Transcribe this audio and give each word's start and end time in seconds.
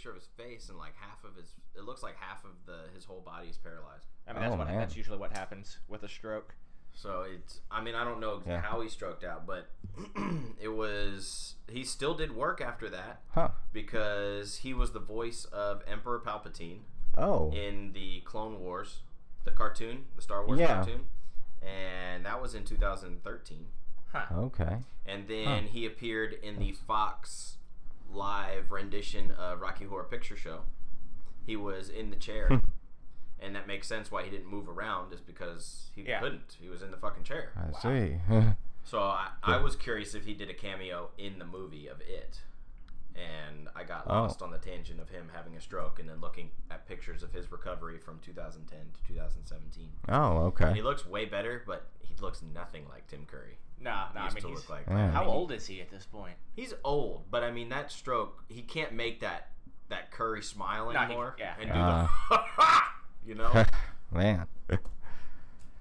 picture 0.00 0.10
of 0.10 0.16
his 0.16 0.28
face, 0.36 0.68
and 0.70 0.78
like 0.78 0.94
half 0.98 1.22
of 1.24 1.36
his, 1.36 1.52
it 1.76 1.84
looks 1.84 2.02
like 2.02 2.16
half 2.18 2.42
of 2.44 2.52
the 2.64 2.78
his 2.94 3.04
whole 3.04 3.20
body 3.20 3.48
is 3.48 3.58
paralyzed. 3.58 4.06
I 4.26 4.32
mean, 4.32 4.40
that's 4.42 4.54
Oh, 4.54 4.56
what 4.56 4.66
man. 4.66 4.78
that's 4.78 4.96
usually 4.96 5.18
what 5.18 5.32
happens 5.36 5.76
with 5.88 6.02
a 6.02 6.08
stroke. 6.08 6.54
So 6.94 7.24
it's, 7.30 7.60
I 7.70 7.82
mean, 7.82 7.94
I 7.94 8.02
don't 8.04 8.18
know 8.18 8.42
Yeah. 8.46 8.60
how 8.62 8.80
he 8.80 8.88
stroked 8.88 9.24
out, 9.24 9.46
but 9.46 9.68
it 10.60 10.68
was, 10.68 11.54
he 11.70 11.84
still 11.84 12.14
did 12.14 12.34
work 12.34 12.60
after 12.62 12.88
that 12.88 13.20
Huh. 13.32 13.50
because 13.72 14.56
he 14.58 14.72
was 14.74 14.92
the 14.92 15.00
voice 15.00 15.44
of 15.46 15.82
Emperor 15.86 16.18
Palpatine 16.20 16.80
Oh. 17.16 17.52
in 17.52 17.92
the 17.92 18.20
Clone 18.22 18.58
Wars, 18.58 19.00
the 19.44 19.50
cartoon, 19.50 20.06
the 20.16 20.22
Star 20.22 20.44
Wars 20.46 20.58
Yeah. 20.60 20.76
cartoon. 20.76 21.06
And 21.62 22.24
that 22.24 22.40
was 22.40 22.54
in 22.54 22.64
2013. 22.64 23.66
Huh. 24.12 24.24
Okay. 24.34 24.78
And 25.06 25.28
then 25.28 25.64
he 25.66 25.84
appeared 25.86 26.32
in 26.42 26.58
the 26.58 26.72
Fox 26.72 27.58
live 28.12 28.70
rendition 28.70 29.30
of 29.32 29.60
Rocky 29.60 29.84
Horror 29.84 30.04
Picture 30.04 30.36
Show. 30.36 30.60
He 31.46 31.56
was 31.56 31.88
in 31.88 32.10
the 32.10 32.16
chair. 32.16 32.48
Hmm. 32.48 32.56
and 33.42 33.56
that 33.56 33.66
makes 33.66 33.86
sense 33.88 34.10
why 34.10 34.22
he 34.22 34.28
didn't 34.30 34.46
move 34.50 34.68
around, 34.68 35.12
is 35.14 35.20
because 35.20 35.90
he 35.94 36.02
Yeah. 36.02 36.20
couldn't. 36.20 36.56
He 36.60 36.68
was 36.68 36.82
in 36.82 36.90
the 36.90 36.96
fucking 36.98 37.24
chair. 37.24 37.52
I 37.56 37.72
see. 37.80 38.16
So 38.82 38.98
I, 39.00 39.28
I 39.42 39.58
was 39.58 39.76
curious 39.76 40.14
if 40.14 40.24
he 40.24 40.32
did 40.34 40.48
a 40.50 40.54
cameo 40.54 41.10
in 41.18 41.38
the 41.38 41.44
movie 41.44 41.86
of 41.86 42.00
it. 42.00 42.40
And 43.20 43.68
I 43.76 43.84
got 43.84 44.04
Oh. 44.06 44.22
lost 44.22 44.40
on 44.40 44.50
the 44.50 44.58
tangent 44.58 44.98
of 45.00 45.10
him 45.10 45.30
having 45.34 45.54
a 45.56 45.60
stroke 45.60 45.98
and 45.98 46.08
then 46.08 46.20
looking 46.20 46.50
at 46.70 46.86
pictures 46.86 47.22
of 47.22 47.32
his 47.32 47.52
recovery 47.52 47.98
from 47.98 48.18
2010 48.20 48.78
to 48.94 49.02
2017. 49.12 49.90
oh, 50.08 50.38
okay. 50.46 50.66
And 50.68 50.76
He 50.76 50.80
looks 50.82 51.04
way 51.04 51.26
better, 51.26 51.62
but 51.66 51.88
he 52.00 52.14
looks 52.16 52.40
nothing 52.42 52.88
like 52.88 53.06
Tim 53.08 53.26
Curry. 53.26 53.58
Nah, 53.78 54.08
He 54.08 54.14
nah. 54.14 54.20
I 54.20 54.24
used 54.24 54.34
mean, 54.36 54.42
to 54.44 54.48
he's, 54.48 54.58
look 54.58 54.70
like 54.70 54.86
Yeah. 54.88 55.06
I 55.06 55.10
how 55.10 55.20
mean, 55.24 55.30
old 55.30 55.52
is 55.52 55.66
he 55.66 55.80
at 55.82 55.90
this 55.90 56.06
point? 56.06 56.34
He's 56.54 56.72
old, 56.84 57.30
but 57.30 57.42
I 57.44 57.50
mean 57.50 57.68
that 57.70 57.90
stroke, 57.92 58.42
he 58.48 58.62
can't 58.62 58.92
make 58.92 59.20
that 59.20 59.48
that 59.88 60.10
Curry 60.12 60.42
smile 60.42 60.86
No, 60.92 60.98
he- 61.00 61.04
anymore. 61.06 61.34
yeah. 61.38 61.56
and 61.60 61.70
Uh. 61.72 62.06
do 62.30 62.36
the, 62.36 62.80
you 63.26 63.34
know. 63.34 63.64
Man. 64.12 64.46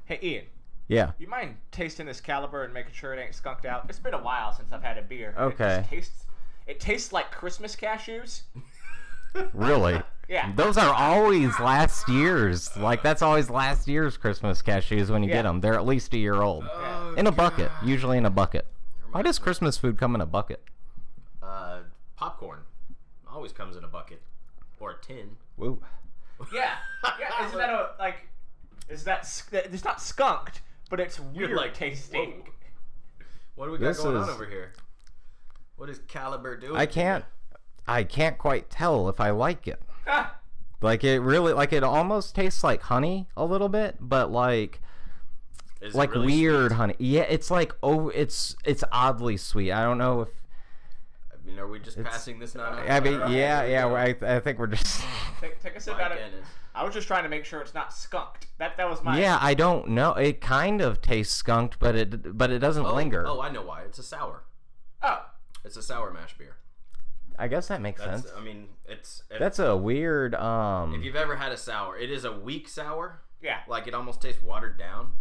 Hey, 0.06 0.20
Ian, 0.24 0.46
Yeah. 0.88 1.12
you 1.20 1.28
mind 1.28 1.58
tasting 1.72 2.08
this 2.08 2.20
caliber 2.20 2.64
and 2.64 2.74
making 2.74 2.94
sure 2.94 3.14
it 3.14 3.20
ain't 3.24 3.36
skunked 3.36 3.66
out? 3.66 3.86
It's 3.90 4.00
been 4.00 4.16
a 4.16 4.22
while 4.24 4.52
since 4.52 4.72
I've 4.72 4.82
had 4.84 4.98
a 4.98 5.04
beer. 5.04 5.36
Okay. 5.38 5.76
It 5.76 5.78
just 5.82 5.90
tastes. 5.90 6.26
It 6.70 6.80
tastes 6.80 7.12
like 7.12 7.32
Christmas 7.32 7.76
cashews. 7.76 8.44
Really? 9.54 10.02
Yeah. 10.30 10.52
Those 10.56 10.78
are 10.78 10.94
always 10.94 11.60
last 11.60 12.08
year's. 12.08 12.78
Like 12.78 13.02
that's 13.02 13.24
always 13.24 13.50
last 13.50 13.88
year's 13.88 14.16
Christmas 14.16 14.62
cashews 14.62 15.10
when 15.10 15.24
you 15.24 15.30
Yeah. 15.30 15.38
get 15.38 15.42
them. 15.42 15.60
They're 15.60 15.74
at 15.74 15.88
least 15.88 16.14
a 16.14 16.20
year 16.20 16.36
old. 16.36 16.66
Oh, 16.72 17.16
In 17.18 17.26
a 17.26 17.32
bucket, 17.32 17.70
God. 17.80 17.88
usually 17.90 18.20
in 18.20 18.28
a 18.28 18.30
bucket. 18.30 18.68
Why 19.12 19.24
does 19.24 19.40
Christmas 19.40 19.80
food 19.80 19.98
come 19.98 20.14
in 20.14 20.22
a 20.22 20.28
bucket? 20.28 20.64
Uh, 21.42 21.80
popcorn 22.16 22.60
always 23.28 23.52
comes 23.52 23.76
in 23.76 23.84
a 23.84 23.88
bucket 23.88 24.22
or 24.80 24.92
a 24.92 24.98
tin. 25.04 25.38
Woo. 25.58 25.82
Yeah. 26.54 26.74
Yeah. 27.20 27.46
Isn't 27.48 27.58
that 27.58 27.72
a 27.72 27.90
like? 27.98 28.28
Is 28.88 29.06
that 29.06 29.22
it's 29.52 29.84
not 29.84 30.00
skunked, 30.00 30.62
but 30.92 31.00
it's 31.00 31.20
weird 31.20 31.54
like, 31.54 31.74
tasting. 31.74 32.44
whoa. 32.46 33.26
What 33.56 33.66
do 33.66 33.72
we 33.72 33.78
got 33.80 33.88
This 33.88 33.98
going 34.00 34.16
on 34.16 34.30
over 34.30 34.46
here? 34.46 34.74
What 35.80 35.90
is 35.90 36.00
Caliber 36.10 36.58
doing? 36.58 36.76
I 36.76 36.86
can't. 36.86 37.24
I 37.88 38.04
can't 38.04 38.38
quite 38.38 38.70
tell 38.70 39.08
if 39.08 39.22
I 39.22 39.30
like 39.30 39.66
it. 39.66 39.82
Ah, 40.06 40.36
Like 40.82 41.06
it 41.06 41.20
really, 41.22 41.54
like 41.54 41.72
it 41.72 41.84
almost 41.84 42.36
tastes 42.36 42.64
like 42.66 42.82
honey 42.82 43.28
a 43.38 43.46
little 43.46 43.70
bit, 43.70 43.96
but 44.00 44.30
like? 44.30 44.82
Is 45.82 45.96
like 45.96 46.14
really 46.14 46.26
weird 46.26 46.72
sweet? 46.72 46.76
honey. 46.78 46.96
Yeah, 47.00 47.22
it's 47.22 47.50
like 47.50 47.74
oh, 47.82 48.10
it's 48.10 48.58
it's 48.66 48.84
oddly 48.92 49.38
sweet. 49.38 49.72
I 49.72 49.82
don't 49.84 49.98
know 49.98 50.22
if 50.24 50.28
I 51.32 51.48
mean, 51.48 51.58
are 51.58 51.68
we 51.68 51.80
just 51.80 52.04
passing 52.04 52.40
this 52.40 52.56
now? 52.56 52.66
I 52.72 53.00
mean, 53.00 53.22
yeah, 53.32 53.64
yeah. 53.64 53.86
I, 53.88 54.16
I 54.22 54.40
think 54.42 54.60
we're 54.60 54.68
just. 54.68 55.02
take, 55.42 55.62
take 55.64 55.78
a 55.78 55.80
sip 55.80 55.98
out 55.98 56.12
of 56.12 56.18
it. 56.18 56.34
I 56.76 56.84
was 56.84 56.94
just 56.94 57.08
trying 57.08 57.24
to 57.24 57.30
make 57.30 57.46
sure 57.46 57.62
it's 57.62 57.74
not 57.74 57.94
skunked. 57.94 58.48
That 58.58 58.76
that 58.76 58.90
was 58.90 59.02
my. 59.02 59.18
Yeah, 59.18 59.38
I 59.42 59.54
don't 59.54 59.90
know. 59.92 60.12
It 60.16 60.42
kind 60.42 60.82
of 60.82 61.02
tastes 61.02 61.34
skunked, 61.34 61.80
but 61.80 61.96
it 61.96 62.38
but 62.38 62.52
it 62.52 62.60
doesn't 62.60 62.86
Oh, 62.86 62.94
linger. 62.94 63.24
Oh, 63.26 63.40
I 63.40 63.50
know 63.50 63.62
why. 63.62 63.84
It's 63.84 64.00
a 64.00 64.04
sour. 64.04 64.44
Oh. 65.02 65.26
It's 65.66 65.78
a 65.78 65.82
sour 65.84 66.12
mash 66.12 66.38
beer. 66.38 66.56
I 67.38 67.48
guess 67.48 67.68
that 67.70 67.82
makes 67.82 68.04
That's. 68.04 68.24
sense. 68.24 68.34
I 68.38 68.42
mean, 68.42 68.68
it's. 68.86 69.24
If, 69.30 69.40
That's 69.40 69.60
a 69.60 69.76
weird. 69.78 70.36
Um. 70.36 70.94
if 70.96 71.04
you've 71.04 71.16
ever 71.16 71.36
had 71.38 71.52
a 71.52 71.58
sour, 71.58 71.98
it 71.98 72.12
is 72.12 72.26
a 72.26 72.32
weak 72.32 72.68
sour. 72.68 73.22
Yeah. 73.42 73.60
Like 73.68 73.88
it 73.88 73.94
almost 73.94 74.22
tastes 74.22 74.42
watered 74.44 74.78
down, 74.78 75.14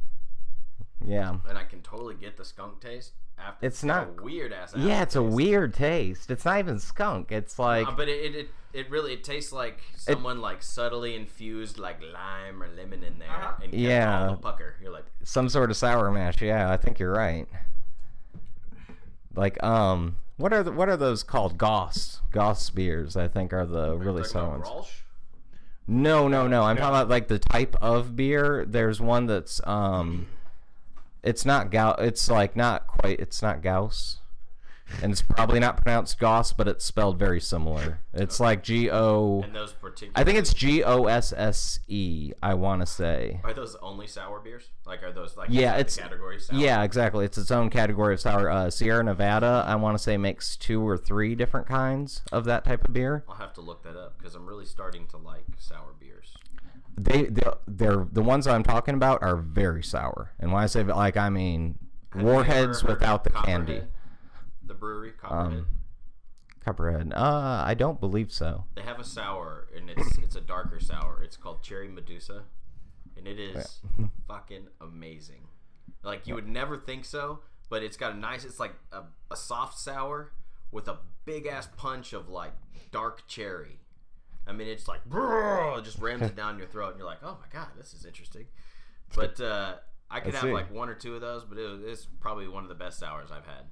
yeah. 1.06 1.36
and 1.48 1.56
I 1.56 1.62
can 1.64 1.80
totally 1.82 2.16
get 2.16 2.36
the 2.36 2.44
skunk 2.44 2.80
taste. 2.80 3.12
After 3.38 3.64
It's 3.66 3.84
got 3.84 3.86
not- 4.16 4.18
a 4.18 4.22
weird 4.24 4.52
ass. 4.52 4.74
Yeah, 4.76 5.02
it's 5.02 5.14
a 5.14 5.22
weird 5.22 5.72
taste. 5.74 6.28
It's 6.28 6.44
not 6.44 6.58
even 6.58 6.80
skunk. 6.80 7.30
It's 7.30 7.56
like 7.56 7.86
Uh, 7.86 7.92
but 7.92 8.08
it, 8.08 8.34
it, 8.34 8.34
it, 8.34 8.48
it 8.72 8.90
really 8.90 9.12
it 9.12 9.22
tastes 9.22 9.52
like 9.52 9.78
someone 9.96 10.40
like 10.40 10.60
subtly 10.60 11.14
infused 11.14 11.78
like 11.78 12.00
lime 12.12 12.60
or 12.60 12.66
lemon 12.76 13.04
in 13.04 13.20
there 13.20 13.30
Uh-huh. 13.30 13.52
and 13.62 13.72
Yeah. 13.72 14.30
the 14.30 14.36
pucker. 14.38 14.74
You're 14.82 14.90
like, 14.90 15.04
some 15.22 15.48
sort 15.48 15.70
of 15.70 15.76
sour 15.76 16.10
mash. 16.10 16.42
Yeah, 16.42 16.68
I 16.72 16.76
think 16.76 16.98
you're 16.98 17.12
right. 17.12 17.46
Like 19.36 19.62
um, 19.62 20.16
what 20.38 20.52
are 20.52 20.62
the, 20.62 20.72
what 20.72 20.88
are 20.88 20.96
those 20.96 21.22
called? 21.22 21.58
Goss. 21.58 22.22
Goss 22.30 22.70
beers. 22.70 23.16
I 23.16 23.28
think 23.28 23.52
are 23.52 23.66
the 23.66 23.96
really 23.96 24.22
talking 24.22 24.32
sour 24.32 24.56
about 24.56 24.74
ones. 24.76 25.02
No, 25.86 26.28
no, 26.28 26.46
no. 26.46 26.62
I'm 26.62 26.76
talking 26.76 26.90
about 26.90 27.08
like 27.08 27.28
the 27.28 27.38
type 27.38 27.76
of 27.82 28.16
beer. 28.16 28.64
There's 28.66 29.00
one 29.00 29.26
that's 29.26 29.60
um, 29.66 30.28
it's 31.22 31.44
not 31.44 31.70
gau. 31.70 31.92
It's 31.98 32.30
like 32.30 32.56
not 32.56 32.86
quite. 32.86 33.20
It's 33.20 33.42
not 33.42 33.62
Gauss, 33.62 34.18
and 35.02 35.12
it's 35.12 35.22
probably 35.22 35.60
not 35.60 35.76
pronounced 35.82 36.18
Goss, 36.18 36.52
but 36.52 36.66
it's 36.68 36.84
spelled 36.84 37.18
very 37.18 37.40
similar. 37.40 38.00
It's 38.12 38.40
like 38.40 38.62
G 38.62 38.90
O. 38.90 39.42
And 39.42 39.54
those 39.54 39.72
particular. 39.72 40.12
I 40.16 40.24
think 40.24 40.38
it's 40.38 40.52
G 40.54 40.82
O 40.82 41.04
S 41.04 41.32
S 41.36 41.80
E. 41.88 42.32
I 42.42 42.54
want 42.54 42.80
to 42.82 42.86
say. 42.86 43.40
Are 43.44 43.52
those 43.54 43.76
only 43.82 44.06
sour 44.06 44.40
beers? 44.40 44.70
Like 44.86 45.02
are 45.02 45.12
those 45.12 45.36
like 45.36 45.48
Yeah, 45.50 45.74
it's- 45.74 45.96
category 45.96 46.40
sour? 46.40 46.58
Yeah, 46.58 46.82
exactly. 46.82 47.24
It's 47.24 47.38
its 47.38 47.50
own 47.50 47.70
category 47.70 48.14
of 48.14 48.20
sour. 48.20 48.50
Uh, 48.50 48.70
Sierra 48.70 49.04
Nevada, 49.04 49.64
I 49.66 49.74
want 49.76 49.96
to 49.96 50.02
say, 50.02 50.16
makes 50.16 50.56
two 50.56 50.86
or 50.86 50.96
three 50.96 51.34
different 51.34 51.66
kinds 51.66 52.22
of 52.32 52.44
that 52.46 52.64
type 52.64 52.84
of 52.84 52.92
beer. 52.92 53.24
I'll 53.28 53.36
have 53.36 53.52
to 53.54 53.60
look 53.60 53.82
that 53.84 53.96
up 53.96 54.18
because 54.18 54.34
I'm 54.34 54.46
really 54.46 54.64
starting 54.66 55.06
to 55.08 55.16
like 55.18 55.44
sour 55.58 55.94
beers. 56.00 56.34
They, 56.96 57.24
they 57.26 57.42
they're 57.68 58.06
the 58.10 58.22
ones 58.22 58.46
I'm 58.48 58.64
talking 58.64 58.94
about 58.94 59.22
are 59.22 59.36
very 59.36 59.82
sour. 59.84 60.32
And 60.40 60.50
when 60.52 60.62
I 60.62 60.66
say 60.66 60.82
like, 60.82 61.16
I 61.16 61.28
mean 61.28 61.78
Have 62.12 62.22
warheads 62.22 62.82
without 62.82 63.22
the 63.22 63.30
candy. 63.30 63.80
The 63.80 63.86
brewery, 64.78 65.12
Copperhead. 65.12 65.58
Um, 65.60 65.66
Copperhead. 66.64 67.12
Uh, 67.14 67.62
I 67.64 67.74
don't 67.74 68.00
believe 68.00 68.32
so. 68.32 68.64
they 68.74 68.82
have 68.82 69.00
a 69.00 69.04
sour 69.04 69.68
and 69.74 69.90
it's 69.90 70.18
it's 70.18 70.36
a 70.36 70.40
darker 70.40 70.80
sour. 70.80 71.22
It's 71.22 71.36
called 71.36 71.62
Cherry 71.62 71.88
Medusa, 71.88 72.42
and 73.16 73.26
it 73.26 73.38
is 73.38 73.80
fucking 74.28 74.68
amazing. 74.80 75.46
Like 76.02 76.26
you 76.26 76.34
would 76.34 76.48
never 76.48 76.76
think 76.76 77.04
so, 77.04 77.40
but 77.70 77.82
it's 77.82 77.96
got 77.96 78.12
a 78.12 78.16
nice. 78.16 78.44
It's 78.44 78.60
like 78.60 78.74
a, 78.92 79.02
a 79.30 79.36
soft 79.36 79.78
sour 79.78 80.32
with 80.70 80.88
a 80.88 80.98
big 81.24 81.46
ass 81.46 81.68
punch 81.76 82.12
of 82.12 82.28
like 82.28 82.52
dark 82.90 83.26
cherry. 83.26 83.78
I 84.46 84.52
mean, 84.52 84.68
it's 84.68 84.88
like 84.88 85.00
it 85.06 85.84
just 85.84 85.98
rams 85.98 86.22
it 86.22 86.36
down 86.36 86.58
your 86.58 86.66
throat, 86.66 86.90
and 86.90 86.98
you're 86.98 87.06
like, 87.06 87.22
oh 87.22 87.38
my 87.40 87.46
god, 87.52 87.68
this 87.76 87.92
is 87.94 88.04
interesting. 88.04 88.46
But 89.14 89.40
uh, 89.40 89.76
I 90.10 90.20
could 90.20 90.34
have 90.34 90.44
see. 90.44 90.52
like 90.52 90.72
one 90.72 90.88
or 90.88 90.94
two 90.94 91.14
of 91.14 91.20
those, 91.20 91.44
but 91.44 91.58
it 91.58 91.68
was, 91.68 91.80
it's 91.82 92.06
probably 92.20 92.48
one 92.48 92.62
of 92.62 92.68
the 92.68 92.74
best 92.74 92.98
sours 92.98 93.30
I've 93.30 93.46
had 93.46 93.64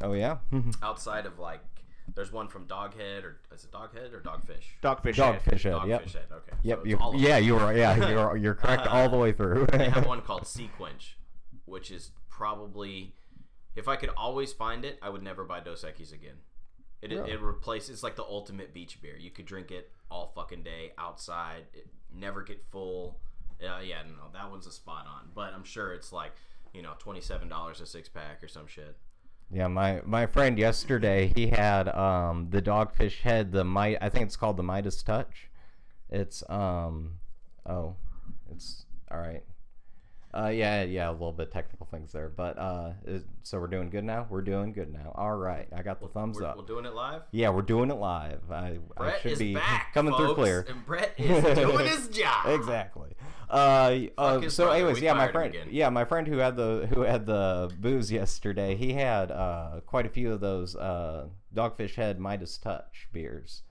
Oh 0.00 0.12
yeah. 0.12 0.38
outside 0.82 1.26
of 1.26 1.38
like. 1.38 1.60
There's 2.14 2.32
one 2.32 2.48
from 2.48 2.64
Doghead, 2.66 3.22
or 3.22 3.36
is 3.54 3.64
it 3.64 3.70
Doghead 3.70 4.14
or 4.14 4.20
Dogfish? 4.20 4.64
Dogfish. 4.82 5.16
Dogfish 5.16 5.62
head. 5.64 5.74
Dogfish 5.74 5.88
Yep. 5.88 6.02
Head. 6.08 6.22
Okay. 6.32 6.52
Yep. 6.62 6.78
so 6.78 6.84
You, 6.86 6.98
yeah, 7.16 7.34
them. 7.36 7.44
you 7.44 7.54
were. 7.54 7.72
Yeah, 7.76 8.08
you're 8.08 8.36
you're 8.38 8.54
correct 8.62 8.86
all 8.86 9.10
the 9.10 9.18
way 9.18 9.32
through. 9.32 9.66
they 9.66 9.90
have 9.90 10.06
one 10.14 10.22
called 10.22 10.44
SeaQuench, 10.44 11.16
which 11.66 11.90
is 11.90 12.12
probably, 12.30 13.12
if 13.76 13.88
I 13.88 13.96
could 13.96 14.08
always 14.16 14.54
find 14.54 14.86
it, 14.86 14.98
I 15.02 15.10
would 15.10 15.22
never 15.22 15.44
buy 15.44 15.60
Dos 15.60 15.84
Equis 15.84 16.12
again. 16.14 16.36
It, 17.02 17.10
Really? 17.10 17.32
it 17.32 17.40
replaces 17.42 17.90
it's 17.90 18.02
like 18.02 18.16
the 18.16 18.24
ultimate 18.24 18.72
beach 18.72 19.02
beer. 19.02 19.16
You 19.18 19.30
could 19.30 19.44
drink 19.44 19.70
it 19.70 19.90
all 20.10 20.32
fucking 20.34 20.62
day 20.62 20.92
outside, 20.96 21.64
it, 21.74 21.86
never 22.10 22.42
get 22.42 22.64
full. 22.70 23.20
Uh, 23.62 23.80
yeah, 23.84 24.00
no, 24.02 24.30
that 24.32 24.50
one's 24.50 24.66
a 24.66 24.72
spot 24.72 25.06
on. 25.06 25.28
But 25.34 25.52
I'm 25.52 25.62
sure 25.64 25.92
it's 25.92 26.10
like 26.12 26.32
you 26.72 26.80
know 26.80 26.94
twenty 26.98 27.20
seven 27.20 27.48
dollars 27.50 27.82
a 27.82 27.86
six 27.86 28.08
pack 28.08 28.42
or 28.42 28.48
some 28.48 28.66
shit. 28.66 28.96
Yeah, 29.50 29.66
my 29.68 30.02
my 30.04 30.26
friend 30.26 30.58
yesterday 30.58 31.32
he 31.34 31.48
had 31.48 31.88
um 31.88 32.48
the 32.50 32.60
dogfish 32.60 33.20
head 33.22 33.52
the 33.52 33.64
might 33.64 33.96
I 34.00 34.08
think 34.10 34.26
it's 34.26 34.36
called 34.36 34.56
the 34.58 34.62
Midas 34.62 35.02
Touch. 35.02 35.48
It's 36.10 36.42
um 36.50 37.14
oh 37.66 37.96
it's 38.52 38.84
all 39.10 39.18
right. 39.18 39.42
Uh 40.34 40.48
yeah 40.48 40.82
yeah 40.82 41.08
a 41.08 41.12
little 41.12 41.32
bit 41.32 41.50
technical 41.50 41.86
things 41.90 42.12
there 42.12 42.28
but 42.28 42.58
uh 42.58 42.90
is, 43.06 43.24
so 43.42 43.58
we're 43.58 43.66
doing 43.66 43.88
good 43.88 44.04
now 44.04 44.26
we're 44.28 44.42
doing 44.42 44.74
good 44.74 44.92
now 44.92 45.10
all 45.14 45.34
right 45.34 45.66
I 45.74 45.80
got 45.80 46.00
the 46.00 46.08
thumbs 46.08 46.36
We're, 46.38 46.44
up 46.46 46.58
we're 46.58 46.64
doing 46.66 46.84
it 46.84 46.92
live. 46.92 47.22
yeah 47.30 47.48
we're 47.48 47.62
doing 47.62 47.90
it 47.90 47.94
live 47.94 48.40
I 48.50 48.76
I 48.76 48.78
Brett 48.98 49.22
should 49.22 49.32
is 49.32 49.38
be 49.38 49.54
back, 49.54 49.94
coming 49.94 50.14
through 50.14 50.26
folks, 50.26 50.38
clear 50.40 50.66
and 50.68 50.84
Brett 50.84 51.14
is 51.18 51.56
doing 51.58 51.86
his 51.86 52.08
job. 52.08 52.46
exactly 52.48 53.14
Uh, 53.50 53.98
uh, 54.18 54.48
so 54.48 54.64
brother, 54.64 54.76
anyways, 54.76 54.96
we 55.00 55.06
yeah, 55.06 55.12
my 55.14 55.28
friend, 55.32 55.54
again. 55.54 55.68
yeah, 55.70 55.88
my 55.88 56.04
friend 56.04 56.26
who 56.28 56.38
had 56.38 56.56
the 56.56 56.88
who 56.92 57.00
had 57.02 57.24
the 57.26 57.70
booze 57.78 58.12
yesterday, 58.12 58.74
he 58.76 58.92
had 58.92 59.30
uh 59.30 59.80
quite 59.86 60.04
a 60.06 60.08
few 60.10 60.32
of 60.32 60.40
those 60.40 60.76
uh 60.76 61.26
Dogfish 61.54 61.94
Head 61.94 62.20
Midas 62.20 62.58
Touch 62.58 63.08
beers. 63.12 63.62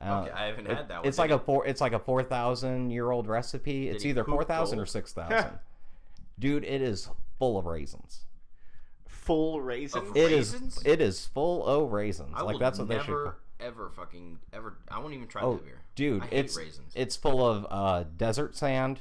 Uh, 0.00 0.22
Okay, 0.22 0.30
I 0.32 0.46
haven't 0.46 0.66
it- 0.66 0.76
had 0.76 0.88
that 0.88 0.98
one. 0.98 1.06
It's 1.08 1.18
like 1.18 1.30
a 1.30 1.38
four. 1.38 1.66
It's 1.66 1.80
like 1.80 1.92
a 1.92 1.98
four 1.98 2.22
thousand 2.22 2.90
year 2.90 3.10
old 3.10 3.26
recipe. 3.28 3.88
It's 3.88 4.04
either 4.04 4.24
four 4.24 4.44
thousand 4.44 4.78
or 4.80 4.86
six 4.86 5.12
thousand. 5.12 5.52
Dude, 6.38 6.64
it 6.64 6.82
is 6.82 7.08
full 7.38 7.58
of 7.58 7.64
raisins. 7.66 8.20
Full 9.06 9.60
raisins. 9.60 10.08
Of 10.10 10.16
It 10.16 10.32
is. 10.32 10.52
Raisins? 10.52 10.82
It 10.84 11.00
is 11.00 11.26
full 11.26 11.66
of 11.66 11.92
raisins. 11.92 12.32
I 12.34 12.42
like 12.42 12.54
will 12.54 12.60
that's 12.60 12.78
what 12.78 12.88
they 12.88 12.98
should. 12.98 13.08
never 13.08 13.36
ever 13.60 13.90
fucking 13.90 14.38
ever. 14.52 14.76
I 14.90 14.98
won't 15.00 15.14
even 15.14 15.26
try 15.28 15.42
Oh, 15.42 15.54
that 15.54 15.64
beer. 15.64 15.80
Dude, 15.98 16.22
I 16.22 16.26
hate 16.26 16.38
it's 16.44 16.56
raisins. 16.56 16.92
it's 16.94 17.16
full 17.16 17.46
of 17.46 17.66
uh, 17.70 18.04
desert 18.16 18.56
sand, 18.56 19.00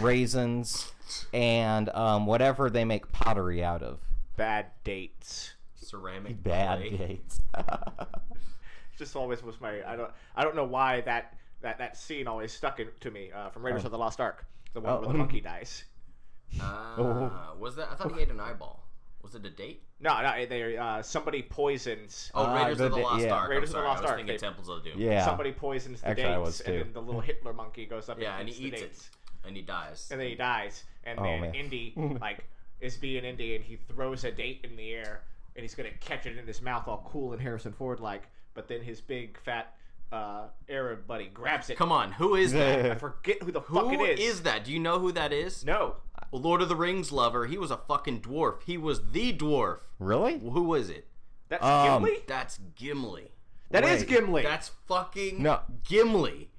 raisins, 0.00 0.92
and 1.32 1.88
um, 1.90 2.26
whatever 2.26 2.68
they 2.68 2.84
make 2.84 3.10
pottery 3.12 3.62
out 3.64 3.82
of. 3.82 4.00
Bad 4.36 4.66
dates. 4.82 5.54
ceramic 5.76 6.42
Bad 6.42 6.80
clay. 6.80 6.96
dates. 6.96 7.40
Just 8.98 9.16
always 9.16 9.42
was 9.42 9.60
my. 9.60 9.82
I 9.90 9.96
don't. 9.96 10.10
I 10.36 10.44
don't 10.44 10.56
know 10.56 10.64
why 10.64 11.00
that 11.02 11.34
that 11.62 11.78
that 11.78 11.96
scene 11.96 12.26
always 12.28 12.52
stuck 12.52 12.78
in, 12.80 12.88
to 13.00 13.10
me 13.10 13.30
uh, 13.32 13.48
from 13.50 13.64
Raiders 13.64 13.82
Oh. 13.84 13.86
of 13.86 13.92
the 13.92 13.98
Lost 13.98 14.20
Ark, 14.20 14.44
the 14.72 14.80
one 14.80 14.92
Oh. 14.92 14.98
where 15.00 15.08
the 15.08 15.14
monkey 15.18 15.40
dies. 15.40 15.84
Ah, 16.60 17.52
was 17.58 17.74
that? 17.76 17.88
I 17.90 17.94
thought 17.96 18.14
he 18.14 18.20
ate 18.22 18.30
an 18.30 18.38
eyeball. 18.38 18.86
Was 19.24 19.34
it 19.34 19.44
a 19.46 19.50
date? 19.50 19.82
No, 20.00 20.20
no, 20.22 20.44
they 20.46 20.76
uh, 20.76 21.00
somebody 21.02 21.40
poisons. 21.42 22.30
Oh, 22.34 22.44
Ah, 22.44 22.54
Raiders 22.64 22.78
of 22.80 22.90
the 22.90 22.98
the 22.98 23.02
Lost 23.02 23.24
yeah. 23.24 23.32
Ark. 23.32 23.50
Raiders 23.50 23.70
I'm 23.74 23.78
of 23.78 23.82
the 23.84 23.86
sorry. 23.86 23.88
Lost 23.88 23.98
I 23.98 24.02
was 24.02 24.10
Ark, 24.10 24.18
thinking 24.18 24.34
they- 24.34 24.38
Temples 24.38 24.68
of 24.68 24.84
Doom. 24.84 25.00
yeah. 25.00 25.24
Somebody 25.24 25.52
poisons 25.52 26.00
the 26.02 26.08
Actually, 26.08 26.24
I 26.24 26.36
dates, 26.36 26.46
was 26.46 26.60
and 26.60 26.78
then 26.80 26.92
the 26.92 27.00
little 27.00 27.20
Hitler 27.22 27.52
monkey 27.54 27.86
goes 27.86 28.08
up. 28.10 28.20
Yeah, 28.20 28.38
and 28.38 28.48
eats 28.48 28.58
he 28.58 28.64
the 28.70 28.76
eats 28.76 28.82
it. 28.82 28.88
dates, 28.90 29.10
and 29.46 29.56
he 29.56 29.62
dies. 29.62 30.08
and 30.12 30.20
then 30.20 30.28
he 30.28 30.34
dies. 30.34 30.84
And 31.04 31.18
Oh, 31.18 31.22
then 31.22 31.40
man. 31.40 31.54
Indy 31.54 31.94
like 32.20 32.44
is 32.80 32.96
being 32.98 33.24
Indy, 33.24 33.56
and 33.56 33.64
he 33.64 33.76
throws 33.76 34.24
a 34.24 34.30
date 34.30 34.60
in 34.62 34.76
the 34.76 34.92
air, 34.92 35.22
and 35.56 35.62
he's 35.62 35.74
gonna 35.74 35.90
catch 36.00 36.26
it 36.26 36.36
in 36.36 36.46
his 36.46 36.60
mouth, 36.60 36.86
all 36.86 37.08
cool 37.10 37.32
and 37.32 37.40
Harrison 37.40 37.72
Ford 37.72 38.00
like. 38.00 38.24
But 38.52 38.68
then 38.68 38.82
his 38.82 39.00
big 39.00 39.40
fat 39.40 39.74
uh, 40.12 40.48
Arab 40.68 41.06
buddy 41.08 41.26
grabs 41.26 41.70
it. 41.70 41.76
Come 41.78 41.90
on, 41.90 42.12
who 42.12 42.36
is 42.36 42.52
that? 42.52 42.90
I 42.90 42.94
forget 42.94 43.42
who 43.42 43.50
the 43.50 43.62
fuck 43.62 43.90
it 43.92 44.00
is. 44.00 44.20
is 44.36 44.42
that? 44.42 44.64
Do 44.64 44.72
you 44.72 44.78
know 44.78 44.98
who 45.00 45.10
that 45.12 45.32
is? 45.32 45.64
No, 45.64 45.78
Well, 45.78 45.96
Lord 46.38 46.62
of 46.62 46.68
the 46.68 46.76
Rings 46.76 47.12
lover. 47.12 47.46
He 47.46 47.56
was 47.58 47.70
a 47.70 47.76
fucking 47.76 48.20
dwarf. 48.22 48.62
He 48.64 48.76
was 48.78 49.10
the 49.12 49.32
dwarf. 49.36 49.80
really? 49.98 50.38
Who 50.38 50.62
was 50.64 50.88
it? 50.90 51.06
that's 51.48 51.62
Um, 51.64 52.02
Gimli. 52.02 52.18
That's 52.26 52.58
Gimli. 52.74 53.30
That 53.70 53.84
is 53.84 54.00
wait. 54.00 54.08
Gimli. 54.08 54.42
That's 54.42 54.70
fucking 54.88 55.42
No. 55.42 55.60
Gimli. 55.82 56.50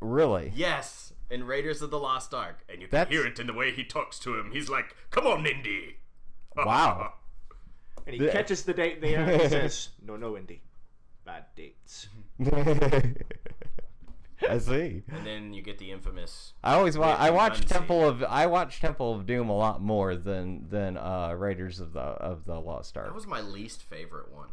Really? 0.00 0.52
Yes, 0.54 1.12
in 1.30 1.44
Raiders 1.44 1.80
of 1.82 1.90
the 1.90 1.98
Lost 1.98 2.34
Ark. 2.34 2.64
And 2.68 2.80
you 2.82 2.88
can 2.88 2.98
That's- 2.98 3.12
hear 3.12 3.26
it 3.26 3.38
in 3.38 3.46
the 3.46 3.52
way 3.54 3.72
he 3.72 3.84
talks 3.84 4.18
to 4.20 4.38
him. 4.38 4.50
He's 4.52 4.68
like, 4.68 4.94
"Come 5.10 5.26
on, 5.26 5.46
Indy." 5.46 5.96
Wow. 6.56 7.14
and 8.06 8.14
he 8.14 8.20
the- 8.26 8.30
catches 8.32 8.62
the 8.64 8.74
date 8.74 8.96
in 8.96 9.00
the 9.02 9.08
air 9.16 9.22
and 9.30 9.40
he 9.42 9.48
says, 9.48 9.88
"No, 10.04 10.16
no, 10.16 10.36
Indy, 10.36 10.62
bad 11.24 11.44
dates." 11.56 12.08
I 14.48 14.58
see. 14.58 15.02
and 15.08 15.24
then 15.26 15.52
you 15.54 15.62
get 15.62 15.78
the 15.78 15.90
infamous. 15.92 16.54
I 16.62 16.74
always 16.74 16.98
wa- 16.98 17.16
I 17.18 17.30
watch 17.30 17.60
Gun 17.60 17.68
Temple 17.68 18.08
of 18.08 18.22
I 18.24 18.46
watch 18.46 18.80
Temple 18.80 19.14
of 19.14 19.26
Doom 19.26 19.48
a 19.48 19.56
lot 19.56 19.80
more 19.80 20.16
than 20.16 20.68
than 20.68 20.96
uh, 20.96 21.32
Raiders 21.36 21.80
of 21.80 21.92
the 21.92 22.00
of 22.00 22.44
the 22.44 22.58
Lost 22.60 22.96
Ark. 22.96 23.06
That 23.06 23.14
was 23.14 23.26
my 23.26 23.40
least 23.40 23.82
favorite 23.82 24.32
one. 24.32 24.48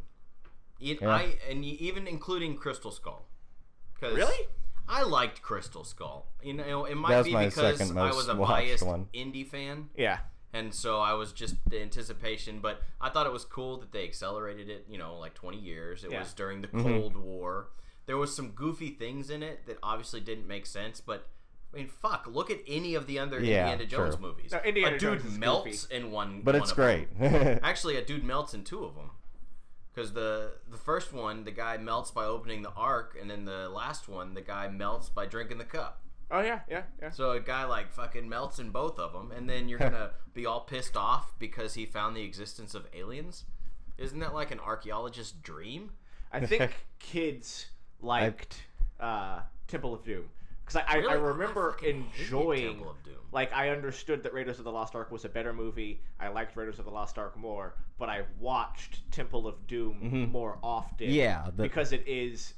E- 0.80 0.98
Yeah. 1.02 1.10
I 1.10 1.36
and 1.50 1.64
even 1.66 2.08
including 2.08 2.56
Crystal 2.58 2.92
Skull. 2.92 3.26
'Cause 4.00 4.16
Really? 4.16 4.48
I 4.88 5.04
liked 5.04 5.42
Crystal 5.42 5.84
Skull. 5.84 6.28
You 6.44 6.54
know, 6.54 6.86
it 6.86 6.96
might 6.96 7.10
That's 7.10 7.28
be 7.28 7.34
my 7.34 7.46
because 7.46 7.78
second 7.78 7.98
I 8.00 8.08
was 8.08 8.28
a 8.28 8.36
watched 8.36 8.50
biased 8.52 8.86
one. 8.86 9.08
indie 9.14 9.48
fan, 9.48 9.90
Yeah, 9.96 10.18
and 10.54 10.74
so 10.74 11.00
I 11.00 11.14
was 11.14 11.32
just 11.32 11.56
the 11.70 11.82
anticipation. 11.82 12.60
But 12.60 12.82
I 13.00 13.10
thought 13.10 13.26
it 13.28 13.32
was 13.32 13.46
cool 13.46 13.78
that 13.78 13.92
they 13.92 14.04
accelerated 14.04 14.70
it. 14.70 14.86
You 14.90 14.98
know, 14.98 15.18
like 15.18 15.34
20 15.36 15.58
years. 15.60 16.04
It 16.04 16.12
Yeah. 16.12 16.20
was 16.20 16.34
during 16.34 16.62
the 16.62 16.68
Mm-hmm. 16.70 16.82
Cold 16.84 17.16
War. 17.16 17.70
There 18.06 18.18
was 18.18 18.36
some 18.36 18.52
goofy 18.52 18.90
things 18.90 19.30
in 19.30 19.44
it 19.44 19.66
that 19.68 19.78
obviously 19.84 20.20
didn't 20.22 20.48
make 20.48 20.66
sense, 20.66 21.02
but. 21.02 21.28
I 21.74 21.78
mean, 21.78 21.88
fuck! 21.88 22.28
Look 22.30 22.52
at 22.52 22.58
any 22.68 22.96
of 22.96 23.08
the 23.08 23.18
other 23.18 23.40
Yeah, 23.40 23.72
Indiana 23.72 23.86
Jones 23.86 24.16
true. 24.18 24.28
movies. 24.28 24.52
No, 24.52 24.60
Indiana 24.60 24.98
a 24.98 25.00
dude 25.00 25.22
Jones 25.22 25.32
is 25.32 25.40
melts 25.40 25.86
in 25.86 26.12
one, 26.12 26.42
but 26.44 26.54
one 26.56 26.62
it's 26.64 26.72
of 26.72 26.76
them. 26.78 27.08
great. 27.18 27.60
Actually, 27.64 27.96
a 27.96 28.04
dude 28.04 28.26
melts 28.26 28.54
in 28.54 28.66
two 28.66 28.84
of 28.84 28.96
them. 28.96 29.12
Because 29.94 30.12
the 30.12 30.56
the 30.70 30.76
first 30.78 31.14
one, 31.14 31.46
the 31.46 31.52
guy 31.52 31.78
melts 31.78 32.12
by 32.12 32.26
opening 32.26 32.62
the 32.62 32.72
ark, 32.72 33.16
and 33.20 33.30
then 33.32 33.46
the 33.46 33.70
last 33.70 34.10
one, 34.10 34.34
the 34.34 34.42
guy 34.42 34.68
melts 34.68 35.08
by 35.08 35.26
drinking 35.26 35.60
the 35.60 35.64
cup. 35.64 36.02
Oh 36.30 36.42
yeah, 36.42 36.60
yeah, 36.70 36.84
yeah. 37.02 37.12
So 37.12 37.32
a 37.32 37.40
guy 37.40 37.64
like 37.64 37.94
fucking 37.94 38.28
melts 38.28 38.60
in 38.60 38.72
both 38.72 39.00
of 39.00 39.14
them, 39.14 39.32
and 39.32 39.50
then 39.50 39.70
you're 39.70 39.80
gonna 39.90 40.12
be 40.34 40.46
all 40.46 40.62
pissed 40.62 40.98
off 40.98 41.36
because 41.40 41.76
he 41.76 41.86
found 41.86 42.18
the 42.18 42.24
existence 42.24 42.74
of 42.76 42.86
aliens. 42.94 43.46
Isn't 43.98 44.20
that 44.20 44.34
like 44.34 44.52
an 44.52 44.60
archaeologist's 44.60 45.32
dream? 45.32 45.92
I 46.34 46.46
think 46.46 46.86
kids 47.00 47.68
liked 48.02 48.62
uh, 49.00 49.40
Temple 49.68 49.94
of 49.94 50.04
Doom 50.04 50.24
because 50.66 50.76
I, 50.88 50.94
I, 50.94 50.96
Really? 50.98 51.14
I 51.14 51.16
remember 51.16 51.72
fucking 51.74 52.04
hated 52.12 52.22
enjoying. 52.24 52.68
Temple 52.76 52.90
of 52.92 53.04
Doom. 53.04 53.16
Like 53.32 53.54
I 53.54 53.70
understood 53.70 54.24
that 54.24 54.34
Raiders 54.34 54.60
of 54.60 54.66
the 54.66 54.72
Lost 54.72 54.94
Ark 54.96 55.10
was 55.12 55.24
a 55.26 55.30
better 55.30 55.54
movie. 55.54 56.02
I 56.20 56.28
liked 56.28 56.56
Raiders 56.58 56.80
of 56.80 56.86
the 56.86 56.92
Lost 56.92 57.18
Ark 57.18 57.38
more, 57.38 57.76
but 57.98 58.10
I 58.10 58.24
watched 58.40 59.10
Temple 59.12 59.48
of 59.48 59.66
Doom 59.68 60.30
more 60.32 60.58
often. 60.62 61.08
Mm-hmm. 61.08 61.16
Yeah, 61.16 61.46
the- 61.56 61.64
because 61.64 61.94
it 61.94 62.04
is 62.08 62.54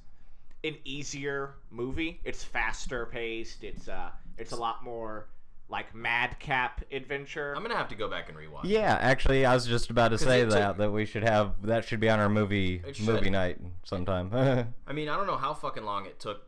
an 0.63 0.75
easier 0.86 1.56
movie. 1.69 2.22
It's 2.24 2.44
faster 2.44 3.06
paced. 3.06 3.63
It's 3.63 3.88
uh, 3.88 4.10
it's 4.38 4.51
a 4.51 4.56
lot 4.56 4.84
more 4.84 5.28
like 5.69 5.95
madcap 5.95 6.83
adventure. 6.92 7.54
I'm 7.56 7.62
gonna 7.63 7.75
have 7.77 7.88
to 7.89 7.95
go 7.95 8.07
back 8.07 8.30
and 8.30 8.38
rewatch. 8.38 8.65
yeah, 8.65 8.98
actually, 9.01 9.45
I 9.45 9.54
was 9.54 9.65
just 9.65 9.89
about 9.89 10.10
to 10.10 10.18
say 10.18 10.42
it 10.42 10.50
that 10.50 10.68
took- 10.69 10.77
that 10.77 10.92
we 10.92 11.06
should 11.06 11.24
have 11.24 11.62
that 11.63 11.86
should 11.86 12.00
be 12.00 12.10
on 12.10 12.19
our 12.19 12.30
movie 12.30 12.81
movie 13.01 13.30
night 13.30 13.57
sometime. 13.83 14.31
I 14.88 14.94
mean, 14.94 15.10
I 15.10 15.15
don't 15.18 15.27
know 15.27 15.38
how 15.38 15.54
fucking 15.54 15.83
long 15.83 16.06
it 16.06 16.19
took. 16.19 16.44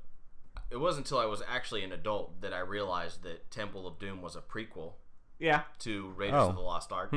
It 0.72 0.78
wasn't 0.78 1.06
until 1.06 1.20
I 1.20 1.26
was 1.26 1.42
actually 1.48 1.84
an 1.84 1.92
adult 1.92 2.42
that 2.42 2.54
I 2.54 2.60
realized 2.60 3.24
that 3.24 3.50
Temple 3.52 3.88
of 3.88 4.00
Doom 4.00 4.22
was 4.22 4.36
a 4.36 4.42
prequel 4.42 4.94
yeah, 5.40 5.62
to 5.80 6.10
Raiders 6.16 6.42
Oh. 6.42 6.50
of 6.50 6.56
the 6.56 6.62
Lost 6.62 6.92
Ark. 6.92 7.14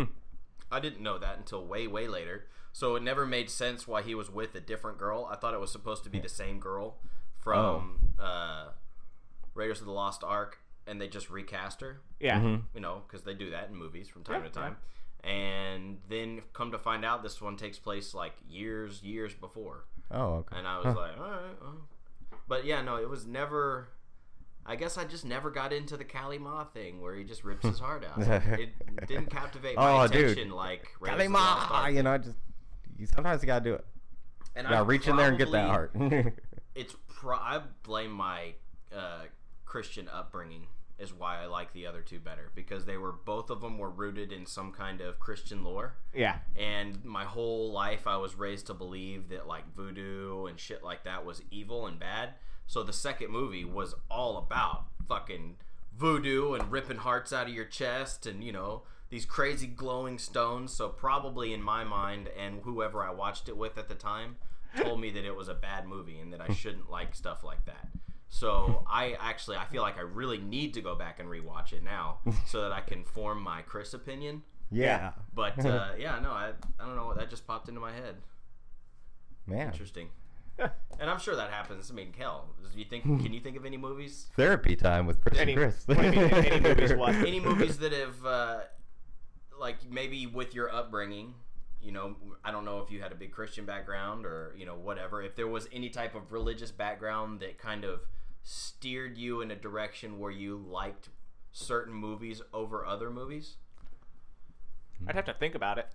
I 0.71 0.81
didn't 0.81 1.01
know 1.03 1.19
that 1.19 1.39
until 1.39 1.65
way, 1.67 1.87
way 1.87 2.07
later. 2.09 2.47
So 2.73 2.95
it 2.95 3.03
never 3.03 3.27
made 3.27 3.49
sense 3.49 3.89
why 3.89 4.03
he 4.03 4.15
was 4.15 4.31
with 4.31 4.55
a 4.55 4.61
different 4.61 4.99
girl. 4.99 5.27
I 5.31 5.35
thought 5.37 5.55
it 5.55 5.61
was 5.61 5.73
supposed 5.73 6.05
to 6.05 6.11
be 6.11 6.21
the 6.21 6.29
same 6.29 6.61
girl 6.61 6.99
from 7.39 8.11
uh, 8.21 8.69
Raiders 9.55 9.81
of 9.81 9.87
the 9.87 9.93
Lost 9.93 10.23
Ark, 10.23 10.59
and 10.89 11.01
they 11.01 11.09
just 11.09 11.29
recast 11.31 11.81
her. 11.83 12.01
yeah. 12.21 12.41
Mhm. 12.41 12.63
You 12.75 12.81
know, 12.81 13.03
because 13.07 13.23
they 13.25 13.35
do 13.35 13.51
that 13.51 13.69
in 13.69 13.75
movies 13.77 14.09
from 14.09 14.25
time 14.25 14.43
Yeah, 14.43 14.49
to 14.49 14.55
time. 14.55 14.77
And 15.25 15.99
then 16.09 16.43
come 16.53 16.71
to 16.73 16.79
find 16.79 17.05
out, 17.05 17.23
this 17.23 17.41
one 17.41 17.57
takes 17.57 17.79
place 17.79 18.15
like 18.15 18.33
years, 18.49 19.03
years 19.03 19.35
before. 19.35 19.85
Oh, 20.11 20.35
okay. 20.37 20.57
And 20.57 20.67
I 20.67 20.77
was 20.79 20.87
like, 20.97 21.19
all 21.19 21.31
right. 21.31 21.61
well." 21.61 21.75
But 22.47 22.65
yeah, 22.65 22.81
no, 22.83 22.97
it 22.97 23.09
was 23.09 23.27
never. 23.27 23.89
I 24.65 24.77
guess 24.77 24.99
I 24.99 25.05
just 25.05 25.25
never 25.25 25.51
got 25.51 25.73
into 25.73 25.97
the 25.97 26.05
Kali 26.05 26.39
Ma 26.39 26.65
thing 26.65 27.01
where 27.01 27.15
he 27.15 27.25
just 27.25 27.43
rips 27.43 27.65
his 27.67 27.79
heart 27.79 28.05
out. 28.05 28.19
It 28.59 28.71
didn't 29.07 29.31
captivate 29.31 29.77
my 29.77 30.05
Oh, 30.05 30.07
dude. 30.07 30.25
attention 30.33 30.51
like 30.51 30.89
Raiders 31.01 31.21
of 31.27 31.27
the 31.33 31.33
Lost 31.39 31.59
Kali 31.69 31.73
Ma, 31.73 31.85
Ark. 31.85 31.95
you 31.95 32.03
know, 32.03 32.13
I 32.13 32.19
just 32.19 32.37
you, 32.99 33.07
sometimes 33.07 33.43
you 33.43 33.47
gotta 33.47 33.65
do 33.65 33.75
it. 33.75 33.87
And 34.55 34.67
Yeah, 34.69 34.81
I 34.81 34.83
reach 34.85 35.07
in 35.09 35.17
there 35.17 35.29
and 35.29 35.39
get 35.39 35.51
that 35.53 35.69
probably- 35.69 36.11
heart. 36.23 36.35
It's 36.75 36.95
pro- 37.09 37.37
I 37.39 37.63
blame 37.83 38.13
my 38.13 38.55
uh, 38.95 39.23
Christian 39.65 40.09
upbringing 40.09 40.67
is 40.99 41.13
why 41.13 41.41
I 41.41 41.47
like 41.47 41.73
the 41.73 41.87
other 41.87 42.01
two 42.01 42.19
better 42.19 42.51
because 42.55 42.85
they 42.85 42.97
were 42.97 43.13
both 43.13 43.51
of 43.51 43.61
them 43.61 43.79
were 43.79 43.91
rooted 43.91 44.33
in 44.33 44.47
some 44.47 44.73
kind 44.73 45.01
of 45.01 45.21
Christian 45.21 45.63
lore. 45.63 45.95
Yeah. 46.15 46.39
and 46.57 47.05
my 47.05 47.25
whole 47.25 47.71
life 47.73 48.07
I 48.07 48.17
was 48.17 48.35
raised 48.35 48.67
to 48.67 48.75
believe 48.75 49.29
that 49.29 49.47
like 49.47 49.73
voodoo 49.75 50.47
and 50.47 50.59
shit 50.59 50.83
like 50.83 51.05
that 51.05 51.25
was 51.25 51.43
evil 51.51 51.87
and 51.87 51.99
bad. 51.99 52.31
So 52.67 52.83
the 52.83 52.93
second 52.93 53.31
movie 53.31 53.65
was 53.65 53.95
all 54.11 54.37
about 54.39 54.85
fucking 55.09 55.57
voodoo 55.97 56.53
and 56.55 56.71
ripping 56.71 56.99
hearts 56.99 57.33
out 57.33 57.47
of 57.49 57.55
your 57.55 57.65
chest 57.65 58.27
and 58.27 58.43
you 58.45 58.53
know 58.53 58.83
these 59.11 59.25
crazy 59.25 59.67
glowing 59.67 60.19
stones. 60.19 60.73
So 60.73 60.89
probably 60.89 61.53
in 61.55 61.63
my 61.63 61.83
mind 61.85 62.29
and 62.39 62.61
whoever 62.63 63.03
I 63.03 63.11
watched 63.11 63.49
it 63.49 63.57
with 63.57 63.79
at 63.79 63.89
the 63.89 63.95
time 63.95 64.37
told 64.77 65.01
me 65.01 65.11
that 65.11 65.25
it 65.25 65.35
was 65.35 65.49
a 65.49 65.55
bad 65.55 65.87
movie 65.87 66.19
and 66.19 66.33
that 66.33 66.41
I 66.41 66.53
shouldn't 66.61 66.91
like 66.91 67.15
stuff 67.15 67.43
like 67.43 67.65
that. 67.67 67.89
So 68.31 68.85
I 68.91 69.17
actually 69.19 69.57
I 69.57 69.65
feel 69.65 69.83
like 69.83 69.97
I 69.97 70.03
really 70.03 70.39
need 70.39 70.75
to 70.75 70.81
go 70.83 70.95
back 70.95 71.19
and 71.21 71.29
rewatch 71.29 71.73
it 71.73 71.83
now 71.83 72.19
so 72.47 72.63
that 72.63 72.73
I 72.73 72.81
can 72.81 73.05
form 73.05 73.43
my 73.43 73.63
Chris 73.63 73.95
opinion. 73.95 74.43
yeah, 74.71 75.13
But 75.35 75.65
uh, 75.65 75.93
yeah, 75.99 76.19
no, 76.21 76.31
I, 76.31 76.53
I 76.79 76.85
don't 76.87 76.95
know 76.97 77.15
that 77.15 77.31
just 77.31 77.47
popped 77.47 77.69
into 77.69 77.81
my 77.81 77.93
head. 77.93 78.17
man. 79.47 79.69
Interesting. 79.69 80.09
and 80.59 81.09
I'm 81.09 81.19
sure 81.21 81.37
that 81.37 81.51
happens. 81.51 81.91
I 81.91 81.95
mean, 81.95 82.13
hell, 82.19 82.49
do 82.73 82.79
you 82.79 82.85
think? 82.85 83.05
Can 83.05 83.33
you 83.33 83.41
think 83.41 83.57
of 83.57 83.65
any 83.65 83.77
movies? 83.77 84.27
Therapy 84.37 84.75
time 84.77 85.07
with 85.07 85.21
Chris 85.21 85.39
Any- 85.39 85.53
and 85.55 85.61
Chris. 85.63 85.83
what 85.87 85.99
do 85.99 86.05
you 86.05 86.11
mean, 86.11 86.35
any 86.35 86.61
movies 86.61 86.93
what? 86.95 87.15
Any 87.27 87.41
movies 87.41 87.79
that 87.79 87.93
have, 87.93 88.27
uh, 88.27 88.61
like, 89.59 89.77
maybe 89.91 90.27
with 90.27 90.55
your 90.55 90.73
upbringing, 90.75 91.35
you 91.81 91.93
know, 91.93 92.17
I 92.45 92.51
don't 92.51 92.65
know 92.65 92.81
if 92.81 92.91
you 92.91 93.01
had 93.01 93.13
a 93.13 93.15
big 93.15 93.31
Christian 93.31 93.65
background 93.65 94.27
or 94.27 94.53
you 94.59 94.67
know 94.67 94.75
whatever. 94.75 95.23
If 95.23 95.37
there 95.37 95.47
was 95.49 95.69
any 95.73 95.89
type 95.91 96.15
of 96.17 96.33
religious 96.33 96.73
background 96.73 97.39
that 97.41 97.57
kind 97.59 97.85
of 97.85 98.01
steered 98.49 99.19
you 99.19 99.43
in 99.43 99.51
a 99.51 99.57
direction 99.57 100.19
where 100.19 100.31
you 100.31 100.57
liked 100.57 101.11
certain 101.53 101.93
movies 101.93 102.41
over 102.55 102.87
other 102.87 103.11
movies? 103.11 103.57
I'd 105.07 105.15
have 105.15 105.27
to 105.27 105.35
think 105.35 105.55
about 105.55 105.77
it, 105.77 105.87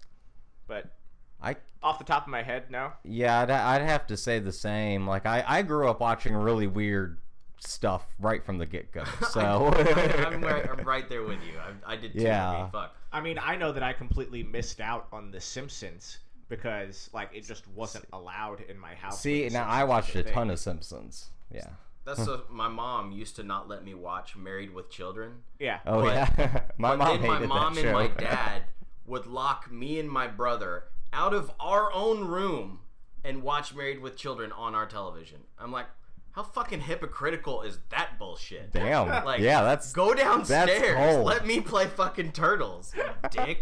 but 0.68 0.94
I 1.42 1.56
off 1.82 1.98
the 1.98 2.06
top 2.06 2.24
of 2.24 2.30
my 2.30 2.44
head, 2.44 2.70
no. 2.70 2.94
yeah, 3.04 3.42
I'd, 3.42 3.50
I'd 3.50 3.82
have 3.82 4.06
to 4.08 4.18
say 4.18 4.38
the 4.38 4.52
same. 4.52 5.08
Like 5.08 5.26
I, 5.26 5.44
I 5.46 5.62
grew 5.64 5.90
up 5.90 6.00
watching 6.00 6.36
really 6.36 6.68
weird 6.68 7.18
stuff 7.60 8.06
right 8.20 8.46
from 8.46 8.60
the 8.60 8.68
get 8.68 8.92
go. 8.92 9.04
So 9.32 9.74
I, 9.76 10.32
am 10.32 10.42
right, 10.44 10.70
I'm 10.70 10.86
right 10.86 11.10
there 11.10 11.24
with 11.24 11.40
you. 11.44 11.58
I, 11.60 11.94
I 11.94 11.96
did 11.96 12.14
too. 12.14 12.22
Yeah. 12.22 12.62
mean, 12.62 12.72
fuck. 12.72 12.96
I 13.12 13.22
mean, 13.22 13.40
I 13.42 13.56
know 13.56 13.72
that 13.72 13.84
I 13.84 13.94
completely 13.94 14.44
missed 14.44 14.80
out 14.80 15.08
on 15.12 15.32
The 15.32 15.42
Simpsons 15.42 16.20
because 16.50 17.10
like 17.14 17.32
it 17.34 17.48
just 17.48 17.68
wasn't 17.70 18.06
allowed 18.14 18.62
in 18.62 18.78
my 18.78 18.94
house. 18.94 19.20
see 19.20 19.50
now 19.52 19.66
I 19.66 19.84
watched 19.86 20.16
a 20.16 20.22
thing. 20.24 20.34
ton 20.34 20.52
of 20.52 20.60
Simpsons. 20.60 21.32
Yeah. 21.52 21.70
That's 22.06 22.24
so. 22.26 22.42
My 22.50 22.68
mom 22.68 23.12
used 23.12 23.36
to 23.38 23.44
not 23.44 23.70
let 23.70 23.84
me 23.84 23.94
watch 23.94 24.36
Married 24.36 24.74
with 24.74 24.90
Children. 24.90 25.44
Yeah. 25.60 25.80
Oh 25.86 26.02
But- 26.02 26.14
yeah. 26.38 26.62
my 26.78 26.92
but 26.92 26.98
mom 26.98 27.08
then 27.08 27.20
hated 27.32 27.48
my 27.50 27.56
mom 27.56 27.76
that 27.76 27.80
and 27.86 27.90
show. 27.90 27.94
my 27.94 28.08
dad 28.18 28.64
would 29.06 29.26
lock 29.26 29.72
me 29.72 30.00
and 30.00 30.10
my 30.10 30.28
brother 30.28 30.86
out 31.14 31.34
of 31.34 31.52
our 31.60 31.92
own 31.94 32.26
room 32.26 32.80
and 33.24 33.42
watch 33.44 33.74
Married 33.74 34.02
with 34.02 34.16
Children 34.18 34.52
on 34.52 34.76
our 34.76 34.86
television. 34.86 35.40
I'm 35.60 35.72
like, 35.72 35.86
how 36.32 36.44
fucking 36.44 36.82
hypocritical 36.82 37.62
is 37.62 37.80
that 37.90 38.18
bullshit? 38.20 38.72
Damn. 38.74 39.08
Like, 39.26 39.40
yeah, 39.40 39.62
that's 39.62 39.94
Go 39.94 40.14
downstairs. 40.14 40.96
cold. 40.96 41.26
Let 41.26 41.46
me 41.46 41.62
play 41.62 41.86
fucking 41.86 42.32
turtles, 42.34 42.94
dick. 43.32 43.62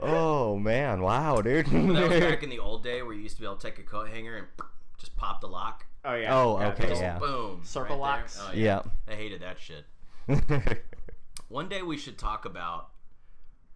oh 0.00 0.58
man, 0.58 1.02
wow, 1.02 1.40
dude. 1.42 1.66
That 1.66 2.08
was 2.10 2.20
back 2.20 2.42
in 2.42 2.50
the 2.50 2.58
old 2.58 2.82
day 2.84 3.02
where 3.02 3.12
you 3.14 3.22
used 3.22 3.36
to 3.36 3.42
be 3.42 3.46
able 3.46 3.56
to 3.56 3.62
take 3.70 3.78
a 3.78 3.82
coat 3.82 4.08
hanger 4.08 4.36
and 4.36 4.46
just 5.02 5.16
pop 5.16 5.40
the 5.40 5.48
lock. 5.48 5.84
Oh 6.04 6.14
yeah. 6.14 6.34
Oh, 6.34 6.56
okay, 6.58 6.86
those- 6.86 7.00
yeah. 7.00 7.18
Boom. 7.18 7.60
Circle 7.64 7.96
right 7.96 8.02
locks? 8.20 8.40
Oh, 8.40 8.52
yeah. 8.54 8.82
I 9.08 9.14
hated 9.14 9.42
that 9.42 9.58
shit. 9.58 9.84
One 11.48 11.68
day 11.68 11.82
we 11.82 11.96
should 11.98 12.16
talk 12.18 12.44
about, 12.44 12.88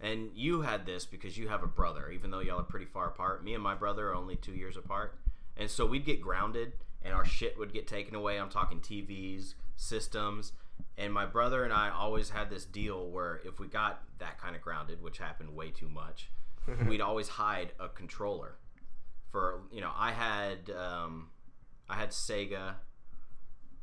and 0.01 0.31
you 0.35 0.63
had 0.63 0.87
this 0.87 1.05
because 1.05 1.37
you 1.37 1.49
have 1.49 1.63
a 1.63 1.67
brother, 1.67 2.11
even 2.11 2.31
though 2.31 2.41
y'all 2.41 2.61
are 2.61 2.65
pretty 2.65 2.87
far 2.87 3.09
apart. 3.09 3.45
Me 3.45 3.55
and 3.55 3.63
my 3.63 3.75
brother 3.75 4.09
are 4.11 4.15
only 4.15 4.37
two 4.37 4.53
years 4.53 4.77
apart. 4.77 5.19
And 5.57 5.69
so 5.71 5.85
we'd 5.87 6.05
get 6.05 6.21
grounded 6.21 6.73
and 7.03 7.15
our 7.15 7.25
shit 7.25 7.59
would 7.59 7.73
get 7.73 7.87
taken 7.87 8.15
away. 8.15 8.39
I'm 8.39 8.49
talking 8.51 8.81
TVs, 8.81 9.55
systems. 9.77 10.53
And 10.99 11.13
my 11.13 11.27
brother 11.27 11.65
and 11.65 11.73
I 11.73 11.91
always 11.91 12.31
had 12.31 12.51
this 12.51 12.65
deal 12.65 13.09
where 13.09 13.41
if 13.45 13.59
we 13.61 13.67
got 13.69 14.03
that 14.19 14.39
kind 14.39 14.55
of 14.57 14.63
grounded, 14.63 15.03
which 15.03 15.19
happened 15.19 15.55
way 15.55 15.71
too 15.71 15.89
much, 15.89 16.29
we'd 16.89 17.01
always 17.01 17.29
hide 17.29 17.73
a 17.81 17.89
controller. 17.89 18.57
For, 19.31 19.61
you 19.73 19.81
know, 19.81 19.91
I 19.95 20.13
had, 20.13 20.71
um, 20.71 21.29
I 21.89 21.97
had 21.97 22.11
Sega, 22.11 22.75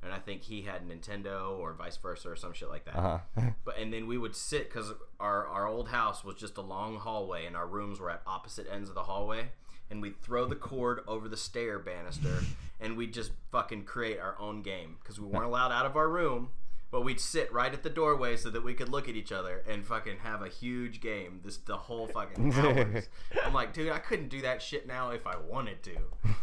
and 0.04 0.12
I 0.12 0.20
think 0.20 0.44
he 0.44 0.64
had 0.64 0.88
Nintendo 0.88 1.58
or 1.58 1.74
vice 1.74 1.98
versa 1.98 2.30
or 2.30 2.36
some 2.36 2.54
shit 2.54 2.70
like 2.70 2.86
that. 2.86 2.96
uh-huh. 2.96 3.42
But 3.66 3.78
and 3.78 3.94
then 3.94 4.08
we 4.08 4.18
would 4.18 4.36
sit 4.36 4.70
because 4.70 4.92
our 5.20 5.48
our 5.48 5.68
old 5.68 5.90
house 5.90 6.24
was 6.24 6.36
just 6.36 6.58
a 6.58 6.62
long 6.62 6.98
hallway, 6.98 7.46
and 7.46 7.56
our 7.56 7.68
rooms 7.68 8.00
were 8.00 8.10
at 8.10 8.22
opposite 8.28 8.68
ends 8.72 8.90
of 8.90 8.96
the 8.96 9.04
hallway. 9.04 9.52
And 9.90 10.02
we'd 10.02 10.22
throw 10.24 10.46
the 10.46 10.56
cord 10.56 11.02
over 11.08 11.30
the 11.30 11.38
stair 11.38 11.78
banister, 11.78 12.40
and 12.80 12.98
we'd 12.98 13.14
just 13.14 13.32
fucking 13.52 13.84
create 13.84 14.20
our 14.20 14.36
own 14.40 14.62
game 14.62 14.98
because 15.02 15.20
we 15.20 15.28
weren't 15.28 15.46
allowed 15.46 15.72
out 15.72 15.86
of 15.86 15.96
our 15.96 16.10
room. 16.10 16.50
But 16.94 17.02
we'd 17.02 17.20
sit 17.20 17.52
right 17.52 17.74
at 17.74 17.82
the 17.82 17.90
doorway 17.90 18.38
so 18.38 18.52
that 18.52 18.64
we 18.64 18.76
could 18.76 18.88
look 18.88 19.10
at 19.10 19.16
each 19.16 19.32
other 19.32 19.64
and 19.68 19.84
fucking 19.84 20.18
have 20.20 20.44
a 20.44 20.48
huge 20.48 21.02
game. 21.02 21.40
This 21.44 21.58
the 21.58 21.76
whole 21.76 22.06
fucking 22.06 22.54
hours. 22.54 23.10
I'm 23.44 23.52
like, 23.52 23.74
dude, 23.74 23.92
I 23.92 23.98
couldn't 23.98 24.28
do 24.30 24.42
that 24.42 24.62
shit 24.62 24.86
now 24.86 25.10
if 25.10 25.26
I 25.26 25.36
wanted 25.36 25.82
to. 25.82 25.96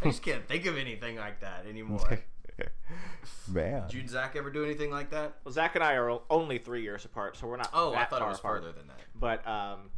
I 0.03 0.07
just 0.07 0.25
can't 0.25 0.49
think 0.49 0.67
of 0.67 0.77
anything 0.77 1.15
like 1.15 1.39
that 1.43 1.67
anymore. 1.69 2.19
Man. 3.49 3.83
Did 3.83 3.95
you 3.95 4.01
and 4.01 4.11
Zach 4.11 4.35
ever 4.35 4.51
do 4.51 4.65
anything 4.65 4.91
like 4.91 5.11
that? 5.11 5.37
Well, 5.45 5.53
Zach 5.53 5.77
and 5.77 5.85
I 5.85 5.95
are 5.95 6.19
only 6.29 6.59
three 6.59 6.83
years 6.83 7.05
apart, 7.05 7.37
so 7.37 7.47
we're 7.47 7.57
not. 7.57 7.71
Oh, 7.73 7.93
I 7.93 8.01
that 8.01 8.11
thought 8.11 8.17
it 8.17 8.23
far 8.23 8.29
was 8.31 8.39
apart. 8.41 8.63
further 8.63 8.73
than 8.73 8.89
that. 8.89 8.99
But 9.15 9.47
um, 9.47 9.91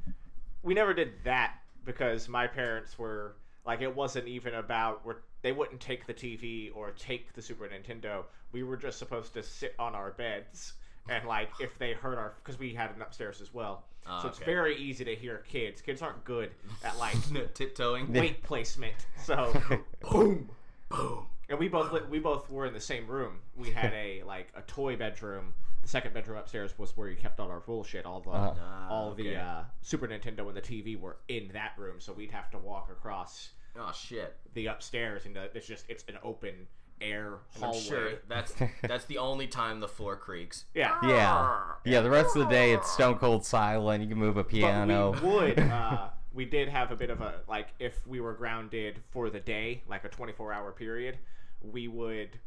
we 0.63 0.75
never 0.75 0.93
did 0.93 1.13
that 1.25 1.55
because 1.87 2.29
my 2.29 2.47
parents 2.47 2.99
were 2.99 3.37
like, 3.65 3.81
it 3.81 3.95
wasn't 3.95 4.29
even 4.29 4.55
about. 4.55 5.05
We're, 5.05 5.17
they 5.43 5.53
wouldn't 5.53 5.81
take 5.81 6.07
the 6.07 6.15
TV 6.15 6.71
or 6.75 6.91
take 6.93 7.33
the 7.35 7.43
Super 7.43 7.69
Nintendo. 7.69 8.25
We 8.53 8.63
were 8.63 8.77
just 8.77 8.99
supposed 8.99 9.35
to 9.35 9.43
sit 9.43 9.75
on 9.79 9.95
our 9.95 10.13
beds 10.13 10.75
and 11.09 11.27
like 11.27 11.51
if 11.61 11.79
they 11.79 11.93
heard 11.93 12.19
our 12.19 12.35
because 12.43 12.59
we 12.59 12.75
had 12.75 12.91
an 12.95 13.03
upstairs 13.03 13.41
as 13.41 13.53
well. 13.53 13.85
Ah, 14.07 14.21
so 14.21 14.29
it's 14.29 14.39
okay. 14.39 14.47
very 14.51 14.77
easy 14.77 15.05
to 15.05 15.15
hear 15.15 15.45
kids. 15.49 15.81
Kids 15.81 16.03
aren't 16.03 16.25
good 16.25 16.51
at 16.85 16.99
like 16.99 17.17
tiptoeing. 17.55 18.13
weight 18.13 18.43
placement. 18.43 18.95
So 19.23 19.53
boom, 20.11 20.49
boom. 20.89 21.27
And 21.49 21.59
we 21.59 21.69
both 21.69 21.93
li- 21.93 22.01
we 22.11 22.19
both 22.19 22.51
were 22.51 22.67
in 22.67 22.73
the 22.73 22.81
same 22.81 23.07
room. 23.07 23.41
We 23.57 23.71
had 23.71 23.93
a 23.95 24.23
like 24.25 24.49
a 24.57 24.63
toy 24.63 24.97
bedroom. 24.97 25.55
The 25.83 25.89
second 25.89 26.15
bedroom 26.15 26.39
upstairs 26.39 26.79
was 26.79 26.97
where 26.97 27.09
you 27.09 27.17
kept 27.17 27.41
all 27.41 27.49
our 27.51 27.59
bullshit. 27.61 28.07
All 28.07 28.21
the 28.21 28.31
Uh-huh. 28.31 28.55
Ah, 28.61 28.89
all 28.89 29.15
the 29.15 29.37
uh, 29.37 29.63
Super 29.81 30.07
Nintendo 30.07 30.47
and 30.47 30.57
the 30.57 30.61
TV 30.63 30.99
were 30.99 31.17
in 31.29 31.51
that 31.55 31.73
room, 31.77 31.97
so 31.99 32.13
we'd 32.13 32.31
have 32.31 32.51
to 32.53 32.59
walk 32.59 32.89
across 32.91 33.51
Oh 33.77 33.91
shit! 33.93 34.37
the 34.55 34.67
upstairs, 34.67 35.25
and 35.27 35.37
it's 35.37 35.67
just 35.67 35.85
it's 35.89 36.05
an 36.09 36.19
open 36.23 36.69
air 37.01 37.39
And 37.57 37.65
I'm 37.65 37.71
hallway. 37.71 37.81
sure 37.81 38.11
that's 38.29 38.55
that's 38.83 39.07
the 39.07 39.19
only 39.19 39.49
time 39.49 39.81
the 39.81 39.89
floor 39.89 40.15
creaks. 40.17 40.67
Yeah, 40.75 40.97
Yeah. 41.03 41.61
Yeah, 41.85 42.01
the 42.01 42.11
rest 42.11 42.37
of 42.37 42.45
the 42.45 42.49
day 42.49 42.73
it's 42.75 42.89
stone 42.93 43.19
cold 43.19 43.45
silent. 43.45 44.03
You 44.05 44.09
can 44.09 44.19
move 44.19 44.37
a 44.37 44.45
piano. 44.45 45.13
But 45.15 45.23
we 45.25 45.29
would. 45.31 45.59
Uh, 45.73 46.09
we 46.35 46.45
did 46.45 46.69
have 46.69 46.91
a 46.91 46.97
bit 46.97 47.11
of 47.11 47.21
a 47.21 47.41
like 47.49 47.69
if 47.79 48.07
we 48.07 48.21
were 48.21 48.35
grounded 48.35 49.01
for 49.11 49.31
the 49.31 49.41
day, 49.41 49.83
like 49.89 50.05
a 50.05 50.09
24 50.09 50.53
hour 50.53 50.73
period, 50.73 51.19
we 51.61 51.89
would 51.89 52.39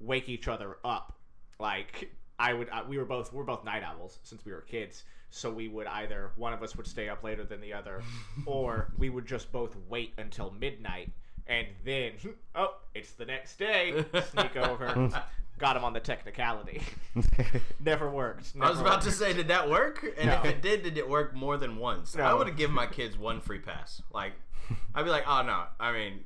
wake 0.00 0.28
each 0.28 0.48
other 0.48 0.76
up. 0.84 1.18
Like 1.58 2.10
I 2.38 2.52
would. 2.52 2.68
Uh, 2.70 2.82
we 2.88 2.98
were 2.98 3.04
both. 3.04 3.32
We're 3.32 3.44
both 3.44 3.64
night 3.64 3.82
owls 3.82 4.18
since 4.22 4.44
we 4.44 4.52
were 4.52 4.62
kids. 4.62 5.04
So 5.30 5.50
we 5.50 5.68
would 5.68 5.86
either 5.86 6.32
one 6.36 6.52
of 6.52 6.62
us 6.62 6.76
would 6.76 6.86
stay 6.86 7.08
up 7.08 7.24
later 7.24 7.44
than 7.44 7.60
the 7.60 7.72
other, 7.72 8.02
or 8.46 8.92
we 8.98 9.08
would 9.08 9.26
just 9.26 9.50
both 9.50 9.76
wait 9.88 10.12
until 10.18 10.50
midnight 10.50 11.10
and 11.46 11.66
then 11.84 12.12
oh, 12.54 12.76
it's 12.94 13.12
the 13.12 13.24
next 13.24 13.58
day. 13.58 14.04
Sneak 14.30 14.56
over. 14.56 15.10
Got 15.62 15.76
him 15.76 15.84
on 15.84 15.92
the 15.92 16.00
technicality. 16.00 16.82
Never 17.84 18.10
worked. 18.10 18.52
I 18.60 18.68
was 18.68 18.78
Never 18.78 18.88
about 18.90 19.02
to 19.02 19.12
say, 19.12 19.32
did 19.32 19.46
that 19.46 19.70
work? 19.70 20.04
And 20.18 20.26
No. 20.28 20.40
if 20.40 20.44
it 20.44 20.60
did, 20.60 20.82
did 20.82 20.98
it 20.98 21.08
work 21.08 21.36
more 21.36 21.56
than 21.56 21.76
once? 21.76 22.16
I 22.16 22.34
would 22.34 22.48
have 22.48 22.56
given 22.56 22.74
my 22.74 22.88
kids 22.88 23.16
one 23.16 23.40
free 23.40 23.60
pass. 23.60 24.02
Like, 24.12 24.32
I'd 24.92 25.04
be 25.04 25.10
like, 25.10 25.22
oh 25.28 25.42
no, 25.42 25.62
I 25.78 25.92
mean, 25.92 26.24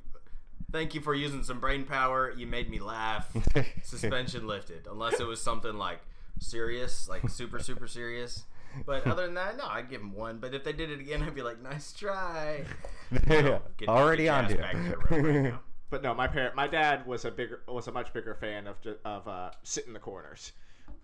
thank 0.73 0.95
you 0.95 1.03
for 1.03 1.15
using 1.15 1.43
some 1.43 1.61
brain 1.61 1.85
power. 1.85 2.33
You 2.35 2.47
made 2.47 2.71
me 2.71 2.79
laugh. 2.81 3.31
Suspension 3.83 4.47
lifted. 4.47 4.87
Unless 4.91 5.21
it 5.21 5.27
was 5.27 5.39
something 5.39 5.75
like 5.75 6.01
serious, 6.41 7.07
like 7.07 7.29
super, 7.29 7.59
super 7.59 7.87
serious. 7.87 8.45
But 8.87 9.07
other 9.07 9.27
than 9.27 9.35
that, 9.35 9.59
no, 9.59 9.67
I'd 9.67 9.91
give 9.91 10.01
them 10.01 10.15
one. 10.15 10.39
But 10.39 10.55
if 10.55 10.65
they 10.65 10.73
did 10.73 10.91
it 10.91 10.99
again, 10.99 11.23
I'd 11.23 11.35
be 11.35 11.43
like, 11.43 11.61
nice 11.63 11.93
try. 11.93 12.65
Get- 13.29 13.61
Already 13.87 14.25
get 14.25 14.35
on 14.35 14.45
ass 14.47 14.51
to 14.53 14.57
back 14.57 15.55
to 15.91 15.99
the 15.99 16.09
room 16.09 16.09
right 16.09 16.13
now. 16.13 16.13
But 16.13 16.15
no, 16.15 16.15
my 16.15 16.27
parent, 16.27 16.55
my 16.55 16.67
dad 16.67 17.07
was 17.07 17.25
a 17.25 17.31
bigger, 17.31 17.61
was 17.69 17.89
a 17.89 17.93
much 17.93 18.13
bigger 18.13 18.35
fan 18.35 18.67
of 18.67 18.81
ju- 18.81 18.97
of 19.05 19.27
uh, 19.29 19.51
sit 19.63 19.87
in 19.87 19.93
the 19.93 19.99
corners. 19.99 20.53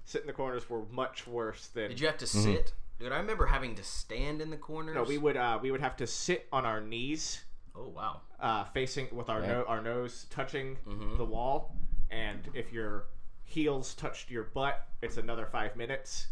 Sit 0.04 0.22
in 0.22 0.26
the 0.26 0.32
corners 0.32 0.68
were 0.68 0.84
much 0.90 1.26
worse 1.26 1.68
than. 1.68 1.88
Did 1.90 2.00
you 2.00 2.06
have 2.06 2.18
to 2.18 2.26
sit? 2.26 2.72
Dude, 2.98 3.12
I 3.12 3.18
remember 3.18 3.46
having 3.46 3.74
to 3.76 3.82
stand 3.82 4.40
in 4.40 4.50
the 4.50 4.56
corners. 4.56 4.94
No, 4.94 5.02
we 5.04 5.18
would 5.18 5.36
uh, 5.36 5.58
we 5.62 5.70
would 5.70 5.80
have 5.80 5.96
to 5.98 6.06
sit 6.06 6.46
on 6.52 6.64
our 6.66 6.80
knees, 6.80 7.40
Oh 7.76 7.88
wow. 7.88 8.20
uh, 8.40 8.64
facing 8.64 9.08
with 9.14 9.28
our 9.28 9.40
Yeah. 9.40 9.48
no, 9.48 9.64
our 9.64 9.80
nose 9.80 10.26
touching 10.30 10.76
Mhm. 10.86 11.16
the 11.18 11.24
wall, 11.24 11.76
and 12.10 12.48
if 12.54 12.72
your 12.72 13.06
heels 13.44 13.94
touched 13.94 14.30
your 14.30 14.44
butt, 14.44 14.86
it's 15.02 15.16
another 15.16 15.46
five 15.46 15.76
minutes. 15.76 16.28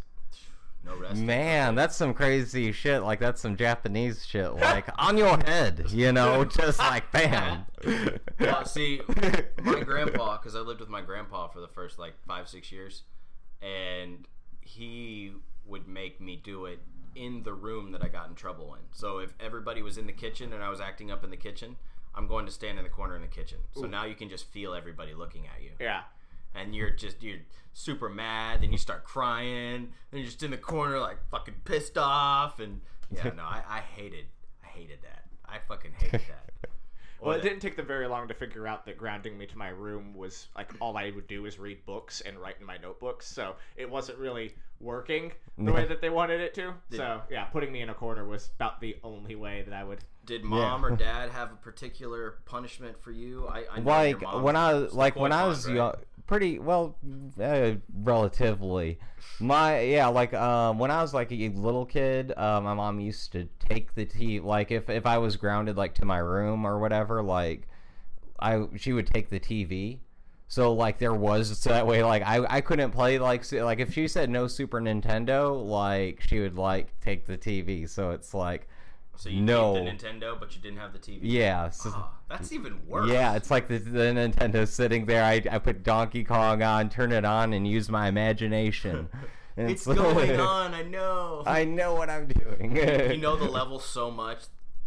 No 0.84 0.96
rest. 0.96 1.20
Man, 1.20 1.74
that's 1.74 1.94
some 1.96 2.14
crazy 2.14 2.72
shit. 2.72 3.02
Like 3.02 3.20
that's 3.20 3.40
some 3.40 3.56
Japanese 3.56 4.24
shit. 4.26 4.52
Like 4.60 4.88
on 4.98 5.16
your 5.16 5.36
head, 5.38 5.86
you 5.90 6.12
know, 6.12 6.44
just 6.60 6.78
like 6.78 7.10
bam. 7.12 7.66
Well, 8.38 8.64
see, 8.64 9.00
my 9.62 9.80
grandpa, 9.80 10.38
because 10.38 10.54
I 10.54 10.60
lived 10.60 10.80
with 10.80 10.88
my 10.88 11.00
grandpa 11.00 11.48
for 11.48 11.60
the 11.60 11.68
first 11.68 11.98
like 11.98 12.14
five, 12.26 12.48
six 12.48 12.70
years, 12.70 13.02
and 13.60 14.26
he 14.60 15.32
would 15.66 15.88
make 15.88 16.20
me 16.20 16.40
do 16.42 16.66
it 16.66 16.80
in 17.14 17.42
the 17.42 17.52
room 17.52 17.92
that 17.92 18.02
I 18.02 18.08
got 18.08 18.28
in 18.28 18.34
trouble 18.34 18.74
in. 18.74 18.80
So 18.92 19.18
if 19.18 19.34
everybody 19.40 19.82
was 19.82 19.98
in 19.98 20.06
the 20.06 20.12
kitchen 20.12 20.52
and 20.52 20.62
I 20.62 20.70
was 20.70 20.80
acting 20.80 21.10
up 21.10 21.24
in 21.24 21.30
the 21.30 21.36
kitchen, 21.36 21.76
I'm 22.14 22.26
going 22.26 22.46
to 22.46 22.52
stand 22.52 22.78
in 22.78 22.84
the 22.84 22.90
corner 22.90 23.16
in 23.16 23.22
the 23.22 23.28
kitchen. 23.28 23.58
So 23.74 23.82
now 23.82 24.04
you 24.04 24.14
can 24.14 24.28
just 24.28 24.46
feel 24.50 24.74
everybody 24.74 25.14
looking 25.14 25.46
at 25.46 25.62
you. 25.62 25.70
Yeah, 25.80 26.02
And 26.54 26.74
you're 26.74 26.90
just, 26.90 27.22
you're 27.22 27.38
super 27.72 28.08
mad, 28.08 28.62
then 28.62 28.72
you 28.72 28.78
start 28.78 29.04
crying, 29.04 29.92
then 30.10 30.20
you're 30.20 30.26
just 30.26 30.42
in 30.42 30.50
the 30.50 30.56
corner 30.56 30.98
like 30.98 31.18
fucking 31.30 31.54
pissed 31.64 31.96
off. 31.96 32.60
And 32.60 32.80
yeah, 33.14 33.30
no, 33.36 33.42
I, 33.42 33.62
I 33.68 33.80
hated, 33.80 34.26
I 34.64 34.66
hated 34.68 34.98
that. 35.02 35.24
I 35.46 35.58
fucking 35.68 35.92
hated 35.92 36.20
that. 36.28 36.70
Well, 37.20 37.34
Or 37.34 37.38
it 37.38 37.42
didn't 37.42 37.60
take 37.60 37.76
them 37.76 37.86
very 37.86 38.06
long 38.06 38.28
to 38.28 38.34
figure 38.34 38.66
out 38.66 38.86
that 38.86 38.96
grounding 38.96 39.36
me 39.36 39.46
to 39.46 39.58
my 39.58 39.68
room 39.68 40.14
was 40.14 40.48
like 40.56 40.72
all 40.80 40.96
I 40.96 41.10
would 41.10 41.26
do 41.26 41.44
is 41.46 41.58
read 41.58 41.84
books 41.84 42.22
and 42.22 42.38
write 42.38 42.56
in 42.60 42.66
my 42.66 42.78
notebooks. 42.78 43.26
So 43.26 43.56
it 43.76 43.88
wasn't 43.88 44.18
really 44.18 44.54
working 44.80 45.32
the 45.66 45.72
way 45.72 45.86
that 45.86 46.00
they 46.00 46.10
wanted 46.10 46.40
it 46.40 46.54
to. 46.54 46.74
So 46.92 47.22
yeah, 47.30 47.44
putting 47.44 47.72
me 47.72 47.82
in 47.82 47.90
a 47.90 47.94
corner 47.94 48.26
was 48.26 48.50
about 48.56 48.80
the 48.80 48.96
only 49.04 49.34
way 49.34 49.62
that 49.62 49.74
I 49.74 49.84
would. 49.84 49.98
Did 50.24 50.44
mom 50.44 50.84
or 50.84 50.96
dad 50.96 51.30
have 51.30 51.52
a 51.52 51.56
particular 51.56 52.38
punishment 52.44 53.00
for 53.02 53.10
you? 53.10 53.46
I, 53.48 53.64
I 53.70 53.80
know 53.80 53.90
like 53.90 54.20
your 54.20 54.30
mom 54.30 54.42
when 54.42 54.56
I 54.56 54.74
was 54.74 54.82
was 54.84 54.94
like 54.94 55.16
when 55.16 55.32
I 55.32 55.46
was 55.46 55.66
right? 55.66 55.76
young, 55.76 55.94
pretty 56.26 56.58
well, 56.58 56.96
uh, 57.40 57.72
relatively. 58.02 58.98
My 59.38 59.80
yeah, 59.80 60.08
like 60.08 60.32
um, 60.34 60.78
when 60.78 60.90
I 60.90 61.02
was 61.02 61.12
like 61.12 61.32
a 61.32 61.48
little 61.50 61.86
kid, 61.86 62.32
uh, 62.36 62.60
my 62.60 62.74
mom 62.74 63.00
used 63.00 63.32
to 63.32 63.48
take 63.58 63.94
the 63.94 64.06
TV. 64.06 64.42
Like 64.42 64.70
if 64.70 64.88
if 64.88 65.06
I 65.06 65.18
was 65.18 65.36
grounded 65.36 65.76
like 65.76 65.94
to 65.96 66.04
my 66.04 66.18
room 66.18 66.64
or 66.64 66.78
whatever, 66.78 67.22
like 67.22 67.68
I 68.38 68.66
she 68.76 68.92
would 68.92 69.06
take 69.06 69.30
the 69.30 69.40
TV. 69.40 69.98
So 70.50 70.72
like 70.72 70.98
there 70.98 71.14
was 71.14 71.56
so 71.60 71.70
that 71.70 71.86
way 71.86 72.02
like 72.02 72.22
I 72.26 72.44
I 72.56 72.60
couldn't 72.60 72.90
play 72.90 73.18
like 73.20 73.50
like 73.52 73.78
if 73.78 73.94
she 73.94 74.08
said 74.08 74.28
no 74.28 74.48
Super 74.48 74.80
Nintendo, 74.80 75.64
like 75.64 76.20
she 76.20 76.40
would 76.40 76.56
like 76.58 76.98
take 77.00 77.24
the 77.24 77.38
TV. 77.38 77.88
So 77.88 78.10
it's 78.10 78.34
like 78.34 78.66
So 79.16 79.28
you 79.28 79.42
No. 79.42 79.74
the 79.74 79.80
Nintendo, 79.88 80.38
but 80.40 80.56
you 80.56 80.60
didn't 80.60 80.78
have 80.78 80.92
the 80.92 80.98
TV. 80.98 81.20
yeah. 81.22 81.70
So, 81.70 81.90
Oh, 81.94 82.10
that's 82.28 82.50
even 82.52 82.80
worse. 82.88 83.08
Yeah, 83.10 83.36
it's 83.36 83.48
like 83.50 83.68
the, 83.68 83.78
the 83.78 84.00
Nintendo 84.12 84.66
sitting 84.66 85.06
there. 85.06 85.22
I, 85.22 85.40
I 85.50 85.58
put 85.60 85.84
Donkey 85.84 86.24
Kong 86.24 86.62
on, 86.64 86.88
turn 86.90 87.12
it 87.12 87.24
on, 87.24 87.52
and 87.52 87.66
use 87.68 87.88
my 87.88 88.08
imagination. 88.08 89.08
And 89.56 89.68
It's 89.70 89.84
going 89.84 90.40
on. 90.56 90.74
I 90.74 90.82
know. 90.82 91.42
I 91.44 91.64
know 91.64 91.94
what 91.94 92.08
I'm 92.08 92.26
doing. 92.28 92.76
you 92.76 93.16
know 93.18 93.36
the 93.36 93.44
level 93.58 93.78
so 93.78 94.10
much 94.10 94.38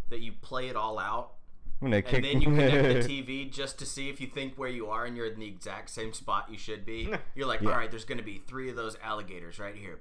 that 0.09 0.19
you 0.21 0.31
play 0.31 0.67
it 0.69 0.75
all 0.75 0.97
out, 0.97 1.25
I'm 1.27 1.27
gonna 1.27 1.31
kick. 1.31 1.42
And 1.83 2.23
then 2.25 2.41
you 2.41 2.47
connect 2.47 3.07
the 3.07 3.23
TV 3.23 3.51
just 3.51 3.77
to 3.79 3.85
see 3.85 4.09
if 4.09 4.19
you 4.21 4.27
think 4.27 4.55
where 4.55 4.69
you 4.69 4.87
are 4.87 5.05
and 5.05 5.15
you're 5.17 5.27
in 5.27 5.39
the 5.39 5.47
exact 5.47 5.89
same 5.89 6.13
spot 6.13 6.47
you 6.49 6.57
should 6.57 6.85
be. 6.85 7.09
You're 7.35 7.47
like, 7.47 7.61
Yeah. 7.61 7.69
all 7.71 7.77
right, 7.77 7.89
there's 7.91 8.05
going 8.05 8.17
to 8.17 8.23
be 8.23 8.41
three 8.47 8.69
of 8.69 8.75
those 8.75 8.95
alligators 9.03 9.59
right 9.59 9.75
here. 9.75 9.99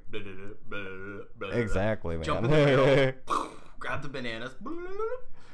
Exactly, 1.52 2.16
man. 2.16 2.24
Jump 2.24 2.44
in 2.44 2.50
the 2.50 2.56
middle, 3.26 3.48
grab 3.78 4.02
the 4.02 4.08
bananas. 4.08 4.52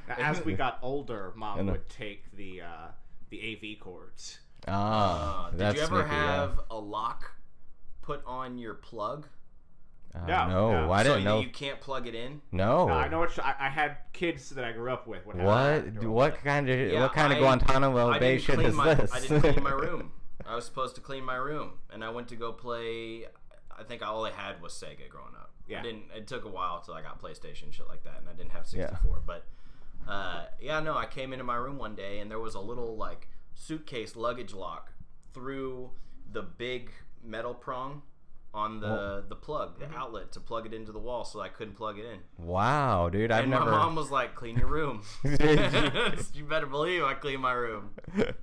As 0.09 0.45
we 0.45 0.55
got 0.55 0.79
older, 0.83 1.33
mom 1.37 1.59
And, 1.61 1.71
would 1.71 1.89
take 1.89 2.35
the 2.37 2.63
uh, 2.63 2.89
the 3.31 3.41
AV 3.75 3.79
cords. 3.81 4.39
Ah, 4.67 5.47
Uh, 5.47 5.51
did 5.51 5.61
that's 5.61 5.77
you 5.77 5.83
ever 5.83 6.01
sneaky, 6.03 6.15
yeah. 6.15 6.41
have 6.41 6.61
a 6.71 6.79
lock 6.79 7.33
put 8.03 8.23
on 8.27 8.59
your 8.59 8.75
plug? 8.75 9.27
Uh, 10.15 10.27
No, 10.27 10.49
no, 10.49 10.87
no. 10.87 10.93
I 10.93 11.03
so 11.03 11.11
didn't 11.11 11.25
know. 11.25 11.41
you 11.41 11.51
can't 11.51 11.81
plug 11.81 12.07
it 12.07 12.15
in. 12.15 12.41
No. 12.53 12.89
No, 12.89 12.95
I 12.95 13.09
know 13.09 13.21
what 13.21 13.39
I, 13.39 13.55
I 13.61 13.69
had 13.69 13.99
kids 14.13 14.51
that 14.51 14.65
I 14.65 14.73
grew 14.73 14.91
up 14.93 15.07
with. 15.07 15.27
Would 15.27 15.37
What? 15.37 16.03
What 16.05 16.43
kind 16.43 16.69
of 16.69 16.93
Yeah, 16.93 17.03
what 17.03 17.13
kind 17.13 17.33
of 17.33 17.39
Guantanamo 17.39 18.11
I 18.11 18.19
Bay 18.19 18.33
didn't 18.37 18.43
shit 18.45 18.55
clean 18.57 18.69
is 18.69 18.75
my, 18.75 18.95
this? 18.95 19.13
I 19.13 19.21
didn't 19.21 19.41
clean 19.43 19.63
my 19.63 19.71
room. 19.87 20.13
I 20.47 20.55
was 20.55 20.65
supposed 20.65 20.95
to 20.95 21.01
clean 21.01 21.25
my 21.25 21.37
room, 21.37 21.73
and 21.93 22.03
I 22.03 22.11
went 22.11 22.29
to 22.29 22.37
go 22.37 22.53
play. 22.53 23.27
I 23.79 23.83
think 23.85 24.03
all 24.07 24.25
I 24.25 24.31
had 24.31 24.63
was 24.63 24.73
Sega 24.73 25.09
growing 25.09 25.35
up. 25.37 25.51
Yeah. 25.69 25.81
I 25.81 25.83
didn't. 25.83 26.05
It 26.17 26.27
took 26.27 26.45
a 26.45 26.49
while 26.49 26.81
till 26.81 26.95
I 26.95 27.03
got 27.03 27.21
PlayStation 27.23 27.73
shit 27.73 27.87
like 27.87 28.03
that, 28.05 28.19
and 28.21 28.29
I 28.29 28.33
didn't 28.33 28.53
have 28.53 28.67
64. 28.67 29.23
But 29.27 29.45
uh, 30.09 30.47
yeah, 30.61 30.81
no, 30.81 30.97
I 30.97 31.07
came 31.07 31.33
into 31.33 31.45
my 31.45 31.57
room 31.57 31.77
one 31.77 31.95
day, 31.95 32.21
and 32.21 32.31
there 32.31 32.41
was 32.41 32.55
a 32.55 32.61
little 32.61 32.97
like 32.97 33.29
suitcase 33.55 34.17
luggage 34.17 34.55
lock 34.55 34.93
through 35.35 35.91
the 36.33 36.43
big 36.43 36.91
metal 37.23 37.53
prong 37.55 38.03
on 38.55 38.81
the 38.81 39.25
the 39.29 39.37
plug, 39.37 39.79
the 39.79 39.85
Mm-hmm. 39.87 39.97
outlet 39.97 40.33
to 40.33 40.41
plug 40.41 40.67
it 40.67 40.73
into 40.75 40.91
the 40.93 40.99
wall, 40.99 41.25
so 41.25 41.41
I 41.41 41.49
couldn't 41.49 41.75
plug 41.75 41.99
it 41.99 42.05
in. 42.07 42.21
wow, 42.39 43.09
dude, 43.09 43.31
I've 43.31 43.43
and 43.43 43.51
never. 43.51 43.67
my 43.67 43.71
mom 43.73 43.95
was 43.95 44.11
like, 44.11 44.35
"Clean 44.35 44.57
your 44.57 44.69
room." 44.69 45.03
you 45.23 46.45
better 46.49 46.67
believe 46.67 47.03
I 47.03 47.15
clean 47.15 47.41
my 47.41 47.53
room. 47.53 47.91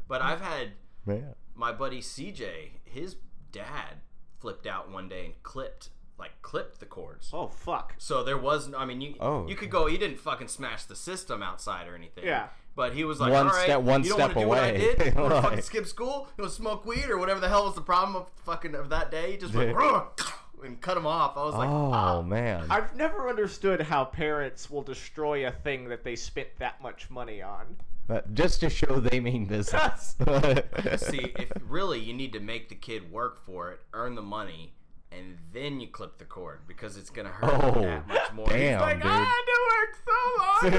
But 0.07 0.21
I've 0.21 0.41
had 0.41 0.71
Man. 1.05 1.33
my 1.55 1.71
buddy 1.71 2.01
CJ, 2.01 2.69
his 2.83 3.15
dad 3.51 4.01
flipped 4.39 4.67
out 4.67 4.91
one 4.91 5.09
day 5.09 5.25
and 5.25 5.33
clipped, 5.43 5.89
like 6.19 6.41
clipped 6.41 6.79
the 6.79 6.85
cords. 6.85 7.31
Oh 7.33 7.47
fuck! 7.47 7.95
So 7.97 8.23
there 8.23 8.37
was, 8.37 8.67
no- 8.67 8.77
I 8.77 8.85
mean, 8.85 9.01
you 9.01 9.15
Oh. 9.19 9.47
you 9.47 9.55
could 9.55 9.69
go. 9.71 9.87
He 9.87 9.97
didn't 9.97 10.19
fucking 10.19 10.47
smash 10.49 10.83
the 10.85 10.95
system 10.95 11.41
outside 11.41 11.87
or 11.87 11.95
anything. 11.95 12.25
Yeah. 12.25 12.47
But 12.75 12.93
he 12.93 13.05
was 13.05 13.19
like, 13.19 13.31
One 13.31 13.47
all 13.47 13.53
right, 13.53 13.63
step- 13.63 13.81
one 13.81 14.03
you 14.03 14.09
don't 14.09 14.19
step 14.19 14.35
wanna 14.35 14.45
do 14.45 14.49
what 14.49 14.63
I 14.63 14.71
did? 14.71 14.99
You 15.15 15.21
want 15.21 15.33
to 15.35 15.41
fucking 15.41 15.61
skip 15.61 15.85
school? 15.87 16.27
You 16.37 16.43
want 16.43 16.51
to 16.51 16.55
smoke 16.55 16.85
weed 16.85 17.09
or 17.09 17.17
whatever 17.17 17.39
the 17.39 17.47
hell 17.47 17.65
was 17.65 17.75
the 17.75 17.81
problem 17.81 18.15
of 18.17 18.29
fucking 18.45 18.75
of 18.75 18.89
that 18.89 19.11
day? 19.11 19.31
He 19.31 19.37
just 19.37 19.53
went 19.53 19.75
and 20.63 20.81
cut 20.81 20.97
him 20.97 21.07
off. 21.07 21.37
I 21.37 21.43
was 21.43 21.55
like, 21.55 21.69
oh 21.69 21.91
ah. 21.93 22.21
man. 22.21 22.65
I've 22.69 22.95
never 22.95 23.29
understood 23.29 23.81
how 23.81 24.03
parents 24.03 24.69
will 24.69 24.81
destroy 24.81 25.47
a 25.47 25.51
thing 25.51 25.87
that 25.89 26.03
they 26.03 26.15
spent 26.15 26.49
that 26.59 26.81
much 26.81 27.09
money 27.09 27.41
on. 27.41 27.77
But 28.07 28.33
just 28.33 28.59
to 28.59 28.69
show 28.69 28.99
they 28.99 29.19
mean 29.19 29.45
business. 29.45 30.15
See, 30.97 31.33
if 31.39 31.51
really 31.67 31.99
you 31.99 32.13
need 32.13 32.33
to 32.33 32.39
make 32.39 32.69
the 32.69 32.75
kid 32.75 33.11
work 33.11 33.43
for 33.45 33.71
it, 33.71 33.79
earn 33.93 34.13
the 34.15 34.21
money, 34.21 34.73
and 35.11 35.37
then 35.53 35.79
you 35.79 35.87
clip 35.87 36.17
the 36.19 36.25
cord 36.25 36.59
because 36.67 36.97
it's 36.97 37.09
gonna 37.09 37.29
hurt 37.29 37.51
Oh, 37.51 37.81
that 37.81 38.07
much 38.07 38.33
more. 38.33 38.47
damn. 38.49 38.81
Like 38.81 39.01
dude. 39.01 39.11
I 39.11 39.23
had 39.23 39.45
to 39.47 39.57
work 39.71 39.95
so 40.05 40.71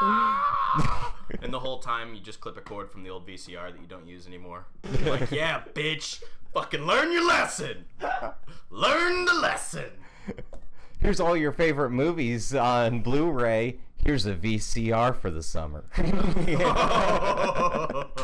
and 1.42 1.52
the 1.52 1.58
whole 1.58 1.78
time 1.78 2.14
you 2.14 2.20
just 2.20 2.40
clip 2.40 2.56
a 2.56 2.60
cord 2.60 2.90
from 2.90 3.02
the 3.02 3.10
old 3.10 3.26
VCR 3.26 3.72
that 3.72 3.80
you 3.80 3.86
don't 3.88 4.06
use 4.06 4.26
anymore. 4.26 4.66
You're 5.00 5.10
like, 5.18 5.30
yeah, 5.30 5.62
bitch, 5.74 6.22
fucking 6.52 6.82
learn 6.82 7.12
your 7.12 7.26
lesson. 7.26 7.84
Learn 8.70 9.24
the 9.24 9.34
lesson. 9.34 9.90
Here's 11.00 11.20
all 11.20 11.36
your 11.36 11.52
favorite 11.52 11.90
movies 11.90 12.54
on 12.54 13.00
Blu-ray. 13.00 13.78
Here's 14.04 14.26
a 14.26 14.34
VCR 14.34 15.16
for 15.16 15.30
the 15.30 15.42
summer. 15.42 15.84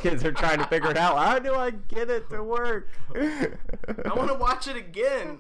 Kids 0.03 0.25
are 0.25 0.33
trying 0.33 0.59
to 0.59 0.67
figure 0.69 0.91
it 0.91 0.97
out. 0.97 1.19
How 1.19 1.39
do 1.41 1.55
I 1.55 1.71
get 1.71 2.11
it 2.11 2.31
to 2.31 2.43
work? 2.43 2.89
I 3.15 4.13
want 4.15 4.29
to 4.29 4.37
watch 4.39 4.69
it 4.69 4.77
again. 4.77 5.37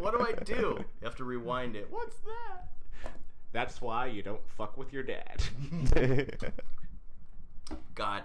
what 0.00 0.12
do 0.16 0.20
I 0.20 0.32
do? 0.44 0.84
You 1.00 1.04
have 1.04 1.16
to 1.16 1.24
rewind 1.24 1.74
it. 1.74 1.88
What's 1.90 2.16
that? 2.18 2.68
That's 3.52 3.80
why 3.80 4.06
you 4.06 4.22
don't 4.22 4.46
fuck 4.56 4.76
with 4.76 4.92
your 4.92 5.02
dad. 5.02 5.42
God, 7.94 8.22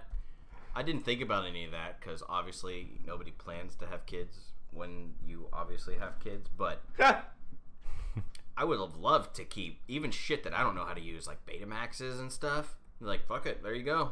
I 0.75 0.83
didn't 0.83 1.05
think 1.05 1.21
about 1.21 1.45
any 1.45 1.65
of 1.65 1.71
that 1.71 1.99
because 1.99 2.23
obviously 2.27 2.99
nobody 3.05 3.31
plans 3.31 3.75
to 3.75 3.85
have 3.85 4.05
kids 4.05 4.37
when 4.71 5.13
you 5.25 5.47
obviously 5.53 5.95
have 5.95 6.19
kids. 6.19 6.49
But 6.57 6.81
I 6.99 8.63
would 8.63 8.79
have 8.79 8.95
loved 8.95 9.35
to 9.35 9.45
keep 9.45 9.79
even 9.87 10.11
shit 10.11 10.43
that 10.43 10.53
I 10.53 10.63
don't 10.63 10.75
know 10.75 10.85
how 10.85 10.93
to 10.93 11.01
use, 11.01 11.27
like 11.27 11.45
Betamaxes 11.45 12.19
and 12.19 12.31
stuff. 12.31 12.75
Like, 12.99 13.25
fuck 13.27 13.45
it, 13.45 13.63
there 13.63 13.73
you 13.73 13.83
go. 13.83 14.11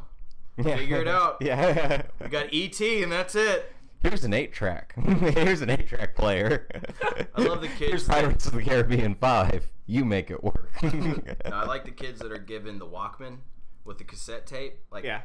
Figure 0.56 1.00
it 1.00 1.08
out. 1.08 1.38
Yeah. 1.42 2.02
You 2.20 2.28
got 2.28 2.46
ET, 2.52 2.80
and 2.80 3.10
that's 3.10 3.34
it. 3.34 3.72
Here's 4.02 4.24
an 4.24 4.34
eight 4.34 4.52
track. 4.52 4.94
Here's 4.96 5.60
an 5.62 5.70
eight 5.70 5.86
track 5.88 6.14
player. 6.16 6.68
I 7.36 7.42
love 7.42 7.60
the 7.60 7.68
kids 7.68 7.78
Here's 7.90 8.06
that- 8.06 8.22
Pirates 8.22 8.46
of 8.46 8.52
the 8.54 8.62
Caribbean 8.62 9.14
Five. 9.14 9.70
You 9.86 10.04
make 10.04 10.30
it 10.30 10.42
work. 10.42 10.70
No, 10.82 11.22
I 11.52 11.64
like 11.66 11.84
the 11.84 11.90
kids 11.90 12.20
that 12.20 12.32
are 12.32 12.38
given 12.38 12.78
the 12.78 12.86
Walkman 12.86 13.38
with 13.84 13.98
the 13.98 14.04
cassette 14.04 14.46
tape, 14.46 14.78
like 14.90 15.04
yeah. 15.04 15.22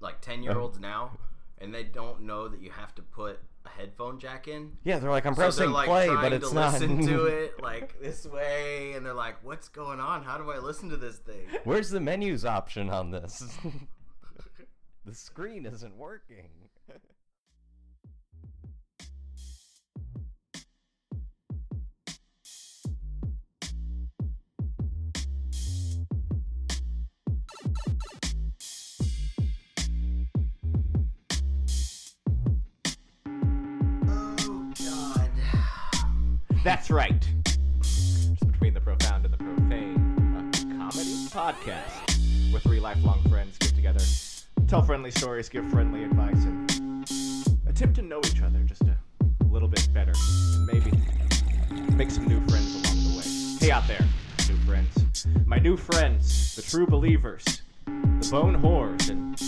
like 0.00 0.20
ten 0.20 0.42
year 0.42 0.58
olds 0.58 0.78
now, 0.78 1.18
and 1.58 1.72
they 1.74 1.82
don't 1.84 2.22
know 2.22 2.48
that 2.48 2.60
you 2.60 2.70
have 2.70 2.94
to 2.96 3.02
put 3.02 3.40
a 3.64 3.68
headphone 3.70 4.18
jack 4.18 4.46
in. 4.48 4.72
Yeah, 4.84 4.98
they're 4.98 5.10
like, 5.10 5.24
I'm 5.24 5.34
So 5.34 5.42
pressing 5.42 5.70
like 5.70 5.88
play, 5.88 6.08
but 6.08 6.32
it's 6.32 6.48
to 6.50 6.54
not. 6.54 6.72
listen 6.74 7.06
to 7.06 7.24
it 7.26 7.62
like 7.62 8.00
this 8.00 8.26
way, 8.26 8.92
and 8.94 9.04
they're 9.06 9.14
like, 9.14 9.42
"What's 9.44 9.68
going 9.68 10.00
on? 10.00 10.22
How 10.24 10.36
do 10.36 10.50
I 10.50 10.58
listen 10.58 10.90
to 10.90 10.96
this 10.96 11.16
thing?" 11.18 11.46
Where's 11.64 11.90
the 11.90 12.00
menus 12.00 12.44
option 12.44 12.90
on 12.90 13.10
this? 13.10 13.42
the 15.04 15.14
screen 15.14 15.64
isn't 15.66 15.96
working. 15.96 16.48
That's 36.64 36.90
right. 36.90 37.28
Just 37.82 38.46
between 38.50 38.72
the 38.72 38.80
profound 38.80 39.26
and 39.26 39.34
the 39.34 39.36
profane, 39.36 39.96
a 40.34 40.78
comedy 40.78 41.14
podcast 41.28 42.50
where 42.50 42.60
three 42.62 42.80
lifelong 42.80 43.22
friends 43.28 43.58
get 43.58 43.74
together, 43.74 44.02
tell 44.66 44.80
friendly 44.80 45.10
stories, 45.10 45.50
give 45.50 45.68
friendly 45.68 46.04
advice, 46.04 46.42
and 46.44 47.06
attempt 47.68 47.96
to 47.96 48.02
know 48.02 48.18
each 48.20 48.40
other 48.40 48.60
just 48.60 48.80
a 48.80 48.96
little 49.50 49.68
bit 49.68 49.86
better, 49.92 50.14
and 50.54 50.64
maybe 50.64 50.90
make 51.96 52.10
some 52.10 52.26
new 52.26 52.40
friends 52.48 52.72
along 52.76 53.12
the 53.12 53.18
way. 53.18 53.58
Hey, 53.60 53.70
out 53.70 53.86
there, 53.86 54.02
new 54.48 54.56
friends, 54.64 55.26
my 55.44 55.58
new 55.58 55.76
friends, 55.76 56.56
the 56.56 56.62
true 56.62 56.86
believers, 56.86 57.60
the 57.84 58.28
bone 58.30 58.56
whores, 58.62 59.10
and 59.10 59.38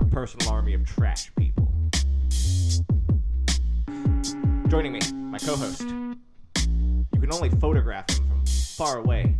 our 0.00 0.06
personal 0.06 0.52
army 0.52 0.74
of 0.74 0.84
trash 0.84 1.30
people. 1.36 1.72
Joining 4.66 4.90
me, 4.90 5.00
my 5.12 5.38
co-host. 5.38 5.84
You 7.30 7.36
can 7.36 7.44
only 7.44 7.60
photograph 7.60 8.10
him 8.10 8.26
from 8.26 8.44
far 8.44 8.98
away, 8.98 9.36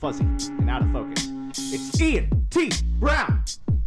fuzzy, 0.00 0.24
and 0.24 0.68
out 0.68 0.82
of 0.82 0.90
focus. 0.90 1.28
It's 1.50 2.00
Ian 2.00 2.48
T. 2.50 2.72
Brown. 2.98 3.44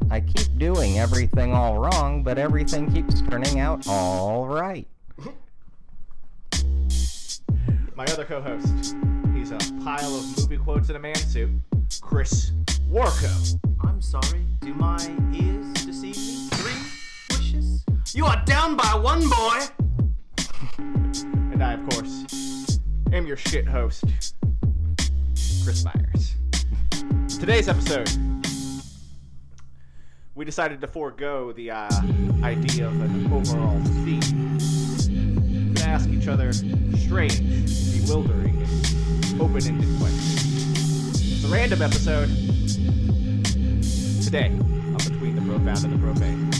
I 0.09 0.21
keep 0.21 0.57
doing 0.57 0.97
everything 0.97 1.51
all 1.51 1.77
wrong, 1.77 2.23
but 2.23 2.37
everything 2.37 2.89
keeps 2.89 3.19
turning 3.23 3.59
out 3.59 3.85
all 3.85 4.47
right. 4.47 4.87
My 7.95 8.05
other 8.05 8.23
co-host. 8.23 8.95
He's 9.35 9.51
a 9.51 9.57
pile 9.83 10.15
of 10.15 10.37
movie 10.37 10.55
quotes 10.55 10.89
in 10.89 10.95
a 10.95 10.99
man 10.99 11.15
suit. 11.15 11.51
Chris 11.99 12.53
Warco. 12.89 13.59
I'm 13.83 14.01
sorry. 14.01 14.45
Do 14.61 14.73
my 14.73 15.05
ears 15.33 15.73
deceive 15.85 16.15
me? 16.15 16.47
Three 16.53 17.37
wishes? 17.37 17.83
You 18.15 18.23
are 18.23 18.41
down 18.45 18.77
by 18.77 18.95
one, 18.95 19.27
boy. 19.27 19.59
And 20.77 21.61
I, 21.61 21.73
of 21.73 21.89
course, 21.89 22.23
am 23.13 23.27
your 23.27 23.37
shit 23.37 23.67
host, 23.67 24.03
Chris 25.63 25.85
Myers. 25.85 26.35
Today's 27.39 27.69
episode, 27.69 28.09
we 30.33 30.45
decided 30.45 30.81
to 30.81 30.87
forego 30.87 31.51
the 31.53 31.69
uh, 31.69 31.89
idea 32.41 32.87
of 32.87 32.99
an 33.01 33.31
overall 33.31 33.79
theme. 34.03 34.57
We're 35.75 35.83
ask 35.83 36.09
each 36.09 36.27
other 36.27 36.53
strange, 36.53 37.39
bewildering, 37.93 38.59
and 38.63 39.41
open-ended 39.41 39.99
questions. 39.99 41.21
It's 41.21 41.43
a 41.43 41.53
random 41.53 41.83
episode. 41.83 42.29
Today, 44.23 44.47
on 44.47 44.97
Between 44.97 45.35
the 45.35 45.41
Profound 45.41 45.85
and 45.85 45.93
the 45.93 45.99
Profane. 45.99 46.52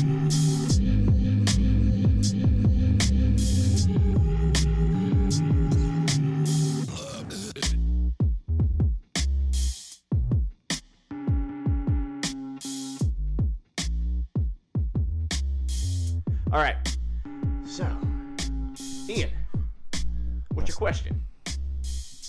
All 16.54 16.60
right. 16.60 16.76
So, 17.66 17.84
Ian, 19.10 19.32
what's 20.54 20.70
your 20.70 20.78
question? 20.78 21.24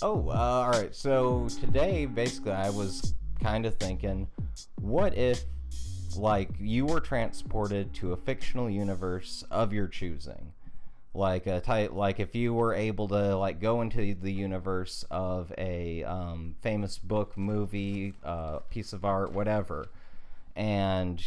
Oh, 0.01 0.29
uh, 0.29 0.33
all 0.33 0.71
right. 0.71 0.95
So 0.95 1.47
today, 1.59 2.07
basically, 2.07 2.53
I 2.53 2.71
was 2.71 3.13
kind 3.39 3.67
of 3.67 3.75
thinking, 3.77 4.27
what 4.81 5.15
if, 5.15 5.43
like, 6.17 6.49
you 6.59 6.87
were 6.87 6.99
transported 6.99 7.93
to 7.95 8.13
a 8.13 8.17
fictional 8.17 8.67
universe 8.67 9.43
of 9.51 9.71
your 9.71 9.87
choosing? 9.87 10.53
Like 11.13 11.45
a 11.45 11.59
type, 11.59 11.93
like 11.93 12.19
if 12.19 12.33
you 12.33 12.51
were 12.51 12.73
able 12.73 13.07
to 13.09 13.37
like 13.37 13.61
go 13.61 13.81
into 13.81 14.15
the 14.15 14.33
universe 14.33 15.05
of 15.11 15.53
a 15.55 16.03
um, 16.03 16.55
famous 16.63 16.97
book, 16.97 17.37
movie, 17.37 18.15
uh, 18.23 18.57
piece 18.71 18.91
of 18.91 19.05
art, 19.05 19.33
whatever, 19.33 19.89
and 20.55 21.23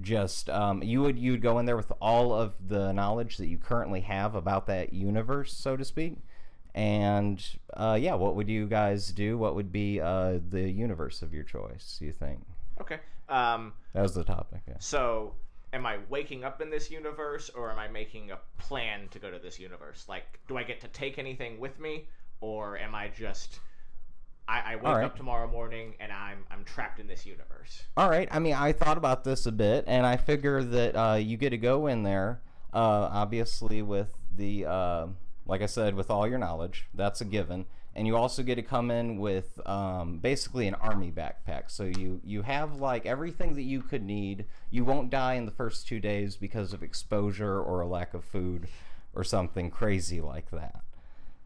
just 0.00 0.48
um, 0.50 0.82
you 0.82 1.02
would 1.02 1.18
you 1.18 1.32
would 1.32 1.42
go 1.42 1.58
in 1.58 1.66
there 1.66 1.76
with 1.76 1.92
all 2.00 2.32
of 2.32 2.54
the 2.68 2.92
knowledge 2.92 3.36
that 3.36 3.46
you 3.46 3.58
currently 3.58 4.00
have 4.00 4.34
about 4.34 4.66
that 4.66 4.92
universe, 4.92 5.52
so 5.52 5.76
to 5.76 5.84
speak. 5.84 6.18
And 6.74 7.44
uh, 7.74 7.98
yeah, 8.00 8.14
what 8.14 8.36
would 8.36 8.48
you 8.48 8.66
guys 8.66 9.10
do? 9.10 9.36
What 9.36 9.56
would 9.56 9.72
be 9.72 10.00
uh, 10.00 10.38
the 10.48 10.70
universe 10.70 11.20
of 11.22 11.34
your 11.34 11.42
choice? 11.42 11.98
You 12.00 12.12
think 12.12 12.40
Okay. 12.80 12.98
Um, 13.28 13.74
that 13.92 14.02
was 14.02 14.14
the 14.14 14.24
topic? 14.24 14.62
Yeah. 14.66 14.74
so, 14.78 15.34
am 15.72 15.86
I 15.86 15.98
waking 16.08 16.44
up 16.44 16.60
in 16.60 16.70
this 16.70 16.90
universe, 16.90 17.50
or 17.50 17.70
am 17.70 17.78
I 17.78 17.88
making 17.88 18.30
a 18.30 18.38
plan 18.58 19.08
to 19.10 19.18
go 19.18 19.30
to 19.30 19.38
this 19.38 19.60
universe? 19.60 20.06
Like, 20.08 20.40
do 20.48 20.56
I 20.56 20.62
get 20.64 20.80
to 20.80 20.88
take 20.88 21.18
anything 21.18 21.60
with 21.60 21.78
me, 21.78 22.08
or 22.40 22.78
am 22.78 22.94
I 22.94 23.08
just 23.08 23.60
I, 24.50 24.72
I 24.72 24.76
wake 24.76 24.84
right. 24.84 25.04
up 25.04 25.16
tomorrow 25.16 25.46
morning 25.46 25.94
and 26.00 26.10
I'm 26.10 26.44
I'm 26.50 26.64
trapped 26.64 26.98
in 26.98 27.06
this 27.06 27.24
universe? 27.24 27.84
All 27.96 28.10
right. 28.10 28.28
I 28.32 28.40
mean, 28.40 28.54
I 28.54 28.72
thought 28.72 28.98
about 28.98 29.22
this 29.22 29.46
a 29.46 29.52
bit, 29.52 29.84
and 29.86 30.04
I 30.04 30.16
figure 30.16 30.62
that 30.62 30.96
uh, 30.96 31.14
you 31.14 31.36
get 31.36 31.50
to 31.50 31.56
go 31.56 31.86
in 31.86 32.02
there, 32.02 32.40
uh, 32.72 33.08
obviously 33.12 33.80
with 33.80 34.10
the, 34.36 34.66
uh, 34.66 35.06
like 35.46 35.62
I 35.62 35.66
said, 35.66 35.94
with 35.94 36.10
all 36.10 36.26
your 36.26 36.38
knowledge. 36.38 36.88
That's 36.92 37.20
a 37.20 37.24
given, 37.24 37.66
and 37.94 38.08
you 38.08 38.16
also 38.16 38.42
get 38.42 38.56
to 38.56 38.62
come 38.62 38.90
in 38.90 39.18
with 39.18 39.60
um, 39.68 40.18
basically 40.18 40.66
an 40.66 40.74
army 40.74 41.12
backpack. 41.12 41.70
So 41.70 41.84
you 41.84 42.20
you 42.24 42.42
have 42.42 42.80
like 42.80 43.06
everything 43.06 43.54
that 43.54 43.62
you 43.62 43.82
could 43.82 44.02
need. 44.02 44.46
You 44.70 44.84
won't 44.84 45.10
die 45.10 45.34
in 45.34 45.46
the 45.46 45.52
first 45.52 45.86
two 45.86 46.00
days 46.00 46.34
because 46.36 46.72
of 46.72 46.82
exposure 46.82 47.60
or 47.60 47.80
a 47.80 47.86
lack 47.86 48.14
of 48.14 48.24
food 48.24 48.66
or 49.14 49.22
something 49.22 49.70
crazy 49.70 50.20
like 50.20 50.50
that. 50.50 50.82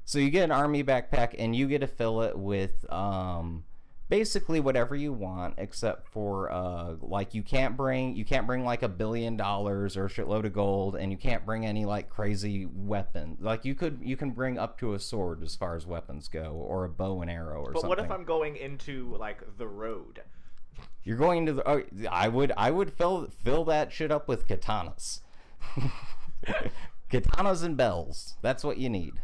So 0.05 0.19
you 0.19 0.31
get 0.31 0.45
an 0.45 0.53
army 0.53 0.85
backpack 0.85 1.35
and 1.39 1.57
you 1.57 1.67
get 1.67 1.81
to 1.81 1.87
fill 1.87 2.23
it 2.23 2.39
with 2.39 2.91
um, 2.93 3.65
basically 4.09 4.61
whatever 4.61 4.95
you 4.95 5.13
want, 5.13 5.55
except 5.59 6.07
for 6.09 6.51
uh, 6.53 6.95
like 7.01 7.35
you 7.35 7.43
can't 7.43 7.77
bring 7.77 8.15
you 8.15 8.25
can't 8.25 8.47
bring 8.47 8.65
like 8.65 8.83
a 8.83 8.89
billion 8.89 9.37
dollars 9.37 9.97
or 9.97 10.07
a 10.07 10.09
shitload 10.09 10.45
of 10.45 10.53
gold, 10.53 10.95
and 10.95 11.11
you 11.11 11.19
can't 11.19 11.47
bring 11.47 11.65
any 11.65 11.85
like 11.85 12.11
crazy 12.11 12.67
weapon. 12.67 13.37
Like 13.41 13.65
you 13.65 13.75
could 13.75 14.01
you 14.03 14.17
can 14.17 14.31
bring 14.31 14.59
up 14.59 14.79
to 14.81 14.95
a 14.95 14.99
sword 14.99 15.43
as 15.43 15.57
far 15.57 15.75
as 15.75 15.87
weapons 15.87 16.29
go, 16.29 16.53
or 16.53 16.85
a 16.85 16.89
bow 16.89 17.23
and 17.23 17.31
arrow 17.31 17.61
or 17.61 17.67
something. 17.67 17.73
But 17.73 17.81
something. 17.81 17.89
what 17.89 17.99
if 18.01 18.11
I'm 18.11 18.25
going 18.25 18.57
into 18.57 19.17
like 19.19 19.43
the 19.57 19.67
road? 19.67 20.23
You're 21.03 21.17
going 21.17 21.47
to 21.47 21.55
the. 21.55 21.69
Oh, 21.69 21.83
I 22.11 22.29
would 22.29 22.53
I 22.57 22.71
would 22.71 22.93
fill 22.93 23.29
fill 23.43 23.65
that 23.65 23.93
shit 23.93 24.11
up 24.11 24.29
with 24.29 24.47
katanas. 24.47 25.21
katanas 27.11 27.63
and 27.63 27.77
bells. 27.77 28.37
That's 28.43 28.65
what 28.65 28.79
you 28.79 28.89
need. 28.91 29.15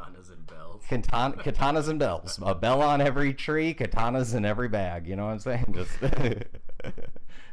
Katanas 0.00 0.30
and 0.32 0.46
bells. 0.46 0.82
Katan- 0.88 1.42
katanas 1.44 1.88
and 1.88 1.98
bells. 1.98 2.38
A 2.42 2.54
bell 2.54 2.82
on 2.82 3.00
every 3.00 3.34
tree, 3.34 3.74
katanas 3.74 4.34
in 4.34 4.44
every 4.44 4.68
bag. 4.68 5.06
You 5.06 5.16
know 5.16 5.26
what 5.26 5.32
I'm 5.32 5.38
saying? 5.40 5.74
Just 5.74 5.90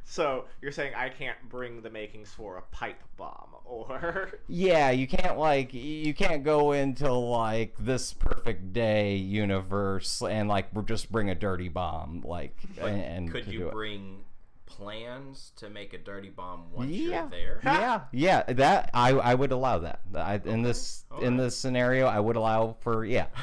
So 0.09 0.45
you're 0.61 0.71
saying 0.71 0.93
I 0.95 1.09
can't 1.09 1.37
bring 1.49 1.81
the 1.81 1.89
makings 1.89 2.29
for 2.31 2.57
a 2.57 2.61
pipe 2.73 3.03
bomb, 3.17 3.49
or 3.65 4.39
yeah, 4.47 4.89
you 4.89 5.05
can't 5.05 5.37
like 5.37 5.73
you 5.73 6.13
can't 6.13 6.45
go 6.45 6.71
into 6.71 7.11
like 7.11 7.75
this 7.77 8.13
perfect 8.13 8.71
day 8.71 9.17
universe 9.17 10.21
and 10.21 10.47
like 10.47 10.69
just 10.85 11.11
bring 11.11 11.29
a 11.29 11.35
dirty 11.35 11.67
bomb 11.67 12.21
like 12.25 12.55
But 12.79 12.85
and, 12.91 13.01
and 13.01 13.31
could 13.31 13.47
you 13.47 13.59
do 13.59 13.67
it. 13.67 13.73
bring 13.73 14.19
plans 14.67 15.51
to 15.55 15.69
make 15.69 15.93
a 15.93 15.97
dirty 15.97 16.29
bomb 16.29 16.71
once 16.71 16.91
yeah, 16.91 17.21
you're 17.21 17.29
there? 17.29 17.59
yeah, 17.65 18.01
yeah. 18.11 18.43
That 18.43 18.91
I 18.93 19.09
I 19.13 19.33
would 19.33 19.51
allow 19.51 19.79
that. 19.79 20.01
I, 20.13 20.39
in 20.45 20.61
this 20.61 21.03
in 21.21 21.35
this 21.37 21.57
scenario, 21.57 22.05
I 22.05 22.19
would 22.19 22.35
allow 22.35 22.75
for 22.81 23.03
yeah. 23.03 23.27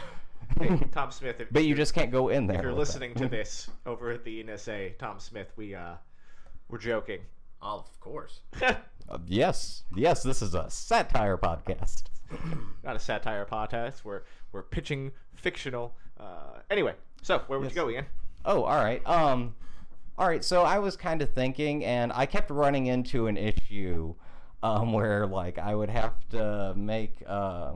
Hey, 0.61 0.69
Tom 0.93 1.11
Smith, 1.11 1.41
if, 1.41 1.49
But 1.51 1.65
you 1.65 1.75
just 1.75 1.95
can't 1.95 2.13
go 2.13 2.29
in 2.29 2.47
there. 2.47 2.59
if 2.59 2.63
you're 2.63 2.71
with 2.75 2.87
that. 2.87 2.93
listening 3.01 3.15
to 3.15 3.27
this 3.29 3.69
over 3.87 4.11
at 4.13 4.23
the 4.25 4.45
NSA, 4.45 4.97
Tom 4.99 5.19
Smith, 5.19 5.49
we 5.57 5.75
uh 5.75 5.95
we're 6.69 6.79
joking. 6.79 7.21
Oh, 7.61 7.79
of 7.79 7.99
course. 8.01 8.41
Uh, 8.61 8.75
yes, 9.27 9.83
yes. 9.97 10.23
This 10.23 10.43
is 10.43 10.55
a 10.55 10.69
satire 10.71 11.37
podcast. 11.39 12.05
Not 12.85 12.95
a 12.95 12.99
satire 13.01 13.47
podcast. 13.51 14.05
We're 14.05 14.23
we're 14.53 14.63
pitching 14.63 15.13
fictional. 15.35 15.95
Uh, 16.21 16.61
anyway, 16.71 16.95
so 17.23 17.41
where 17.49 17.59
would 17.59 17.67
Yes. 17.71 17.75
you 17.77 17.83
go, 17.83 17.91
Ian? 17.91 18.07
Oh, 18.45 18.63
all 18.65 18.77
right. 18.85 19.05
Um, 19.09 19.55
all 20.19 20.29
right. 20.29 20.45
So 20.45 20.63
I 20.63 20.79
was 20.79 20.97
kind 20.97 21.23
of 21.23 21.31
thinking, 21.31 21.85
and 21.85 22.13
I 22.13 22.27
kept 22.27 22.51
running 22.51 22.87
into 22.87 23.27
an 23.27 23.37
issue, 23.37 24.15
um, 24.63 24.93
where 24.93 25.27
like 25.27 25.59
I 25.59 25.75
would 25.75 25.91
have 25.91 26.15
to 26.31 26.75
make, 26.77 27.23
uh, 27.27 27.73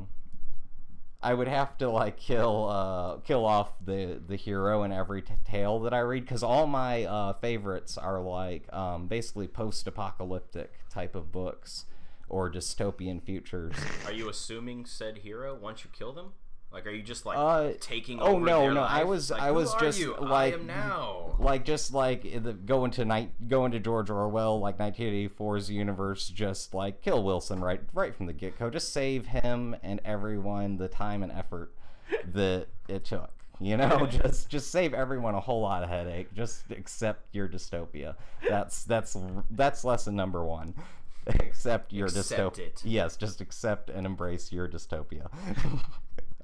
I 1.20 1.34
would 1.34 1.48
have 1.48 1.76
to 1.78 1.90
like 1.90 2.16
kill, 2.16 2.68
uh, 2.68 3.16
kill 3.18 3.44
off 3.44 3.72
the 3.84 4.20
the 4.26 4.36
hero 4.36 4.84
in 4.84 4.92
every 4.92 5.22
t- 5.22 5.34
tale 5.44 5.80
that 5.80 5.92
I 5.92 5.98
read, 5.98 6.24
because 6.24 6.42
all 6.42 6.66
my 6.66 7.04
uh, 7.04 7.32
favorites 7.34 7.98
are 7.98 8.20
like 8.20 8.72
um, 8.72 9.08
basically 9.08 9.48
post-apocalyptic 9.48 10.72
type 10.90 11.14
of 11.14 11.32
books 11.32 11.86
or 12.28 12.50
dystopian 12.50 13.22
futures. 13.22 13.74
Are 14.06 14.12
you 14.12 14.28
assuming 14.28 14.84
said 14.84 15.18
hero 15.18 15.54
once 15.54 15.82
you 15.82 15.90
kill 15.92 16.12
them? 16.12 16.32
Like, 16.70 16.86
are 16.86 16.90
you 16.90 17.02
just 17.02 17.24
like 17.24 17.38
Uh, 17.38 17.72
taking 17.80 18.20
oh, 18.20 18.38
no, 18.38 18.70
no, 18.72 18.82
I 18.82 19.04
was- 19.04 19.30
Like, 19.30 19.40
I 19.42 19.50
was 19.52 19.74
just, 19.76 19.98
you? 19.98 20.14
like- 20.20 20.54
I 20.54 20.58
am 20.58 20.66
now. 20.66 21.34
like 21.38 21.64
just 21.64 21.94
like 21.94 22.22
the, 22.42 22.52
go 22.52 22.84
into 22.84 23.04
night 23.04 23.30
go 23.48 23.64
into 23.64 23.78
George 23.78 24.10
Orwell 24.10 24.58
like 24.60 24.76
1984's 24.78 25.70
universe 25.70 26.28
just 26.28 26.74
like 26.74 27.00
kill 27.00 27.22
Wilson 27.22 27.60
right 27.60 27.80
right 27.94 28.12
from 28.14 28.26
the 28.26 28.32
get 28.32 28.58
go 28.58 28.68
just 28.70 28.92
save 28.92 29.26
him 29.26 29.76
and 29.84 30.00
everyone 30.04 30.76
the 30.78 30.88
time 30.88 31.22
and 31.22 31.30
effort 31.30 31.72
that 32.32 32.66
it 32.88 33.04
took 33.04 33.30
you 33.60 33.76
know? 33.76 34.06
Just 34.10 34.48
just 34.48 34.70
save 34.70 34.94
everyone 34.94 35.34
a 35.34 35.40
whole 35.40 35.60
lot 35.62 35.82
of 35.82 35.88
headache. 35.88 36.32
Just 36.32 36.70
accept 36.70 37.26
your 37.34 37.48
dystopia. 37.48 38.14
That's 38.48 38.84
that's 38.84 39.16
that's 39.50 39.82
lesson 39.84 40.14
number 40.14 40.44
1 40.44 40.74
accept 41.26 41.92
your 41.92 42.06
Accept 42.06 42.56
dystopia 42.56 42.80
yes 42.84 43.16
just 43.16 43.40
accept 43.40 43.90
and 43.90 44.06
embrace 44.06 44.50
your 44.52 44.68
dystopia 44.68 45.26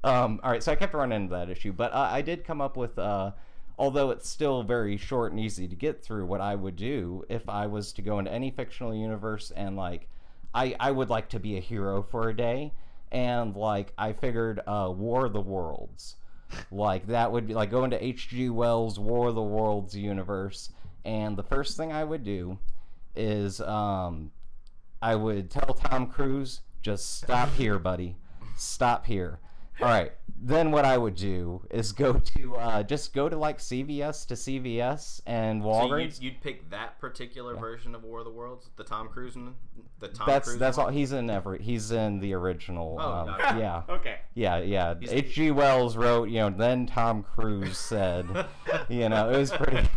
um, 0.05 0.39
all 0.43 0.51
right, 0.51 0.63
so 0.63 0.71
I 0.71 0.75
kept 0.75 0.93
running 0.93 1.17
into 1.23 1.35
that 1.35 1.49
issue, 1.49 1.73
but 1.73 1.93
uh, 1.93 2.09
I 2.13 2.21
did 2.21 2.45
come 2.45 2.61
up 2.61 2.77
with, 2.77 2.99
uh, 2.99 3.33
although 3.79 4.11
it's 4.11 4.29
still 4.29 4.63
very 4.63 4.99
short 4.99 5.33
and 5.33 5.41
easy 5.41 5.67
to 5.67 5.75
get 5.75 6.05
through, 6.05 6.27
what 6.27 6.43
I 6.43 6.55
would 6.55 6.77
do 6.77 7.25
if 7.31 7.49
I 7.49 7.67
was 7.67 7.93
to 7.95 8.03
go 8.03 8.19
into 8.19 8.31
any 8.31 8.51
fictional 8.51 8.95
universe 8.95 9.51
and 9.57 9.77
like, 9.77 10.09
I 10.55 10.77
I 10.79 10.91
would 10.91 11.09
like 11.09 11.31
to 11.31 11.41
be 11.41 11.57
a 11.57 11.61
hero 11.61 12.03
for 12.03 12.29
a 12.29 12.37
day, 12.37 12.75
and 13.11 13.57
like 13.57 13.95
I 13.97 14.13
figured, 14.13 14.61
uh, 14.67 14.93
War 14.95 15.25
of 15.25 15.33
the 15.33 15.41
Worlds, 15.41 16.17
like 16.71 17.07
that 17.07 17.33
would 17.33 17.47
be 17.47 17.55
like 17.55 17.71
go 17.71 17.85
into 17.85 18.03
H.G. 18.05 18.51
Wells' 18.51 18.99
War 18.99 19.29
of 19.29 19.35
the 19.35 19.43
Worlds 19.43 19.97
universe, 19.97 20.71
and 21.05 21.37
the 21.37 21.43
first 21.43 21.77
thing 21.79 21.93
I 21.93 22.05
would 22.05 22.25
do 22.25 22.59
is 23.17 23.61
um, 23.63 24.33
I 25.01 25.15
would 25.15 25.51
tell 25.51 25.75
Tom 25.75 26.07
Cruise, 26.09 26.61
just 26.83 27.19
stop 27.19 27.49
here, 27.55 27.79
buddy. 27.79 28.17
Stop 28.57 29.07
here. 29.07 29.41
All 29.81 29.89
right. 29.89 30.13
then 30.41 30.71
what 30.71 30.85
I 30.85 30.97
would 30.97 31.17
do 31.17 31.67
is 31.71 31.91
go 31.93 32.13
to 32.13 32.57
uh, 32.57 32.83
just 32.85 33.13
go 33.13 33.29
to 33.29 33.37
like 33.37 33.59
CVS 33.59 34.27
to 34.29 34.35
CVS 34.35 35.21
and 35.27 35.63
So 35.63 35.97
you'd, 35.97 36.19
you'd 36.21 36.41
pick 36.41 36.71
that 36.71 37.01
particular 37.01 37.57
version 37.57 37.95
of 37.95 38.05
War 38.05 38.21
of 38.21 38.25
the 38.25 38.31
Worlds, 38.31 38.71
the 38.77 38.85
Tom 38.85 39.09
Cruise 39.09 39.35
and 39.35 39.55
the 39.99 40.09
Tom 40.09 40.27
that's 40.29 40.49
Cruise. 40.49 40.61
that's 40.61 40.77
one? 40.77 40.87
all. 40.87 40.93
He's 40.93 41.13
in 41.13 41.29
every. 41.29 41.61
He's 41.63 41.91
in 41.91 42.21
the 42.21 42.35
original. 42.35 42.99
Oh, 43.01 43.13
um, 43.13 43.29
okay. 43.31 43.59
yeah. 43.59 43.83
Okay. 43.89 44.17
Yeah, 44.35 44.59
yeah. 44.59 44.95
He's- 45.01 45.13
H.G. 45.13 45.51
Wells 45.51 45.97
wrote, 45.97 46.29
you 46.29 46.39
know, 46.39 46.51
then 46.51 46.87
Tom 46.87 47.23
Cruise 47.23 47.77
said, 47.79 48.27
you 48.89 49.09
know, 49.09 49.31
it 49.31 49.39
was 49.39 49.51
pretty. 49.51 49.89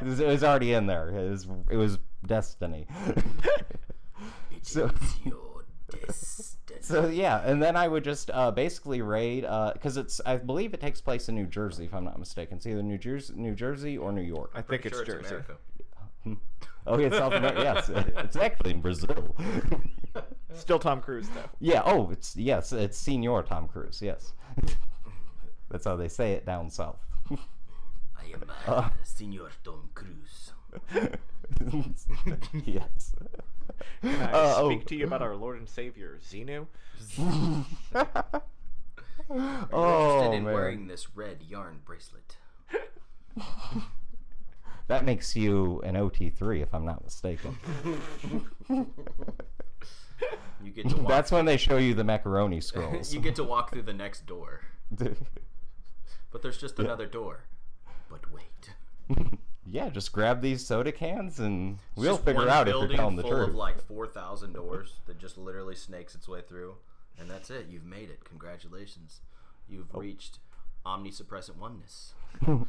It 0.00 0.06
was, 0.06 0.20
it 0.20 0.26
was 0.26 0.44
already 0.44 0.72
in 0.72 0.86
there. 0.86 1.08
It 1.08 1.30
was 1.30 1.48
it 1.70 1.76
was 1.76 1.98
destiny. 2.26 2.86
So- 4.62 4.90
is 6.08 6.56
so 6.80 7.08
yeah, 7.08 7.40
and 7.44 7.62
then 7.62 7.76
I 7.76 7.88
would 7.88 8.04
just 8.04 8.30
uh, 8.32 8.50
basically 8.50 9.02
raid 9.02 9.42
because 9.74 9.96
it's 9.96 10.20
I 10.24 10.36
believe 10.36 10.72
it 10.74 10.80
takes 10.80 11.00
place 11.00 11.28
in 11.28 11.34
New 11.34 11.46
Jersey 11.46 11.84
if 11.84 11.94
I'm 11.94 12.04
not 12.04 12.18
mistaken. 12.18 12.56
It's 12.58 12.66
either 12.66 12.82
New 12.82 12.98
Jersey, 12.98 13.34
New 13.36 13.54
Jersey 13.54 13.98
or 13.98 14.12
New 14.12 14.22
York. 14.22 14.52
I 14.54 14.62
think 14.62 14.86
it's 14.86 14.96
sure 14.96 15.04
Jersey. 15.04 15.28
America. 15.28 15.56
Oh, 16.86 16.98
yeah, 16.98 17.08
it's 17.08 17.16
South 17.18 17.34
America. 17.34 17.60
yes, 17.62 17.90
it's 18.24 18.36
actually 18.36 18.70
in 18.70 18.80
Brazil. 18.80 19.36
Still 20.54 20.78
Tom 20.78 21.02
Cruise 21.02 21.28
though. 21.28 21.48
yeah. 21.60 21.82
Oh, 21.84 22.10
it's 22.10 22.34
yes, 22.36 22.72
it's 22.72 22.96
Senior 22.96 23.42
Tom 23.42 23.68
Cruise. 23.68 24.00
Yes, 24.02 24.32
that's 25.70 25.84
how 25.84 25.96
they 25.96 26.08
say 26.08 26.32
it 26.32 26.46
down 26.46 26.70
south. 26.70 26.96
I 27.30 28.32
am 28.32 28.44
uh, 28.66 28.70
Uh. 28.70 28.88
Senor 29.04 29.50
Tom 29.62 29.90
Cruise. 29.94 30.52
yes. 32.64 33.12
Can 34.02 34.22
I 34.22 34.32
Uh, 34.32 34.64
speak 34.66 34.80
oh. 34.82 34.88
to 34.88 34.96
you 34.96 35.04
about 35.06 35.22
our 35.22 35.36
Lord 35.36 35.58
and 35.58 35.68
Savior 35.68 36.18
Xenu? 36.22 36.66
oh 37.18 37.64
Interested 39.30 40.36
in 40.36 40.44
man, 40.44 40.54
wearing 40.54 40.86
this 40.86 41.16
red 41.16 41.42
yarn 41.48 41.80
bracelet. 41.84 42.36
that 44.88 45.04
makes 45.04 45.36
you 45.36 45.80
an 45.84 45.94
OT3 45.94 46.62
if 46.62 46.74
I'm 46.74 46.84
not 46.84 47.04
mistaken. 47.04 47.56
You 50.62 50.70
get 50.72 50.90
to 50.90 50.96
walk. 50.96 51.08
That's 51.08 51.32
when 51.32 51.46
they 51.46 51.56
show 51.56 51.78
you 51.78 51.94
the 51.94 52.04
macaroni 52.04 52.60
scrolls. 52.60 53.14
you 53.14 53.20
get 53.20 53.34
to 53.36 53.44
walk 53.44 53.70
through 53.72 53.84
the 53.84 53.94
next 53.94 54.26
door, 54.26 54.60
but 54.90 56.42
there's 56.42 56.58
just 56.58 56.78
another 56.78 57.06
door. 57.06 57.44
But 58.10 58.30
wait. 58.30 58.74
Yeah, 59.66 59.88
just 59.90 60.12
grab 60.12 60.40
these 60.40 60.66
soda 60.66 60.92
cans 60.92 61.38
and 61.40 61.78
we'll 61.96 62.16
figure 62.16 62.48
out 62.48 62.68
if 62.68 62.74
you're 62.74 62.88
telling 62.88 63.16
the 63.16 63.22
full 63.22 63.30
truth. 63.32 63.48
of 63.50 63.54
like 63.54 63.80
four 63.82 64.06
thousand 64.06 64.52
doors 64.54 64.94
that 65.06 65.18
just 65.18 65.36
literally 65.38 65.74
snakes 65.74 66.14
its 66.14 66.26
way 66.28 66.40
through, 66.40 66.74
and 67.18 67.30
that's 67.30 67.50
it. 67.50 67.66
You've 67.68 67.84
made 67.84 68.10
it. 68.10 68.24
Congratulations. 68.24 69.20
You've 69.68 69.88
Oh. 69.94 70.00
reached 70.00 70.38
omnisuppressant 70.86 71.56
oneness. 71.56 72.14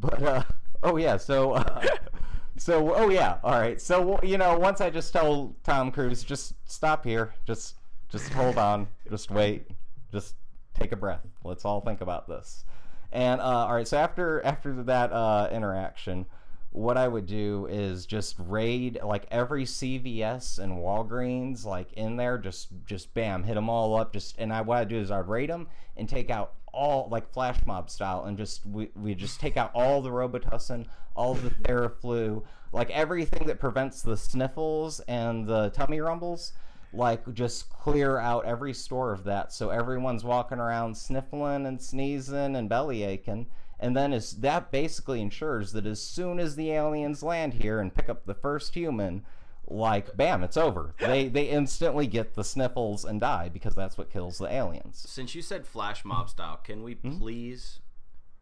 But 0.00 0.22
uh, 0.22 0.42
oh 0.82 0.96
yeah, 0.96 1.16
so 1.16 1.52
uh, 1.52 1.82
so 2.56 2.94
oh 2.94 3.08
yeah, 3.08 3.38
all 3.42 3.58
right. 3.58 3.80
So 3.80 4.20
you 4.22 4.38
know, 4.38 4.58
once 4.58 4.80
I 4.80 4.90
just 4.90 5.12
tell 5.12 5.54
Tom 5.64 5.90
Cruise, 5.90 6.22
just 6.22 6.52
stop 6.70 7.04
here, 7.04 7.34
just 7.46 7.76
just 8.10 8.32
hold 8.32 8.58
on, 8.58 8.86
just 9.10 9.30
wait, 9.30 9.66
just 10.12 10.34
take 10.74 10.92
a 10.92 10.96
breath. 10.96 11.26
Let's 11.44 11.64
all 11.64 11.80
think 11.80 12.00
about 12.00 12.28
this. 12.28 12.64
And 13.12 13.40
uh, 13.40 13.44
all 13.44 13.74
right, 13.74 13.88
so 13.88 13.96
after 13.96 14.44
after 14.44 14.82
that 14.84 15.12
uh, 15.12 15.48
interaction, 15.50 16.26
what 16.70 16.96
I 16.96 17.08
would 17.08 17.26
do 17.26 17.66
is 17.70 18.04
just 18.06 18.36
raid 18.38 18.98
like 19.02 19.26
every 19.30 19.64
CVS 19.64 20.58
and 20.58 20.78
Walgreens 20.78 21.64
like 21.64 21.92
in 21.94 22.16
there, 22.16 22.36
just 22.38 22.68
just 22.86 23.14
bam, 23.14 23.44
hit 23.44 23.54
them 23.54 23.70
all 23.70 23.96
up. 23.96 24.12
Just 24.12 24.36
and 24.38 24.52
I 24.52 24.60
what 24.60 24.78
I 24.78 24.84
do 24.84 24.98
is 24.98 25.10
I'd 25.10 25.28
raid 25.28 25.48
them 25.50 25.68
and 25.96 26.08
take 26.08 26.30
out 26.30 26.52
all 26.72 27.08
like 27.10 27.32
flash 27.32 27.58
mob 27.64 27.88
style 27.88 28.24
and 28.24 28.36
just 28.36 28.64
we, 28.66 28.90
we 28.94 29.14
just 29.14 29.40
take 29.40 29.56
out 29.56 29.70
all 29.74 30.02
the 30.02 30.10
Robitussin, 30.10 30.86
all 31.16 31.34
the 31.34 31.50
Theraflu, 31.50 32.42
like 32.72 32.90
everything 32.90 33.46
that 33.46 33.58
prevents 33.58 34.02
the 34.02 34.16
sniffles 34.16 35.00
and 35.00 35.46
the 35.46 35.70
tummy 35.70 36.00
rumbles. 36.00 36.52
Like 36.92 37.32
just 37.34 37.68
clear 37.70 38.18
out 38.18 38.44
every 38.46 38.72
store 38.72 39.12
of 39.12 39.24
that, 39.24 39.52
so 39.52 39.70
everyone's 39.70 40.24
walking 40.24 40.58
around 40.58 40.96
sniffling 40.96 41.66
and 41.66 41.80
sneezing 41.80 42.56
and 42.56 42.68
belly 42.68 43.02
aching 43.02 43.46
and 43.80 43.96
then 43.96 44.12
is 44.12 44.32
that 44.40 44.72
basically 44.72 45.20
ensures 45.20 45.70
that 45.72 45.86
as 45.86 46.02
soon 46.02 46.40
as 46.40 46.56
the 46.56 46.72
aliens 46.72 47.22
land 47.22 47.54
here 47.54 47.78
and 47.80 47.94
pick 47.94 48.08
up 48.08 48.26
the 48.26 48.34
first 48.34 48.74
human 48.74 49.24
like 49.68 50.16
bam 50.16 50.42
it's 50.42 50.56
over 50.56 50.94
they 50.98 51.28
they 51.28 51.44
instantly 51.44 52.06
get 52.06 52.34
the 52.34 52.42
sniffles 52.42 53.04
and 53.04 53.20
die 53.20 53.48
because 53.48 53.74
that's 53.76 53.96
what 53.96 54.10
kills 54.10 54.38
the 54.38 54.52
aliens 54.52 55.04
Since 55.08 55.34
you 55.34 55.42
said 55.42 55.64
flash 55.66 56.04
mob 56.04 56.28
style, 56.30 56.56
can 56.64 56.82
we 56.82 56.94
Hmm? 56.94 57.18
please 57.18 57.78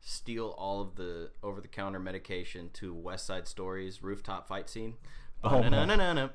steal 0.01 0.55
all 0.57 0.81
of 0.81 0.95
the 0.95 1.31
over-the-counter 1.43 1.99
medication 1.99 2.71
to 2.75 2.95
West 2.95 3.27
Side 3.27 3.49
Stories 3.49 4.03
rooftop 4.05 4.47
fight 4.47 4.71
scene? 4.71 4.95
Oh, 5.43 5.61
man. 5.61 5.73
Ba-na-na-na-na. 5.73 6.29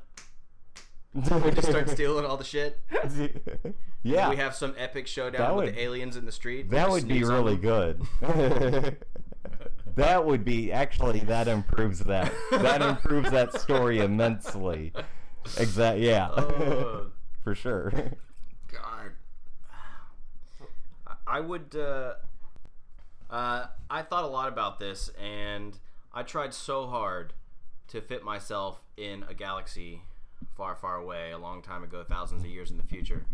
We 1.43 1.51
just 1.51 1.67
start 1.69 1.89
stealing 1.97 2.25
all 2.25 2.37
the 2.37 2.43
shit. 2.43 2.79
yeah 4.03 4.29
We 4.29 4.37
have 4.37 4.55
some 4.55 4.73
epic 4.77 5.07
showdown 5.07 5.41
That 5.41 5.55
with 5.55 5.75
the 5.75 5.81
aliens 5.81 6.15
in 6.15 6.25
the 6.25 6.31
street. 6.31 6.69
that 6.71 6.89
would 6.89 7.07
be 7.07 7.23
really 7.23 7.57
good 7.57 8.01
that 9.95 10.25
would 10.25 10.45
be 10.45 10.71
actually 10.71 11.19
that 11.19 11.47
improves 11.47 11.99
that 11.99 12.31
that 12.51 12.81
improves 12.81 13.29
that 13.31 13.59
story 13.59 13.99
immensely 13.99 14.93
Exactly. 15.57 16.05
yeah 16.07 16.29
Oh, 16.29 17.07
for 17.43 17.55
sure 17.55 17.91
God. 18.71 19.11
I- 21.07 21.13
I 21.27 21.39
would. 21.39 21.75
Uh, 21.75 22.13
uh, 23.29 23.67
I 23.89 24.01
thought 24.01 24.23
a 24.25 24.27
lot 24.27 24.49
about 24.49 24.79
this, 24.79 25.09
and 25.21 25.77
I 26.13 26.23
tried 26.23 26.53
so 26.53 26.87
hard 26.87 27.33
to 27.87 28.01
fit 28.01 28.23
myself 28.23 28.81
in 28.97 29.23
a 29.29 29.33
galaxy 29.33 30.01
far, 30.55 30.75
far 30.75 30.95
away, 30.95 31.31
a 31.31 31.37
long 31.37 31.61
time 31.61 31.83
ago, 31.83 32.03
thousands 32.07 32.43
of 32.43 32.49
years 32.49 32.71
in 32.71 32.77
the 32.77 32.83
future. 32.83 33.25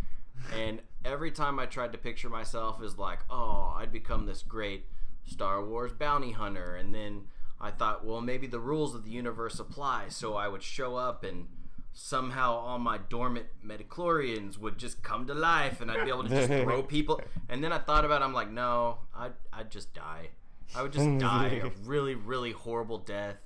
And 0.56 0.82
every 1.04 1.32
time 1.32 1.60
I 1.60 1.66
tried 1.66 1.92
to 1.94 1.98
picture 1.98 2.30
myself 2.30 2.82
as 2.84 2.98
like, 2.98 3.20
oh, 3.30 3.76
I'd 3.78 3.92
become 3.92 4.26
this 4.26 4.44
great 4.44 4.86
Star 5.26 5.64
Wars 5.64 5.92
bounty 5.92 6.32
hunter, 6.32 6.76
and 6.76 6.94
then 6.94 7.24
I 7.60 7.72
thought, 7.72 8.06
well, 8.06 8.22
maybe 8.22 8.48
the 8.48 8.60
rules 8.60 8.96
of 8.96 9.04
the 9.04 9.12
universe 9.12 9.60
apply, 9.60 10.06
so 10.10 10.36
I 10.36 10.48
would 10.48 10.64
show 10.64 10.96
up 10.96 11.24
and 11.24 11.48
somehow 11.94 12.56
all 12.56 12.78
my 12.78 13.00
dormant 13.10 13.48
midi-chlorians 13.64 14.58
would 14.60 14.78
just 14.78 15.02
come 15.02 15.26
to 15.26 15.34
life 15.34 15.82
and 15.82 15.90
I'd 15.90 16.06
be 16.06 16.12
able 16.12 16.24
to 16.24 16.30
just 16.30 16.48
throw 16.64 16.84
people. 16.84 17.20
And 17.50 17.64
then 17.64 17.74
I 17.74 17.80
thought 17.80 18.06
about 18.06 18.22
it, 18.22 18.26
I'm 18.26 18.34
like 18.34 18.52
no 18.52 19.00
I'd, 19.16 19.34
I'd 19.52 19.72
just 19.72 19.96
die. 19.96 20.30
I 20.76 20.84
would 20.84 20.94
just 20.94 21.18
die 21.18 21.62
a 21.64 21.72
really 21.86 22.14
really 22.14 22.52
horrible 22.52 23.00
death 23.00 23.38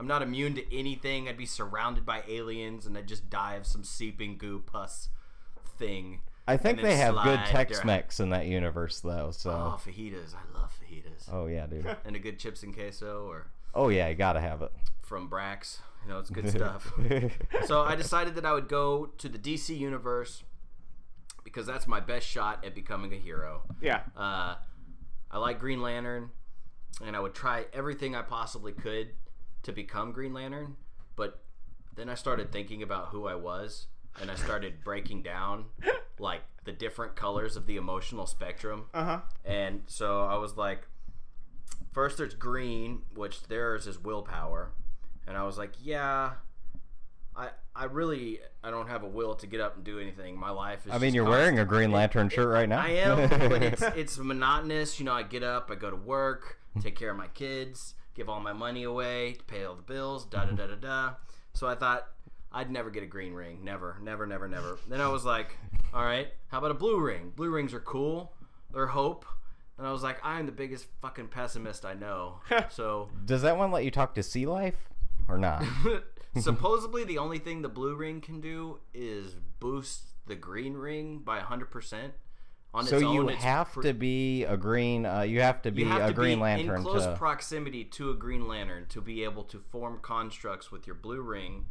I'm 0.00 0.06
not 0.06 0.22
immune 0.22 0.54
to 0.54 0.76
anything. 0.76 1.28
I'd 1.28 1.36
be 1.36 1.46
surrounded 1.46 2.06
by 2.06 2.22
aliens 2.28 2.86
and 2.86 2.96
I'd 2.96 3.08
just 3.08 3.28
die 3.30 3.54
of 3.54 3.66
some 3.66 3.82
seeping 3.84 4.36
goo 4.38 4.60
pus 4.60 5.08
thing. 5.78 6.20
I 6.46 6.56
think 6.56 6.80
they 6.80 6.96
have 6.96 7.14
good 7.24 7.40
tex-mex 7.46 8.20
in 8.20 8.30
that 8.30 8.46
universe 8.46 9.00
though 9.00 9.30
so. 9.32 9.50
Oh 9.50 9.80
fajitas. 9.84 10.34
I 10.34 10.58
love 10.58 10.72
fajitas. 10.80 11.28
Oh 11.32 11.46
yeah 11.46 11.66
dude. 11.66 11.84
And 12.04 12.16
a 12.16 12.18
good 12.18 12.38
chips 12.38 12.62
and 12.62 12.74
queso 12.74 13.26
or 13.28 13.48
Oh 13.74 13.88
yeah, 13.90 14.08
you 14.08 14.14
gotta 14.14 14.40
have 14.40 14.62
it. 14.62 14.72
from 15.02 15.28
Brax. 15.28 15.78
You 16.04 16.10
know 16.10 16.18
it's 16.20 16.30
good 16.30 16.48
stuff. 16.56 16.92
So 17.66 17.82
I 17.82 17.96
decided 17.96 18.34
that 18.36 18.46
I 18.46 18.52
would 18.52 18.68
go 18.68 19.06
to 19.18 19.28
the 19.28 19.38
DC 19.38 19.76
universe 19.76 20.42
because 21.44 21.66
that's 21.66 21.86
my 21.86 22.00
best 22.00 22.26
shot 22.26 22.64
at 22.64 22.74
becoming 22.74 23.12
a 23.12 23.16
hero. 23.16 23.62
Yeah. 23.80 24.00
Uh, 24.16 24.54
I 25.30 25.38
like 25.38 25.58
Green 25.58 25.82
Lantern, 25.82 26.30
and 27.04 27.14
I 27.16 27.20
would 27.20 27.34
try 27.34 27.66
everything 27.72 28.14
I 28.14 28.22
possibly 28.22 28.72
could 28.72 29.08
to 29.62 29.72
become 29.72 30.12
Green 30.12 30.32
Lantern. 30.32 30.76
But 31.16 31.42
then 31.94 32.08
I 32.08 32.14
started 32.14 32.52
thinking 32.52 32.82
about 32.82 33.08
who 33.08 33.26
I 33.26 33.34
was, 33.34 33.86
and 34.20 34.30
I 34.30 34.34
started 34.34 34.84
breaking 34.84 35.22
down 35.22 35.66
like 36.18 36.42
the 36.64 36.72
different 36.72 37.16
colors 37.16 37.56
of 37.56 37.66
the 37.66 37.76
emotional 37.76 38.26
spectrum. 38.26 38.86
Uh 38.94 39.04
huh. 39.04 39.20
And 39.44 39.82
so 39.86 40.22
I 40.24 40.36
was 40.36 40.56
like, 40.56 40.86
first 41.92 42.18
there's 42.18 42.34
green, 42.34 43.02
which 43.14 43.44
theirs 43.44 43.86
is 43.86 43.98
willpower. 43.98 44.72
And 45.26 45.36
I 45.36 45.44
was 45.44 45.58
like, 45.58 45.72
yeah, 45.80 46.32
I 47.36 47.50
I 47.74 47.84
really 47.84 48.40
I 48.64 48.70
don't 48.70 48.88
have 48.88 49.02
a 49.02 49.08
will 49.08 49.34
to 49.36 49.46
get 49.46 49.60
up 49.60 49.76
and 49.76 49.84
do 49.84 49.98
anything. 49.98 50.38
My 50.38 50.50
life 50.50 50.86
is. 50.86 50.92
I 50.92 50.94
mean, 50.98 51.08
just 51.08 51.14
you're 51.14 51.24
wearing 51.24 51.58
a 51.58 51.64
Green 51.64 51.92
Lantern 51.92 52.28
shirt 52.28 52.48
right 52.48 52.68
now. 52.68 52.80
I 52.80 52.88
am, 52.88 53.28
but 53.28 53.62
it's 53.62 53.82
it's 53.96 54.18
monotonous. 54.18 54.98
You 54.98 55.06
know, 55.06 55.12
I 55.12 55.22
get 55.22 55.42
up, 55.42 55.70
I 55.70 55.76
go 55.76 55.90
to 55.90 55.96
work, 55.96 56.58
take 56.80 56.96
care 56.96 57.10
of 57.10 57.16
my 57.16 57.28
kids, 57.28 57.94
give 58.18 58.28
all 58.28 58.40
my 58.40 58.52
money 58.52 58.82
away, 58.82 59.34
to 59.34 59.44
pay 59.44 59.64
all 59.64 59.76
the 59.76 59.82
bills, 59.82 60.26
da 60.26 60.44
da 60.44 60.50
da 60.50 60.66
da 60.66 60.74
da. 60.74 61.14
So 61.54 61.68
I 61.68 61.76
thought 61.76 62.06
I'd 62.52 62.70
never 62.70 62.90
get 62.90 63.04
a 63.04 63.06
green 63.06 63.32
ring, 63.32 63.62
never, 63.62 63.96
never, 64.02 64.26
never, 64.26 64.48
never. 64.48 64.78
Then 64.88 65.00
I 65.00 65.08
was 65.08 65.24
like, 65.24 65.56
all 65.94 66.04
right, 66.04 66.28
how 66.48 66.58
about 66.58 66.72
a 66.72 66.74
blue 66.74 67.00
ring? 67.00 67.32
Blue 67.34 67.50
rings 67.50 67.72
are 67.72 67.80
cool. 67.80 68.32
They're 68.74 68.88
hope. 68.88 69.24
And 69.78 69.86
I 69.86 69.92
was 69.92 70.02
like, 70.02 70.18
I 70.24 70.40
am 70.40 70.46
the 70.46 70.52
biggest 70.52 70.86
fucking 71.00 71.28
pessimist 71.28 71.84
I 71.84 71.94
know. 71.94 72.40
So 72.70 73.08
Does 73.24 73.42
that 73.42 73.56
one 73.56 73.70
let 73.70 73.84
you 73.84 73.92
talk 73.92 74.14
to 74.16 74.22
sea 74.24 74.46
life 74.46 74.88
or 75.28 75.38
not? 75.38 75.64
supposedly 76.40 77.04
the 77.04 77.18
only 77.18 77.38
thing 77.38 77.62
the 77.62 77.68
blue 77.68 77.94
ring 77.94 78.20
can 78.20 78.40
do 78.40 78.80
is 78.92 79.36
boost 79.60 80.08
the 80.26 80.34
green 80.34 80.74
ring 80.74 81.18
by 81.18 81.38
100% 81.38 82.10
On 82.74 82.84
So 82.84 82.96
its 82.96 83.02
you 83.02 83.08
own, 83.22 83.28
it's 83.30 83.42
have 83.42 83.72
pr- 83.72 83.80
to 83.82 83.94
be 83.94 84.44
a 84.44 84.56
green. 84.56 85.06
Uh, 85.06 85.22
you 85.22 85.40
have 85.40 85.62
to 85.62 85.70
be 85.70 85.82
you 85.82 85.88
have 85.88 86.02
a 86.02 86.08
to 86.08 86.12
Green 86.14 86.38
be 86.38 86.42
Lantern 86.42 86.76
in 86.76 86.82
close 86.82 87.04
to. 87.04 87.14
proximity 87.16 87.84
to 87.84 88.10
a 88.10 88.14
Green 88.14 88.46
Lantern 88.46 88.86
to 88.90 89.00
be 89.00 89.24
able 89.24 89.44
to 89.44 89.58
form 89.58 89.98
constructs 90.02 90.70
with 90.70 90.86
your 90.86 90.94
blue 90.96 91.22
ring, 91.22 91.66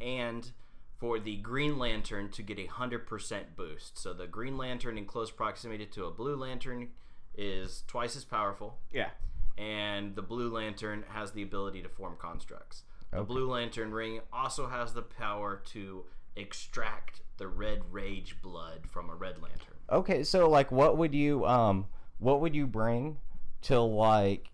and 0.00 0.50
for 0.96 1.20
the 1.20 1.36
Green 1.36 1.78
Lantern 1.78 2.30
to 2.30 2.42
get 2.42 2.58
a 2.58 2.66
hundred 2.66 3.06
percent 3.06 3.56
boost. 3.56 3.98
So 3.98 4.12
the 4.14 4.26
Green 4.26 4.56
Lantern 4.56 4.96
in 4.96 5.04
close 5.04 5.30
proximity 5.30 5.84
to 5.86 6.06
a 6.06 6.10
Blue 6.10 6.34
Lantern 6.34 6.88
is 7.36 7.84
twice 7.86 8.16
as 8.16 8.24
powerful, 8.24 8.78
Yeah. 8.90 9.10
and 9.58 10.16
the 10.16 10.22
Blue 10.22 10.48
Lantern 10.50 11.04
has 11.10 11.32
the 11.32 11.42
ability 11.42 11.82
to 11.82 11.88
form 11.88 12.16
constructs. 12.18 12.82
The 13.10 13.18
Okay. 13.18 13.26
Blue 13.26 13.48
Lantern 13.50 13.92
ring 13.92 14.20
also 14.32 14.66
has 14.68 14.92
the 14.94 15.02
power 15.02 15.62
to 15.66 16.06
extract 16.36 17.20
the 17.36 17.46
red 17.48 17.92
rage 17.92 18.40
blood 18.42 18.86
from 18.90 19.08
a 19.10 19.14
Red 19.14 19.40
Lantern. 19.42 19.74
Okay, 19.90 20.22
so 20.24 20.48
like, 20.48 20.70
what 20.70 20.96
would 20.98 21.14
you 21.14 21.46
um, 21.46 21.86
what 22.18 22.40
would 22.40 22.54
you 22.54 22.66
bring 22.66 23.18
to 23.62 23.80
like 23.80 24.48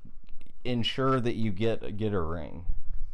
ensure 0.64 1.20
that 1.20 1.34
you 1.34 1.50
get 1.50 1.96
get 1.96 2.12
a 2.12 2.20
ring? 2.20 2.66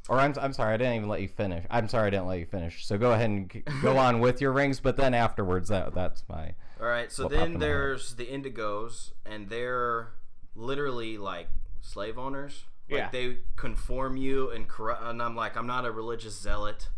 Or 0.08 0.18
I'm 0.18 0.34
I'm 0.40 0.52
sorry, 0.52 0.74
I 0.74 0.76
didn't 0.76 0.94
even 0.96 1.08
let 1.08 1.20
you 1.22 1.28
finish. 1.28 1.64
I'm 1.70 1.88
sorry, 1.88 2.08
I 2.08 2.10
didn't 2.10 2.26
let 2.26 2.38
you 2.38 2.46
finish. 2.46 2.84
So 2.86 2.98
go 2.98 3.12
ahead 3.12 3.30
and 3.30 3.62
go 3.82 3.96
on 3.96 4.20
with 4.20 4.40
your 4.40 4.52
rings, 4.52 4.80
but 4.80 4.96
then 4.96 5.14
afterwards, 5.14 5.68
that 5.68 5.94
that's 5.94 6.24
my. 6.28 6.54
All 6.80 6.86
right, 6.86 7.12
so 7.12 7.28
then 7.28 7.32
in 7.32 7.38
my 7.38 7.50
head? 7.52 7.60
there's 7.60 8.14
the 8.14 8.26
Indigos, 8.26 9.12
and 9.24 9.48
they're 9.48 10.08
literally 10.56 11.16
like 11.18 11.48
slave 11.80 12.18
owners. 12.18 12.64
Like 12.90 12.98
Yeah. 12.98 13.08
they 13.12 13.36
conform 13.56 14.16
you 14.16 14.50
and 14.50 14.66
corrupt. 14.66 15.04
And 15.04 15.22
I'm 15.22 15.36
like, 15.36 15.56
I'm 15.56 15.66
not 15.66 15.84
a 15.86 15.92
religious 15.92 16.36
zealot, 16.40 16.88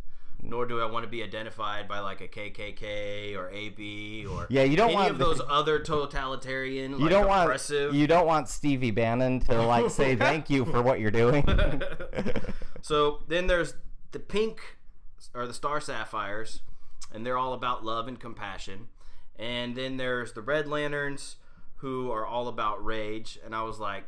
nor 0.43 0.67
do 0.67 0.81
I 0.81 0.87
want 0.91 1.05
to 1.05 1.09
be 1.11 1.23
identified 1.23 1.87
by 1.89 2.01
like 2.01 2.21
a 2.21 2.29
KKK 2.29 3.37
or 3.37 3.49
AB 3.51 4.27
or 4.27 4.47
Yeah, 4.51 4.65
you 4.65 4.77
don't 4.77 4.89
any 4.89 4.95
want 4.97 5.11
of 5.13 5.19
the- 5.19 5.25
those 5.25 5.41
other 5.49 5.79
totalitarian, 5.79 6.93
You 6.93 6.99
like 6.99 7.11
don't 7.11 7.27
want 7.29 7.71
you 7.95 8.07
don't 8.07 8.27
want 8.27 8.49
Stevie 8.49 8.91
Bannon 8.91 9.41
to 9.41 9.63
like 9.63 9.91
say 9.91 10.17
thank 10.27 10.51
you 10.51 10.65
for 10.65 10.83
what 10.83 10.99
you're 11.01 11.11
doing. 11.13 11.45
so 12.83 13.23
then 13.29 13.47
there's 13.47 13.75
the 14.11 14.19
pink 14.19 14.61
or 15.35 15.47
the 15.47 15.55
star 15.55 15.81
sapphires, 15.81 16.61
and 17.13 17.25
they're 17.25 17.39
all 17.39 17.53
about 17.55 17.85
love 17.85 18.09
and 18.09 18.19
compassion. 18.21 18.89
And 19.39 19.75
then 19.77 19.97
there's 19.97 20.33
the 20.35 20.43
red 20.43 20.69
lanterns, 20.69 21.37
who 21.77 22.11
are 22.13 22.27
all 22.27 22.49
about 22.49 22.85
rage. 22.85 23.39
And 23.45 23.55
I 23.55 23.63
was 23.63 23.79
like, 23.81 24.05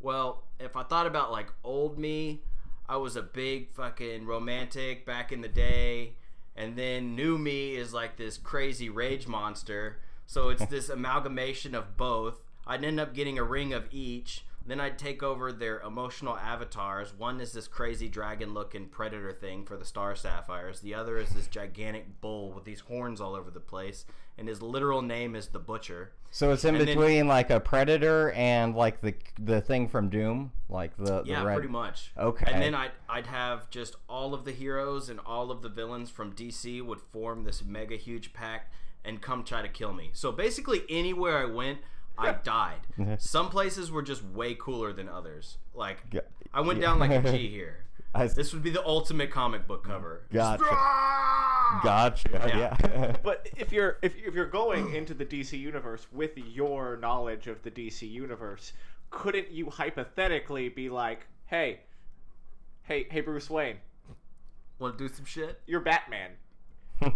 well, 0.00 0.44
if 0.60 0.76
I 0.76 0.82
thought 0.82 1.06
about 1.06 1.32
like 1.32 1.48
old 1.64 1.98
me, 1.98 2.42
I 2.88 2.96
was 2.96 3.16
a 3.16 3.22
big 3.22 3.70
fucking 3.70 4.26
romantic 4.26 5.04
back 5.04 5.30
in 5.30 5.42
the 5.42 5.48
day. 5.48 6.14
And 6.56 6.76
then 6.76 7.14
new 7.14 7.38
me 7.38 7.76
is 7.76 7.92
like 7.92 8.16
this 8.16 8.38
crazy 8.38 8.88
rage 8.88 9.26
monster. 9.26 9.98
So 10.26 10.48
it's 10.48 10.66
this 10.70 10.88
amalgamation 10.88 11.74
of 11.74 11.96
both. 11.96 12.40
I'd 12.66 12.84
end 12.84 12.98
up 12.98 13.14
getting 13.14 13.38
a 13.38 13.44
ring 13.44 13.72
of 13.72 13.88
each. 13.90 14.44
Then 14.68 14.80
I'd 14.80 14.98
take 14.98 15.22
over 15.22 15.50
their 15.50 15.80
emotional 15.80 16.36
avatars. 16.36 17.14
One 17.16 17.40
is 17.40 17.52
this 17.52 17.66
crazy 17.66 18.08
dragon 18.08 18.52
looking 18.52 18.86
predator 18.88 19.32
thing 19.32 19.64
for 19.64 19.76
the 19.78 19.84
Star 19.84 20.14
Sapphires. 20.14 20.80
The 20.80 20.94
other 20.94 21.16
is 21.16 21.30
this 21.30 21.46
gigantic 21.46 22.20
bull 22.20 22.52
with 22.52 22.64
these 22.64 22.80
horns 22.80 23.20
all 23.20 23.34
over 23.34 23.50
the 23.50 23.60
place. 23.60 24.04
And 24.36 24.46
his 24.46 24.60
literal 24.62 25.00
name 25.02 25.34
is 25.34 25.48
the 25.48 25.58
Butcher. 25.58 26.12
so 26.30 26.52
it's 26.52 26.64
in 26.64 26.74
And 26.76 26.86
then- 26.86 26.96
between 26.98 27.26
like 27.26 27.48
a 27.50 27.58
predator 27.58 28.30
and 28.32 28.76
like 28.76 29.00
the 29.00 29.14
the 29.40 29.60
thing 29.62 29.88
from 29.88 30.10
Doom, 30.10 30.52
like 30.68 30.94
the 30.98 31.22
Yeah, 31.24 31.40
the 31.40 31.46
red. 31.46 31.54
pretty 31.54 31.68
much. 31.72 32.12
Okay. 32.18 32.52
And 32.52 32.62
then 32.62 32.74
I'd, 32.74 32.92
I'd 33.08 33.26
have 33.26 33.70
just 33.70 33.96
all 34.08 34.34
of 34.34 34.44
the 34.44 34.52
heroes 34.52 35.08
and 35.08 35.18
all 35.20 35.50
of 35.50 35.62
the 35.62 35.68
villains 35.70 36.10
from 36.10 36.34
DC 36.34 36.82
would 36.84 37.00
form 37.00 37.44
this 37.44 37.64
mega 37.64 37.96
huge 37.96 38.32
pack 38.34 38.70
and 39.04 39.22
come 39.22 39.42
try 39.44 39.62
to 39.62 39.68
kill 39.68 39.92
me. 39.94 40.10
So 40.12 40.30
basically, 40.30 40.82
anywhere 40.90 41.38
I 41.38 41.46
went, 41.46 41.78
I 42.18 42.32
died. 42.32 43.18
Some 43.20 43.48
places 43.50 43.90
were 43.90 44.02
just 44.02 44.24
way 44.24 44.54
cooler 44.54 44.92
than 44.92 45.08
others. 45.08 45.58
Like, 45.74 45.98
I 46.52 46.60
went 46.60 46.80
down 46.80 46.98
like 46.98 47.10
a 47.10 47.30
G 47.32 47.48
here. 47.58 47.84
I 48.14 48.24
s- 48.24 48.34
This 48.34 48.52
would 48.54 48.62
be 48.62 48.70
the 48.70 48.84
ultimate 48.86 49.30
comic 49.30 49.66
book 49.66 49.84
cover. 49.84 50.22
Gotcha. 50.32 50.64
Ah! 50.66 51.80
Gotcha. 51.84 52.30
Yeah. 52.32 53.16
But 53.22 53.48
if 53.56 53.70
you're 53.72 53.98
if, 54.02 54.16
if 54.16 54.34
you're 54.34 54.46
going 54.46 54.94
into 54.94 55.12
the 55.12 55.26
DC 55.26 55.58
universe 55.58 56.06
with 56.10 56.36
your 56.38 56.96
knowledge 56.96 57.46
of 57.46 57.62
the 57.62 57.70
DC 57.70 58.10
universe, 58.10 58.72
couldn't 59.10 59.50
you 59.50 59.68
hypothetically 59.68 60.70
be 60.70 60.88
like, 60.88 61.26
"Hey, 61.46 61.80
hey, 62.84 63.06
hey, 63.10 63.20
Bruce 63.20 63.50
Wayne, 63.50 63.76
Want 64.78 64.96
to 64.96 65.06
do 65.08 65.12
some 65.14 65.26
shit? 65.26 65.60
you're 65.66 65.80
Batman," 65.80 66.30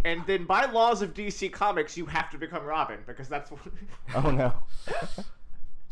and 0.05 0.25
then 0.25 0.45
by 0.45 0.65
laws 0.65 1.01
of 1.01 1.13
DC 1.13 1.51
Comics, 1.51 1.97
you 1.97 2.05
have 2.05 2.29
to 2.31 2.37
become 2.37 2.63
Robin 2.63 2.99
because 3.05 3.27
that's 3.27 3.51
what. 3.51 3.61
oh 4.15 4.31
no. 4.31 4.53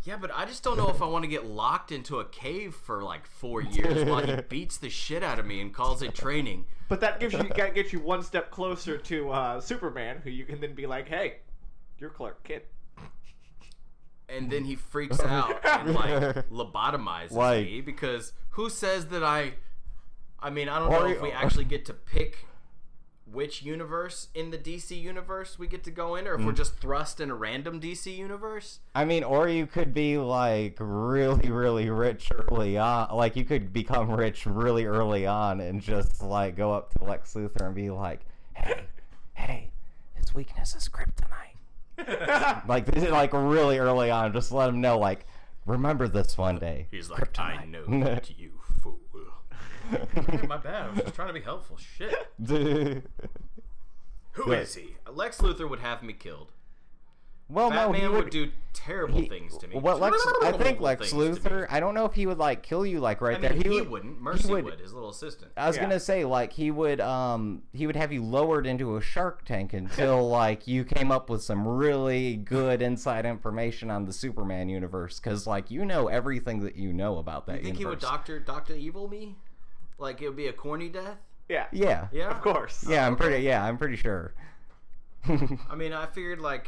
Yeah, 0.04 0.17
but 0.19 0.32
I 0.34 0.45
just 0.45 0.63
don't 0.63 0.77
know 0.77 0.89
if 0.89 0.99
I 1.04 1.06
want 1.06 1.25
to 1.25 1.27
get 1.27 1.45
locked 1.45 1.91
into 1.91 2.19
a 2.21 2.25
cave 2.25 2.73
for 2.73 3.04
like 3.04 3.27
four 3.27 3.62
years 3.62 4.04
while 4.04 4.25
he 4.25 4.36
beats 4.49 4.77
the 4.77 4.89
shit 4.89 5.21
out 5.21 5.38
of 5.38 5.45
me 5.45 5.62
and 5.62 5.71
calls 5.71 6.01
it 6.01 6.15
training. 6.15 6.65
But 6.89 7.01
that 7.01 7.19
gives 7.19 7.34
you 7.34 7.43
that 7.56 7.75
gets 7.75 7.93
you 7.93 7.99
one 7.99 8.23
step 8.23 8.49
closer 8.49 8.97
to 8.97 9.30
uh, 9.30 9.62
Superman, 9.62 10.19
who 10.23 10.32
you 10.32 10.43
can 10.45 10.60
then 10.60 10.73
be 10.73 10.88
like, 10.88 11.08
"Hey, 11.08 11.41
you're 11.99 12.10
Clark 12.10 12.43
Kent." 12.43 12.63
and 14.27 14.49
then 14.49 14.63
he 14.63 14.75
freaks 14.75 15.19
out 15.19 15.60
and 15.65 15.93
like 15.93 16.49
lobotomizes 16.49 17.32
Like- 17.32 17.65
me 17.65 17.82
because 17.82 18.34
who 18.51 18.69
says 18.69 19.08
that 19.08 19.23
I? 19.23 19.54
I 20.39 20.49
mean, 20.49 20.67
I 20.67 20.80
don't 20.80 20.89
know 20.89 21.06
if 21.06 21.21
we 21.21 21.32
actually 21.32 21.65
get 21.65 21.86
to 21.86 21.93
pick 21.93 22.47
which 23.32 23.62
universe 23.62 24.28
in 24.34 24.52
the 24.52 24.58
DC 24.58 25.00
universe 25.00 25.58
we 25.58 25.67
get 25.67 25.84
to 25.84 25.91
go 25.91 26.15
in, 26.15 26.28
or 26.28 26.36
if 26.36 26.41
we're 26.44 26.52
mm. 26.52 26.58
just 26.58 26.78
thrust 26.78 27.20
in 27.20 27.30
a 27.30 27.36
random 27.36 27.80
DC 27.80 28.15
universe. 28.15 28.80
I 28.94 29.06
mean, 29.06 29.24
or 29.24 29.48
you 29.48 29.67
could 29.67 29.94
be 29.94 30.17
like 30.17 30.78
really, 30.80 31.50
really 31.50 31.89
rich 31.89 32.30
early 32.32 32.78
on. 32.78 33.15
Like 33.15 33.36
you 33.36 33.46
could 33.46 33.72
become 33.74 34.12
rich 34.12 34.46
really 34.46 34.86
early 34.86 35.26
on 35.26 35.62
and 35.62 35.82
just 35.82 36.22
like 36.22 36.56
go 36.56 36.74
up 36.74 36.94
to 36.96 37.04
Lex 37.04 37.34
Luthor 37.34 37.65
and 37.65 37.76
be 37.76 37.89
like, 37.89 38.22
"Hey, 38.54 38.84
hey, 39.34 39.72
his 40.13 40.34
weakness 40.36 40.76
is 40.76 40.89
kryptonite." 40.89 41.32
like 42.67 42.86
this 42.86 43.04
is 43.04 43.12
like 43.12 43.34
really 43.34 43.78
early 43.78 44.12
on. 44.12 44.34
Just 44.34 44.52
let 44.52 44.70
him 44.70 44.82
know, 44.82 44.98
like, 44.98 45.26
remember 45.65 46.08
this 46.08 46.38
one 46.38 46.58
day. 46.58 46.88
He's 46.91 47.10
like, 47.10 47.38
I 47.39 47.65
know 47.65 47.86
that 47.86 48.32
you 48.38 48.52
fool. 48.82 49.00
My 50.47 50.58
bad. 50.63 50.86
I 50.86 50.89
was 50.91 50.99
just 51.01 51.15
trying 51.15 51.27
to 51.30 51.34
be 51.34 51.41
helpful. 51.41 51.77
Shit. 51.77 52.13
Who 54.34 54.51
is 54.54 54.75
Right. 54.77 54.86
he? 54.86 54.95
Lex 55.12 55.39
Luthor 55.39 55.69
would 55.69 55.80
have 55.80 56.04
me 56.04 56.13
killed. 56.13 56.51
well, 57.49 57.69
no, 57.69 57.75
Batman 57.91 58.01
he 58.01 58.08
would, 58.08 58.23
would. 58.25 58.30
do 58.32 58.49
terrible 58.71 59.19
he- 59.19 59.27
things 59.27 59.58
to 59.58 59.67
me. 59.67 59.75
What 59.75 59.99
Lex? 59.99 60.15
I 60.41 60.54
think 60.54 60.80
Lex 60.80 61.12
things. 61.12 61.39
Luthor. 61.39 61.67
I 61.69 61.82
don't 61.82 61.93
know 61.93 62.06
if 62.06 62.13
he 62.13 62.25
would 62.25 62.38
like 62.38 62.63
kill 62.63 62.86
you 62.86 63.01
like 63.01 63.19
right 63.19 63.36
I 63.36 63.39
mean, 63.49 63.60
there. 63.62 63.71
he, 63.73 63.82
would, 63.82 63.89
wouldn't. 63.89 64.21
Mercy 64.21 64.49
would- 64.49 64.63
would. 64.63 64.80
His 64.80 64.93
little 64.93 65.10
assistant. 65.10 65.51
I 65.58 65.67
was 65.67 65.75
Yeah. 65.75 65.82
gonna 65.84 65.99
say 65.99 66.23
like 66.23 66.54
he 66.54 66.71
would 66.71 67.01
um 67.01 67.63
he 67.73 67.86
would 67.88 67.97
have 67.97 68.13
you 68.13 68.23
lowered 68.23 68.65
into 68.65 68.95
a 68.95 69.01
shark 69.01 69.43
tank 69.43 69.73
until 69.73 70.30
like 70.30 70.65
you 70.65 70.86
came 70.86 71.12
up 71.12 71.30
with 71.30 71.43
some 71.43 71.67
really 71.67 72.38
good 72.38 72.82
inside 72.82 73.25
information 73.25 73.91
on 73.91 74.06
the 74.06 74.13
Superman 74.13 74.69
universe 74.69 75.19
because 75.19 75.45
like 75.45 75.69
you 75.69 75.84
know 75.84 76.08
everything 76.08 76.62
that 76.63 76.77
you 76.77 76.93
know 76.93 77.17
about 77.17 77.47
that 77.47 77.58
You 77.58 77.65
think 77.65 77.80
universe. 77.80 78.01
he 78.01 78.06
would 78.08 78.12
doctor 78.13 78.39
Doctor 78.39 78.75
Evil 78.75 79.10
me? 79.10 79.36
Like 80.02 80.22
it 80.22 80.28
would 80.28 80.36
be 80.38 80.48
a 80.48 80.54
corny 80.54 80.90
death? 80.90 81.18
Yeah, 81.48 81.68
yeah, 81.72 82.08
Yeah, 82.12 82.30
of 82.32 82.42
course. 82.42 82.84
yeah. 82.88 83.06
I'm 83.06 83.16
pretty 83.16 83.44
yeah. 83.44 83.64
I'm 83.64 83.78
pretty 83.78 83.96
sure. 83.98 84.34
I 85.70 85.76
mean, 85.76 85.94
I 85.94 86.08
figured 86.08 86.40
like 86.40 86.68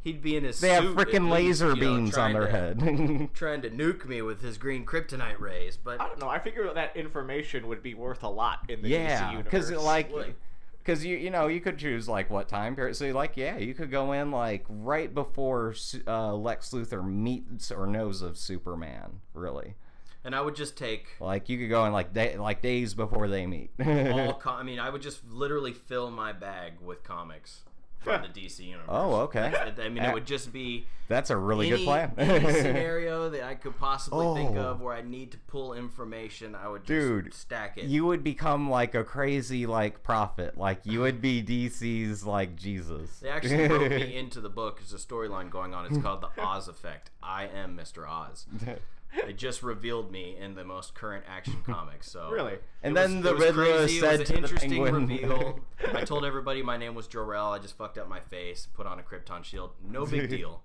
he'd 0.00 0.22
be 0.22 0.36
in 0.36 0.44
his. 0.44 0.60
they 0.60 0.70
have 0.70 0.84
suit 0.84 0.98
at 0.98 1.06
freaking 1.08 1.30
laser 1.30 1.70
you 1.70 1.74
know, 1.74 1.80
beams 1.80 2.16
on 2.16 2.32
their 2.32 2.46
to- 2.46 2.50
head. 2.50 3.30
trying 3.34 3.62
to 3.62 3.70
nuke 3.70 4.06
me 4.06 4.22
with 4.22 4.40
his 4.40 4.56
green 4.58 4.86
kryptonite 4.86 5.40
rays. 5.40 5.76
But 5.76 6.00
I 6.00 6.06
don't 6.06 6.18
know. 6.20 6.28
I 6.28 6.38
figure 6.38 6.72
that 6.72 6.96
information 6.96 7.66
would 7.68 7.82
be 7.82 7.94
worth 7.94 8.22
a 8.22 8.28
lot 8.28 8.60
in 8.68 8.80
the 8.82 8.88
DC 8.88 8.92
yeah, 8.92 9.42
because 9.42 9.70
like. 9.72 10.12
Would. 10.12 10.34
Because 10.78 11.04
you 11.04 11.16
you 11.16 11.30
know 11.30 11.48
you 11.48 11.60
could 11.60 11.78
choose 11.78 12.08
like 12.08 12.30
what 12.30 12.48
time 12.48 12.76
period. 12.76 12.94
So 12.94 13.06
like 13.10 13.36
yeah, 13.36 13.56
you 13.58 13.74
could 13.74 13.90
go 13.90 14.12
in 14.12 14.30
like 14.30 14.64
right 14.68 15.12
before 15.12 15.74
uh, 16.06 16.32
Lex 16.32 16.70
Luthor 16.70 17.04
meets 17.04 17.72
or 17.72 17.88
knows 17.88 18.22
of 18.22 18.38
Superman. 18.38 19.18
Really, 19.34 19.74
and 20.26 20.34
I 20.34 20.40
would 20.42 20.56
just 20.56 20.76
take 20.76 21.06
like 21.20 21.48
you 21.48 21.56
could 21.56 21.70
go 21.70 21.86
in 21.86 21.92
like 21.94 22.12
day, 22.12 22.36
like 22.36 22.60
days 22.60 22.92
before 22.94 23.28
they 23.28 23.46
meet. 23.46 23.70
all. 23.86 24.34
Com- 24.34 24.56
I 24.58 24.62
mean, 24.62 24.78
I 24.80 24.90
would 24.90 25.00
just 25.02 25.24
literally 25.30 25.72
fill 25.72 26.10
my 26.10 26.32
bag 26.32 26.74
with 26.82 27.02
comics 27.02 27.60
from 28.00 28.22
the 28.22 28.28
DC 28.28 28.60
universe. 28.60 28.86
Oh, 28.88 29.14
okay. 29.22 29.52
I 29.82 29.88
mean, 29.88 30.04
it 30.04 30.14
would 30.14 30.26
just 30.26 30.52
be 30.52 30.86
That's 31.08 31.30
a 31.30 31.36
really 31.36 31.68
any, 31.68 31.78
good 31.78 31.84
plan. 31.86 32.12
any 32.18 32.52
scenario 32.62 33.30
that 33.30 33.42
I 33.42 33.56
could 33.56 33.76
possibly 33.78 34.34
think 34.42 34.56
Oh. 34.56 34.60
of 34.70 34.80
where 34.80 34.94
I 34.94 35.02
need 35.02 35.32
to 35.32 35.38
pull 35.38 35.74
information, 35.74 36.54
I 36.54 36.68
would 36.68 36.82
just 36.82 36.88
Dude, 36.88 37.34
stack 37.34 37.78
it. 37.78 37.86
you 37.86 38.06
would 38.06 38.22
become 38.22 38.70
like 38.70 38.94
a 38.94 39.02
crazy 39.02 39.66
like 39.66 40.04
prophet. 40.04 40.56
Like 40.56 40.80
you 40.84 41.00
would 41.00 41.20
be 41.20 41.42
DC's 41.42 42.24
like 42.24 42.54
Jesus. 42.54 43.18
They 43.18 43.28
actually 43.28 43.66
wrote 43.68 43.90
me 43.90 44.16
into 44.16 44.40
the 44.40 44.50
book. 44.50 44.78
There's 44.78 44.92
a 44.92 45.04
storyline 45.04 45.50
going 45.50 45.74
on. 45.74 45.86
It's 45.86 45.98
called 45.98 46.20
the 46.20 46.40
Oz 46.40 46.68
Effect. 46.68 47.10
I 47.22 47.46
am 47.48 47.76
Mr. 47.76 48.08
Oz. 48.08 48.46
They 49.24 49.32
just 49.32 49.62
revealed 49.62 50.10
me 50.12 50.36
in 50.38 50.54
the 50.54 50.64
most 50.64 50.94
current 50.94 51.24
action 51.28 51.56
comics. 51.64 52.10
So 52.10 52.30
Really? 52.30 52.58
And 52.82 52.96
then 52.96 53.16
was- 53.16 53.24
the 53.24 53.34
it 53.34 53.38
Riddler 53.38 53.88
said 53.88 54.14
it 54.14 54.18
was 54.20 54.30
an 54.30 54.36
interesting 54.36 54.82
reveal. 54.82 55.60
I 55.94 56.04
told 56.04 56.24
everybody 56.24 56.62
my 56.62 56.76
name 56.76 56.94
was 56.94 57.06
Jor-El. 57.06 57.52
I 57.52 57.58
just 57.58 57.76
fucked 57.78 57.96
up 57.98 58.08
my 58.08 58.20
face, 58.20 58.66
put 58.74 58.86
on 58.86 58.98
a 58.98 59.02
Krypton 59.02 59.42
shield. 59.44 59.70
No 59.82 60.04
big 60.06 60.28
deal. 60.38 60.62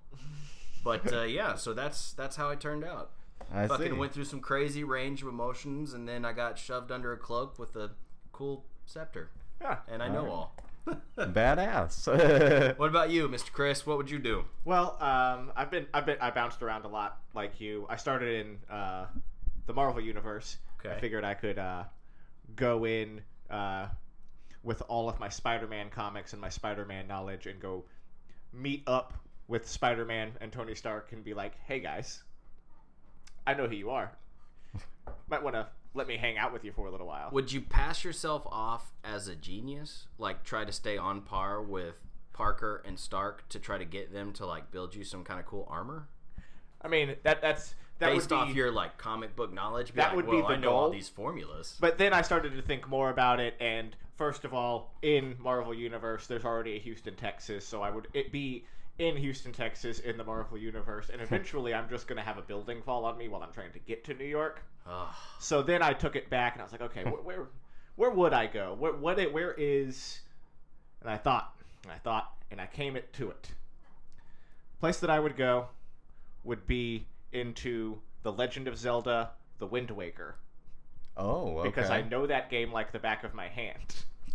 But 0.84 1.12
uh, 1.12 1.22
yeah, 1.22 1.54
so 1.54 1.72
that's 1.72 2.12
that's 2.12 2.36
how 2.36 2.50
I 2.50 2.56
turned 2.56 2.84
out. 2.84 3.10
I 3.52 3.66
Fucking 3.68 3.86
see. 3.86 3.92
went 3.92 4.12
through 4.12 4.24
some 4.24 4.40
crazy 4.40 4.82
range 4.84 5.22
of 5.22 5.28
emotions, 5.28 5.92
and 5.94 6.08
then 6.08 6.24
I 6.24 6.32
got 6.32 6.58
shoved 6.58 6.90
under 6.90 7.12
a 7.12 7.16
cloak 7.16 7.58
with 7.58 7.76
a 7.76 7.90
cool 8.32 8.64
scepter, 8.86 9.30
Yeah. 9.60 9.78
and 9.88 10.02
I 10.02 10.08
know 10.08 10.28
all. 10.30 10.56
Badass. 11.16 12.76
What 12.78 12.88
about 12.88 13.10
you, 13.10 13.28
Mr. 13.28 13.52
Chris? 13.52 13.86
What 13.86 13.96
would 13.96 14.10
you 14.10 14.18
do? 14.18 14.44
Well, 14.64 14.96
um, 15.00 15.52
I've 15.54 15.70
been 15.70 15.86
I've 15.94 16.06
been 16.06 16.18
I 16.20 16.30
bounced 16.30 16.62
around 16.62 16.84
a 16.84 16.88
lot 16.88 17.18
like 17.34 17.60
you. 17.60 17.86
I 17.88 17.96
started 17.96 18.46
in 18.46 18.58
uh, 18.74 19.06
the 19.66 19.72
Marvel 19.72 20.00
universe. 20.00 20.56
Okay. 20.80 20.94
I 20.94 21.00
figured 21.00 21.24
I 21.24 21.34
could 21.34 21.58
uh, 21.58 21.84
go 22.56 22.84
in 22.84 23.20
uh, 23.50 23.86
with 24.62 24.82
all 24.88 25.08
of 25.08 25.20
my 25.20 25.28
Spider-Man 25.28 25.90
comics 25.90 26.32
and 26.32 26.40
my 26.40 26.48
Spider-Man 26.48 27.06
knowledge 27.06 27.46
and 27.46 27.60
go 27.60 27.84
meet 28.52 28.82
up 28.86 29.12
with 29.48 29.68
Spider-Man 29.68 30.32
and 30.40 30.50
Tony 30.52 30.74
Stark 30.74 31.12
and 31.12 31.22
be 31.22 31.34
like, 31.34 31.52
"Hey 31.66 31.78
guys, 31.78 32.22
I 33.46 33.54
know 33.54 33.66
who 33.66 33.76
you 33.76 33.90
are. 33.90 34.12
Might 35.28 35.42
want 35.42 35.56
to 35.56 35.66
let 35.94 36.06
me 36.06 36.16
hang 36.16 36.38
out 36.38 36.52
with 36.52 36.64
you 36.64 36.72
for 36.72 36.86
a 36.86 36.90
little 36.90 37.06
while." 37.06 37.30
Would 37.32 37.52
you 37.52 37.60
pass 37.60 38.04
yourself 38.04 38.42
off 38.46 38.92
as 39.04 39.28
a 39.28 39.34
genius? 39.36 40.06
Like 40.18 40.44
try 40.44 40.64
to 40.64 40.72
stay 40.72 40.96
on 40.96 41.22
par 41.22 41.62
with 41.62 41.96
Parker 42.32 42.82
and 42.86 42.98
Stark 42.98 43.48
to 43.50 43.58
try 43.58 43.78
to 43.78 43.84
get 43.84 44.12
them 44.12 44.32
to 44.34 44.46
like 44.46 44.70
build 44.70 44.94
you 44.94 45.04
some 45.04 45.24
kind 45.24 45.38
of 45.40 45.46
cool 45.46 45.66
armor? 45.70 46.08
I 46.80 46.88
mean, 46.88 47.16
that 47.22 47.40
that's 47.40 47.74
that 47.98 48.12
Based 48.12 48.30
would 48.30 48.36
off 48.36 48.54
your 48.54 48.72
like 48.72 48.98
comic 48.98 49.36
book 49.36 49.52
knowledge, 49.52 49.92
be 49.92 49.96
That 49.96 50.08
like, 50.08 50.16
would 50.16 50.30
be 50.30 50.40
the 50.40 50.46
I 50.46 50.56
know 50.56 50.70
all 50.70 50.82
goal. 50.84 50.90
these 50.90 51.08
formulas. 51.08 51.76
But 51.80 51.98
then 51.98 52.12
I 52.12 52.22
started 52.22 52.54
to 52.56 52.62
think 52.62 52.88
more 52.88 53.10
about 53.10 53.38
it, 53.38 53.54
and 53.60 53.94
first 54.16 54.44
of 54.44 54.52
all, 54.52 54.94
in 55.02 55.36
Marvel 55.38 55.72
Universe, 55.72 56.26
there's 56.26 56.44
already 56.44 56.76
a 56.76 56.78
Houston, 56.80 57.14
Texas, 57.14 57.64
so 57.64 57.80
I 57.82 57.90
would 57.90 58.08
it 58.12 58.32
be 58.32 58.64
in 58.98 59.16
Houston, 59.16 59.52
Texas, 59.52 59.98
in 60.00 60.16
the 60.16 60.24
Marvel 60.24 60.58
Universe, 60.58 61.10
and 61.12 61.20
eventually 61.22 61.74
I'm 61.74 61.88
just 61.88 62.06
gonna 62.06 62.22
have 62.22 62.38
a 62.38 62.42
building 62.42 62.82
fall 62.82 63.04
on 63.04 63.18
me 63.18 63.28
while 63.28 63.42
I'm 63.42 63.52
trying 63.52 63.72
to 63.72 63.78
get 63.80 64.04
to 64.04 64.14
New 64.14 64.24
York. 64.24 64.62
So 65.38 65.62
then 65.62 65.82
I 65.82 65.92
took 65.92 66.16
it 66.16 66.28
back, 66.30 66.54
and 66.54 66.62
I 66.62 66.64
was 66.64 66.72
like, 66.72 66.82
okay, 66.82 67.04
where 67.04 67.22
where, 67.22 67.46
where 67.96 68.10
would 68.10 68.32
I 68.32 68.46
go? 68.46 68.76
Where 68.78 68.92
what 68.92 69.18
it, 69.18 69.32
where 69.32 69.52
is? 69.52 70.20
And 71.00 71.10
I 71.10 71.16
thought, 71.16 71.56
and 71.82 71.92
I 71.92 71.98
thought, 71.98 72.32
and 72.50 72.60
I 72.60 72.66
came 72.66 72.96
it 72.96 73.12
to 73.14 73.30
it. 73.30 73.48
place 74.80 74.98
that 75.00 75.10
I 75.10 75.18
would 75.18 75.36
go 75.36 75.68
would 76.44 76.66
be 76.66 77.06
into 77.32 77.98
the 78.22 78.32
Legend 78.32 78.68
of 78.68 78.76
Zelda: 78.76 79.30
The 79.58 79.66
Wind 79.66 79.90
Waker 79.90 80.36
oh, 81.16 81.58
okay. 81.58 81.68
because 81.68 81.90
I 81.90 82.02
know 82.02 82.26
that 82.26 82.50
game 82.50 82.72
like 82.72 82.92
the 82.92 82.98
back 82.98 83.24
of 83.24 83.34
my 83.34 83.48
hand. 83.48 83.94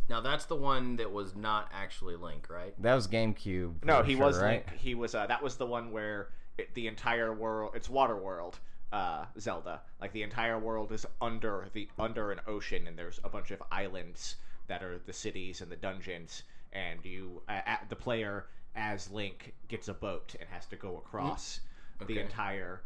Now 0.10 0.22
that's 0.22 0.46
the 0.46 0.56
one 0.56 0.96
that 0.98 1.12
was 1.12 1.36
not 1.36 1.70
actually 1.74 2.16
Link, 2.16 2.48
right? 2.50 2.74
that 2.82 2.96
was 2.96 3.08
GameCube. 3.08 3.84
No, 3.84 4.04
he 4.04 4.16
sure, 4.16 4.26
was 4.26 4.40
right. 4.40 4.66
Link. 4.68 4.80
He 4.80 4.96
was. 4.96 5.14
Uh, 5.16 5.28
that 5.28 5.42
was 5.44 5.56
the 5.58 5.66
one 5.66 5.92
where 5.92 6.30
it, 6.58 6.74
the 6.74 6.88
entire 6.88 7.34
world. 7.34 7.72
It's 7.76 7.90
Water 7.90 8.16
World. 8.16 8.60
Uh, 8.92 9.26
Zelda. 9.38 9.82
Like 10.00 10.14
the 10.14 10.24
entire 10.24 10.58
world 10.58 10.94
is 10.94 11.06
under 11.22 11.68
the 11.74 11.90
under 12.00 12.32
an 12.32 12.40
ocean, 12.48 12.88
and 12.88 12.98
there's 12.98 13.20
a 13.24 13.30
bunch 13.30 13.52
of 13.52 13.62
islands 13.72 14.38
that 14.68 14.82
are 14.82 14.98
the 15.06 15.14
cities 15.14 15.60
and 15.62 15.70
the 15.72 15.76
dungeons, 15.76 16.44
and 16.72 17.00
you, 17.04 17.42
uh, 17.50 17.60
at 17.66 17.86
the 17.90 17.96
player 17.96 18.46
as 18.76 19.10
Link, 19.12 19.54
gets 19.68 19.88
a 19.90 19.94
boat 19.94 20.36
and 20.40 20.48
has 20.50 20.66
to 20.68 20.76
go 20.78 20.98
across 20.98 21.60
the 22.00 22.06
Okay. 22.06 22.20
entire. 22.22 22.82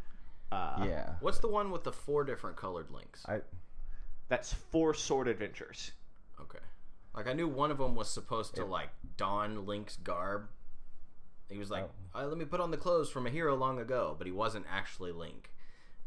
Uh, 0.51 0.85
Yeah. 0.87 1.13
What's 1.19 1.39
the 1.39 1.47
one 1.47 1.69
with 1.69 1.83
the 1.83 1.91
four 1.93 2.23
different 2.23 2.57
colored 2.57 2.89
links? 2.91 3.23
I 3.27 3.41
That's 4.27 4.53
four 4.53 4.93
sword 4.93 5.27
adventures. 5.27 5.91
Okay. 7.15 7.23
Like 7.23 7.27
I 7.27 7.33
knew 7.33 7.47
one 7.47 7.71
of 7.71 7.77
them 7.77 7.95
was 7.95 8.09
supposed 8.09 8.55
to 8.55 8.65
like 8.65 8.89
don 9.17 9.65
Link's 9.65 9.97
garb. 9.97 10.47
He 11.49 11.57
was 11.57 11.69
like, 11.69 11.89
Oh. 12.15 12.21
"Uh, 12.21 12.25
"Let 12.27 12.37
me 12.37 12.45
put 12.45 12.61
on 12.61 12.71
the 12.71 12.77
clothes 12.77 13.09
from 13.09 13.27
a 13.27 13.29
hero 13.29 13.55
long 13.55 13.79
ago," 13.79 14.15
but 14.17 14.25
he 14.27 14.31
wasn't 14.33 14.65
actually 14.71 15.11
Link. 15.11 15.51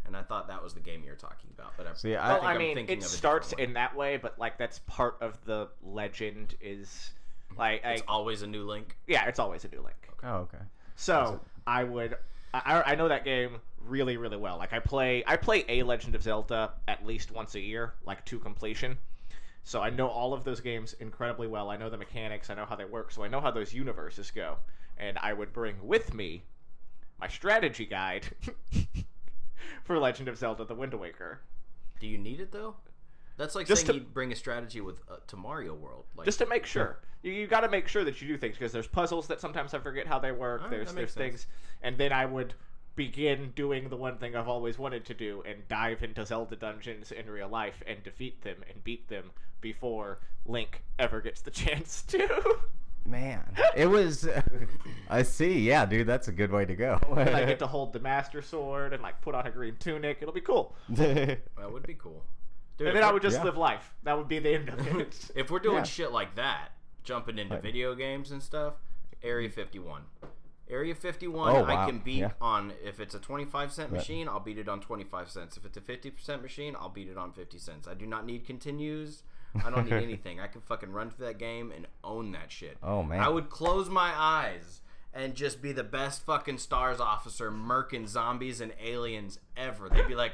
And 0.07 0.17
I 0.17 0.23
thought 0.23 0.49
that 0.49 0.63
was 0.63 0.75
the 0.75 0.81
game 0.81 1.03
you 1.03 1.11
were 1.11 1.17
talking 1.17 1.51
about. 1.57 1.73
But 1.79 1.87
I, 1.87 1.95
See, 1.95 2.15
I- 2.15 2.25
I 2.25 2.29
Well, 2.29 2.37
think 2.41 2.47
I 2.49 2.53
I'm 2.53 2.59
mean, 2.59 2.75
thinking 2.77 2.99
it 2.99 3.05
of 3.05 3.09
starts 3.11 3.53
in 3.55 3.73
that 3.75 3.95
way, 3.97 4.17
but 4.19 4.39
like 4.39 4.59
that's 4.59 4.79
part 4.81 5.17
of 5.21 5.43
the 5.45 5.69
legend. 5.83 6.55
Is 6.61 7.11
like, 7.59 7.85
I, 7.85 7.93
It's 7.93 8.03
always 8.09 8.43
a 8.43 8.47
new 8.47 8.65
Link. 8.65 8.97
yeah, 9.07 9.27
it's 9.27 9.39
always 9.39 9.65
a 9.65 9.69
new 9.69 9.81
Link. 9.83 9.97
oh 10.23 10.37
okay. 10.41 10.59
So 10.97 11.41
I 11.67 11.85
would, 11.85 12.17
I, 12.55 12.83
I 12.87 12.95
know 12.95 13.09
that 13.09 13.25
game 13.25 13.61
really, 13.87 14.17
really 14.17 14.37
well. 14.37 14.57
Like 14.59 14.73
I 14.73 14.79
play, 14.79 15.25
I 15.27 15.37
play 15.37 15.65
a 15.69 15.83
Legend 15.83 16.15
of 16.15 16.23
Zelda 16.23 16.73
at 16.89 17.05
least 17.05 17.31
once 17.33 17.55
a 17.55 17.61
year, 17.61 17.95
like 18.07 18.25
to 18.27 18.39
completion. 18.39 18.97
So 19.65 19.81
I 19.81 19.91
know 19.91 20.09
all 20.09 20.35
of 20.35 20.45
those 20.45 20.61
games 20.61 20.93
incredibly 21.01 21.49
well. 21.49 21.71
I 21.71 21.77
know 21.79 21.89
the 21.89 21.97
mechanics. 21.97 22.51
I 22.51 22.55
know 22.55 22.67
how 22.67 22.77
they 22.77 22.85
work. 22.85 23.11
So 23.11 23.25
I 23.25 23.29
know 23.29 23.41
how 23.41 23.51
those 23.51 23.73
universes 23.73 24.31
go. 24.31 24.59
And 24.99 25.19
I 25.19 25.33
would 25.33 25.53
bring 25.53 25.77
with 25.83 26.13
me 26.15 26.45
my 27.19 27.29
strategy 27.29 27.87
guide 27.87 28.27
for 29.85 29.99
Legend 29.99 30.29
of 30.29 30.37
Zelda: 30.37 30.65
The 30.65 30.75
Wind 30.75 30.95
Waker. 30.95 31.41
Do 31.99 32.07
you 32.07 32.19
need 32.19 32.41
it 32.41 32.53
though? 32.53 32.77
That's 33.37 33.55
like 33.55 33.67
Just 33.67 33.87
saying 33.87 33.99
to- 33.99 34.05
you'd 34.05 34.15
bring 34.15 34.31
a 34.33 34.37
strategy 34.37 34.81
with 34.81 35.01
uh, 35.11 35.17
to 35.27 35.37
Mario 35.37 35.75
World. 35.75 36.05
Like, 36.15 36.27
just 36.27 36.39
to 36.39 36.47
make 36.47 36.67
sure. 36.67 37.01
You, 37.23 37.33
you 37.33 37.47
got 37.47 37.61
to 37.61 37.69
make 37.69 37.89
sure 37.89 38.05
that 38.05 38.21
you 38.21 38.29
do 38.29 38.37
things 38.37 38.57
because 38.57 38.71
there's 38.71 38.87
puzzles 38.87 39.27
that 39.29 39.41
sometimes 39.41 39.75
I 39.75 39.79
forget 39.79 40.07
how 40.07 40.19
they 40.19 40.31
work. 40.31 40.61
Alright, 40.63 40.71
there's 40.71 40.93
there's 40.93 41.13
sense. 41.13 41.15
things, 41.15 41.47
and 41.83 41.97
then 41.99 42.13
I 42.13 42.27
would 42.27 42.55
begin 42.97 43.53
doing 43.57 43.89
the 43.89 43.97
one 43.97 44.19
thing 44.19 44.37
I've 44.37 44.49
always 44.49 44.79
wanted 44.79 45.05
to 45.07 45.15
do 45.15 45.43
and 45.47 45.67
dive 45.69 46.03
into 46.03 46.25
Zelda 46.25 46.57
dungeons 46.57 47.11
in 47.13 47.29
real 47.29 47.49
life 47.49 47.83
and 47.87 48.03
defeat 48.03 48.43
them 48.43 48.57
and 48.71 48.83
beat 48.85 49.09
them 49.09 49.31
before 49.61 50.19
Link 50.47 50.83
ever 50.99 51.21
gets 51.21 51.41
the 51.41 51.51
chance 51.63 52.03
to. 52.03 52.29
Man, 53.07 53.43
it 53.77 53.87
was. 53.87 54.27
I 55.11 55.23
see. 55.25 55.61
Yeah, 55.61 55.85
dude, 55.85 56.07
that's 56.07 56.29
a 56.29 56.33
good 56.33 56.51
way 56.51 56.65
to 56.65 56.75
go. 56.75 56.99
I 57.15 57.45
get 57.45 57.59
to 57.59 57.67
hold 57.75 57.93
the 57.93 58.01
Master 58.01 58.41
Sword 58.41 58.95
and 58.95 59.03
like 59.03 59.21
put 59.21 59.35
on 59.35 59.47
a 59.47 59.51
green 59.51 59.77
tunic. 59.79 60.19
It'll 60.23 60.33
be 60.33 60.41
cool. 60.41 60.75
that 60.89 61.41
would 61.71 61.87
be 61.87 61.95
cool. 61.95 62.25
Dude, 62.79 62.89
And 62.89 62.97
then 62.97 63.05
I 63.05 63.13
would 63.13 63.23
just 63.23 63.37
yeah. 63.39 63.45
live 63.45 63.57
life. 63.59 63.93
That 64.05 64.17
would 64.17 64.27
be 64.29 64.39
the 64.39 64.55
end 64.55 64.69
of 64.71 64.87
it. 64.99 65.31
if 65.37 65.51
we're 65.51 65.59
doing 65.59 65.77
Yeah. 65.79 65.83
shit 65.85 66.13
like 66.13 66.35
that, 66.37 66.71
jumping 67.05 67.39
into 67.39 67.55
Like- 67.55 67.63
video 67.63 67.95
games 67.95 68.31
and 68.31 68.43
stuff, 68.43 68.75
Area 69.23 69.49
mm-hmm. 69.49 69.55
51. 69.61 70.03
Area 70.75 70.95
51, 70.95 71.55
Oh, 71.55 71.65
I 71.65 71.87
can 71.87 71.99
beat 72.01 72.19
Yeah. 72.19 72.33
on 72.41 72.73
if 72.83 72.99
it's 72.99 73.15
a 73.15 73.21
25 73.21 73.73
cent 73.73 73.93
machine, 73.93 74.29
I'll 74.29 74.41
beat 74.41 74.59
it 74.59 74.69
on 74.69 74.81
25 74.81 75.31
cents. 75.31 75.57
If 75.57 75.65
it's 75.65 75.77
a 75.77 75.81
50% 75.81 76.43
machine, 76.43 76.75
I'll 76.79 76.89
beat 76.89 77.09
it 77.09 77.17
on 77.17 77.33
50 77.33 77.59
cents. 77.59 77.87
I 77.87 77.95
do 77.95 78.07
not 78.07 78.27
need 78.27 78.45
continues. 78.45 79.23
I 79.65 79.71
don't 79.71 79.85
need 79.85 79.93
anything. 80.03 80.41
I 80.41 80.49
can 80.49 80.61
fucking 80.63 80.91
run 80.93 81.11
through 81.11 81.27
that 81.27 81.39
game 81.39 81.71
and 81.71 81.87
own 82.03 82.33
that 82.33 82.51
shit. 82.51 82.77
Oh, 82.83 83.05
man. 83.05 83.21
I 83.21 83.29
would 83.29 83.51
close 83.51 83.89
my 83.89 84.13
eyes 84.17 84.81
and 85.15 85.37
just 85.37 85.63
be 85.63 85.71
the 85.71 85.85
best 85.85 86.25
fucking 86.27 86.59
stars 86.59 86.99
officer 86.99 87.53
murking 87.53 88.09
zombies 88.09 88.61
and 88.61 88.73
aliens 88.83 89.39
ever. 89.57 89.89
They'd 89.89 90.09
be 90.09 90.17
like, 90.17 90.33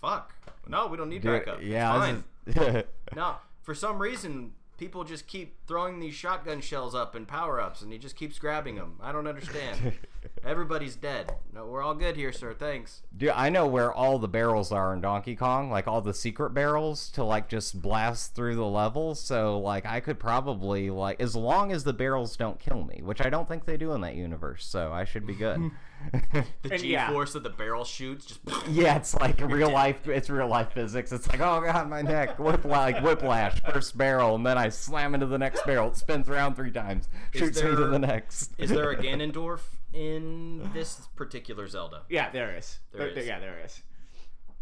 "Fuck. 0.00 0.32
No, 0.68 0.86
we 0.86 0.96
don't 0.96 1.08
need 1.08 1.22
Dude, 1.22 1.32
backup. 1.44 1.58
It's 1.60 1.66
yeah. 1.66 1.92
fine." 1.98 2.24
this 2.44 2.56
is- 2.56 2.84
No, 3.16 3.36
for 3.62 3.74
some 3.74 3.98
reason, 4.00 4.52
people 4.78 5.02
just 5.02 5.26
keep 5.26 5.63
throwing 5.66 6.00
these 6.00 6.14
shotgun 6.14 6.60
shells 6.60 6.94
up 6.94 7.14
and 7.14 7.26
power 7.26 7.60
ups, 7.60 7.82
and 7.82 7.92
he 7.92 7.98
just 7.98 8.16
keeps 8.16 8.38
grabbing 8.38 8.76
them. 8.76 8.98
I 9.02 9.12
don't 9.12 9.26
understand. 9.26 9.94
Everybody's 10.44 10.96
dead. 10.96 11.32
No, 11.54 11.66
we're 11.66 11.82
all 11.82 11.94
good 11.94 12.16
here, 12.16 12.32
sir. 12.32 12.54
Thanks. 12.54 13.02
Dude, 13.16 13.30
I 13.30 13.48
know 13.48 13.66
where 13.66 13.92
all 13.92 14.18
the 14.18 14.28
barrels 14.28 14.72
are 14.72 14.92
in 14.92 15.00
Donkey 15.00 15.36
Kong, 15.36 15.70
like 15.70 15.86
all 15.86 16.00
the 16.00 16.14
secret 16.14 16.50
barrels 16.50 17.08
to 17.10 17.24
like 17.24 17.48
just 17.48 17.80
blast 17.80 18.34
through 18.34 18.56
the 18.56 18.64
levels. 18.66 19.20
So 19.20 19.58
like 19.58 19.86
I 19.86 20.00
could 20.00 20.18
probably 20.18 20.90
like 20.90 21.20
as 21.20 21.34
long 21.36 21.72
as 21.72 21.84
the 21.84 21.92
barrels 21.92 22.36
don't 22.36 22.58
kill 22.58 22.84
me, 22.84 23.00
which 23.02 23.20
I 23.20 23.30
don't 23.30 23.48
think 23.48 23.64
they 23.64 23.76
do 23.76 23.92
in 23.92 24.00
that 24.02 24.14
universe. 24.16 24.66
So 24.66 24.92
I 24.92 25.04
should 25.04 25.26
be 25.26 25.34
good. 25.34 25.70
The 26.12 26.44
And 26.70 26.80
G 26.82 26.92
yeah. 26.92 27.08
force 27.10 27.34
of 27.34 27.44
the 27.44 27.48
barrel 27.50 27.84
shoots 27.84 28.26
just. 28.26 28.40
yeah, 28.68 28.96
it's 28.96 29.14
like 29.14 29.40
real 29.40 29.70
life. 29.70 30.06
It's 30.06 30.28
real 30.28 30.48
life 30.48 30.72
physics. 30.72 31.12
It's 31.12 31.26
like 31.28 31.40
oh 31.40 31.62
god, 31.62 31.88
my 31.88 32.02
neck, 32.02 32.38
whip 32.38 32.66
like 32.66 33.00
whiplash, 33.02 33.58
first 33.72 33.96
barrel, 33.96 34.34
and 34.34 34.44
then 34.44 34.58
I 34.58 34.68
slam 34.68 35.14
into 35.14 35.24
the 35.24 35.38
next 35.38 35.53
barrel. 35.62 35.88
It 35.88 35.96
spins 35.96 36.28
around 36.28 36.54
three 36.56 36.70
times, 36.70 37.08
Is 37.32 37.40
shoots 37.40 37.62
me 37.62 37.70
to 37.70 37.76
there- 37.76 37.86
the 37.88 37.98
next. 37.98 38.52
Is 38.58 38.70
there 38.70 38.90
a 38.90 38.96
Ganondorf 39.02 39.60
in 39.92 40.70
this 40.72 41.08
particular 41.16 41.66
Zelda? 41.68 42.02
yeah, 42.08 42.30
there 42.30 42.56
is. 42.56 42.78
There 42.92 43.08
is. 43.08 43.26
Yeah, 43.26 43.38
there 43.40 43.60
is. 43.64 43.82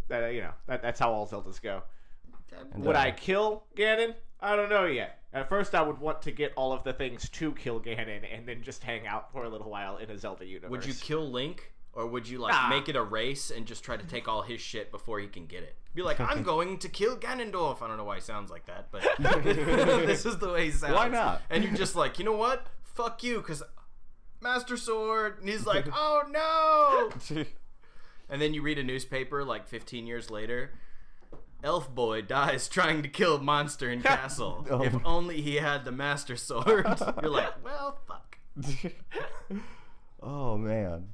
That, 0.09 0.25
uh, 0.25 0.27
you 0.29 0.43
know, 0.43 0.53
that, 0.67 0.83
that's 0.83 1.01
how 1.01 1.13
all 1.13 1.27
Zeldas 1.27 1.61
go. 1.63 1.83
Would 2.77 2.97
I 2.97 3.11
kill 3.13 3.65
Ganon? 3.77 4.15
I 4.41 4.57
don't 4.57 4.69
know 4.69 4.85
yet. 4.87 5.19
At 5.33 5.49
first, 5.49 5.75
I 5.75 5.81
would 5.81 5.99
want 5.99 6.21
to 6.23 6.31
get 6.33 6.53
all 6.57 6.73
of 6.73 6.85
the 6.85 6.93
things 6.93 7.29
to 7.31 7.53
kill 7.53 7.81
Ganon, 7.81 8.23
and 8.31 8.47
then 8.47 8.63
just 8.63 8.83
hang 8.83 9.07
out 9.07 9.33
for 9.33 9.45
a 9.45 9.49
little 9.49 9.71
while 9.71 9.97
in 9.97 10.11
a 10.11 10.19
Zelda 10.19 10.45
universe. 10.45 10.71
Would 10.71 10.85
you 10.85 10.93
kill 10.93 11.31
Link? 11.31 11.73
Or 11.95 12.07
would 12.07 12.27
you 12.27 12.39
like 12.39 12.71
make 12.71 12.89
it 12.89 12.97
a 12.97 13.03
race 13.03 13.51
and 13.51 13.67
just 13.67 13.85
try 13.85 13.99
to 13.99 14.05
take 14.05 14.27
all 14.27 14.43
his 14.43 14.61
shit 14.61 14.91
before 14.91 15.21
he 15.21 15.27
can 15.27 15.47
get 15.47 15.63
it? 15.63 15.77
Be 15.95 16.03
like, 16.03 16.21
I'm 16.21 16.43
going 16.53 16.79
to 16.79 16.89
kill 16.89 17.17
Ganondorf. 17.17 17.83
I 17.83 17.89
don't 17.89 17.99
know 17.99 18.05
why 18.05 18.17
he 18.17 18.21
sounds 18.23 18.51
like 18.51 18.67
that, 18.67 18.89
but 18.91 19.03
this 19.45 20.25
is 20.25 20.39
the 20.39 20.49
way 20.49 20.67
he 20.67 20.71
sounds. 20.71 20.95
Why 20.95 21.09
not? 21.09 21.43
And 21.51 21.63
you're 21.63 21.75
just 21.75 21.95
like, 21.95 22.19
you 22.19 22.25
know 22.25 22.37
what? 22.37 22.67
Fuck 22.83 23.23
you, 23.23 23.39
because 23.39 23.63
Master 24.41 24.77
Sword. 24.77 25.41
And 25.41 25.49
he's 25.49 25.67
like, 25.67 25.87
oh 25.93 26.23
no. 26.31 27.45
And 28.29 28.41
then 28.41 28.55
you 28.55 28.63
read 28.63 28.79
a 28.79 28.83
newspaper 28.83 29.45
like 29.45 29.67
15 29.69 30.07
years 30.07 30.31
later. 30.31 30.73
Elf 31.63 31.95
boy 31.95 32.23
dies 32.23 32.69
trying 32.69 33.03
to 33.03 33.09
kill 33.09 33.39
monster 33.39 33.91
in 33.91 34.01
castle. 34.03 34.67
Oh. 34.71 34.83
If 34.83 34.97
only 35.05 35.43
he 35.43 35.57
had 35.57 35.85
the 35.85 35.93
master 35.93 36.37
sword. 36.37 36.87
You're 37.21 37.31
like, 37.31 37.63
well, 37.63 37.99
fuck. 38.09 38.37
oh 40.23 40.57
man, 40.57 41.09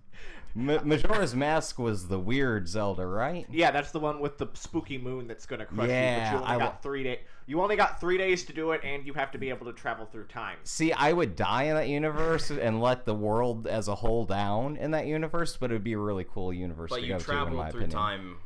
Ma- 0.54 0.82
Majora's 0.82 1.34
Mask 1.34 1.78
was 1.78 2.08
the 2.08 2.18
weird 2.18 2.68
Zelda, 2.68 3.06
right? 3.06 3.46
Yeah, 3.50 3.70
that's 3.70 3.90
the 3.92 4.00
one 4.00 4.20
with 4.20 4.38
the 4.38 4.48
spooky 4.54 4.98
moon 4.98 5.26
that's 5.28 5.46
gonna 5.46 5.66
crush 5.66 5.86
you. 5.88 5.92
Yeah, 5.94 6.18
But 6.18 6.30
you 6.32 6.36
only 6.42 6.48
I 6.54 6.58
got 6.58 6.72
wa- 6.74 6.80
three 6.80 7.02
days. 7.04 7.18
You 7.46 7.60
only 7.62 7.76
got 7.76 8.00
three 8.00 8.18
days 8.18 8.44
to 8.46 8.52
do 8.52 8.72
it, 8.72 8.80
and 8.84 9.06
you 9.06 9.14
have 9.14 9.30
to 9.32 9.38
be 9.38 9.48
able 9.50 9.66
to 9.66 9.72
travel 9.72 10.06
through 10.06 10.26
time. 10.26 10.58
See, 10.64 10.92
I 10.92 11.12
would 11.12 11.34
die 11.36 11.64
in 11.64 11.74
that 11.76 11.88
universe 11.88 12.50
and 12.50 12.80
let 12.80 13.04
the 13.06 13.14
world 13.14 13.66
as 13.66 13.88
a 13.88 13.94
whole 13.94 14.24
down 14.24 14.76
in 14.76 14.90
that 14.90 15.06
universe, 15.06 15.56
but 15.56 15.70
it 15.70 15.74
would 15.74 15.84
be 15.84 15.94
a 15.94 15.98
really 15.98 16.24
cool 16.24 16.52
universe 16.52 16.90
But 16.90 16.96
to 17.00 17.02
you 17.06 17.12
go 17.14 17.18
to, 17.18 17.46
in 17.46 17.54
my 17.54 17.70
through 17.70 17.80
opinion. 17.82 17.90
time 17.90 18.36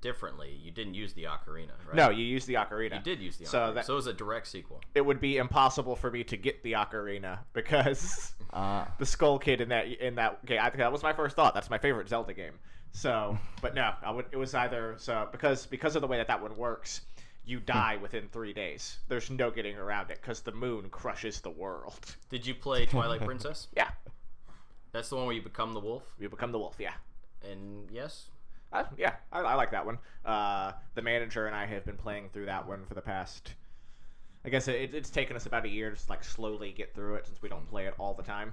differently. 0.00 0.58
You 0.62 0.70
didn't 0.70 0.94
use 0.94 1.12
the 1.14 1.24
ocarina, 1.24 1.70
right? 1.86 1.94
No, 1.94 2.10
you 2.10 2.24
used 2.24 2.46
the 2.46 2.54
ocarina. 2.54 2.94
You 2.96 3.02
did 3.02 3.20
use 3.20 3.36
the 3.36 3.44
ocarina. 3.44 3.48
So 3.50 3.72
that- 3.74 3.86
so 3.86 3.92
it 3.94 3.96
was 3.96 4.06
a 4.06 4.12
direct 4.12 4.46
sequel. 4.46 4.80
It 4.94 5.00
would 5.00 5.20
be 5.20 5.36
impossible 5.38 5.96
for 5.96 6.10
me 6.10 6.24
to 6.24 6.36
get 6.36 6.62
the 6.62 6.72
ocarina 6.72 7.38
because 7.52 8.32
Uh, 8.52 8.86
the 8.98 9.04
Skull 9.04 9.38
Kid 9.38 9.60
in 9.60 9.68
that 9.70 9.86
in 9.86 10.14
that 10.14 10.44
game. 10.46 10.60
I 10.62 10.70
think 10.70 10.78
that 10.78 10.90
was 10.92 11.02
my 11.02 11.12
first 11.12 11.36
thought. 11.36 11.52
That's 11.52 11.68
my 11.68 11.78
favorite 11.78 12.08
Zelda 12.08 12.32
game. 12.32 12.54
So, 12.92 13.36
but 13.60 13.74
no, 13.74 13.92
I 14.02 14.10
would. 14.10 14.26
It 14.30 14.36
was 14.36 14.54
either 14.54 14.94
so 14.98 15.28
because 15.32 15.66
because 15.66 15.94
of 15.96 16.00
the 16.00 16.06
way 16.06 16.16
that 16.18 16.28
that 16.28 16.40
one 16.40 16.56
works, 16.56 17.02
you 17.44 17.60
die 17.60 17.96
within 18.00 18.28
three 18.32 18.52
days. 18.54 18.98
There's 19.08 19.30
no 19.30 19.50
getting 19.50 19.76
around 19.76 20.10
it 20.10 20.20
because 20.22 20.40
the 20.40 20.52
moon 20.52 20.88
crushes 20.90 21.40
the 21.40 21.50
world. 21.50 21.98
Did 22.30 22.46
you 22.46 22.54
play 22.54 22.86
Twilight 22.86 23.22
Princess? 23.22 23.66
Yeah, 23.76 23.88
That's 24.92 25.08
the 25.10 25.16
one 25.16 25.26
where 25.26 25.34
you 25.34 25.42
become 25.42 25.74
the 25.74 25.80
wolf. 25.80 26.04
you 26.18 26.28
become 26.30 26.52
the 26.52 26.58
wolf. 26.58 26.76
Yeah. 26.78 26.94
And 27.50 27.90
yes, 27.90 28.26
Uh, 28.72 28.84
yeah, 28.98 29.14
I, 29.32 29.40
I 29.40 29.54
like 29.54 29.70
that 29.70 29.86
one. 29.86 29.98
Uh, 30.24 30.72
the 30.94 31.02
manager 31.02 31.46
and 31.46 31.54
I 31.56 31.66
have 31.66 31.84
been 31.84 31.96
playing 31.96 32.28
through 32.32 32.46
that 32.46 32.66
one 32.66 32.84
for 32.86 32.94
the 32.94 33.00
past. 33.00 33.54
I 34.44 34.48
guess 34.48 34.68
it, 34.68 34.94
it's 34.94 35.10
taken 35.10 35.34
us 35.36 35.46
about 35.46 35.64
a 35.64 35.68
year 35.68 35.90
to 35.90 35.96
just, 35.96 36.08
like 36.10 36.22
slowly 36.24 36.72
get 36.72 36.94
through 36.94 37.16
it 37.16 37.26
since 37.26 37.40
we 37.42 37.48
don't 37.48 37.68
play 37.68 37.86
it 37.86 37.94
all 37.98 38.14
the 38.14 38.22
time. 38.22 38.52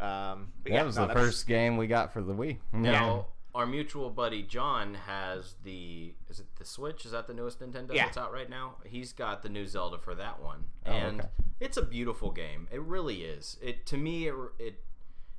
Um, 0.00 0.52
but 0.62 0.70
that 0.72 0.74
yeah, 0.78 0.82
was 0.82 0.96
no, 0.96 1.02
the 1.02 1.08
that's- 1.08 1.24
first 1.26 1.46
game 1.46 1.76
we 1.76 1.86
got 1.86 2.12
for 2.12 2.20
the 2.22 2.34
Wii. 2.34 2.58
Now, 2.72 3.26
our 3.54 3.64
mutual 3.66 4.10
buddy 4.10 4.42
John 4.42 4.94
has 5.06 5.54
the 5.62 6.12
is 6.28 6.40
it 6.40 6.46
the 6.56 6.64
Switch? 6.64 7.04
Is 7.06 7.12
that 7.12 7.26
the 7.28 7.34
newest 7.34 7.60
Nintendo 7.60 7.94
Yeah. 7.94 8.06
that's 8.06 8.16
out 8.18 8.32
right 8.32 8.50
now? 8.50 8.76
He's 8.84 9.12
got 9.12 9.42
the 9.42 9.48
new 9.48 9.66
Zelda 9.66 9.98
for 9.98 10.14
that 10.16 10.42
one, 10.42 10.64
Oh, 10.86 10.90
and 10.90 11.20
okay. 11.20 11.28
it's 11.60 11.76
a 11.76 11.82
beautiful 11.82 12.30
game. 12.32 12.66
It 12.72 12.80
really 12.80 13.22
is. 13.24 13.56
It 13.62 13.86
to 13.86 13.96
me 13.96 14.26
it, 14.26 14.34
it 14.58 14.80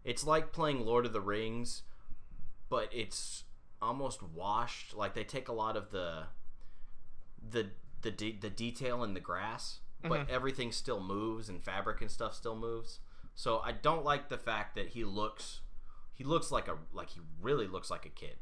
it's 0.05 0.25
like 0.25 0.51
playing 0.53 0.85
Lord 0.85 1.05
of 1.05 1.11
the 1.13 1.19
Rings, 1.21 1.81
but 2.69 2.87
it's 2.93 3.43
almost 3.81 4.21
washed. 4.23 4.95
Like 4.95 5.13
they 5.13 5.23
take 5.23 5.47
a 5.47 5.53
lot 5.53 5.75
of 5.77 5.91
the 5.91 6.23
the 7.47 7.69
the 8.01 8.11
de- 8.11 8.37
the 8.39 8.49
detail 8.49 9.03
in 9.03 9.13
the 9.13 9.19
grass, 9.19 9.79
but 10.03 10.29
everything 10.29 10.71
still 10.71 10.99
moves 11.01 11.49
and 11.49 11.63
fabric 11.63 12.01
and 12.01 12.11
stuff 12.11 12.33
still 12.33 12.55
moves. 12.55 12.99
So 13.33 13.59
I 13.59 13.71
don't 13.73 14.05
like 14.05 14.29
the 14.29 14.37
fact 14.37 14.75
that 14.75 14.89
he 14.89 15.03
looks 15.03 15.61
he 16.13 16.23
looks 16.23 16.51
like 16.51 16.67
a 16.67 16.77
like 16.93 17.09
he 17.09 17.19
really 17.41 17.67
looks 17.67 17.91
like 17.91 18.05
a 18.05 18.09
kid 18.09 18.35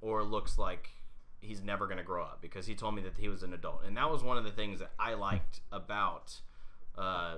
or 0.00 0.22
looks 0.22 0.58
like 0.58 0.90
he's 1.40 1.62
never 1.62 1.86
going 1.86 1.98
to 1.98 2.04
grow 2.04 2.22
up 2.22 2.40
because 2.40 2.66
he 2.66 2.74
told 2.74 2.94
me 2.94 3.02
that 3.02 3.18
he 3.18 3.28
was 3.28 3.42
an 3.42 3.52
adult. 3.52 3.82
And 3.86 3.96
that 3.96 4.10
was 4.10 4.22
one 4.22 4.36
of 4.38 4.44
the 4.44 4.50
things 4.50 4.78
that 4.80 4.92
I 4.98 5.14
liked 5.14 5.60
about 5.72 6.40
uh 6.96 7.36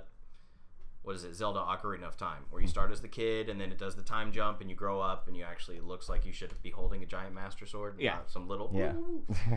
what 1.08 1.16
is 1.16 1.24
it? 1.24 1.34
Zelda 1.34 1.60
Ocarina 1.60 2.06
of 2.06 2.18
Time, 2.18 2.44
where 2.50 2.60
you 2.60 2.68
start 2.68 2.92
as 2.92 3.00
the 3.00 3.08
kid 3.08 3.48
and 3.48 3.58
then 3.58 3.72
it 3.72 3.78
does 3.78 3.96
the 3.96 4.02
time 4.02 4.30
jump 4.30 4.60
and 4.60 4.68
you 4.68 4.76
grow 4.76 5.00
up 5.00 5.26
and 5.26 5.34
you 5.34 5.42
actually 5.42 5.78
it 5.78 5.84
looks 5.84 6.06
like 6.06 6.26
you 6.26 6.34
should 6.34 6.52
be 6.62 6.68
holding 6.68 7.02
a 7.02 7.06
giant 7.06 7.34
master 7.34 7.64
sword. 7.64 7.94
Yeah. 7.98 8.16
not 8.16 8.30
some 8.30 8.46
little 8.46 8.70
Yeah. 8.74 8.92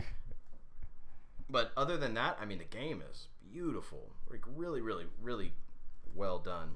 But 1.50 1.72
other 1.76 1.98
than 1.98 2.14
that, 2.14 2.38
I 2.40 2.46
mean, 2.46 2.56
the 2.56 2.64
game 2.64 3.02
is 3.10 3.26
beautiful. 3.52 4.12
Like 4.30 4.40
really, 4.56 4.80
really, 4.80 5.04
really 5.20 5.52
well 6.14 6.38
done. 6.38 6.70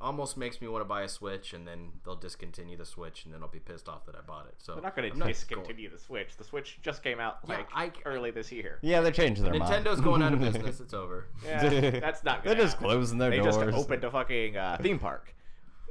Almost 0.00 0.36
makes 0.36 0.60
me 0.60 0.68
want 0.68 0.80
to 0.82 0.84
buy 0.88 1.02
a 1.02 1.08
Switch, 1.08 1.52
and 1.54 1.66
then 1.66 1.90
they'll 2.04 2.14
discontinue 2.14 2.76
the 2.76 2.84
Switch, 2.84 3.24
and 3.24 3.34
then 3.34 3.42
I'll 3.42 3.48
be 3.48 3.58
pissed 3.58 3.88
off 3.88 4.06
that 4.06 4.14
I 4.14 4.20
bought 4.20 4.46
it. 4.46 4.54
So 4.58 4.74
They're 4.74 4.82
not 4.82 4.94
going 4.94 5.06
I'm 5.10 5.14
to 5.14 5.18
going- 5.18 5.32
discontinue 5.32 5.90
the 5.90 5.98
Switch. 5.98 6.36
The 6.36 6.44
Switch 6.44 6.78
just 6.82 7.02
came 7.02 7.18
out 7.18 7.38
Yeah, 7.48 7.56
like 7.56 7.68
I- 7.74 7.92
early 8.04 8.30
this 8.30 8.52
year. 8.52 8.78
yeah, 8.82 9.00
they 9.00 9.10
changed 9.10 9.42
their 9.42 9.52
mind. 9.54 9.84
Nintendo's 9.84 10.00
going 10.00 10.22
out 10.22 10.32
of 10.32 10.38
business. 10.52 10.78
It's 10.78 10.94
over. 10.94 11.26
Yeah, 11.44 11.90
that's 11.98 12.22
not. 12.22 12.42
They're 12.44 12.54
Gonna 12.54 12.64
just 12.64 12.78
closing 12.78 13.18
their 13.18 13.30
They 13.30 13.38
doors. 13.38 13.56
They 13.56 13.64
just 13.66 13.76
opened 13.76 14.04
a 14.04 14.10
fucking 14.12 14.56
uh, 14.56 14.78
theme 14.80 15.00
park. 15.00 15.34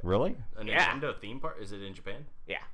Really? 0.02 0.36
A 0.56 0.64
Yeah. 0.64 0.94
Nintendo 0.94 1.18
theme 1.20 1.40
park? 1.40 1.58
Is 1.60 1.72
it 1.72 1.82
in 1.82 1.92
Japan? 1.92 2.24
Yeah, 2.46 2.56
Okay. 2.56 2.64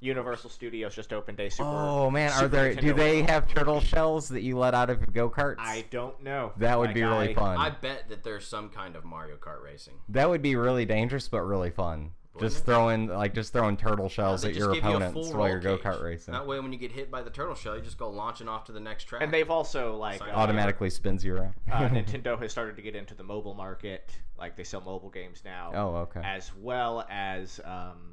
Universal 0.00 0.50
Studios 0.50 0.94
just 0.94 1.12
opened 1.12 1.40
a 1.40 1.48
super. 1.50 1.68
Oh 1.68 2.10
man, 2.10 2.30
are 2.30 2.40
Super 2.40 2.48
there? 2.48 2.74
Do 2.74 2.92
they 2.92 3.18
World. 3.18 3.30
have 3.30 3.48
turtle 3.48 3.80
shells 3.80 4.28
that 4.28 4.42
you 4.42 4.58
let 4.58 4.74
out 4.74 4.90
of 4.90 5.12
go 5.12 5.30
karts? 5.30 5.56
I 5.58 5.84
don't 5.90 6.22
know. 6.22 6.52
That 6.58 6.78
would 6.78 6.88
Like, 6.88 6.94
be 6.94 7.02
really 7.02 7.30
I- 7.30 7.34
fun. 7.34 7.56
I 7.58 7.70
bet 7.70 8.08
that 8.10 8.22
there's 8.22 8.46
some 8.46 8.68
kind 8.68 8.94
of 8.96 9.04
Mario 9.04 9.36
Kart 9.36 9.62
racing. 9.64 9.94
That 10.10 10.28
would 10.28 10.42
be 10.42 10.54
really 10.56 10.84
dangerous, 10.84 11.28
but 11.28 11.40
really 11.42 11.70
fun. 11.70 12.10
Wouldn't 12.34 12.52
Just 12.52 12.64
it? 12.64 12.66
throwing 12.66 13.06
like 13.08 13.32
just 13.32 13.54
throwing 13.54 13.78
turtle 13.78 14.10
shells 14.10 14.42
They 14.42 14.50
at 14.50 14.54
your 14.56 14.74
give 14.74 14.84
you 14.84 14.90
opponents 14.90 15.30
while 15.30 15.48
you're 15.48 15.58
go 15.58 15.78
kart 15.78 16.02
racing. 16.04 16.32
That 16.32 16.46
way, 16.46 16.60
when 16.60 16.70
you 16.70 16.78
get 16.78 16.92
hit 16.92 17.10
by 17.10 17.22
the 17.22 17.30
turtle 17.30 17.54
shell, 17.54 17.74
you 17.76 17.80
just 17.82 17.96
go 17.96 18.10
launching 18.10 18.46
off 18.46 18.64
to 18.66 18.72
the 18.72 18.80
next 18.80 19.04
track. 19.04 19.22
And 19.22 19.32
they've 19.32 19.50
also 19.50 19.96
like 19.96 20.18
Sign 20.18 20.28
uh. 20.28 20.32
Automatically 20.34 20.90
spins 20.90 21.24
you 21.24 21.34
around. 21.34 21.54
uh, 21.72 21.78
Nintendo 21.88 22.38
has 22.38 22.52
started 22.52 22.76
to 22.76 22.82
get 22.82 22.94
into 22.94 23.14
the 23.14 23.22
mobile 23.24 23.54
market. 23.54 24.10
Like 24.38 24.54
they 24.54 24.64
sell 24.64 24.82
mobile 24.82 25.08
games 25.08 25.40
now. 25.46 25.72
oh, 25.74 25.96
okay. 26.02 26.20
as 26.22 26.52
well 26.60 27.06
as 27.08 27.58
um, 27.64 28.12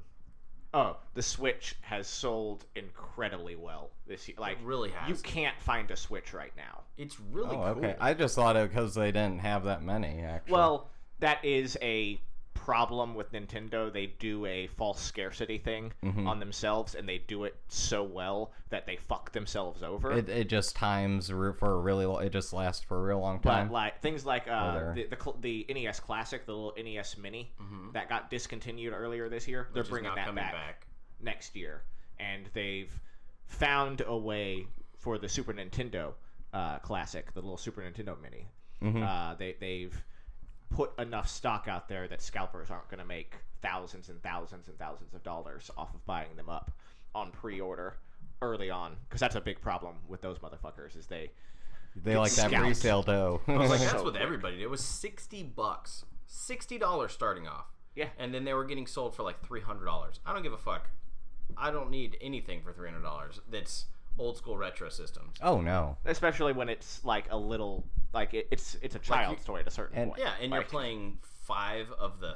oh, 0.74 0.98
the 1.14 1.22
Switch 1.22 1.76
has 1.82 2.08
sold 2.08 2.66
incredibly 2.76 3.56
well 3.56 3.92
this 4.08 4.28
year. 4.28 4.38
Like 4.40 4.58
it 4.60 4.64
really 4.64 4.90
has. 4.92 5.10
you 5.10 5.16
can't 5.16 5.60
find 5.62 5.90
a 5.92 5.96
Switch 5.96 6.34
right 6.34 6.54
now. 6.58 6.82
It's 6.98 7.20
really 7.20 7.56
oh, 7.56 7.74
cool. 7.74 7.86
okay. 7.86 7.96
I 8.00 8.14
just 8.14 8.36
thought 8.36 8.56
it 8.56 8.70
because 8.70 8.96
they 8.96 9.12
didn't 9.12 9.40
have 9.40 9.64
that 9.66 9.84
many. 9.84 10.22
Actually. 10.22 10.54
Well, 10.54 10.90
that 11.20 11.44
is 11.44 11.78
a 11.82 12.20
problem 12.54 13.16
with 13.16 13.32
Nintendo. 13.32 13.92
They 13.92 14.08
do 14.08 14.46
a 14.46 14.68
false 14.68 15.02
scarcity 15.02 15.58
thing 15.58 15.92
Mhm. 16.04 16.28
on 16.28 16.40
themselves, 16.40 16.96
and 16.96 17.08
they 17.10 17.18
do 17.18 17.44
it 17.44 17.56
so 17.68 18.04
well 18.04 18.52
that 18.70 18.86
they 18.86 18.96
fuck 18.96 19.32
themselves 19.32 19.84
over. 19.84 20.12
it, 20.14 20.30
it 20.30 20.50
just 20.50 20.76
times 20.76 21.30
for 21.30 21.72
a 21.74 21.78
really. 21.80 22.06
lo- 22.06 22.18
It 22.20 22.32
just 22.32 22.54
lasts 22.54 22.84
for 22.86 22.98
a 23.00 23.04
real 23.04 23.20
long 23.20 23.40
time. 23.40 23.68
but 23.68 23.74
like 23.74 24.02
things 24.02 24.26
like 24.26 24.48
uh, 24.48 24.94
the, 24.94 25.06
the 25.06 25.34
the 25.42 25.66
NES 25.74 26.00
Classic, 26.00 26.46
the 26.46 26.54
little 26.54 26.74
NES 26.78 27.18
Mini 27.18 27.52
that 27.94 28.08
got 28.10 28.30
discontinued 28.30 28.94
earlier 28.94 29.30
this 29.30 29.48
year, 29.48 29.68
they're 29.74 29.84
Mm-hmm. 29.84 29.94
Which 29.94 30.00
is 30.02 30.12
bringing 30.12 30.16
that 30.16 30.36
back. 30.36 30.54
back. 30.54 30.88
next 31.20 31.56
year, 31.56 31.84
and 32.20 32.50
they've 32.54 32.92
found 33.46 34.02
a 34.06 34.18
way 34.18 34.68
for 34.98 35.18
the 35.18 35.28
Super 35.30 35.54
Nintendo 35.54 36.14
uh, 36.54 36.80
Classic, 36.80 37.34
the 37.34 37.42
little 37.42 37.58
Super 37.58 37.82
Nintendo 37.82 38.16
Mini. 38.22 38.48
Mhm. 38.82 39.04
Uh, 39.04 39.36
they 39.36 39.54
they've 39.60 40.04
put 40.74 40.92
enough 41.00 41.28
stock 41.30 41.68
out 41.68 41.88
there 41.88 42.08
that 42.08 42.22
scalpers 42.22 42.70
aren't 42.70 42.90
going 42.90 43.00
to 43.00 43.06
make 43.06 43.36
thousands 43.62 44.10
and 44.10 44.22
thousands 44.22 44.68
and 44.68 44.78
thousands 44.78 45.14
of 45.14 45.24
dollars 45.24 45.70
off 45.78 45.94
of 45.94 46.06
buying 46.06 46.36
them 46.36 46.50
up 46.50 46.72
on 47.16 47.32
pre-order 47.32 47.98
early 48.42 48.70
on 48.70 48.96
because 49.08 49.20
that's 49.22 49.36
a 49.36 49.42
big 49.42 49.62
problem 49.62 49.96
with 50.08 50.22
those 50.22 50.40
motherfuckers 50.40 50.98
is 50.98 51.06
they 51.08 51.32
they 51.96 52.18
like 52.18 52.32
that 52.34 52.48
scalped. 52.48 52.66
pre-sale 52.66 53.04
dough. 53.04 53.42
I 53.48 53.58
was 53.58 53.70
like, 53.70 53.80
So 53.80 53.86
that's 53.86 54.04
with 54.12 54.16
everybody. 54.16 54.62
It 54.64 54.70
was 54.70 54.84
sixty 54.84 55.44
bucks, 55.44 56.06
sixty 56.26 56.78
dollars 56.78 57.12
starting 57.14 57.48
off. 57.48 57.68
Yeah. 57.96 58.08
and 58.18 58.34
then 58.34 58.44
they 58.44 58.56
were 58.56 58.66
getting 58.66 58.88
sold 58.88 59.16
for 59.16 59.22
like 59.22 59.46
three 59.46 59.62
hundred 59.62 59.86
dollars. 59.86 60.20
I 60.26 60.34
don't 60.34 60.42
give 60.42 60.54
a 60.54 60.58
fuck. 60.58 60.90
I 61.56 61.70
don't 61.70 61.92
need 61.92 62.18
anything 62.22 62.62
for 62.64 62.74
three 62.74 62.90
hundred 62.90 63.04
dollars. 63.04 63.40
That's 63.50 63.86
old 64.18 64.38
school 64.38 64.58
retro 64.58 64.90
systems. 64.90 65.38
oh 65.42 65.62
no. 65.62 65.98
especially 66.06 66.54
when 66.54 66.70
it's 66.70 67.04
like 67.06 67.26
a 67.32 67.38
little 67.38 67.86
like 68.14 68.34
it, 68.34 68.48
it's 68.52 68.76
it's 68.82 68.96
a 68.96 69.00
child's 69.00 69.44
toy 69.44 69.60
at 69.60 69.68
a 69.68 69.72
certain 69.72 69.98
and- 69.98 70.12
point. 70.12 70.22
Yeah, 70.22 70.34
and 70.42 70.52
you're 70.54 70.62
playing 70.64 71.18
five 71.46 71.92
of 72.00 72.20
the 72.20 72.36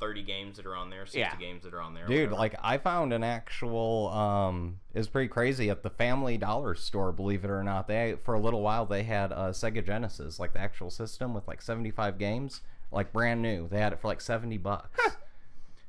thirty 0.00 0.22
games 0.22 0.56
that 0.56 0.64
are 0.66 0.76
on 0.76 0.90
there, 0.90 1.06
sixty 1.06 1.18
Yeah. 1.20 1.34
games 1.36 1.64
that 1.64 1.74
are 1.74 1.80
on 1.82 1.92
there. 1.92 2.06
Dude, 2.06 2.30
whatever. 2.30 2.34
like 2.36 2.54
I 2.62 2.78
found 2.78 3.12
an 3.12 3.24
actual 3.24 4.08
um 4.10 4.78
it's 4.94 5.08
pretty 5.08 5.28
crazy 5.28 5.70
at 5.70 5.82
the 5.82 5.90
Family 5.90 6.38
Dollar 6.38 6.74
store, 6.76 7.10
believe 7.12 7.44
it 7.44 7.50
or 7.50 7.64
not. 7.64 7.88
They 7.88 8.16
for 8.22 8.34
a 8.34 8.40
little 8.40 8.62
while 8.62 8.86
they 8.86 9.02
had 9.02 9.32
a 9.32 9.50
Sega 9.50 9.84
Genesis, 9.84 10.38
like 10.38 10.52
the 10.52 10.60
actual 10.60 10.90
system 10.90 11.34
with 11.34 11.48
like 11.48 11.60
75 11.62 12.16
games, 12.16 12.60
like 12.92 13.12
brand 13.12 13.42
new. 13.42 13.66
They 13.68 13.80
had 13.80 13.92
it 13.92 13.98
for 14.00 14.06
like 14.08 14.20
70 14.20 14.56
bucks. 14.58 15.00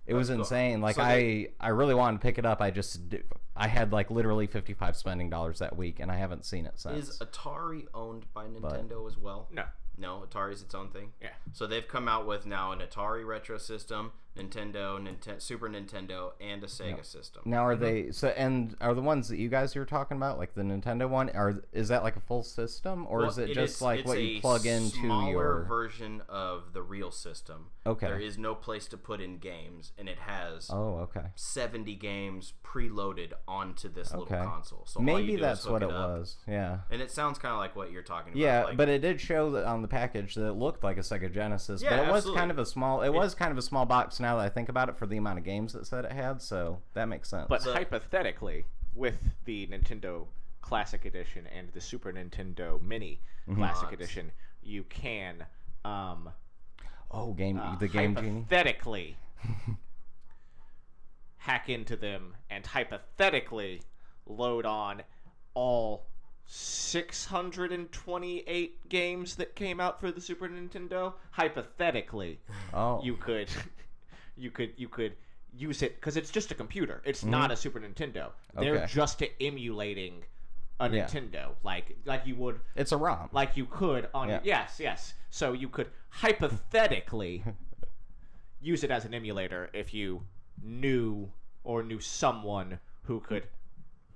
It 0.07 0.15
was 0.15 0.29
That's 0.29 0.37
cool. 0.37 0.43
insane. 0.43 0.81
Like 0.81 0.95
So 0.95 1.03
I 1.03 1.15
they- 1.15 1.51
I 1.59 1.67
really 1.69 1.93
wanted 1.93 2.17
to 2.19 2.21
pick 2.23 2.39
it 2.39 2.45
up. 2.47 2.61
I 2.61 2.71
just 2.71 3.09
di- 3.09 3.21
I 3.59 3.67
had 3.67 3.91
like 3.91 4.09
literally 4.09 4.47
55 4.47 4.95
spending 4.95 5.29
dollars 5.29 5.59
that 5.59 5.75
week 5.75 5.99
and 5.99 6.11
I 6.11 6.15
haven't 6.15 6.45
seen 6.45 6.65
it 6.65 6.79
since. 6.79 7.09
is 7.09 7.19
Atari 7.19 7.85
owned 7.93 8.25
by 8.33 8.45
Nintendo 8.45 9.07
as 9.07 9.17
well? 9.17 9.47
no. 9.51 9.63
No, 9.99 10.23
Atari's 10.25 10.61
its 10.61 10.73
own 10.73 10.89
thing. 10.89 11.11
Yeah. 11.21 11.29
So 11.51 11.67
they've 11.67 11.85
come 11.87 12.07
out 12.07 12.25
with 12.25 12.45
now 12.45 12.71
an 12.71 12.79
Atari 12.79 13.27
retro 13.27 13.57
system, 13.57 14.13
Nintendo, 14.37 14.97
Ninten- 14.97 15.41
Super 15.41 15.67
Nintendo, 15.67 16.31
and 16.39 16.63
a 16.63 16.67
Sega 16.67 17.03
system. 17.05 17.41
now 17.45 17.65
are 17.65 17.75
mm-hmm. 17.75 17.83
they 17.83 18.11
so 18.11 18.29
and 18.29 18.77
are 18.79 18.93
the 18.93 19.01
ones 19.01 19.27
that 19.27 19.37
you 19.39 19.49
guys 19.49 19.75
are 19.75 19.85
talking 19.85 20.15
about 20.15 20.37
like 20.37 20.53
the 20.53 20.61
Nintendo 20.61 21.09
one 21.09 21.29
are 21.31 21.61
is 21.73 21.89
that 21.89 22.03
like 22.03 22.15
a 22.15 22.21
full 22.21 22.43
system 22.43 23.05
or 23.09 23.19
Well, 23.19 23.29
is 23.29 23.37
it 23.37 23.49
it 23.49 23.55
just 23.55 23.75
is- 23.75 23.81
like 23.81 24.05
what 24.05 24.21
you 24.21 24.39
plug 24.39 24.65
into 24.65 24.97
smaller 24.99 25.31
your 25.31 25.63
version 25.63 26.21
of 26.29 26.71
the 26.71 26.81
real 26.81 27.11
system. 27.11 27.65
Okay. 27.85 28.07
There 28.07 28.19
is 28.19 28.37
no 28.37 28.55
place 28.55 28.87
to 28.87 28.97
put 28.97 29.19
in 29.19 29.39
games, 29.39 29.91
and 29.97 30.07
it 30.07 30.19
has 30.19 30.69
Oh, 30.71 30.99
okay. 30.99 31.27
70 31.35 31.95
games 31.95 32.53
preloaded 32.63 33.33
onto 33.49 33.89
this 33.89 34.13
Okay. 34.13 34.35
little 34.35 34.47
console. 34.51 34.85
So 34.85 34.99
Maybe 34.99 35.23
you 35.23 35.27
do 35.29 35.33
is 35.37 35.41
that's 35.41 35.65
what 35.65 35.81
it 35.81 35.89
up. 35.89 36.09
was. 36.19 36.37
Yeah. 36.47 36.79
And 36.91 37.01
it 37.01 37.09
sounds 37.09 37.39
kind 37.39 37.51
of 37.51 37.57
like 37.59 37.75
what 37.75 37.91
you're 37.91 38.03
talking 38.03 38.33
about. 38.33 38.39
Yeah, 38.39 38.63
like, 38.65 38.77
but 38.77 38.87
it 38.89 38.99
did 38.99 39.19
show 39.19 39.49
that 39.51 39.65
on 39.65 39.81
the 39.81 39.87
package 39.87 40.35
that 40.35 40.45
it 40.45 40.53
looked 40.53 40.83
like 40.83 40.97
a 40.97 41.01
Sega 41.01 41.33
Genesis, 41.33 41.81
Yeah, 41.81 41.97
but 41.97 42.07
it 42.07 42.11
was 42.11 42.25
kind 42.35 42.51
of 42.51 42.59
a 42.59 42.65
small. 42.65 43.01
It, 43.01 43.09
was 43.09 43.33
kind 43.33 43.51
of 43.51 43.57
a 43.57 43.61
small 43.63 43.85
box. 43.85 44.19
Now 44.19 44.37
that 44.37 44.45
I 44.45 44.49
think 44.49 44.69
about 44.69 44.87
it, 44.87 44.97
for 44.97 45.07
the 45.07 45.17
amount 45.17 45.39
of 45.39 45.43
games 45.45 45.73
it 45.73 45.87
said 45.87 46.05
it 46.05 46.11
had, 46.11 46.41
so 46.43 46.79
that 46.93 47.05
makes 47.09 47.27
sense. 47.29 47.47
But 47.49 47.63
So- 47.63 47.73
hypothetically, 47.73 48.65
with 48.93 49.17
the 49.45 49.65
Nintendo 49.67 50.27
Classic 50.61 51.03
Edition 51.05 51.47
and 51.47 51.69
the 51.73 51.81
Super 51.81 52.13
Nintendo 52.13 52.79
Mini 52.81 53.19
Classic 53.55 53.83
Mods. 53.83 53.93
Edition, 53.93 54.31
you 54.61 54.83
can 54.83 55.45
um, 55.83 56.29
oh, 57.09 57.33
game 57.33 57.59
uh, 57.59 57.75
the 57.77 57.87
game 57.87 58.13
genie. 58.15 58.29
hypothetically 58.41 59.17
hack 61.39 61.69
into 61.69 61.95
them 61.95 62.35
and 62.49 62.65
hypothetically 62.65 63.81
load 64.25 64.65
on 64.65 65.01
all 65.53 66.07
628 66.45 68.89
games 68.89 69.35
that 69.35 69.55
came 69.55 69.79
out 69.79 69.99
for 69.99 70.11
the 70.11 70.21
Super 70.21 70.47
Nintendo. 70.47 71.13
Hypothetically, 71.31 72.39
Oh, 72.73 73.01
you 73.03 73.15
could 73.15 73.49
you 74.37 74.51
could 74.51 74.73
you 74.77 74.87
could 74.87 75.13
use 75.53 75.81
it 75.81 75.95
because 75.95 76.15
it's 76.15 76.29
just 76.29 76.51
a 76.51 76.55
computer 76.55 77.01
it's 77.05 77.21
mm-hmm. 77.21 77.31
not 77.31 77.49
a 77.51 77.55
super 77.55 77.79
nintendo 77.79 78.29
they're 78.57 78.85
just 78.85 79.23
emulating 79.41 80.23
a 80.79 80.87
Yeah. 80.89 81.05
nintendo 81.07 81.49
like 81.63 81.97
like 82.05 82.21
you 82.25 82.35
would 82.35 82.59
it's 82.75 82.91
a 82.91 82.97
ROM. 82.97 83.29
like 83.31 83.57
you 83.57 83.65
could 83.65 84.07
on 84.13 84.29
Yeah. 84.29 84.39
yes 84.43 84.79
yes 84.79 85.15
so 85.31 85.53
you 85.53 85.67
could 85.67 85.89
hypothetically 86.09 87.43
use 88.61 88.83
it 88.83 88.91
as 88.91 89.05
an 89.05 89.13
emulator 89.15 89.69
if 89.73 89.91
you 89.93 90.21
knew 90.63 91.29
or 91.63 91.83
knew 91.83 91.99
someone 91.99 92.79
who 93.03 93.19
could 93.19 93.43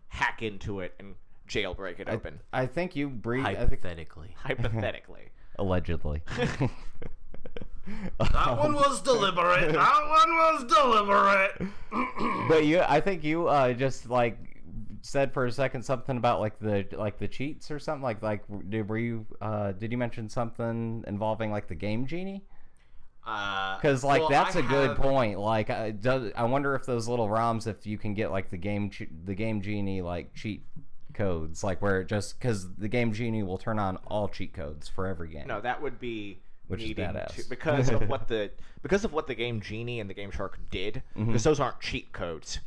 hack 0.07 0.41
into 0.41 0.79
it 0.79 0.93
and 0.99 1.15
jailbreak 1.47 1.99
it 1.99 2.07
open 2.07 2.39
I 2.53 2.65
think 2.65 2.95
you 2.95 3.09
breathe. 3.09 3.45
I 3.45 3.55
think 3.55 3.69
hypothetically. 3.83 4.29
hypothetically 4.37 5.29
allegedly. 5.57 6.21
That 8.17 8.57
one 8.57 8.73
was 8.73 9.01
deliberate. 9.01 9.73
That 9.73 10.07
one 10.07 10.29
was 10.31 10.63
deliberate. 10.63 12.47
but 12.47 12.65
you, 12.65 12.79
I 12.79 13.01
think 13.01 13.23
you 13.23 13.47
uh, 13.47 13.73
just 13.73 14.09
like 14.09 14.37
said 15.01 15.33
for 15.33 15.45
a 15.45 15.51
second 15.51 15.83
something 15.83 16.15
about 16.15 16.39
like 16.39 16.57
the 16.59 16.87
like 16.93 17.17
the 17.17 17.27
cheats 17.27 17.69
or 17.69 17.77
something 17.77 18.01
like 18.01 18.21
like 18.23 18.41
did 18.69 18.87
were 18.87 18.97
you 18.97 19.25
uh, 19.41 19.73
did 19.73 19.91
you 19.91 19.97
mention 19.97 20.29
something 20.29 21.03
involving 21.07 21.51
like 21.51 21.67
the 21.67 21.75
game 21.75 22.05
genie? 22.05 22.45
Uh, 23.25 23.75
Because 23.77 24.03
like 24.03 24.21
well, 24.21 24.29
that's 24.29 24.55
I 24.55 24.59
a 24.59 24.63
good 24.63 24.89
have- 24.89 24.97
point. 24.97 25.39
Like, 25.39 25.69
I, 25.69 25.93
I 26.35 26.43
wonder 26.43 26.75
if 26.75 26.85
those 26.85 27.07
little 27.07 27.27
ROMs, 27.27 27.67
if 27.67 27.85
you 27.85 27.97
can 27.97 28.13
get 28.13 28.31
like 28.31 28.49
the 28.49 28.57
game 28.57 28.91
the 29.25 29.35
game 29.35 29.61
genie 29.61 30.01
like 30.01 30.33
cheat 30.33 30.63
codes, 31.13 31.63
like 31.63 31.81
where 31.81 32.01
it 32.01 32.07
just 32.07 32.37
because 32.39 32.73
the 32.75 32.87
game 32.89 33.13
genie 33.13 33.43
will 33.43 33.57
turn 33.57 33.79
on 33.79 33.97
all 34.07 34.27
cheat 34.27 34.53
codes 34.53 34.87
for 34.87 35.07
every 35.07 35.29
game. 35.29 35.47
No, 35.47 35.61
that 35.61 35.81
would 35.81 35.99
be 35.99 36.39
Which 36.67 36.81
is 36.83 36.91
badass. 36.91 37.35
to 37.35 37.49
because 37.49 37.89
of 37.89 38.09
what 38.09 38.27
the 38.27 38.51
because 38.81 39.05
of 39.05 39.13
what 39.13 39.27
the 39.27 39.35
Game 39.35 39.61
Genie 39.61 39.99
and 40.01 40.09
the 40.09 40.13
Game 40.13 40.31
Shark 40.31 40.59
did. 40.69 41.01
Mm-hmm. 41.15 41.27
Because 41.27 41.43
those 41.43 41.59
aren't 41.59 41.79
cheat 41.79 42.11
codes. 42.11 42.59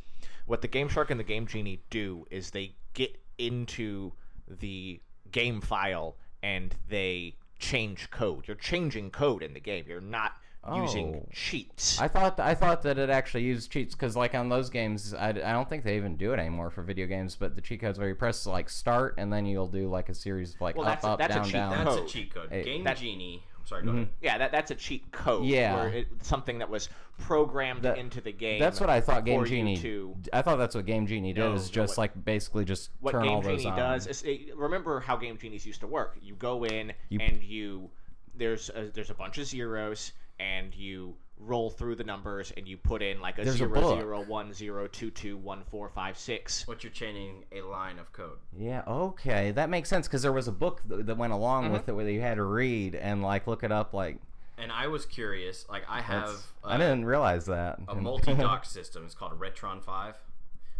What 0.47 0.61
the 0.61 0.67
Game 0.67 0.87
Shark 0.89 1.11
and 1.11 1.19
the 1.19 1.23
Game 1.25 1.45
Genie 1.45 1.81
do 1.89 2.25
is 2.31 2.49
they 2.51 2.73
get 2.93 3.19
into 3.37 4.13
the 4.47 4.99
game 5.31 5.59
file 5.61 6.15
and 6.41 6.73
they 6.89 7.35
change 7.59 8.09
code. 8.09 8.47
You're 8.47 8.55
changing 8.55 9.11
code 9.11 9.43
in 9.43 9.53
the 9.53 9.59
game. 9.59 9.85
You're 9.87 9.99
not 10.01 10.31
using 10.75 11.15
Oh. 11.15 11.29
cheats. 11.31 11.99
I 11.99 12.07
thought 12.07 12.39
I 12.39 12.53
thought 12.55 12.81
that 12.83 12.97
it 12.97 13.09
actually 13.09 13.43
used 13.43 13.71
cheats 13.71 13.95
because 13.95 14.15
like 14.15 14.35
on 14.35 14.49
those 14.49 14.69
games, 14.69 15.13
I, 15.13 15.29
I 15.29 15.33
don't 15.33 15.69
think 15.69 15.83
they 15.83 15.95
even 15.97 16.15
do 16.17 16.33
it 16.33 16.39
anymore 16.39 16.69
for 16.69 16.81
video 16.83 17.07
games. 17.07 17.35
But 17.35 17.55
the 17.55 17.61
cheat 17.61 17.81
codes 17.81 17.97
where 17.99 18.07
you 18.09 18.15
press 18.15 18.45
like 18.45 18.69
start 18.69 19.15
and 19.17 19.31
then 19.31 19.45
you'll 19.45 19.67
do 19.67 19.87
like 19.89 20.09
a 20.09 20.13
series 20.13 20.55
of 20.55 20.61
like 20.61 20.75
Well, 20.75 20.87
up 20.87 20.93
that's 21.01 21.05
a- 21.05 21.07
up 21.09 21.19
that's 21.19 21.33
a 21.33 21.37
down 21.37 21.45
cheat 21.45 21.53
down. 21.53 21.85
That's 21.85 21.97
a 21.97 22.05
cheat 22.05 22.33
code. 22.33 22.49
Hey, 22.49 22.63
Game 22.63 22.83
that- 22.83 22.97
Genie. 22.97 23.43
Sorry, 23.65 23.83
go 23.83 23.89
mm-hmm. 23.89 23.97
ahead. 23.97 24.09
yeah, 24.21 24.37
that, 24.37 24.51
that's 24.53 24.71
a 24.71 24.75
cheat 24.75 25.11
code. 25.11 25.43
Yeah. 25.43 25.75
where 25.75 25.89
it, 25.89 26.07
something 26.21 26.59
that 26.59 26.69
was 26.69 26.87
programmed 27.17 27.81
That- 27.81 27.97
into 27.97 28.21
the 28.21 28.31
game. 28.31 28.61
That's 28.61 28.79
what 28.79 28.89
I 28.89 29.01
thought 29.01 29.25
Game 29.25 29.41
for 29.41 29.45
you 29.45 29.57
Genie. 29.57 29.77
to 29.77 30.15
I 30.31 30.41
thought 30.41 30.55
that's 30.57 30.73
what 30.73 30.85
Game 30.85 31.05
Genie 31.05 31.33
did. 31.33 31.41
No, 31.41 31.53
is 31.53 31.69
just 31.69 31.91
what- 31.97 32.03
like 32.03 32.25
basically 32.25 32.63
just 32.63 32.91
what 33.01 33.11
turn 33.11 33.27
all 33.27 33.41
Game 33.41 33.51
those 33.51 33.63
Genie 33.63 33.71
on. 33.71 33.77
does 33.77 34.07
is 34.07 34.23
it, 34.23 34.55
remember 34.55 35.01
how 35.01 35.17
Game 35.17 35.37
Genies 35.37 35.65
used 35.65 35.81
to 35.81 35.87
work. 35.87 36.15
You 36.21 36.35
go 36.35 36.63
in 36.63 36.93
You- 37.09 37.19
and 37.19 37.43
you 37.43 37.89
there's 38.35 38.69
a, 38.69 38.89
there's 38.93 39.09
a 39.09 39.15
bunch 39.15 39.37
of 39.37 39.45
zeros 39.47 40.13
and 40.39 40.73
you 40.75 41.15
roll 41.39 41.69
through 41.69 41.95
the 41.95 42.03
numbers 42.03 42.51
and 42.57 42.67
you 42.67 42.75
put 42.77 43.01
in 43.03 43.21
like 43.21 43.37
a 43.37 43.43
There's 43.43 43.55
a 43.55 43.59
zero 43.59 43.79
book. 43.81 43.99
zero 43.99 44.23
one 44.23 44.53
zero 44.53 44.87
two 44.87 45.11
two 45.11 45.37
one 45.37 45.63
four 45.69 45.89
five 45.89 46.17
six. 46.17 46.67
What 46.67 46.83
you're 46.83 46.91
chaining 46.91 47.45
a 47.51 47.61
line 47.61 47.99
of 47.99 48.11
code. 48.11 48.37
Yeah, 48.57 48.81
okay, 48.87 49.51
that 49.51 49.69
makes 49.69 49.87
sense 49.89 50.07
because 50.07 50.21
there 50.23 50.33
was 50.33 50.47
a 50.47 50.51
book 50.51 50.81
th- 50.89 51.05
that 51.05 51.17
went 51.17 51.33
along 51.33 51.65
Mm-hmm. 51.65 51.73
with 51.73 51.89
it 51.89 51.93
where 51.93 52.09
you 52.09 52.21
had 52.21 52.35
to 52.35 52.43
read 52.43 52.95
and 52.95 53.21
like 53.21 53.45
look 53.47 53.63
it 53.63 53.71
up. 53.71 53.93
Like, 53.93 54.17
And 54.57 54.71
I 54.71 54.87
was 54.87 55.05
curious. 55.05 55.65
Like 55.69 55.83
I 55.87 56.01
have. 56.01 56.21
that's- 56.27 56.47
uh, 56.63 56.67
I 56.69 56.77
didn't 56.77 57.05
realize 57.05 57.45
that. 57.45 57.79
a 57.87 57.93
multi-dock 58.09 58.65
system. 58.65 59.05
It's 59.05 59.13
called 59.15 59.39
Retron 59.39 59.83
Five. 59.83 60.15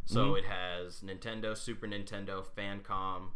So 0.06 0.28
Mm-hmm. 0.34 0.38
it 0.38 0.46
has 0.46 1.02
Nintendo, 1.02 1.56
Super 1.56 1.86
Nintendo, 1.86 2.44
Famicom, 2.58 3.28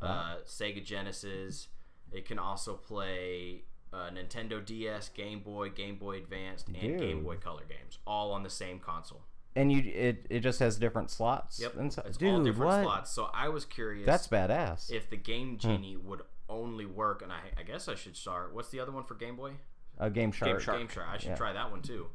uh, 0.00 0.36
Sega 0.46 0.82
Genesis. 0.82 1.68
It 2.12 2.24
can 2.24 2.38
also 2.38 2.74
play 2.74 3.64
uh, 3.92 4.10
Nintendo 4.10 4.64
DS, 4.64 5.08
Game 5.10 5.40
Boy, 5.40 5.68
Game 5.70 5.96
Boy 5.96 6.16
Advanced, 6.18 6.68
and 6.68 6.98
Game 6.98 7.22
Boy 7.24 7.36
Color 7.36 7.62
games, 7.68 7.98
all 8.06 8.32
on 8.32 8.42
the 8.42 8.50
same 8.50 8.78
console. 8.78 9.22
and 9.56 9.72
you, 9.72 9.82
it, 9.92 10.26
it 10.30 10.40
just 10.40 10.60
has 10.60 10.76
different 10.78 11.10
slots. 11.10 11.58
Yep, 11.60 11.76
and 11.76 11.92
so- 11.92 12.02
it's 12.06 12.16
Dude, 12.18 12.30
all 12.34 12.42
different 12.44 12.66
what? 12.72 12.82
slots. 12.84 13.10
So 13.12 13.30
I 13.34 13.48
was 13.48 13.64
curious. 13.64 14.06
That's 14.06 14.28
badass. 14.28 14.90
If 14.92 15.10
the 15.10 15.16
Game 15.16 15.52
Hmm. 15.52 15.56
Genie 15.58 15.96
would 15.96 16.22
only 16.48 16.86
work, 16.86 17.22
and 17.22 17.32
I, 17.32 17.40
I 17.58 17.62
guess 17.64 17.88
I 17.88 17.94
should 17.94 18.16
start. 18.16 18.54
What's 18.54 18.68
the 18.70 18.80
other 18.80 18.92
one 18.92 19.04
for 19.04 19.14
Game 19.14 19.36
Boy? 19.36 19.52
A 19.98 20.08
Game 20.10 20.32
Shark. 20.32 20.60
Shark. 20.60 20.78
Game 20.78 20.88
Shark. 20.88 21.06
I 21.10 21.18
should 21.18 21.30
Yeah. 21.30 21.36
try 21.36 21.52
that 21.52 21.70
one 21.70 21.82
too. 21.82 22.06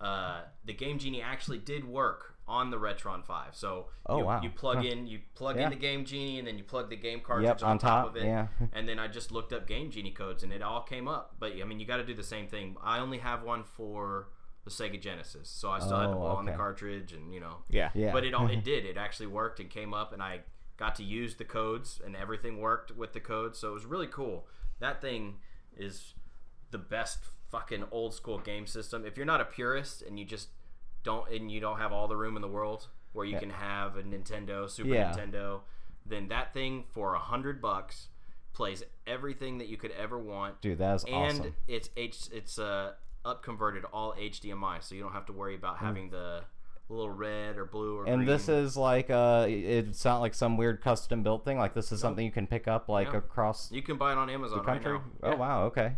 Uh, 0.00 0.42
the 0.64 0.72
Game 0.72 0.98
Genie 0.98 1.22
actually 1.22 1.58
did 1.58 1.84
work 1.84 2.34
on 2.46 2.70
the 2.70 2.78
Retron 2.78 3.24
Five. 3.24 3.54
So 3.54 3.88
Oh, 4.06 4.18
you, 4.18 4.24
wow. 4.24 4.40
you 4.42 4.48
plug 4.50 4.78
Huh. 4.78 4.84
in, 4.84 5.06
you 5.06 5.20
plug 5.34 5.56
Yeah. 5.56 5.64
in 5.64 5.70
the 5.70 5.76
Game 5.76 6.04
Genie, 6.04 6.38
and 6.38 6.48
then 6.48 6.56
you 6.56 6.64
plug 6.64 6.88
the 6.88 6.96
game 6.96 7.20
cartridge 7.20 7.46
Yep, 7.46 7.62
on, 7.62 7.70
on 7.72 7.78
top, 7.78 8.04
top, 8.04 8.10
of 8.10 8.16
it. 8.16 8.24
yeah. 8.24 8.46
and 8.72 8.88
then 8.88 8.98
I 8.98 9.06
just 9.08 9.30
looked 9.32 9.52
up 9.52 9.66
Game 9.66 9.90
Genie 9.90 10.12
codes, 10.12 10.42
and 10.42 10.52
it 10.52 10.62
all 10.62 10.82
came 10.82 11.08
up. 11.08 11.36
But 11.38 11.52
I 11.60 11.64
mean, 11.64 11.78
you 11.80 11.86
got 11.86 11.98
to 11.98 12.04
do 12.04 12.14
the 12.14 12.22
same 12.22 12.46
thing. 12.48 12.76
I 12.82 13.00
only 13.00 13.18
have 13.18 13.42
one 13.42 13.64
for 13.64 14.28
the 14.64 14.70
Sega 14.70 15.00
Genesis, 15.00 15.48
so 15.50 15.70
I 15.70 15.78
still 15.78 15.98
had 15.98 16.06
to 16.06 16.12
Oh, 16.12 16.18
blow 16.20 16.26
on 16.36 16.44
the 16.46 16.52
cartridge, 16.52 17.12
and 17.12 17.32
you 17.34 17.40
know. 17.40 17.58
Yeah. 17.68 17.90
Yeah. 17.94 18.12
But 18.12 18.24
it 18.24 18.32
all 18.34 18.46
it 18.48 18.64
did. 18.72 18.84
It 18.86 18.96
actually 18.96 19.26
worked 19.26 19.60
and 19.60 19.68
came 19.68 19.92
up, 19.92 20.12
and 20.14 20.22
I 20.22 20.40
got 20.78 20.94
to 20.96 21.04
use 21.04 21.34
the 21.36 21.44
codes, 21.44 22.00
and 22.04 22.14
everything 22.16 22.60
worked 22.60 22.92
with 22.96 23.12
the 23.12 23.20
codes. 23.20 23.58
So 23.58 23.68
it 23.70 23.74
was 23.74 23.84
really 23.84 24.06
cool. 24.06 24.46
That 24.78 25.00
thing 25.02 25.40
is 25.76 26.14
the 26.70 26.78
best 26.78 27.18
fucking 27.50 27.84
old 27.90 28.14
school 28.14 28.38
game 28.38 28.66
system. 28.66 29.04
If 29.04 29.16
you're 29.16 29.26
not 29.26 29.40
a 29.40 29.44
purist 29.44 30.02
and 30.02 30.18
you 30.18 30.24
just 30.24 30.48
don't 31.04 31.30
and 31.30 31.50
you 31.50 31.60
don't 31.60 31.78
have 31.78 31.92
all 31.92 32.08
the 32.08 32.16
room 32.16 32.36
in 32.36 32.42
the 32.42 32.48
world 32.48 32.88
where 33.12 33.24
you 33.24 33.38
can 33.38 33.50
have 33.50 33.96
a 33.96 34.02
Nintendo, 34.02 34.68
Super 34.68 34.90
Yeah. 34.90 35.12
Nintendo, 35.14 35.60
then 36.04 36.28
that 36.28 36.52
thing 36.52 36.84
for 36.92 37.14
a 37.14 37.18
hundred 37.18 37.60
bucks 37.62 38.08
plays 38.52 38.82
everything 39.06 39.58
that 39.58 39.68
you 39.68 39.76
could 39.76 39.92
ever 39.92 40.18
want 40.18 40.60
Dude, 40.60 40.78
that 40.78 40.96
is 40.96 41.04
and 41.04 41.14
awesome. 41.40 41.54
it's 41.68 41.90
H 41.96 42.28
it's 42.32 42.58
uh 42.58 42.92
up 43.24 43.42
converted 43.42 43.84
all 43.92 44.14
HDMI, 44.14 44.82
so 44.82 44.94
you 44.94 45.02
don't 45.02 45.12
have 45.12 45.26
to 45.26 45.32
worry 45.32 45.54
about 45.54 45.78
having 45.78 46.10
the 46.10 46.42
little 46.88 47.10
red 47.10 47.56
or 47.58 47.64
blue 47.66 47.98
or 47.98 48.04
Hmm. 48.04 48.08
And 48.10 48.16
green. 48.20 48.26
this 48.28 48.48
is 48.48 48.76
like 48.76 49.10
uh, 49.10 49.44
it's 49.48 50.04
not 50.04 50.20
like 50.20 50.32
some 50.34 50.56
weird 50.56 50.80
custom 50.80 51.22
built 51.22 51.44
thing. 51.44 51.58
Like 51.58 51.74
this 51.74 51.92
is 51.92 52.00
something 52.00 52.24
you 52.24 52.32
can 52.32 52.46
pick 52.46 52.66
up 52.66 52.88
like 52.88 53.08
Yeah. 53.12 53.18
across 53.18 53.70
you 53.70 53.82
can 53.82 53.96
buy 53.98 54.12
it 54.12 54.18
on 54.18 54.28
Amazon 54.30 54.58
the 54.58 54.64
country. 54.64 54.92
right 54.92 55.02
now. 55.22 55.32
Oh 55.32 55.36
wow, 55.36 55.64
okay. 55.64 55.96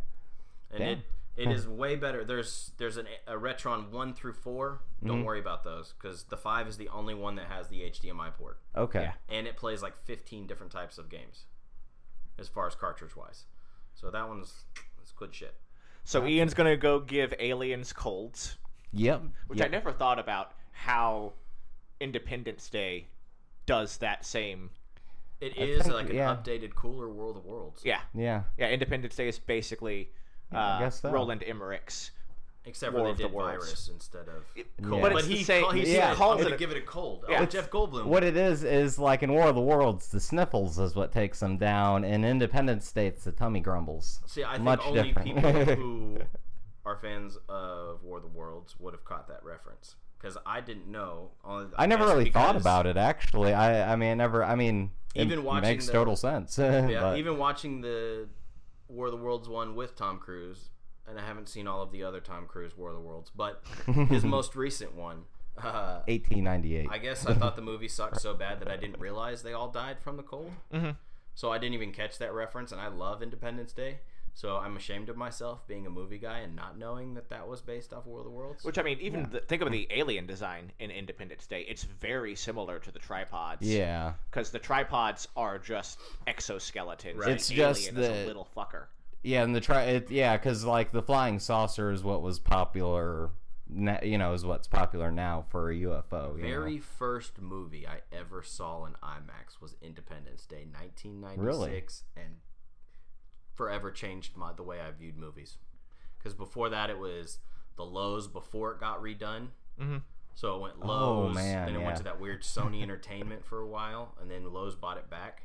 and 0.72 0.78
Damn. 0.80 0.88
it 0.98 0.98
it 1.36 1.48
is 1.50 1.66
way 1.66 1.96
better. 1.96 2.24
There's 2.24 2.72
there's 2.78 2.96
an, 2.96 3.06
a 3.26 3.34
Retron 3.34 3.90
one 3.90 4.12
through 4.14 4.34
4 4.34 4.68
do 4.70 4.74
Mm-hmm. 4.74 5.06
Don't 5.08 5.24
worry 5.24 5.40
about 5.40 5.64
those 5.64 5.94
because 5.98 6.24
the 6.24 6.36
five 6.36 6.68
is 6.68 6.76
the 6.76 6.88
only 6.88 7.14
one 7.14 7.36
that 7.36 7.46
has 7.46 7.68
the 7.68 7.80
HDMI 7.80 8.34
port, 8.34 8.58
Okay. 8.76 9.02
Yeah. 9.02 9.12
and 9.34 9.46
it 9.46 9.56
plays 9.56 9.82
like 9.82 9.96
15 10.04 10.46
different 10.46 10.70
types 10.72 10.98
of 10.98 11.08
games, 11.08 11.44
as 12.38 12.48
far 12.48 12.66
as 12.66 12.74
cartridge 12.74 13.16
wise. 13.16 13.44
So 13.94 14.10
that 14.10 14.28
one's 14.28 14.64
it's 15.00 15.12
good 15.12 15.34
shit. 15.34 15.54
So 16.04 16.26
Ian's 16.26 16.52
gonna 16.54 16.76
go 16.76 17.00
give 17.00 17.32
aliens 17.38 17.92
colds, 17.92 18.56
Yep. 18.92 19.22
which 19.46 19.58
yep. 19.60 19.68
I 19.68 19.70
never 19.70 19.92
thought 19.92 20.18
about 20.18 20.52
how 20.72 21.32
Independence 22.00 22.68
Day 22.68 23.06
does 23.66 23.98
that 23.98 24.24
same. 24.24 24.70
it 25.40 25.56
is 25.56 25.82
think- 25.82 25.94
like 25.94 26.10
an 26.10 26.16
yeah. 26.16 26.34
updated, 26.36 26.74
cooler 26.74 27.08
World 27.08 27.36
of 27.38 27.46
Worlds. 27.46 27.82
Yeah, 27.84 28.00
Yeah. 28.14 28.42
yeah. 28.58 28.68
Independence 28.68 29.16
Day 29.16 29.28
is 29.28 29.38
basically 29.38 30.10
I 30.52 30.56
uh, 30.56 30.78
guess 30.80 31.00
so. 31.00 31.10
Roland 31.10 31.42
Emmerich's. 31.46 32.10
Except 32.66 32.92
War 32.92 33.04
for 33.04 33.10
of 33.12 33.16
they 33.16 33.22
the 33.22 33.28
did 33.30 33.34
Worlds. 33.36 33.64
virus 33.64 33.88
instead 33.88 34.28
of 34.28 34.44
Yeah. 34.54 34.64
cold. 34.82 35.00
But 35.00 35.12
But, 35.14 35.18
it's 35.20 35.28
he, 35.28 35.42
same- 35.44 35.62
call, 35.62 35.72
he 35.72 35.94
yeah. 35.94 36.08
said, 36.10 36.16
calls 36.16 36.32
I'm 36.32 36.38
going 36.42 36.48
it 36.48 36.56
to 36.56 36.58
give 36.58 36.70
it 36.70 36.76
a 36.76 36.82
cold. 36.86 37.24
Yeah. 37.26 37.40
Oh, 37.40 37.46
Jeff 37.46 37.70
Goldblum. 37.70 38.04
What 38.04 38.22
it 38.22 38.36
is 38.36 38.64
is 38.64 38.98
like 38.98 39.22
in 39.22 39.32
War 39.32 39.44
of 39.48 39.54
the 39.54 39.62
Worlds, 39.62 40.08
the 40.08 40.20
sniffles 40.20 40.78
is 40.78 40.94
what 40.94 41.10
takes 41.10 41.40
them 41.40 41.56
down. 41.56 42.04
In 42.04 42.22
Independence 42.22 42.86
States, 42.86 43.24
the 43.24 43.32
tummy 43.32 43.60
grumbles. 43.60 44.20
See, 44.26 44.44
I 44.44 44.52
think 44.52 44.64
Much 44.64 44.82
only 44.84 45.02
different. 45.04 45.26
people 45.36 45.50
who 45.76 46.18
are 46.84 46.96
fans 46.98 47.38
of 47.48 48.02
War 48.04 48.18
of 48.18 48.24
the 48.24 48.28
Worlds 48.28 48.76
would 48.78 48.92
have 48.92 49.04
caught 49.06 49.26
that 49.28 49.42
reference. 49.42 49.94
because 50.20 50.36
I 50.44 50.60
didn't 50.60 50.86
know. 50.86 51.30
Only- 51.42 51.68
I 51.78 51.86
never 51.86 52.04
guess 52.04 52.12
really 52.14 52.30
thought 52.30 52.56
about 52.56 52.86
it 52.86 52.98
actually. 52.98 53.54
I 53.54 53.90
I 53.94 53.96
mean, 53.96 54.10
I 54.10 54.14
never. 54.14 54.44
I 54.44 54.54
mean, 54.54 54.90
it 55.14 55.22
Even 55.22 55.44
watching 55.44 55.62
makes 55.62 55.86
the- 55.86 55.92
total 55.94 56.14
sense. 56.14 56.58
Yeah, 56.58 57.00
but- 57.00 57.18
even 57.18 57.38
watching 57.38 57.80
the 57.80 58.28
War 58.90 59.06
of 59.06 59.12
the 59.12 59.18
Worlds 59.18 59.48
one 59.48 59.74
with 59.74 59.96
Tom 59.96 60.18
Cruise, 60.18 60.70
and 61.08 61.18
I 61.18 61.22
haven't 61.24 61.48
seen 61.48 61.66
all 61.66 61.82
of 61.82 61.92
the 61.92 62.02
other 62.02 62.20
Tom 62.20 62.46
Cruise 62.46 62.76
War 62.76 62.90
of 62.90 62.94
the 62.96 63.00
Worlds, 63.00 63.30
but 63.34 63.62
his 64.08 64.24
most 64.24 64.56
recent 64.56 64.94
one. 64.94 65.22
Uh, 65.56 66.00
1898. 66.06 66.88
I 66.90 66.98
guess 66.98 67.26
I 67.26 67.34
thought 67.34 67.56
the 67.56 67.62
movie 67.62 67.88
sucked 67.88 68.20
so 68.20 68.34
bad 68.34 68.60
that 68.60 68.68
I 68.68 68.76
didn't 68.76 68.98
realize 68.98 69.42
they 69.42 69.52
all 69.52 69.68
died 69.68 69.98
from 70.00 70.16
the 70.16 70.22
cold. 70.22 70.52
Mhm. 70.72 70.96
So 71.34 71.52
I 71.52 71.58
didn't 71.58 71.74
even 71.74 71.92
catch 71.92 72.18
that 72.18 72.32
reference, 72.34 72.72
and 72.72 72.80
I 72.80 72.88
love 72.88 73.22
Independence 73.22 73.72
Day. 73.72 74.00
So 74.34 74.56
I'm 74.56 74.76
ashamed 74.76 75.08
of 75.08 75.16
myself 75.16 75.66
being 75.66 75.86
a 75.86 75.90
movie 75.90 76.18
guy 76.18 76.38
and 76.38 76.56
not 76.56 76.78
knowing 76.78 77.14
that 77.14 77.28
that 77.30 77.46
was 77.46 77.60
based 77.60 77.92
off 77.92 78.06
War 78.06 78.20
of 78.20 78.24
the 78.24 78.30
Worlds. 78.30 78.64
Which 78.64 78.78
I 78.78 78.82
mean, 78.82 78.98
even 79.00 79.28
the, 79.30 79.40
think 79.40 79.60
of 79.60 79.70
the 79.70 79.86
alien 79.90 80.26
design 80.26 80.72
in 80.78 80.90
Independence 80.90 81.46
Day. 81.46 81.66
It's 81.68 81.84
very 81.84 82.34
similar 82.34 82.78
to 82.78 82.90
the 82.90 82.98
tripods. 82.98 83.62
yeah. 83.66 84.14
Because 84.30 84.50
the 84.50 84.58
tripods 84.58 85.28
are 85.36 85.58
just 85.58 85.98
exoskeletons. 86.26 87.16
Right. 87.18 87.30
It's 87.32 87.48
the 87.48 87.56
just 87.56 87.88
alien 87.88 88.02
is 88.02 88.08
the- 88.08 88.24
a 88.24 88.26
little 88.26 88.48
fucker. 88.56 88.86
Yeah, 89.22 89.42
and 89.42 89.54
the 89.54 89.60
try 89.60 89.82
it, 89.82 90.10
yeah, 90.10 90.38
because 90.38 90.64
like 90.64 90.92
the 90.92 91.02
flying 91.02 91.38
saucer 91.40 91.90
is 91.90 92.02
what 92.02 92.22
was 92.22 92.38
popular, 92.38 93.28
na- 93.68 94.00
you 94.02 94.16
know, 94.16 94.32
is 94.32 94.46
what's 94.46 94.66
popular 94.66 95.10
now 95.10 95.44
for 95.50 95.70
a 95.70 95.74
UFO. 95.74 96.36
You 96.36 96.42
very 96.42 96.76
know? 96.76 96.82
first 96.82 97.38
movie 97.38 97.86
I 97.86 98.00
ever 98.16 98.42
saw 98.42 98.86
in 98.86 98.92
IMAX 99.02 99.60
was 99.60 99.76
Independence 99.82 100.46
Day, 100.46 100.64
1996, 100.72 102.04
and 102.16 102.36
forever 103.60 103.90
changed 103.90 104.38
my 104.38 104.54
the 104.54 104.62
way 104.62 104.80
I 104.80 104.90
viewed 104.90 105.18
movies. 105.18 105.58
Because 106.18 106.32
before 106.32 106.70
that, 106.70 106.88
it 106.88 106.98
was 106.98 107.40
the 107.76 107.82
Loews 107.82 108.32
before 108.32 108.72
it 108.72 108.80
got 108.80 109.02
redone. 109.02 109.48
Mm-hmm. 109.78 109.98
So 110.34 110.56
it 110.56 110.62
went 110.62 110.74
Oh, 110.80 111.28
Loews, 111.28 111.34
man, 111.34 111.66
then 111.66 111.74
it 111.76 111.80
yeah. 111.80 111.84
went 111.84 111.98
to 111.98 112.04
that 112.04 112.18
weird 112.18 112.40
Sony 112.40 112.80
Entertainment 112.82 113.44
for 113.44 113.60
a 113.60 113.66
while, 113.66 114.14
and 114.18 114.30
then 114.30 114.44
Loews 114.44 114.80
bought 114.80 114.96
it 114.96 115.10
back. 115.10 115.42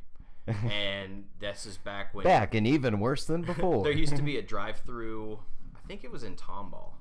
And 0.47 1.25
this 1.39 1.65
is 1.65 1.75
back 1.75 2.13
when 2.13 2.23
Back 2.23 2.55
and 2.55 2.65
even 2.65 3.01
worse 3.01 3.25
than 3.25 3.41
before. 3.41 3.83
there 3.83 3.91
used 3.91 4.15
to 4.15 4.21
be 4.23 4.37
a 4.37 4.41
drive-through. 4.53 5.39
I 5.75 5.87
think 5.89 6.05
it 6.05 6.11
was 6.11 6.23
in 6.23 6.35
Tomball. 6.37 6.91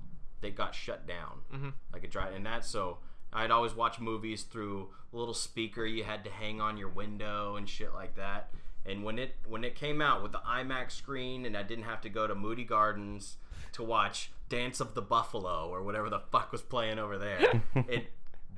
That 0.40 0.56
got 0.56 0.74
shut 0.74 1.06
down. 1.06 1.42
Mhm. 1.54 1.72
Like 1.92 2.02
a 2.02 2.08
drive, 2.08 2.34
and 2.34 2.44
that 2.44 2.64
so 2.64 2.98
I'd 3.32 3.52
always 3.52 3.72
watch 3.74 4.00
movies 4.00 4.42
through 4.42 4.88
a 5.12 5.16
little 5.16 5.32
speaker 5.34 5.84
you 5.86 6.02
had 6.02 6.24
to 6.24 6.30
hang 6.30 6.60
on 6.60 6.76
your 6.76 6.88
window 6.88 7.54
and 7.56 7.68
shit 7.68 7.94
like 7.94 8.16
that. 8.16 8.50
And 8.86 9.02
when 9.02 9.18
it 9.18 9.36
when 9.46 9.64
it 9.64 9.74
came 9.74 10.00
out 10.02 10.22
with 10.22 10.32
the 10.32 10.40
IMAX 10.46 10.92
screen, 10.92 11.46
and 11.46 11.56
I 11.56 11.62
didn't 11.62 11.84
have 11.84 12.00
to 12.02 12.08
go 12.08 12.26
to 12.26 12.34
Moody 12.34 12.64
Gardens 12.64 13.36
to 13.72 13.82
watch 13.82 14.30
Dance 14.48 14.78
of 14.80 14.94
the 14.94 15.02
Buffalo 15.02 15.68
or 15.68 15.82
whatever 15.82 16.10
the 16.10 16.20
fuck 16.30 16.52
was 16.52 16.62
playing 16.62 16.98
over 16.98 17.16
there, 17.18 17.62
it 17.88 18.08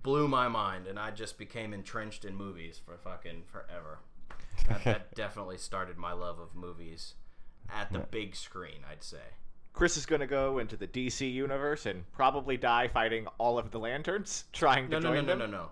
blew 0.02 0.26
my 0.28 0.48
mind, 0.48 0.86
and 0.86 0.98
I 0.98 1.10
just 1.10 1.38
became 1.38 1.72
entrenched 1.72 2.24
in 2.24 2.34
movies 2.36 2.80
for 2.84 2.96
fucking 2.98 3.44
forever. 3.46 3.98
That, 4.68 4.84
that 4.84 5.14
definitely 5.14 5.58
started 5.58 5.96
my 5.96 6.12
love 6.12 6.38
of 6.38 6.54
movies 6.54 7.14
at 7.72 7.92
the 7.92 8.00
big 8.00 8.34
screen, 8.36 8.78
I'd 8.90 9.02
say. 9.04 9.18
Chris 9.72 9.96
is 9.96 10.06
gonna 10.06 10.26
go 10.26 10.58
into 10.58 10.76
the 10.76 10.86
DC 10.86 11.30
universe 11.32 11.84
and 11.86 12.10
probably 12.12 12.56
die 12.56 12.88
fighting 12.88 13.26
all 13.38 13.58
of 13.58 13.70
the 13.70 13.78
lanterns, 13.78 14.44
trying 14.52 14.86
to 14.90 14.98
No, 14.98 14.98
no, 14.98 15.14
join 15.14 15.26
no, 15.26 15.34
no, 15.34 15.38
them. 15.40 15.50
no, 15.52 15.58
no. 15.58 15.70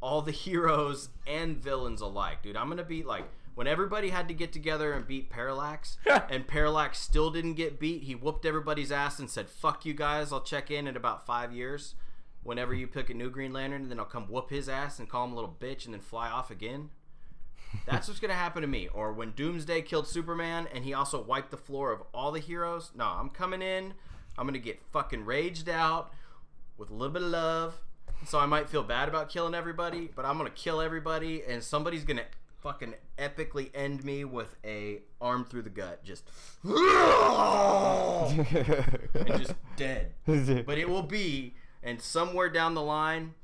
All 0.00 0.20
the 0.22 0.32
heroes 0.32 1.08
and 1.26 1.56
villains 1.56 2.02
alike, 2.02 2.42
dude. 2.42 2.56
I'm 2.56 2.68
gonna 2.68 2.84
be 2.84 3.02
like 3.02 3.24
when 3.54 3.66
everybody 3.66 4.10
had 4.10 4.28
to 4.28 4.34
get 4.34 4.52
together 4.52 4.92
and 4.92 5.06
beat 5.06 5.30
Parallax, 5.30 5.96
and 6.30 6.46
Parallax 6.46 6.98
still 6.98 7.30
didn't 7.30 7.54
get 7.54 7.78
beat. 7.78 8.02
He 8.04 8.14
whooped 8.14 8.44
everybody's 8.44 8.92
ass 8.92 9.18
and 9.18 9.30
said, 9.30 9.48
"Fuck 9.48 9.84
you 9.84 9.94
guys. 9.94 10.32
I'll 10.32 10.40
check 10.40 10.70
in 10.70 10.86
in 10.86 10.96
about 10.96 11.26
five 11.26 11.52
years. 11.52 11.94
Whenever 12.42 12.74
you 12.74 12.86
pick 12.86 13.08
a 13.08 13.14
new 13.14 13.30
Green 13.30 13.52
Lantern, 13.52 13.82
and 13.82 13.90
then 13.90 13.98
I'll 13.98 14.04
come 14.04 14.24
whoop 14.28 14.50
his 14.50 14.68
ass 14.68 14.98
and 14.98 15.08
call 15.08 15.24
him 15.24 15.32
a 15.32 15.36
little 15.36 15.56
bitch, 15.58 15.84
and 15.84 15.94
then 15.94 16.00
fly 16.00 16.28
off 16.28 16.50
again." 16.50 16.90
That's 17.86 18.06
what's 18.08 18.20
gonna 18.20 18.34
happen 18.34 18.62
to 18.62 18.68
me. 18.68 18.88
Or 18.92 19.12
when 19.12 19.32
Doomsday 19.32 19.82
killed 19.82 20.06
Superman 20.06 20.68
and 20.72 20.84
he 20.84 20.94
also 20.94 21.20
wiped 21.20 21.50
the 21.50 21.56
floor 21.56 21.92
of 21.92 22.02
all 22.12 22.30
the 22.30 22.40
heroes. 22.40 22.92
No, 22.94 23.04
I'm 23.04 23.30
coming 23.30 23.62
in. 23.62 23.94
I'm 24.38 24.46
gonna 24.46 24.58
get 24.58 24.80
fucking 24.92 25.24
raged 25.24 25.68
out 25.68 26.12
with 26.76 26.90
a 26.90 26.94
little 26.94 27.12
bit 27.12 27.22
of 27.22 27.28
love. 27.28 27.80
So 28.26 28.38
I 28.38 28.46
might 28.46 28.68
feel 28.70 28.82
bad 28.82 29.08
about 29.08 29.28
killing 29.28 29.54
everybody, 29.54 30.08
but 30.14 30.24
I'm 30.24 30.38
gonna 30.38 30.50
kill 30.50 30.80
everybody, 30.80 31.42
and 31.42 31.62
somebody's 31.62 32.04
gonna 32.04 32.24
fucking 32.64 32.94
epically 33.18 33.70
end 33.74 34.02
me 34.04 34.24
with 34.24 34.56
a 34.64 35.02
arm 35.20 35.44
through 35.44 35.60
the 35.60 35.70
gut, 35.70 36.02
just 36.02 36.24
and 36.64 36.74
just 39.38 39.54
dead. 39.76 40.14
But 40.26 40.78
it 40.78 40.88
will 40.88 41.02
be, 41.02 41.54
and 41.82 42.00
somewhere 42.00 42.48
down 42.48 42.72
the 42.74 42.82
line, 42.82 43.34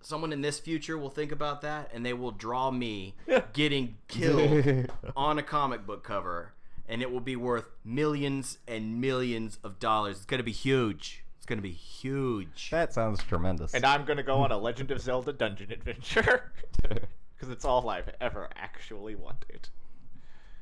someone 0.00 0.32
in 0.32 0.40
this 0.40 0.58
future 0.58 0.96
will 0.96 1.10
think 1.10 1.30
about 1.30 1.60
that, 1.60 1.90
and 1.92 2.06
they 2.06 2.14
will 2.14 2.30
draw 2.30 2.70
me 2.70 3.16
getting 3.52 3.98
killed 4.08 4.90
on 5.14 5.38
a 5.38 5.42
comic 5.42 5.86
book 5.86 6.02
cover, 6.02 6.54
and 6.88 7.02
it 7.02 7.12
will 7.12 7.20
be 7.20 7.36
worth 7.36 7.68
millions 7.84 8.56
and 8.66 8.98
millions 8.98 9.58
of 9.62 9.78
dollars. 9.78 10.16
It's 10.16 10.26
gonna 10.26 10.42
be 10.42 10.52
huge. 10.52 11.22
It's 11.36 11.44
gonna 11.44 11.60
be 11.60 11.72
huge. 11.72 12.70
that 12.70 12.94
sounds 12.94 13.22
tremendous. 13.22 13.74
And 13.74 13.84
I'm 13.84 14.06
gonna 14.06 14.22
go 14.22 14.36
on 14.36 14.50
a 14.50 14.56
Legend 14.56 14.90
of 14.90 15.02
Zelda 15.02 15.34
dungeon 15.34 15.70
adventure 15.70 16.50
because 17.36 17.50
it's 17.50 17.64
all 17.64 17.88
I've 17.88 18.10
ever 18.20 18.48
actually 18.56 19.14
wanted. 19.14 19.68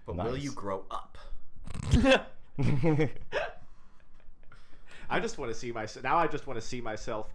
But 0.07 0.17
will 0.17 0.37
you 0.37 0.53
grow 0.53 0.85
up? 0.91 1.19
I 5.11 5.21
just 5.21 5.39
want 5.39 5.53
to 5.53 5.59
see 5.59 5.73
myself 5.73 6.03
now. 6.03 6.17
I 6.17 6.27
just 6.27 6.47
want 6.47 6.61
to 6.61 6.67
see 6.67 6.81
myself 6.81 7.29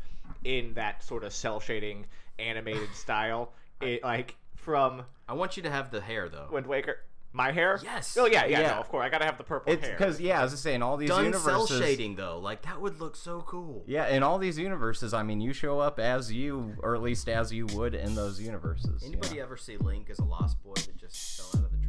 in 0.44 0.74
that 0.74 1.04
sort 1.04 1.24
of 1.24 1.34
cell 1.34 1.60
shading 1.60 2.06
animated 2.40 2.94
style, 2.94 3.52
it, 3.82 4.04
like 4.04 4.36
from 4.56 5.04
I 5.28 5.34
want 5.34 5.58
you 5.58 5.64
to 5.64 5.70
have 5.70 5.92
the 5.92 6.02
hair 6.02 6.30
though. 6.30 6.48
Wind 6.52 6.68
Waker. 6.68 7.00
My 7.38 7.52
hair? 7.52 7.80
Yes. 7.84 8.18
Oh 8.20 8.26
yeah, 8.26 8.46
yeah, 8.46 8.62
Yeah. 8.62 8.68
No, 8.70 8.74
of 8.80 8.90
course. 8.90 9.06
I 9.06 9.10
gotta 9.10 9.26
have 9.26 9.38
the 9.38 9.44
purple 9.44 9.72
it's 9.72 9.86
hair. 9.86 9.96
because 9.96 10.20
yeah, 10.20 10.42
as 10.42 10.54
I 10.54 10.56
say, 10.56 10.74
in 10.74 10.82
all 10.82 10.98
these 10.98 11.10
Done 11.10 11.32
cell 11.34 11.68
shading 11.68 12.16
though, 12.16 12.40
like 12.40 12.64
that 12.64 12.82
would 12.82 13.00
look 13.00 13.16
so 13.16 13.42
cool. 13.42 13.84
yeah, 13.86 14.08
in 14.08 14.24
all 14.24 14.40
these 14.40 14.58
universes, 14.58 15.14
I 15.14 15.22
mean, 15.22 15.40
you 15.40 15.54
show 15.54 15.80
up 15.80 16.00
as 16.00 16.34
you, 16.34 16.76
or 16.80 16.96
at 16.96 17.04
least 17.04 17.30
as 17.30 17.54
you 17.54 17.68
would 17.68 17.94
in 17.94 18.16
those 18.16 18.42
universes. 18.42 19.04
Anybody 19.06 19.36
know? 19.36 19.44
ever 19.44 19.56
see 19.56 19.78
Link 19.78 20.10
as 20.10 20.18
a 20.18 20.26
lost 20.26 20.62
boy 20.64 20.74
that 20.74 20.98
just 20.98 21.38
fell 21.38 21.62
out 21.62 21.68
of 21.68 21.72
the 21.72 21.87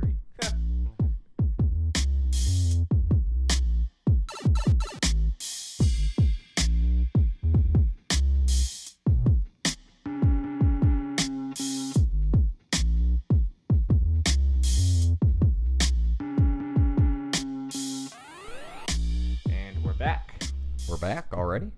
We're 21.01 21.09
back 21.09 21.33
already. 21.33 21.71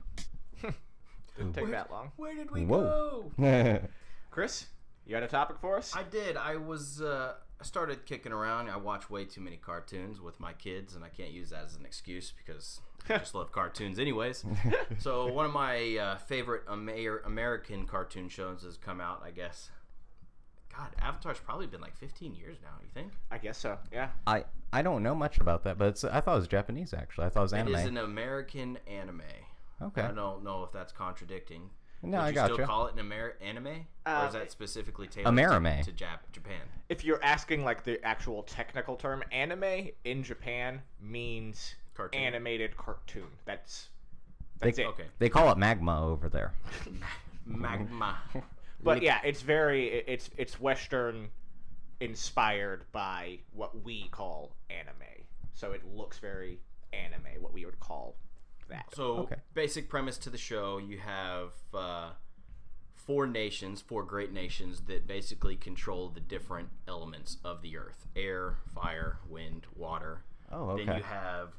Didn't 1.36 1.52
take 1.54 1.70
that 1.70 1.90
long. 1.90 2.12
Where 2.16 2.34
did 2.34 2.50
we 2.50 2.64
Whoa. 2.64 3.30
go? 3.38 3.80
Chris, 4.30 4.66
you 5.06 5.14
had 5.14 5.22
a 5.22 5.28
topic 5.28 5.56
for 5.60 5.76
us? 5.76 5.94
I 5.94 6.04
did. 6.04 6.36
I 6.36 6.56
was. 6.56 7.02
Uh, 7.02 7.34
I 7.60 7.64
started 7.64 8.06
kicking 8.06 8.32
around. 8.32 8.70
I 8.70 8.78
watch 8.78 9.10
way 9.10 9.26
too 9.26 9.42
many 9.42 9.56
cartoons 9.56 10.20
with 10.20 10.40
my 10.40 10.54
kids, 10.54 10.94
and 10.94 11.04
I 11.04 11.08
can't 11.08 11.32
use 11.32 11.50
that 11.50 11.64
as 11.64 11.76
an 11.76 11.84
excuse 11.84 12.32
because 12.32 12.80
I 13.10 13.18
just 13.18 13.34
love 13.34 13.52
cartoons, 13.52 13.98
anyways. 13.98 14.44
so 14.98 15.26
one 15.32 15.44
of 15.44 15.52
my 15.52 15.96
uh, 15.96 16.16
favorite 16.16 16.62
Amer- 16.70 17.22
American 17.26 17.86
cartoon 17.86 18.28
shows 18.30 18.62
has 18.62 18.78
come 18.78 19.00
out. 19.02 19.22
I 19.24 19.30
guess. 19.32 19.70
God, 20.80 20.88
Avatar's 21.02 21.38
probably 21.38 21.66
been 21.66 21.80
like 21.80 21.96
15 21.96 22.34
years 22.34 22.56
now. 22.62 22.70
You 22.82 22.88
think? 22.94 23.12
I 23.30 23.38
guess 23.38 23.58
so. 23.58 23.76
Yeah. 23.92 24.08
I 24.26 24.44
I 24.72 24.82
don't 24.82 25.02
know 25.02 25.14
much 25.14 25.38
about 25.38 25.64
that, 25.64 25.76
but 25.78 25.88
it's, 25.88 26.04
I 26.04 26.20
thought 26.20 26.34
it 26.36 26.38
was 26.40 26.48
Japanese 26.48 26.94
actually. 26.94 27.26
I 27.26 27.28
thought 27.30 27.40
it 27.40 27.42
was 27.42 27.52
anime. 27.52 27.74
It 27.74 27.78
is 27.80 27.86
an 27.86 27.96
American 27.98 28.78
anime. 28.86 29.22
okay. 29.82 30.02
I 30.02 30.12
don't 30.12 30.42
know 30.44 30.62
if 30.64 30.72
that's 30.72 30.92
contradicting. 30.92 31.68
No, 32.02 32.16
Would 32.18 32.24
I 32.24 32.28
you 32.28 32.34
got 32.34 32.44
still 32.46 32.60
you. 32.60 32.64
call 32.64 32.86
it 32.86 32.94
an 32.94 33.00
Amer- 33.00 33.34
anime, 33.42 33.66
or 33.66 34.12
Uh, 34.12 34.26
is 34.28 34.32
that 34.32 34.50
specifically 34.50 35.06
tailored 35.06 35.34
Amerime. 35.34 35.84
to, 35.84 35.92
to 35.92 36.04
Jap- 36.04 36.32
Japan? 36.32 36.62
If 36.88 37.04
you're 37.04 37.22
asking 37.22 37.62
like 37.62 37.84
the 37.84 38.02
actual 38.02 38.42
technical 38.44 38.96
term, 38.96 39.22
anime 39.32 39.88
in 40.04 40.22
Japan 40.22 40.80
means 40.98 41.74
Cartoon. 41.94 42.18
animated 42.22 42.74
cartoon. 42.78 43.26
That's 43.44 43.90
They, 44.60 44.68
that's 44.68 44.78
it. 44.78 44.86
Okay. 44.86 45.04
they 45.18 45.28
call 45.28 45.52
it 45.52 45.58
magma 45.58 46.02
over 46.06 46.30
there. 46.30 46.54
Magma. 47.44 48.18
But 48.82 49.02
yeah, 49.02 49.18
it's 49.24 49.42
very 49.42 49.88
it's 50.06 50.30
it's 50.36 50.60
Western 50.60 51.28
inspired 52.00 52.84
by 52.92 53.40
what 53.52 53.84
we 53.84 54.08
call 54.10 54.56
anime. 54.70 55.26
So 55.54 55.72
it 55.72 55.82
looks 55.84 56.18
very 56.18 56.60
anime, 56.92 57.40
what 57.40 57.52
we 57.52 57.64
would 57.64 57.78
call 57.80 58.16
that. 58.68 58.86
So, 58.94 59.18
Okay. 59.18 59.36
basic 59.54 59.88
premise 59.88 60.16
to 60.18 60.30
the 60.30 60.38
show: 60.38 60.78
you 60.78 60.98
have 60.98 61.52
uh, 61.74 62.10
four 62.94 63.26
nations, 63.26 63.80
four 63.80 64.02
great 64.04 64.32
nations 64.32 64.82
that 64.82 65.06
basically 65.06 65.56
control 65.56 66.08
the 66.08 66.20
different 66.20 66.70
elements 66.88 67.36
of 67.44 67.62
the 67.62 67.76
earth: 67.76 68.06
air, 68.16 68.58
fire, 68.74 69.18
wind, 69.28 69.66
water. 69.76 70.24
Oh, 70.50 70.70
okay. 70.70 70.84
Then 70.84 70.96
you 70.96 71.02
have 71.02 71.50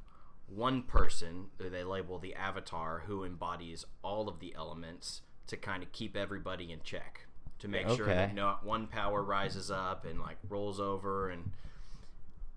one 0.47 0.83
person 0.83 1.47
who 1.59 1.69
they 1.69 1.83
label 1.83 2.19
the 2.19 2.35
avatar 2.35 3.03
who 3.05 3.23
embodies 3.23 3.85
all 4.03 4.27
of 4.27 4.39
the 4.39 4.53
elements 4.55 5.21
to 5.47 5.57
kind 5.57 5.83
of 5.83 5.91
keep 5.91 6.15
everybody 6.15 6.71
in 6.71 6.79
check 6.83 7.25
to 7.59 7.67
make 7.67 7.87
sure 7.89 8.05
that 8.07 8.25
Okay. 8.29 8.33
not 8.33 8.65
one 8.65 8.87
power 8.87 9.21
rises 9.23 9.69
up 9.69 10.05
and 10.05 10.19
like 10.19 10.37
rolls 10.49 10.79
over 10.79 11.29
and 11.29 11.51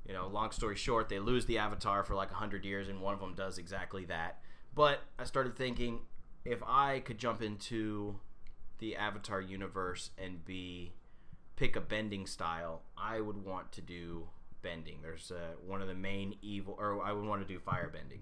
you 0.07 0.12
know 0.14 0.26
long 0.28 0.51
story 0.51 0.76
short 0.76 1.09
they 1.09 1.18
lose 1.18 1.47
the 1.47 1.59
avatar 1.59 2.03
for 2.05 2.14
like 2.14 2.30
100 2.30 2.64
years 2.64 2.89
and 2.89 3.01
one 3.01 3.14
of 3.14 3.20
them 3.20 3.35
does 3.35 3.59
exactly 3.59 4.05
that 4.05 4.41
but 4.74 5.01
i 5.18 5.24
started 5.24 5.57
thinking 5.57 6.01
if 6.45 6.62
i 6.66 7.01
could 7.01 7.18
jump 7.18 7.43
into 7.43 8.18
the 8.78 8.97
avatar 8.97 9.41
universe 9.41 10.11
and 10.18 10.45
be 10.45 10.93
pick 11.57 11.74
a 11.76 11.80
bending 11.80 12.26
style 12.26 12.82
i 12.99 13.20
would 13.20 13.45
want 13.45 13.70
to 13.72 13.80
do 13.80 14.26
bending 14.62 14.99
there's 15.03 15.30
uh, 15.30 15.55
one 15.66 15.80
of 15.82 15.89
the 15.89 15.95
main 15.95 16.35
evil 16.43 16.74
or 16.78 17.03
i 17.05 17.12
would 17.12 17.24
want 17.24 17.41
to 17.47 17.49
do 17.53 17.59
fire 17.59 17.91
bending 17.93 18.20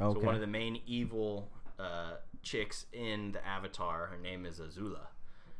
Okay. 0.00 0.18
so 0.18 0.26
one 0.26 0.34
of 0.34 0.40
the 0.40 0.46
main 0.48 0.80
evil 0.86 1.48
uh, 1.78 2.14
chicks 2.42 2.86
in 2.92 3.32
the 3.32 3.46
Avatar, 3.46 4.06
her 4.06 4.16
name 4.18 4.46
is 4.46 4.60
Azula, 4.60 5.06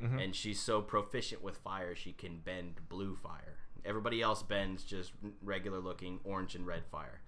and 0.01 0.35
she's 0.37 0.61
so 0.61 0.83
proficient 0.83 1.43
with 1.43 1.57
fire 1.57 1.95
she 1.95 2.13
can 2.13 2.39
bend 2.39 2.75
blue 2.91 3.17
fire. 3.17 3.57
Everybody 3.87 4.21
else 4.21 4.43
bends 4.43 4.85
just 4.85 5.13
regular 5.43 5.79
looking 5.81 6.21
orange 6.25 6.55
and 6.55 6.67
red 6.67 6.85
fire, 6.91 7.23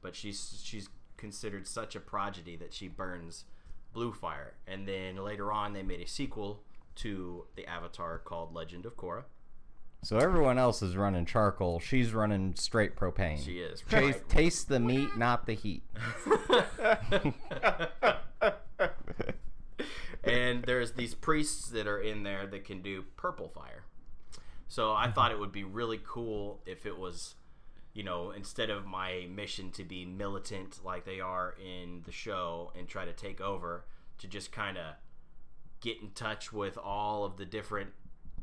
but 0.00 0.16
she's 0.16 0.60
she's 0.64 0.88
considered 1.18 1.66
such 1.66 1.94
a 1.94 2.00
prodigy 2.00 2.56
that 2.56 2.72
she 2.72 2.88
burns 2.88 3.44
blue 3.92 4.12
fire. 4.12 4.54
And 4.66 4.88
then 4.88 5.16
later 5.16 5.52
on, 5.52 5.72
they 5.74 5.82
made 5.82 6.00
a 6.00 6.06
sequel 6.06 6.62
to 6.96 7.44
the 7.54 7.66
Avatar 7.66 8.18
called 8.18 8.54
Legend 8.54 8.86
of 8.86 8.96
Korra. 8.96 9.24
so 10.02 10.18
everyone 10.18 10.58
else 10.58 10.82
is 10.82 10.96
running 10.96 11.26
charcoal. 11.26 11.80
She's 11.80 12.12
running 12.14 12.54
straight 12.56 12.96
propane. 12.96 13.44
She 13.44 13.58
is 13.60 13.82
Taste, 13.88 14.28
taste 14.28 14.68
the 14.68 14.80
meat, 14.80 15.16
not 15.16 15.46
the 15.46 15.54
heat. 15.54 15.82
and 20.24 20.64
there's 20.64 20.92
these 20.92 21.14
priests 21.14 21.68
that 21.70 21.86
are 21.86 22.00
in 22.00 22.22
there 22.22 22.46
that 22.46 22.64
can 22.64 22.82
do 22.82 23.04
purple 23.16 23.48
fire. 23.48 23.84
So 24.68 24.92
I 24.92 25.04
mm-hmm. 25.04 25.12
thought 25.12 25.32
it 25.32 25.38
would 25.38 25.52
be 25.52 25.64
really 25.64 26.00
cool 26.04 26.62
if 26.64 26.86
it 26.86 26.98
was, 26.98 27.34
you 27.92 28.02
know, 28.02 28.30
instead 28.30 28.70
of 28.70 28.86
my 28.86 29.26
mission 29.28 29.70
to 29.72 29.84
be 29.84 30.04
militant 30.04 30.80
like 30.84 31.04
they 31.04 31.20
are 31.20 31.54
in 31.62 32.02
the 32.06 32.12
show 32.12 32.72
and 32.78 32.88
try 32.88 33.04
to 33.04 33.12
take 33.12 33.40
over, 33.40 33.84
to 34.18 34.26
just 34.26 34.52
kind 34.52 34.78
of 34.78 34.94
get 35.80 36.00
in 36.00 36.10
touch 36.10 36.52
with 36.52 36.78
all 36.78 37.24
of 37.24 37.36
the 37.36 37.44
different 37.44 37.90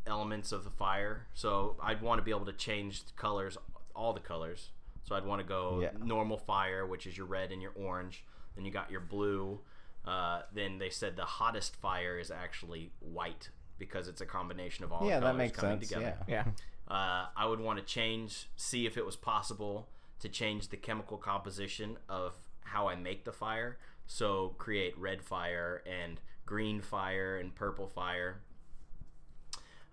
elements 0.05 0.51
of 0.51 0.63
the 0.63 0.69
fire. 0.69 1.27
So 1.34 1.77
I'd 1.82 2.01
want 2.01 2.19
to 2.19 2.23
be 2.23 2.32
able 2.32 2.45
to 2.45 2.53
change 2.53 3.05
the 3.05 3.13
colors, 3.13 3.57
all 3.95 4.13
the 4.13 4.19
colors. 4.19 4.71
So 5.03 5.15
I'd 5.15 5.25
want 5.25 5.41
to 5.41 5.47
go 5.47 5.80
Yeah. 5.82 5.91
normal 5.97 6.38
fire, 6.38 6.86
which 6.86 7.07
is 7.07 7.17
your 7.17 7.25
red 7.25 7.51
and 7.51 7.61
your 7.61 7.71
orange. 7.75 8.23
Then 8.55 8.65
you 8.65 8.71
got 8.71 8.91
your 8.91 9.01
blue. 9.01 9.61
Uh, 10.10 10.41
then 10.51 10.80
they 10.80 10.89
said 10.89 11.16
the 11.16 11.24
hottest 11.24 11.76
fire 11.76 12.18
is 12.18 12.32
actually 12.32 12.91
white 12.99 13.49
because 13.78 14.07
it's 14.07 14.22
a 14.22 14.26
combination 14.26 14.84
of 14.84 14.91
all 14.91 15.07
yeah, 15.07 15.20
the 15.20 15.28
that 15.28 15.34
colors 15.34 15.38
makes 15.38 15.60
coming 15.60 15.78
sense. 15.78 15.89
together. 15.89 16.18
Yeah. 16.28 16.45
Yeah. 16.89 16.95
Uh, 16.95 17.28
I 17.38 17.45
would 17.45 17.60
want 17.60 17.78
to 17.78 17.86
change, 17.86 18.49
see 18.55 18.88
if 18.88 18.97
it 18.97 19.05
was 19.05 19.16
possible 19.16 19.88
to 20.22 20.28
change 20.28 20.70
the 20.70 20.78
chemical 20.78 21.18
composition 21.18 21.97
of 22.10 22.34
how 22.62 22.88
I 22.88 22.95
make 22.95 23.24
the 23.24 23.32
fire. 23.32 23.78
So 24.07 24.55
create 24.57 24.97
red 24.97 25.22
fire 25.22 25.84
and 25.86 26.20
green 26.43 26.82
fire 26.82 27.38
and 27.38 27.53
purple 27.53 27.88
fire. 27.88 28.41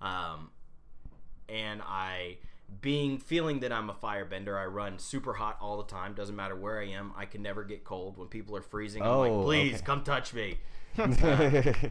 Um, 0.01 0.49
and 1.47 1.83
I, 1.83 2.39
being 2.81 3.19
feeling 3.19 3.61
that 3.61 3.73
I'm 3.73 3.89
a 3.91 3.95
firebender, 3.95 4.57
I 4.61 4.65
run 4.67 4.99
super 4.99 5.35
hot 5.35 5.57
all 5.61 5.77
the 5.79 5.85
time. 5.91 6.15
Doesn't 6.15 6.37
matter 6.37 6.57
where 6.57 6.81
I 6.81 6.89
am. 6.89 7.13
I 7.17 7.25
can 7.25 7.43
never 7.43 7.65
get 7.65 7.85
cold. 7.85 8.17
When 8.19 8.29
people 8.29 8.57
are 8.57 8.63
freezing, 8.63 9.03
I'm 9.03 9.09
Oh, 9.09 9.21
like, 9.21 9.45
please 9.45 9.75
okay. 9.77 9.85
come 9.85 10.03
touch 10.05 10.35
me. 10.35 10.59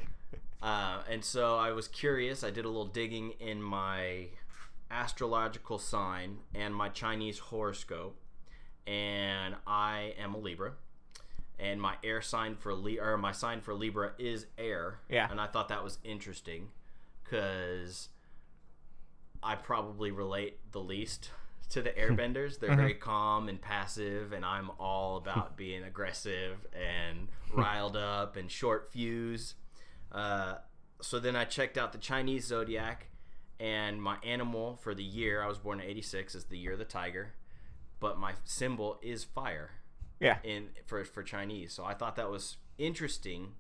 Uh, 0.62 1.04
and 1.08 1.24
so 1.24 1.58
I 1.58 1.74
was 1.74 1.88
curious. 1.88 2.44
I 2.44 2.50
did 2.50 2.66
a 2.66 2.68
little 2.70 2.88
digging 2.88 3.34
in 3.40 3.62
my 3.62 4.30
astrological 4.90 5.78
sign 5.78 6.40
and 6.56 6.74
my 6.74 6.90
Chinese 6.90 7.38
horoscope, 7.38 8.18
and 8.88 9.56
I 9.68 10.16
am 10.18 10.34
a 10.34 10.40
Libra. 10.40 10.72
And 11.60 11.80
my 11.80 11.96
air 12.04 12.20
sign 12.22 12.56
for 12.56 12.74
Li- 12.74 13.00
or 13.00 13.16
my 13.18 13.32
sign 13.32 13.62
for 13.62 13.76
Libra 13.76 14.14
is 14.18 14.48
air. 14.58 15.02
Yeah. 15.08 15.30
And 15.30 15.40
I 15.40 15.46
thought 15.46 15.70
that 15.70 15.84
was 15.84 16.00
interesting 16.04 16.70
because 17.24 18.10
I 19.46 19.56
probably 19.56 20.10
relate 20.10 20.60
the 20.72 20.82
least 20.82 21.30
to 21.70 21.82
the 21.82 21.92
hmm. 21.92 22.00
airbenders. 22.00 22.60
They're 22.60 22.72
uh-huh. 22.72 22.82
very 22.82 22.96
calm 22.96 23.48
and 23.48 23.62
passive, 23.62 24.34
and 24.34 24.44
I'm 24.44 24.72
all 24.80 25.18
about 25.18 25.50
hmm. 25.50 25.56
being 25.56 25.84
aggressive 25.84 26.66
and 26.74 27.28
hmm. 27.52 27.60
riled 27.60 27.96
up 27.96 28.36
and 28.38 28.50
short 28.50 28.92
fuse. 28.92 29.54
Uh, 30.12 30.56
so 31.02 31.20
then 31.20 31.36
I 31.36 31.46
checked 31.46 31.78
out 31.78 31.92
the 31.92 32.00
Chinese 32.00 32.46
zodiac, 32.46 33.08
and 33.60 34.02
my 34.02 34.18
animal 34.24 34.78
for 34.82 34.96
the 34.96 35.04
year 35.04 35.44
I 35.44 35.48
was 35.48 35.60
born 35.60 35.80
in 35.80 35.88
'86 35.88 36.36
is 36.36 36.46
the 36.46 36.58
year 36.58 36.74
of 36.74 36.80
the 36.80 36.86
tiger, 36.86 37.34
but 38.00 38.18
my 38.18 38.34
symbol 38.44 39.00
is 39.02 39.24
fire 39.24 39.72
Yeah. 40.20 40.38
in 40.44 40.70
for 40.86 41.04
for 41.06 41.22
Chinese. 41.24 41.74
So 41.74 41.86
I 41.86 41.94
thought 41.94 42.16
that 42.16 42.30
was 42.30 42.58
interesting. 42.78 43.54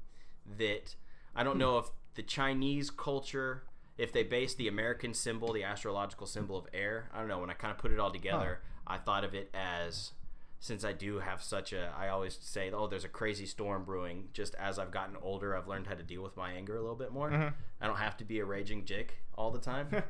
That 0.57 0.95
I 1.35 1.43
don't 1.43 1.57
know 1.57 1.79
if 1.79 1.87
the 2.13 2.23
Chinese 2.23 2.89
culture, 2.91 3.63
if 3.97 4.11
they 4.11 4.23
base 4.23 4.55
the 4.55 4.67
American 4.67 5.13
symbol, 5.13 5.53
the 5.53 5.63
astrological 5.63 6.27
symbol 6.27 6.57
of 6.57 6.67
air. 6.73 7.09
I 7.13 7.19
don't 7.19 7.27
know. 7.27 7.39
When 7.39 7.49
I 7.49 7.53
kind 7.53 7.71
of 7.71 7.77
put 7.77 7.91
it 7.91 7.99
all 7.99 8.11
together, 8.11 8.59
I 8.85 8.97
thought 8.97 9.23
of 9.23 9.33
it 9.33 9.49
as 9.53 10.11
since 10.59 10.83
I 10.83 10.93
do 10.93 11.19
have 11.19 11.43
such 11.43 11.73
a, 11.73 11.93
I 11.97 12.07
always 12.09 12.37
say, 12.41 12.71
oh, 12.71 12.87
there's 12.87 13.03
a 13.03 13.09
crazy 13.09 13.45
storm 13.45 13.83
brewing. 13.85 14.29
Just 14.33 14.55
as 14.55 14.79
I've 14.79 14.89
gotten 14.91 15.15
older, 15.21 15.55
I've 15.55 15.67
learned 15.67 15.87
how 15.87 15.93
to 15.95 16.01
deal 16.03 16.23
with 16.23 16.35
my 16.35 16.51
anger 16.53 16.75
a 16.75 16.81
little 16.81 16.95
bit 16.95 17.11
more. 17.11 17.29
Mm-hmm. 17.29 17.49
I 17.81 17.87
don't 17.87 17.97
have 17.97 18.17
to 18.17 18.25
be 18.25 18.39
a 18.39 18.45
raging 18.45 18.85
jick 18.85 19.15
all 19.37 19.51
the 19.51 19.59
time. 19.59 19.87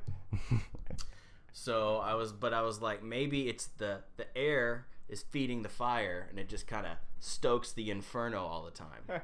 So 1.58 1.98
I 1.98 2.16
was, 2.16 2.34
but 2.34 2.54
I 2.54 2.64
was 2.64 2.82
like, 2.82 3.02
maybe 3.02 3.48
it's 3.48 3.68
the 3.78 4.02
the 4.18 4.26
air 4.38 4.88
is 5.08 5.24
feeding 5.32 5.62
the 5.62 5.70
fire, 5.70 6.28
and 6.30 6.38
it 6.38 6.50
just 6.50 6.68
kind 6.68 6.86
of 6.86 6.98
stokes 7.20 7.72
the 7.72 7.90
inferno 7.92 8.44
all 8.44 8.66
the 8.66 8.72
time. 8.72 9.22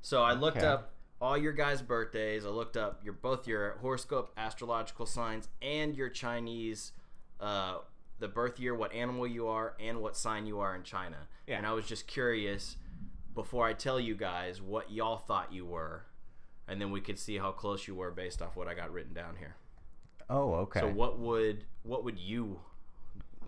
so 0.00 0.22
I 0.22 0.32
looked 0.34 0.58
Okay. 0.58 0.66
up 0.66 0.92
all 1.20 1.36
your 1.38 1.52
guys' 1.52 1.82
birthdays. 1.82 2.44
I 2.44 2.48
looked 2.50 2.76
up 2.76 3.00
your 3.04 3.14
both 3.14 3.46
your 3.46 3.76
horoscope, 3.80 4.32
astrological 4.36 5.06
signs, 5.06 5.48
and 5.62 5.94
your 5.96 6.08
Chinese, 6.08 6.92
uh, 7.40 7.78
the 8.18 8.28
birth 8.28 8.58
year, 8.60 8.74
what 8.74 8.92
animal 8.92 9.26
you 9.26 9.46
are, 9.48 9.74
and 9.80 10.00
what 10.00 10.16
sign 10.16 10.46
you 10.46 10.60
are 10.60 10.74
in 10.74 10.82
China. 10.82 11.16
Yeah. 11.46 11.58
And 11.58 11.66
I 11.66 11.72
was 11.72 11.86
just 11.86 12.06
curious 12.06 12.76
before 13.34 13.66
I 13.66 13.72
tell 13.74 14.00
you 14.00 14.14
guys 14.14 14.60
what 14.62 14.90
y'all 14.90 15.18
thought 15.18 15.52
you 15.52 15.64
were, 15.66 16.04
and 16.68 16.80
then 16.80 16.90
we 16.90 17.00
could 17.00 17.18
see 17.18 17.38
how 17.38 17.50
close 17.52 17.86
you 17.86 17.94
were 17.94 18.10
based 18.10 18.40
off 18.42 18.56
what 18.56 18.68
I 18.68 18.74
got 18.74 18.92
written 18.92 19.12
down 19.14 19.36
here. 19.38 19.56
oh, 20.30 20.54
okay. 20.54 20.80
So 20.80 20.88
what 20.88 21.18
would 21.18 21.64
what 21.82 22.02
would 22.04 22.18
you 22.18 22.58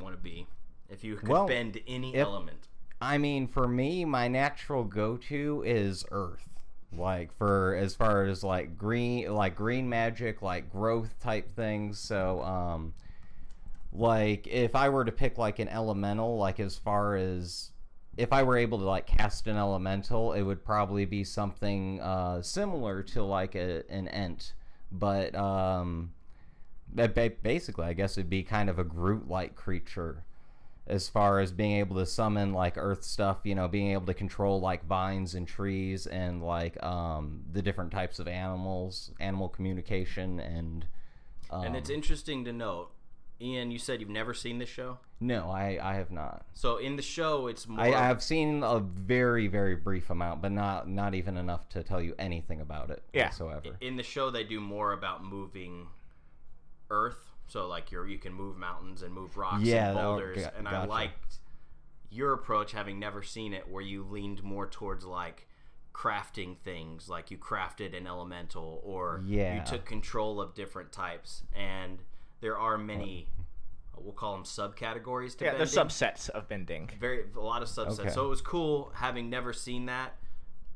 want 0.00 0.14
to 0.14 0.22
be 0.22 0.46
if 0.88 1.02
you 1.02 1.16
could 1.16 1.28
Well, 1.28 1.46
bend 1.46 1.80
any 1.88 2.14
if- 2.14 2.20
element? 2.20 2.68
I 3.00 3.16
mean, 3.18 3.46
for 3.46 3.68
me, 3.68 4.04
my 4.04 4.26
natural 4.28 4.82
go-to 4.84 5.62
is 5.64 6.04
Earth. 6.10 6.48
Like 6.96 7.36
for 7.36 7.74
as 7.76 7.94
far 7.94 8.24
as 8.24 8.42
like 8.42 8.78
green, 8.78 9.32
like 9.32 9.54
green 9.54 9.88
magic, 9.88 10.42
like 10.42 10.70
growth 10.70 11.18
type 11.20 11.54
things. 11.54 11.98
So, 11.98 12.40
um, 12.42 12.94
like 13.92 14.46
if 14.46 14.74
I 14.74 14.88
were 14.88 15.04
to 15.04 15.12
pick 15.12 15.38
like 15.38 15.58
an 15.58 15.68
elemental, 15.68 16.38
like 16.38 16.60
as 16.60 16.76
far 16.76 17.16
as 17.16 17.70
if 18.16 18.32
I 18.32 18.42
were 18.42 18.56
able 18.56 18.78
to 18.78 18.84
like 18.84 19.06
cast 19.06 19.46
an 19.46 19.56
elemental, 19.56 20.32
it 20.32 20.42
would 20.42 20.64
probably 20.64 21.04
be 21.04 21.24
something 21.24 22.00
uh, 22.00 22.42
similar 22.42 23.02
to 23.04 23.22
like 23.22 23.54
a, 23.54 23.84
an 23.90 24.08
ent, 24.08 24.54
but 24.90 25.34
um, 25.36 26.12
ba- 26.88 27.08
ba- 27.08 27.32
basically, 27.42 27.86
I 27.86 27.92
guess 27.92 28.18
it'd 28.18 28.28
be 28.28 28.42
kind 28.42 28.68
of 28.68 28.78
a 28.78 28.84
Groot-like 28.84 29.54
creature 29.54 30.24
as 30.88 31.08
far 31.08 31.38
as 31.40 31.52
being 31.52 31.72
able 31.72 31.96
to 31.96 32.06
summon 32.06 32.52
like 32.52 32.74
earth 32.76 33.04
stuff 33.04 33.38
you 33.44 33.54
know 33.54 33.68
being 33.68 33.92
able 33.92 34.06
to 34.06 34.14
control 34.14 34.58
like 34.60 34.84
vines 34.86 35.34
and 35.34 35.46
trees 35.46 36.06
and 36.06 36.42
like 36.42 36.82
um 36.82 37.42
the 37.52 37.60
different 37.62 37.90
types 37.92 38.18
of 38.18 38.26
animals 38.26 39.10
animal 39.20 39.48
communication 39.48 40.40
and 40.40 40.86
um, 41.50 41.64
and 41.64 41.76
it's 41.76 41.88
interesting 41.88 42.44
to 42.44 42.52
note, 42.52 42.90
Ian. 43.40 43.70
You 43.70 43.78
said 43.78 44.00
you've 44.00 44.10
never 44.10 44.34
seen 44.34 44.58
this 44.58 44.68
show. 44.68 44.98
no 45.20 45.48
i 45.50 45.78
i 45.82 45.94
have 45.94 46.10
not 46.10 46.44
So 46.54 46.76
in 46.76 46.96
the 46.96 47.02
show, 47.02 47.46
it's 47.46 47.66
more. 47.66 47.80
I, 47.80 47.88
I 47.94 48.06
have 48.06 48.22
seen 48.22 48.62
a 48.62 48.78
very 48.80 49.46
very 49.48 49.74
brief 49.76 50.10
amount 50.10 50.42
but 50.42 50.52
not 50.52 50.88
not 50.88 51.14
even 51.14 51.36
enough 51.36 51.68
to 51.70 51.82
tell 51.82 52.00
you 52.02 52.14
anything 52.18 52.60
about 52.60 52.90
it 52.90 53.02
Yeah. 53.12 53.26
whatsoever 53.26 53.76
in 53.80 53.96
the 53.96 54.02
show 54.02 54.30
they 54.30 54.44
do 54.44 54.60
more 54.60 54.92
about 54.92 55.24
moving 55.24 55.86
Earth. 56.90 57.27
So 57.48 57.66
like 57.66 57.90
you're 57.90 58.06
you 58.06 58.18
can 58.18 58.32
move 58.32 58.56
mountains 58.56 59.02
and 59.02 59.12
move 59.12 59.36
rocks 59.36 59.62
Yeah, 59.64 59.88
and 59.88 59.96
that- 59.96 60.02
boulders. 60.02 60.36
ga- 60.38 60.50
and 60.56 60.68
I 60.68 60.84
liked 60.84 61.38
your 62.10 62.32
approach, 62.32 62.72
having 62.72 62.98
never 62.98 63.22
seen 63.22 63.52
it, 63.52 63.68
where 63.68 63.82
you 63.82 64.02
leaned 64.04 64.42
more 64.42 64.66
towards 64.66 65.04
like 65.04 65.46
crafting 65.94 66.56
things, 66.58 67.08
like 67.08 67.30
you 67.30 67.36
crafted 67.38 67.96
an 67.96 68.06
elemental, 68.06 68.80
or 68.84 69.20
Yeah. 69.26 69.56
you 69.60 69.66
took 69.66 69.84
control 69.84 70.40
of 70.40 70.54
different 70.54 70.92
types. 70.92 71.42
And 71.54 72.02
there 72.40 72.56
are 72.58 72.78
many. 72.78 73.28
we'll 74.00 74.12
call 74.12 74.32
them 74.34 74.44
subcategories 74.44 75.36
to 75.36 75.44
Yeah, 75.44 75.50
bending. 75.50 75.58
there's 75.58 75.74
subsets 75.74 76.28
of 76.30 76.46
bending. 76.46 76.88
very 77.00 77.24
a 77.34 77.40
lot 77.40 77.62
of 77.62 77.68
subsets. 77.68 77.98
Okay. 77.98 78.10
So 78.10 78.26
it 78.26 78.28
was 78.28 78.40
cool 78.40 78.92
having 78.94 79.28
never 79.28 79.52
seen 79.52 79.86
that, 79.86 80.16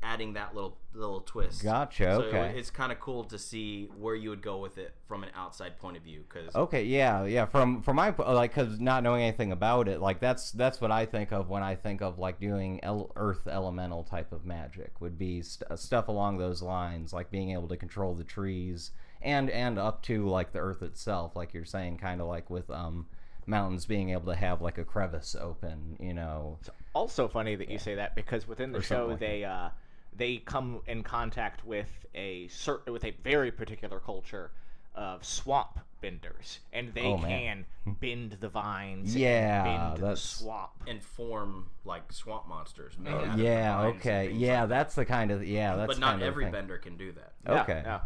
adding 0.03 0.33
that 0.33 0.53
little 0.53 0.77
little 0.93 1.21
twist. 1.21 1.63
Gotcha, 1.63 2.15
So 2.15 2.21
okay. 2.23 2.53
it's 2.57 2.69
kind 2.69 2.91
of 2.91 2.99
cool 2.99 3.23
to 3.25 3.37
see 3.37 3.89
where 3.97 4.15
you 4.15 4.29
would 4.29 4.41
go 4.41 4.57
with 4.57 4.77
it 4.77 4.93
from 5.07 5.23
an 5.23 5.29
outside 5.35 5.77
point 5.79 5.97
of 5.97 6.03
view 6.03 6.23
because 6.27 6.55
Okay, 6.55 6.83
yeah, 6.83 7.25
yeah. 7.25 7.45
From 7.45 7.81
from 7.81 7.95
my 7.95 8.13
like, 8.17 8.53
cause 8.53 8.79
not 8.79 9.03
knowing 9.03 9.23
anything 9.23 9.51
about 9.51 9.87
it, 9.87 10.01
like 10.01 10.19
that's 10.19 10.51
that's 10.51 10.79
what 10.81 10.91
I 10.91 11.05
think 11.05 11.31
of 11.31 11.49
when 11.49 11.63
I 11.63 11.75
think 11.75 12.01
of 12.01 12.19
like 12.19 12.39
doing 12.39 12.79
el- 12.83 13.11
Earth 13.15 13.47
elemental 13.47 14.03
type 14.03 14.31
of 14.31 14.45
magic. 14.45 15.01
Would 15.01 15.17
be 15.17 15.41
st- 15.41 15.79
stuff 15.79 16.07
along 16.07 16.37
those 16.37 16.61
lines, 16.61 17.13
like 17.13 17.31
being 17.31 17.51
able 17.51 17.67
to 17.69 17.77
control 17.77 18.13
the 18.13 18.23
trees 18.23 18.91
and 19.21 19.49
and 19.49 19.79
up 19.79 20.03
to 20.03 20.27
like 20.27 20.51
the 20.51 20.59
Earth 20.59 20.83
itself, 20.83 21.35
like 21.35 21.53
you're 21.53 21.65
saying, 21.65 21.97
kind 21.97 22.21
of 22.21 22.27
like 22.27 22.49
with 22.49 22.69
um 22.69 23.07
mountains 23.45 23.85
being 23.85 24.11
able 24.11 24.31
to 24.31 24.35
have 24.35 24.61
like 24.61 24.77
a 24.77 24.85
crevice 24.85 25.35
open, 25.39 25.97
you 25.99 26.13
know. 26.13 26.57
It's 26.61 26.69
also 26.93 27.27
funny 27.27 27.55
that 27.55 27.69
you 27.69 27.77
say 27.79 27.95
that 27.95 28.15
because 28.15 28.47
within 28.47 28.71
the 28.71 28.79
Or 28.79 28.81
show 28.81 29.07
like 29.07 29.19
they 29.19 29.43
uh, 29.43 29.69
they 30.17 30.37
come 30.37 30.81
in 30.87 31.03
contact 31.03 31.65
with 31.65 31.87
a 32.15 32.47
certain 32.49 32.93
with 32.93 33.03
a 33.03 33.11
very 33.23 33.51
particular 33.51 33.99
culture 33.99 34.51
of 34.95 35.25
swamp 35.25 35.79
benders, 36.01 36.59
and 36.71 36.93
they 36.93 37.05
Oh, 37.05 37.17
can 37.17 37.65
hmm. 37.83 37.93
bend 37.93 38.37
the 38.39 38.49
vines. 38.49 39.15
Yeah, 39.15 39.57
and 39.57 39.65
bend 39.93 40.03
that's- 40.03 40.37
the 40.37 40.43
swamp. 40.43 40.71
and 40.87 41.01
form 41.01 41.69
like 41.85 42.11
swamp 42.11 42.47
monsters. 42.47 42.97
Made 42.97 43.13
oh, 43.13 43.17
out 43.25 43.39
Oh, 43.39 43.41
Yeah, 43.41 43.77
vines 43.77 43.95
okay, 43.97 44.31
yeah. 44.31 44.61
like 44.61 44.69
that. 44.69 44.75
that's 44.75 44.95
the 44.95 45.05
kind 45.05 45.31
of 45.31 45.47
yeah. 45.47 45.75
That's 45.75 45.87
but 45.87 45.99
not 45.99 46.11
kind 46.11 46.21
of 46.21 46.27
every 46.27 46.45
thing. 46.45 46.51
bender 46.51 46.77
can 46.77 46.97
do 46.97 47.11
that. 47.13 47.33
Okay. 47.47 47.81
yeah. 47.83 48.01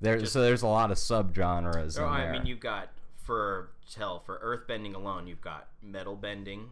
There, 0.00 0.18
Just- 0.18 0.32
so 0.32 0.42
there's 0.42 0.62
a 0.62 0.66
lot 0.66 0.90
of 0.90 0.96
subgenres 0.98 1.98
Or, 1.98 2.02
in 2.06 2.08
I 2.08 2.32
mean, 2.32 2.46
you've 2.46 2.58
got 2.60 2.88
for 3.16 3.70
tell 3.88 4.18
for 4.20 4.38
earth 4.42 4.66
bending 4.66 4.94
alone, 4.96 5.28
you've 5.28 5.40
got 5.40 5.68
metal 5.80 6.16
bending 6.16 6.70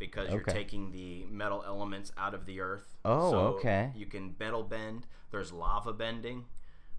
because 0.00 0.30
you're 0.30 0.40
taking 0.40 0.90
the 0.90 1.26
metal 1.30 1.62
elements 1.64 2.10
out 2.18 2.34
of 2.34 2.46
the 2.46 2.60
earth. 2.60 2.96
Oh, 3.04 3.30
So 3.30 3.38
okay. 3.58 3.92
You 3.94 4.06
can 4.06 4.34
metal 4.40 4.64
bend. 4.64 5.06
There's 5.30 5.52
lava 5.52 5.92
bending, 5.92 6.46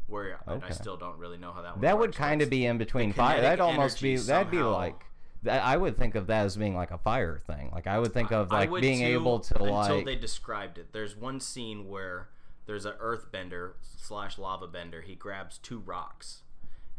where 0.07 0.39
and 0.47 0.63
I 0.63 0.69
still 0.69 0.95
don't 0.95 1.17
really 1.17 1.37
know 1.37 1.51
how 1.51 1.63
that. 1.63 1.73
One 1.73 1.81
That 1.81 1.99
would 1.99 2.15
kind 2.15 2.41
of 2.41 2.49
be 2.49 2.65
in 2.65 2.77
between 2.77 3.11
fire. 3.11 3.41
That'd 3.41 3.59
almost 3.59 4.01
be 4.01 4.13
energy 4.13 4.27
that'd 4.27 4.51
be 4.51 4.59
like 4.61 5.03
that. 5.43 5.61
I 5.63 5.75
would 5.75 5.97
think 5.97 6.15
of 6.15 6.27
that 6.27 6.45
as 6.45 6.55
being 6.55 6.75
like 6.75 6.91
a 6.91 6.97
fire 6.97 7.37
thing. 7.45 7.71
Like 7.73 7.87
I 7.87 7.99
would 7.99 8.13
think 8.13 8.31
of 8.31 8.51
like 8.51 8.71
being 8.79 8.99
too, 8.99 9.05
able 9.05 9.39
to 9.39 9.55
until 9.55 9.73
like. 9.73 10.05
they 10.05 10.15
described 10.15 10.77
it. 10.77 10.93
There's 10.93 11.17
one 11.17 11.41
scene 11.41 11.89
where 11.89 12.29
there's 12.67 12.85
an 12.85 12.93
earth 12.99 13.31
bender 13.31 13.75
slash 13.81 14.37
lava 14.37 14.67
bender. 14.67 15.01
He 15.01 15.15
grabs 15.15 15.57
two 15.57 15.79
rocks, 15.79 16.43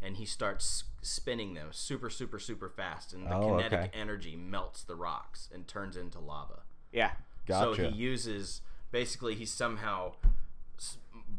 and 0.03 0.17
he 0.17 0.25
starts 0.25 0.83
spinning 1.01 1.53
them 1.53 1.67
super 1.71 2.09
super 2.09 2.39
super 2.39 2.69
fast, 2.69 3.13
and 3.13 3.25
the 3.27 3.33
Oh, 3.35 3.55
kinetic 3.57 3.79
okay. 3.79 3.91
energy 3.93 4.35
melts 4.35 4.83
the 4.83 4.95
rocks 4.95 5.49
and 5.53 5.67
turns 5.67 5.95
into 5.97 6.19
lava. 6.19 6.63
Yeah. 6.91 7.11
Gotcha. 7.45 7.75
So 7.75 7.89
he 7.89 7.95
uses 7.95 8.61
basically 8.91 9.35
he 9.35 9.45
somehow 9.45 10.13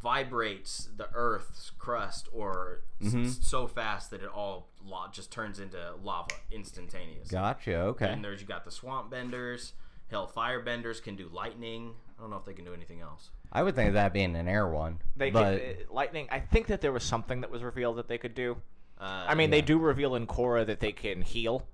vibrates 0.03 0.89
the 0.97 1.09
Earth's 1.15 1.71
crust 1.79 2.29
or 2.33 2.81
Mm-hmm. 3.03 3.29
so 3.29 3.67
fast 3.67 4.11
that 4.13 4.23
it 4.23 4.29
all 4.29 4.69
lo- 4.85 5.07
just 5.13 5.31
turns 5.31 5.59
into 5.61 5.79
lava 6.03 6.35
instantaneous. 6.51 7.29
Gotcha. 7.29 7.77
Okay. 7.77 8.09
And 8.09 8.25
there's 8.25 8.41
you 8.41 8.47
got 8.47 8.65
the 8.65 8.71
swamp 8.71 9.11
benders. 9.11 9.75
Hell, 10.11 10.27
fire 10.27 10.61
benders 10.61 11.01
can 11.01 11.17
do 11.17 11.29
lightning. 11.33 11.95
I 12.19 12.23
don't 12.23 12.31
know 12.31 12.37
if 12.37 12.45
they 12.45 12.53
can 12.55 12.65
do 12.65 12.73
anything 12.75 13.01
else. 13.01 13.31
I 13.53 13.63
would 13.63 13.75
think 13.75 13.89
of 13.89 13.95
that 13.95 14.13
being 14.13 14.35
an 14.37 14.49
air 14.49 14.69
one. 14.69 15.01
They 15.17 15.31
but 15.31 15.59
could, 15.61 15.87
uh, 15.91 15.95
lightning. 15.95 16.29
I 16.31 16.41
think 16.41 16.69
that 16.69 16.81
there 16.81 16.93
was 16.93 17.03
something 17.05 17.41
that 17.43 17.51
was 17.51 17.63
revealed 17.63 17.97
that 17.97 18.09
they 18.09 18.19
could 18.19 18.35
do. 18.35 18.57
Uh, 19.01 19.25
I 19.29 19.35
mean, 19.35 19.51
they 19.51 19.63
do 19.63 19.79
reveal 19.79 20.15
in 20.15 20.27
Korra 20.27 20.65
that 20.67 20.81
they 20.81 20.93
can 20.93 21.23
heal. 21.23 21.67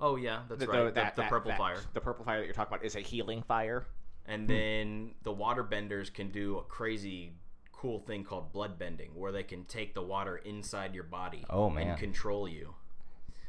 oh 0.00 0.16
yeah, 0.16 0.42
that's 0.48 0.60
The- 0.60 0.66
right. 0.66 0.84
the- 0.84 0.90
that- 0.92 1.16
the, 1.16 1.22
the 1.22 1.28
purple 1.28 1.50
that- 1.50 1.58
fire. 1.58 1.80
The 1.92 2.00
purple 2.00 2.24
fire 2.24 2.38
that 2.38 2.44
you're 2.44 2.54
talking 2.54 2.74
about 2.74 2.84
is 2.84 2.94
a 2.96 3.00
healing 3.00 3.42
fire. 3.42 3.86
And 4.26 4.46
then 4.46 5.14
the 5.22 5.32
water 5.32 5.62
benders 5.62 6.10
can 6.10 6.30
do 6.30 6.58
a 6.58 6.62
crazy 6.62 7.32
cool 7.72 8.00
thing 8.00 8.24
called 8.24 8.52
blood 8.52 8.78
bending, 8.78 9.10
where 9.14 9.32
they 9.32 9.42
can 9.42 9.64
take 9.64 9.94
the 9.94 10.02
water 10.02 10.36
inside 10.36 10.94
your 10.94 11.04
body 11.04 11.44
Oh, 11.48 11.70
man. 11.70 11.88
and 11.88 11.98
control 11.98 12.46
you. 12.48 12.74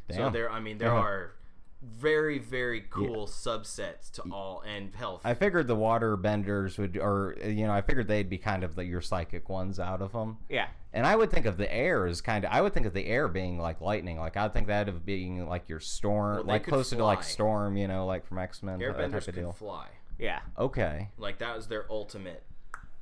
Damn. 0.08 0.18
So 0.18 0.30
there, 0.30 0.50
I 0.50 0.60
mean, 0.60 0.78
there 0.78 0.92
Uh-huh. 0.94 1.02
are 1.02 1.34
very, 1.82 2.40
very 2.40 2.82
cool 2.90 3.26
subsets 3.28 4.12
to 4.12 4.24
all 4.32 4.62
and 4.68 4.94
health. 4.94 5.22
I 5.24 5.34
figured 5.34 5.68
the 5.68 5.76
water 5.76 6.18
benders 6.18 6.78
would, 6.78 6.98
or 6.98 7.36
you 7.44 7.66
know, 7.66 7.74
I 7.74 7.82
figured 7.82 8.08
they'd 8.08 8.30
be 8.30 8.38
kind 8.38 8.64
of 8.64 8.76
the, 8.76 8.84
your 8.84 9.02
psychic 9.02 9.50
ones 9.50 9.80
out 9.80 10.02
of 10.02 10.12
them. 10.12 10.38
Yeah. 10.50 10.68
And 10.92 11.06
I 11.06 11.16
would 11.16 11.32
think 11.32 11.46
of 11.46 11.58
the 11.58 11.72
air 11.74 12.06
as 12.08 12.20
kind 12.20 12.44
of. 12.44 12.52
I 12.52 12.62
would 12.62 12.74
think 12.74 12.86
of 12.86 12.94
the 12.94 13.06
air 13.06 13.28
being 13.28 13.60
like 13.60 13.80
lightning. 13.80 14.18
Like 14.20 14.36
I'd 14.36 14.54
think 14.54 14.68
that 14.68 14.90
of 14.90 15.06
being 15.06 15.48
like 15.48 15.70
your 15.70 15.80
storm, 15.80 16.38
Well, 16.38 16.46
like 16.46 16.64
could 16.64 16.74
closer 16.74 16.96
to 16.96 17.06
like 17.06 17.24
storm. 17.24 17.78
You 17.78 17.88
know, 17.88 18.06
like 18.06 18.26
from 18.26 18.40
X 18.40 18.64
Men. 18.64 18.80
That 18.80 18.86
Airbenders 18.86 19.12
type 19.12 19.28
of 19.28 19.34
can 19.34 19.44
deal. 19.44 19.52
fly. 19.52 19.88
Yeah. 20.18 20.40
Okay. 20.58 21.10
Like 21.18 21.40
that 21.40 21.56
was 21.56 21.68
their 21.68 21.86
ultimate. 21.90 22.44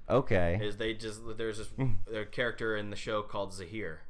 Okay. 0.09 0.59
Is 0.61 0.77
they 0.77 0.93
just 0.93 1.21
there's 1.37 1.57
this 1.57 1.67
hmm. 1.67 1.93
their 2.09 2.25
character 2.25 2.77
in 2.77 2.89
the 2.89 2.95
show 2.95 3.21
called 3.21 3.53
Zahir, 3.53 4.01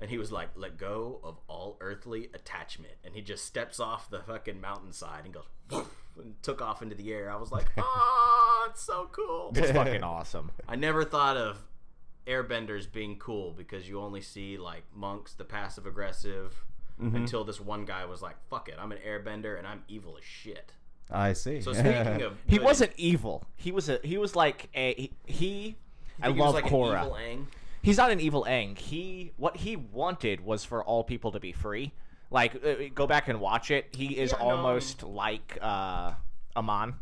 and 0.00 0.10
he 0.10 0.18
was 0.18 0.30
like, 0.32 0.50
"Let 0.54 0.76
go 0.78 1.20
of 1.24 1.38
all 1.48 1.76
earthly 1.80 2.30
attachment," 2.34 2.94
and 3.04 3.14
he 3.14 3.20
just 3.22 3.44
steps 3.44 3.80
off 3.80 4.10
the 4.10 4.20
fucking 4.20 4.60
mountainside 4.60 5.24
and 5.24 5.34
goes 5.34 5.46
"Woof," 5.70 5.88
and 6.18 6.34
took 6.42 6.60
off 6.62 6.82
into 6.82 6.94
the 6.94 7.12
air. 7.12 7.30
I 7.30 7.36
was 7.36 7.50
like, 7.52 7.66
"Oh, 7.76 8.68
it's 8.70 8.82
so 8.82 9.08
cool." 9.12 9.52
It's 9.54 9.72
fucking 9.72 10.02
awesome. 10.02 10.50
I 10.68 10.76
never 10.76 11.04
thought 11.04 11.36
of 11.36 11.58
airbenders 12.26 12.90
being 12.90 13.16
cool 13.18 13.52
because 13.52 13.88
you 13.88 14.00
only 14.00 14.20
see 14.20 14.58
like 14.58 14.82
monks, 14.94 15.32
the 15.34 15.44
passive 15.44 15.86
aggressive, 15.86 16.64
Mm-hmm. 17.00 17.14
until 17.14 17.44
this 17.44 17.60
one 17.60 17.84
guy 17.84 18.04
was 18.06 18.22
like, 18.22 18.34
"Fuck 18.50 18.68
it, 18.68 18.74
I'm 18.76 18.90
an 18.90 18.98
airbender 19.06 19.56
and 19.56 19.64
I'm 19.68 19.84
evil 19.86 20.16
as 20.18 20.24
shit." 20.24 20.72
I 21.10 21.32
see. 21.32 21.60
So 21.60 21.72
speaking 21.72 22.22
of, 22.22 22.36
He 22.46 22.58
wasn't 22.58 22.90
evil. 22.96 23.44
He 23.56 23.70
was 23.70 23.88
a. 23.88 24.00
He 24.02 24.18
was 24.18 24.34
like 24.34 24.68
a. 24.74 24.94
He. 24.94 25.12
he 25.26 25.76
I 26.20 26.26
love 26.28 26.54
like 26.54 26.64
Korra. 26.64 27.08
He's 27.82 27.96
not 27.96 28.10
an 28.10 28.20
evil 28.20 28.44
Aang. 28.48 28.76
He 28.78 29.32
what 29.36 29.56
he 29.56 29.76
wanted 29.76 30.44
was 30.44 30.64
for 30.64 30.82
all 30.84 31.04
people 31.04 31.32
to 31.32 31.40
be 31.40 31.52
free. 31.52 31.92
Like 32.30 32.54
uh, 32.64 32.74
go 32.94 33.06
back 33.06 33.28
and 33.28 33.40
watch 33.40 33.70
it. 33.70 33.94
He 33.94 34.18
is 34.18 34.32
Yeah, 34.32 34.38
no, 34.44 34.50
almost 34.50 35.02
like 35.02 35.56
uh, 35.60 36.12
Amon, 36.56 36.96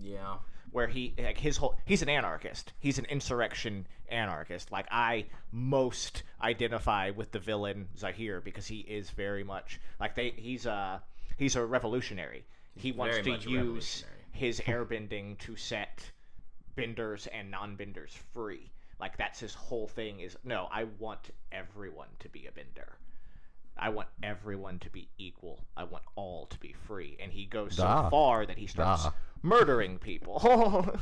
Yeah. 0.00 0.36
where 0.70 0.86
he 0.86 1.14
like 1.18 1.38
his 1.38 1.56
whole. 1.58 1.76
He's 1.84 2.02
an 2.02 2.08
anarchist. 2.08 2.72
He's 2.78 2.98
an 2.98 3.04
insurrection 3.06 3.86
anarchist. 4.08 4.72
Like 4.72 4.86
I 4.90 5.26
most 5.50 6.22
identify 6.40 7.10
with 7.10 7.32
the 7.32 7.38
villain 7.40 7.88
Zahir 7.98 8.40
because 8.40 8.66
he 8.66 8.78
is 8.80 9.10
very 9.10 9.44
much 9.44 9.80
like 10.00 10.14
they. 10.14 10.30
He's 10.36 10.64
a 10.64 11.02
he's 11.36 11.56
a 11.56 11.64
revolutionary. 11.64 12.44
He 12.74 12.92
wants 12.92 13.18
very 13.18 13.38
to 13.38 13.50
use 13.50 14.04
his 14.30 14.60
airbending 14.60 15.36
to 15.40 15.56
set 15.56 16.10
benders 16.74 17.26
and 17.26 17.50
non-benders 17.50 18.16
free. 18.32 18.71
Like 19.02 19.18
that's 19.18 19.38
his 19.40 19.52
whole 19.52 19.86
thing 19.88 20.20
is 20.20 20.36
no, 20.44 20.68
I 20.72 20.84
want 20.98 21.28
everyone 21.50 22.08
to 22.20 22.28
be 22.30 22.46
a 22.46 22.52
bender. 22.52 22.96
I 23.76 23.88
want 23.88 24.08
everyone 24.22 24.78
to 24.78 24.90
be 24.90 25.08
equal. 25.18 25.58
I 25.76 25.84
want 25.84 26.04
all 26.14 26.46
to 26.46 26.58
be 26.60 26.72
free. 26.86 27.16
And 27.20 27.32
he 27.32 27.44
goes 27.46 27.76
so 27.76 27.82
Da. 27.82 28.08
far 28.10 28.46
that 28.46 28.56
he 28.56 28.66
starts 28.66 29.04
Da. 29.04 29.10
murdering 29.42 29.98
people. 29.98 30.38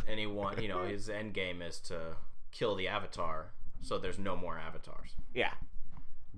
and 0.08 0.18
he 0.18 0.26
want 0.26 0.60
you 0.62 0.68
know 0.68 0.82
his 0.84 1.08
end 1.08 1.34
game 1.34 1.60
is 1.62 1.78
to 1.80 2.16
kill 2.52 2.74
the 2.74 2.88
avatar 2.88 3.52
so 3.82 3.96
there's 3.98 4.18
no 4.18 4.34
more 4.36 4.58
avatars 4.58 5.10
yeah, 5.34 5.52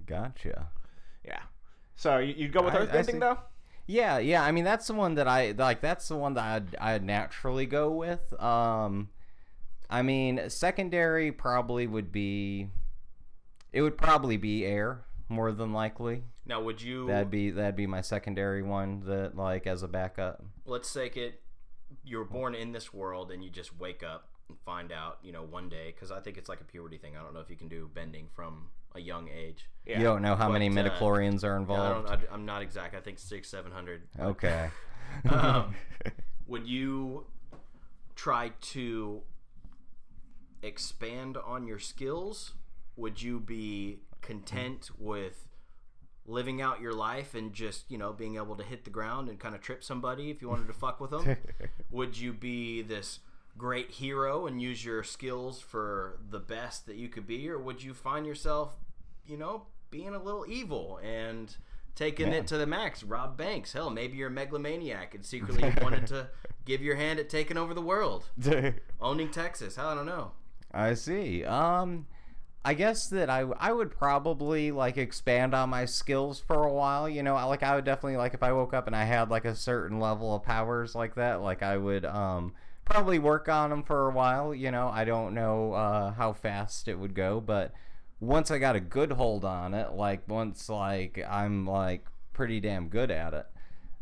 Gotcha. 0.06 0.68
yeah. 1.24 1.40
So 1.94 2.18
you, 2.18 2.34
you'd 2.36 2.52
go 2.52 2.62
with 2.62 2.74
I- 2.74 2.78
I 2.82 2.86
earthbending 2.86 3.20
though? 3.20 3.38
Yeah, 3.86 4.18
yeah. 4.18 4.42
I 4.44 4.52
mean, 4.52 4.64
that's 4.64 4.86
the 4.86 4.94
one 4.94 5.14
that 5.16 5.26
I 5.26 5.52
like. 5.52 5.80
That's 5.80 6.06
the 6.08 6.16
one 6.16 6.34
that 6.34 6.44
I'd, 6.44 6.76
I'd 6.80 7.02
naturally 7.04 7.66
go 7.66 7.90
with. 7.90 8.32
Um, 8.40 9.08
I 9.92 10.02
mean, 10.02 10.48
secondary 10.48 11.30
probably 11.32 11.86
would 11.86 12.10
be. 12.10 12.68
It 13.72 13.82
would 13.82 13.96
probably 13.96 14.36
be 14.36 14.64
air 14.66 15.04
more 15.28 15.52
than 15.52 15.72
likely. 15.72 16.24
now 16.46 16.60
would 16.62 16.82
you 16.82 17.06
That'd 17.06 17.30
be 17.30 17.50
that'd 17.50 17.76
be 17.76 17.86
my 17.86 18.00
secondary 18.02 18.62
one 18.62 19.00
that 19.06 19.36
like 19.36 19.66
as 19.66 19.82
a 19.82 19.88
backup. 19.88 20.44
let's 20.66 20.92
take 20.92 21.16
it 21.16 21.40
you 22.04 22.18
were 22.18 22.24
born 22.24 22.54
in 22.54 22.72
this 22.72 22.92
world 22.92 23.30
and 23.30 23.42
you 23.44 23.48
just 23.50 23.78
wake 23.78 24.02
up 24.02 24.28
and 24.48 24.58
find 24.66 24.90
out 24.92 25.18
you 25.22 25.30
know 25.32 25.42
one 25.42 25.68
day 25.68 25.92
because 25.94 26.10
i 26.10 26.20
think 26.20 26.36
it's 26.36 26.48
like 26.48 26.60
a 26.60 26.64
puberty 26.64 26.98
thing 26.98 27.16
i 27.16 27.22
don't 27.22 27.32
know 27.34 27.40
if 27.40 27.48
you 27.50 27.56
can 27.56 27.68
do 27.68 27.88
bending 27.94 28.26
from 28.34 28.66
a 28.94 29.00
young 29.00 29.28
age 29.28 29.68
Yeah. 29.86 29.98
You 29.98 30.04
don't 30.04 30.20
know 30.22 30.34
how 30.36 30.48
many 30.50 30.68
But, 30.68 30.78
uh, 30.80 30.82
midi-chlorians 30.84 31.44
are 31.44 31.54
I 31.54 31.58
involved. 31.58 32.08
don't, 32.08 32.20
I, 32.30 32.34
i'm 32.34 32.44
not 32.44 32.60
exact 32.62 32.94
i 32.94 33.00
think 33.00 33.18
six 33.18 33.48
seven 33.48 33.72
hundred 33.72 34.02
Okay. 34.18 34.68
um, 35.30 35.74
would 36.46 36.66
you 36.66 37.26
try 38.16 38.52
to 38.72 39.22
expand 40.62 41.36
on 41.36 41.66
your 41.66 41.78
skills? 41.78 42.52
Would 42.96 43.22
you 43.22 43.40
be 43.40 44.00
content 44.20 44.90
with 44.98 45.48
living 46.24 46.62
out 46.62 46.80
your 46.80 46.92
life 46.92 47.34
and 47.34 47.52
just, 47.52 47.90
you 47.90 47.98
know, 47.98 48.12
being 48.12 48.36
able 48.36 48.54
to 48.56 48.62
hit 48.62 48.84
the 48.84 48.90
ground 48.90 49.28
and 49.28 49.38
kind 49.40 49.54
of 49.54 49.60
trip 49.60 49.82
somebody 49.82 50.30
if 50.30 50.40
you 50.40 50.48
wanted 50.48 50.66
to 50.68 50.72
fuck 50.72 51.00
with 51.00 51.10
them? 51.10 51.36
would 51.90 52.16
you 52.16 52.32
be 52.32 52.82
this 52.82 53.18
great 53.58 53.90
hero 53.90 54.46
and 54.46 54.62
use 54.62 54.84
your 54.84 55.02
skills 55.02 55.60
for 55.60 56.18
the 56.30 56.38
best 56.38 56.86
that 56.86 56.96
you 56.96 57.08
could 57.08 57.26
be 57.26 57.48
or 57.50 57.58
would 57.58 57.82
you 57.82 57.92
find 57.92 58.24
yourself, 58.24 58.76
you 59.26 59.36
know, 59.36 59.66
being 59.90 60.14
a 60.14 60.22
little 60.22 60.46
evil 60.48 60.98
and 61.02 61.56
taking 61.94 62.28
Yeah. 62.28 62.38
it 62.38 62.46
to 62.46 62.56
the 62.56 62.66
max. 62.66 63.02
Rob 63.02 63.36
Banks. 63.36 63.72
Hell, 63.72 63.90
maybe 63.90 64.16
you're 64.16 64.28
a 64.28 64.30
megalomaniac 64.30 65.14
and 65.14 65.24
secretly 65.24 65.70
wanted 65.82 66.06
to 66.06 66.28
give 66.64 66.80
your 66.82 66.94
hand 66.96 67.18
at 67.18 67.28
taking 67.28 67.56
over 67.58 67.74
the 67.74 67.82
world, 67.82 68.24
owning 69.00 69.30
Texas. 69.30 69.76
Hell, 69.76 69.88
I 69.88 69.94
don't 69.94 70.06
know. 70.06 70.30
I 70.72 70.94
see. 70.94 71.44
Um, 71.44 72.06
I 72.64 72.74
guess 72.74 73.08
that 73.08 73.28
I 73.28 73.40
I 73.58 73.72
would 73.72 73.90
probably 73.90 74.70
like 74.70 74.96
expand 74.96 75.54
on 75.54 75.70
my 75.70 75.84
skills 75.84 76.40
for 76.40 76.62
a 76.64 76.72
while. 76.72 77.08
You 77.08 77.22
know, 77.22 77.34
like 77.48 77.62
I 77.62 77.74
would 77.74 77.84
definitely 77.84 78.16
like 78.16 78.34
if 78.34 78.42
I 78.42 78.52
woke 78.52 78.72
up 78.72 78.86
and 78.86 78.94
I 78.94 79.04
had 79.04 79.30
like 79.30 79.44
a 79.44 79.54
certain 79.54 79.98
level 79.98 80.34
of 80.34 80.44
powers 80.44 80.94
like 80.94 81.16
that, 81.16 81.40
like 81.42 81.62
I 81.62 81.76
would 81.76 82.04
um 82.04 82.54
probably 82.84 83.18
work 83.18 83.48
on 83.48 83.70
them 83.70 83.82
for 83.82 84.08
a 84.08 84.12
while. 84.12 84.54
You 84.54 84.70
know, 84.70 84.88
I 84.88 85.04
don't 85.04 85.34
know 85.34 85.72
uh, 85.72 86.12
how 86.12 86.32
fast 86.32 86.88
it 86.88 86.98
would 86.98 87.14
go, 87.14 87.40
but 87.40 87.72
once 88.20 88.50
I 88.52 88.58
got 88.58 88.76
a 88.76 88.80
good 88.80 89.12
hold 89.12 89.44
on 89.44 89.74
it, 89.74 89.92
like 89.92 90.28
once 90.28 90.68
like 90.68 91.22
I'm 91.28 91.66
like 91.66 92.06
pretty 92.32 92.60
damn 92.60 92.88
good 92.88 93.10
at 93.10 93.34
it, 93.34 93.46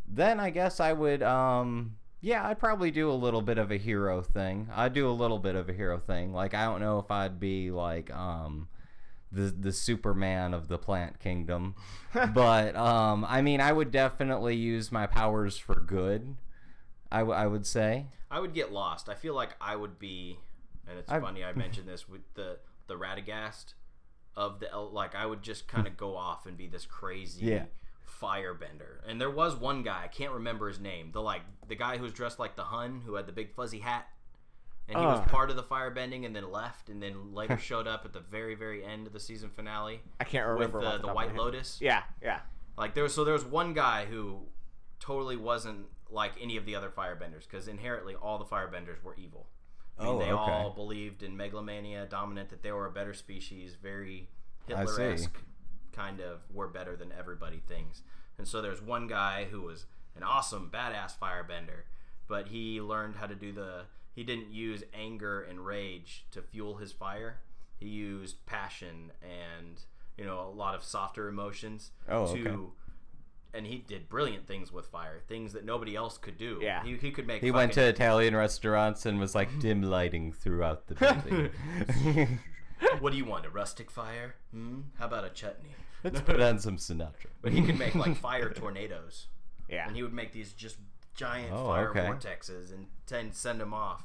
then 0.07 0.39
I 0.39 0.51
guess 0.51 0.81
I 0.81 0.93
would 0.93 1.23
um 1.23 1.97
yeah, 2.21 2.47
I'd 2.47 2.59
probably 2.59 2.91
do 2.91 3.11
a 3.11 3.15
little 3.15 3.43
bit 3.43 3.59
of 3.59 3.71
a 3.71 3.77
hero 3.79 4.23
thing. 4.23 4.69
I'd 4.75 4.93
do 4.93 5.09
a 5.09 5.13
little 5.13 5.39
bit 5.39 5.55
of 5.55 5.69
a 5.69 5.73
hero 5.73 5.99
thing. 5.99 6.33
Like 6.33 6.55
I 6.55 6.65
don't 6.65 6.81
know 6.81 6.99
if 6.99 7.11
I'd 7.11 7.41
be 7.41 7.71
like 7.71 8.11
um 8.11 8.69
the 9.33 9.43
the 9.45 9.73
Superman 9.73 10.53
of 10.55 10.69
the 10.69 10.79
plant 10.79 11.19
kingdom. 11.21 11.75
but 12.35 12.77
um 12.77 13.25
I 13.29 13.43
mean, 13.43 13.61
I 13.61 13.73
would 13.73 13.91
definitely 13.91 14.57
use 14.57 14.91
my 14.93 15.07
powers 15.07 15.57
for 15.57 15.75
good. 15.77 16.37
I, 17.13 17.21
w- 17.21 17.37
I 17.37 17.47
would 17.47 17.67
say. 17.67 18.07
I 18.31 18.39
would 18.39 18.55
get 18.55 18.71
lost. 18.73 19.09
I 19.09 19.15
feel 19.15 19.35
like 19.35 19.51
I 19.61 19.75
would 19.75 19.99
be, 19.99 20.39
and 20.89 20.97
it's 20.99 21.11
I've- 21.11 21.25
funny 21.25 21.43
I 21.45 21.53
mentioned 21.53 21.89
this 21.89 22.09
with 22.09 22.21
the 22.35 22.59
the 22.87 22.95
Radagast 22.95 23.75
of 24.37 24.61
the 24.61 24.77
like 24.79 25.15
I 25.17 25.27
would 25.27 25.43
just 25.43 25.67
kind 25.69 25.87
of 25.89 25.97
go 25.97 26.17
off 26.17 26.47
and 26.47 26.57
be 26.57 26.67
this 26.69 26.87
crazy 26.87 27.47
Yeah. 27.47 27.65
Firebender. 28.11 28.99
And 29.07 29.21
there 29.21 29.31
was 29.31 29.57
one 29.57 29.83
guy 29.83 30.03
I 30.05 30.09
can't 30.09 30.33
remember 30.33 30.69
his 30.69 30.81
name. 30.81 31.11
The 31.13 31.21
like 31.23 31.43
the 31.69 31.75
guy 31.77 31.97
who 31.97 32.03
was 32.05 32.13
dressed 32.13 32.39
like 32.39 32.57
the 32.57 32.65
Hun 32.65 33.03
who 33.05 33.15
had 33.15 33.27
the 33.27 33.33
big 33.33 33.53
fuzzy 33.53 33.79
hat. 33.81 34.09
And 34.89 34.99
he 34.99 35.07
was 35.07 35.21
Ah. 35.21 35.31
part 35.31 35.51
of 35.51 35.57
the 35.57 35.63
firebending 35.63 36.27
and 36.27 36.35
then 36.35 36.51
left 36.51 36.89
and 36.89 37.01
then 37.03 37.33
later 37.33 37.57
showed 37.71 37.87
up 37.87 38.05
at 38.05 38.13
the 38.13 38.21
very 38.21 38.55
very 38.57 38.85
end 38.85 39.07
of 39.07 39.13
the 39.13 39.21
season 39.21 39.51
finale 39.51 40.01
I 40.19 40.25
can't 40.25 40.49
with 40.49 40.55
remember 40.73 40.99
the, 40.99 41.07
the 41.07 41.13
White. 41.15 41.35
Lotus. 41.37 41.79
Yeah, 41.81 42.03
yeah. 42.23 42.41
Like 42.77 42.95
there 42.95 43.05
was 43.05 43.15
so 43.15 43.25
there 43.25 43.35
was 43.35 43.45
one 43.45 43.73
guy 43.73 44.07
who 44.07 44.41
totally 44.99 45.37
wasn't 45.37 45.87
like 46.11 46.33
any 46.43 46.57
of 46.57 46.67
the 46.67 46.75
other 46.75 46.91
firebenders 46.91 47.43
because 47.49 47.69
inherently 47.69 48.15
all 48.17 48.39
the 48.39 48.45
firebenders 48.45 49.03
were 49.03 49.15
evil. 49.15 49.47
I 49.99 50.05
mean, 50.05 50.15
Oh, 50.15 50.19
they 50.19 50.33
okay. 50.33 50.53
all 50.53 50.71
believed 50.71 51.23
in 51.23 51.37
megalomania, 51.37 52.07
dominant, 52.07 52.49
that 52.51 52.63
they 52.63 52.73
were 52.73 52.87
a 52.87 52.91
better 52.91 53.13
species, 53.15 53.77
very 53.81 54.29
Hitler-esque, 54.67 55.37
kind 56.01 56.21
of 56.21 56.41
were 56.53 56.69
better 56.69 56.97
than 56.97 57.13
everybody 57.19 57.61
things. 57.69 58.03
And 58.39 58.47
so 58.49 58.63
there's 58.63 58.81
one 58.81 59.07
guy 59.07 59.47
who 59.51 59.61
was 59.63 59.87
an 60.17 60.23
awesome, 60.23 60.71
badass 60.73 61.13
firebender, 61.21 61.83
but 62.29 62.49
he 62.49 62.81
learned 62.81 63.17
how 63.17 63.27
to 63.27 63.35
do 63.35 63.53
the. 63.53 63.83
He 64.15 64.25
didn't 64.25 64.51
use 64.51 64.83
anger 64.93 65.41
and 65.43 65.65
rage 65.65 66.25
to 66.33 66.43
fuel 66.43 66.77
his 66.77 66.93
fire. 66.93 67.41
He 67.79 67.87
used 67.89 68.45
passion 68.47 69.13
and 69.23 69.81
you 70.19 70.25
know 70.25 70.41
a 70.41 70.55
lot 70.55 70.75
of 70.75 70.83
softer 70.83 71.29
emotions 71.29 71.91
Oh, 72.09 72.35
to 72.35 72.41
okay. 72.49 72.57
and 73.55 73.67
he 73.67 73.79
did 73.79 74.09
brilliant 74.09 74.47
things 74.47 74.71
with 74.73 74.87
fire, 74.87 75.21
things 75.29 75.53
that 75.53 75.65
nobody 75.65 75.95
else 75.97 76.19
could 76.19 76.37
do. 76.39 76.59
Yeah. 76.61 76.83
he, 76.85 76.97
he 76.97 77.11
could 77.11 77.27
make. 77.27 77.41
He 77.43 77.51
went 77.51 77.73
to 77.75 77.83
Italian 77.83 78.35
restaurants 78.37 79.07
and 79.07 79.19
was 79.21 79.35
like 79.35 79.49
dim 79.61 79.83
lighting 79.83 80.33
throughout 80.33 80.89
the 80.89 80.95
building. 81.03 82.39
What 83.01 83.13
do 83.13 83.17
you 83.19 83.25
want? 83.27 83.45
A 83.47 83.51
rustic 83.51 83.91
fire? 83.91 84.35
Hmm? 84.53 84.81
How 84.99 85.07
about 85.07 85.25
a 85.25 85.31
chutney? 85.31 85.71
Let's 86.05 86.21
put 86.31 86.41
on 86.41 86.59
some 86.59 86.77
Sinatra. 86.77 87.27
But 87.43 87.53
he 87.53 87.63
could 87.63 87.79
make 87.79 87.95
like 87.95 88.17
fire 88.29 88.51
tornadoes, 88.51 89.27
Yeah. 89.69 89.87
and 89.87 89.95
he 89.97 90.03
would 90.03 90.13
make 90.15 90.33
these 90.33 90.53
just 90.53 90.77
giant 91.15 91.53
Oh, 91.53 91.67
fire 91.67 91.91
okay. 91.91 92.01
vortexes 92.01 92.73
and 92.73 92.87
then 93.07 93.33
send 93.33 93.61
them 93.61 93.75
off. 93.75 94.05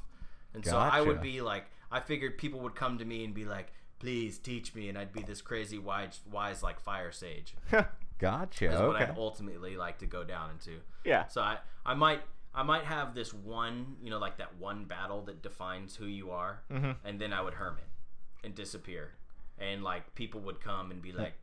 And 0.54 0.64
so 0.64 0.76
I 0.78 1.00
would 1.00 1.20
be 1.20 1.40
like, 1.40 1.66
I 1.90 2.00
figured 2.00 2.38
people 2.38 2.60
would 2.60 2.74
come 2.74 2.98
to 2.98 3.04
me 3.04 3.24
and 3.24 3.32
be 3.34 3.44
like, 3.44 3.72
"Please 3.98 4.38
teach 4.38 4.74
me," 4.74 4.88
and 4.88 4.96
I'd 4.98 5.12
be 5.12 5.22
this 5.22 5.40
crazy 5.42 5.78
wise, 5.78 6.20
wise 6.30 6.62
like 6.62 6.80
fire 6.80 7.12
sage. 7.12 7.54
Gotcha. 8.18 8.66
Is 8.66 8.72
what 8.72 8.96
Okay. 8.96 9.04
I'd 9.04 9.18
ultimately 9.18 9.76
like 9.76 9.98
to 9.98 10.06
go 10.06 10.24
down 10.24 10.50
into. 10.50 10.78
yeah. 11.04 11.26
So 11.26 11.40
I, 11.42 11.58
I 11.84 11.94
might 11.94 12.22
I 12.54 12.62
might 12.62 12.84
have 12.84 13.14
this 13.14 13.34
one, 13.34 13.96
you 14.02 14.08
know, 14.08 14.18
like 14.18 14.38
that 14.38 14.56
one 14.58 14.86
battle 14.86 15.22
that 15.24 15.42
defines 15.42 15.94
who 15.96 16.06
you 16.06 16.30
are, 16.30 16.62
Mm-hmm. 16.72 16.92
and 17.04 17.20
then 17.20 17.32
I 17.34 17.42
would 17.42 17.54
hermit 17.54 17.84
and 18.42 18.54
disappear, 18.54 19.12
and 19.58 19.84
like 19.84 20.14
people 20.14 20.40
would 20.40 20.60
come 20.62 20.90
and 20.90 21.02
be 21.02 21.12
like, 21.12 21.34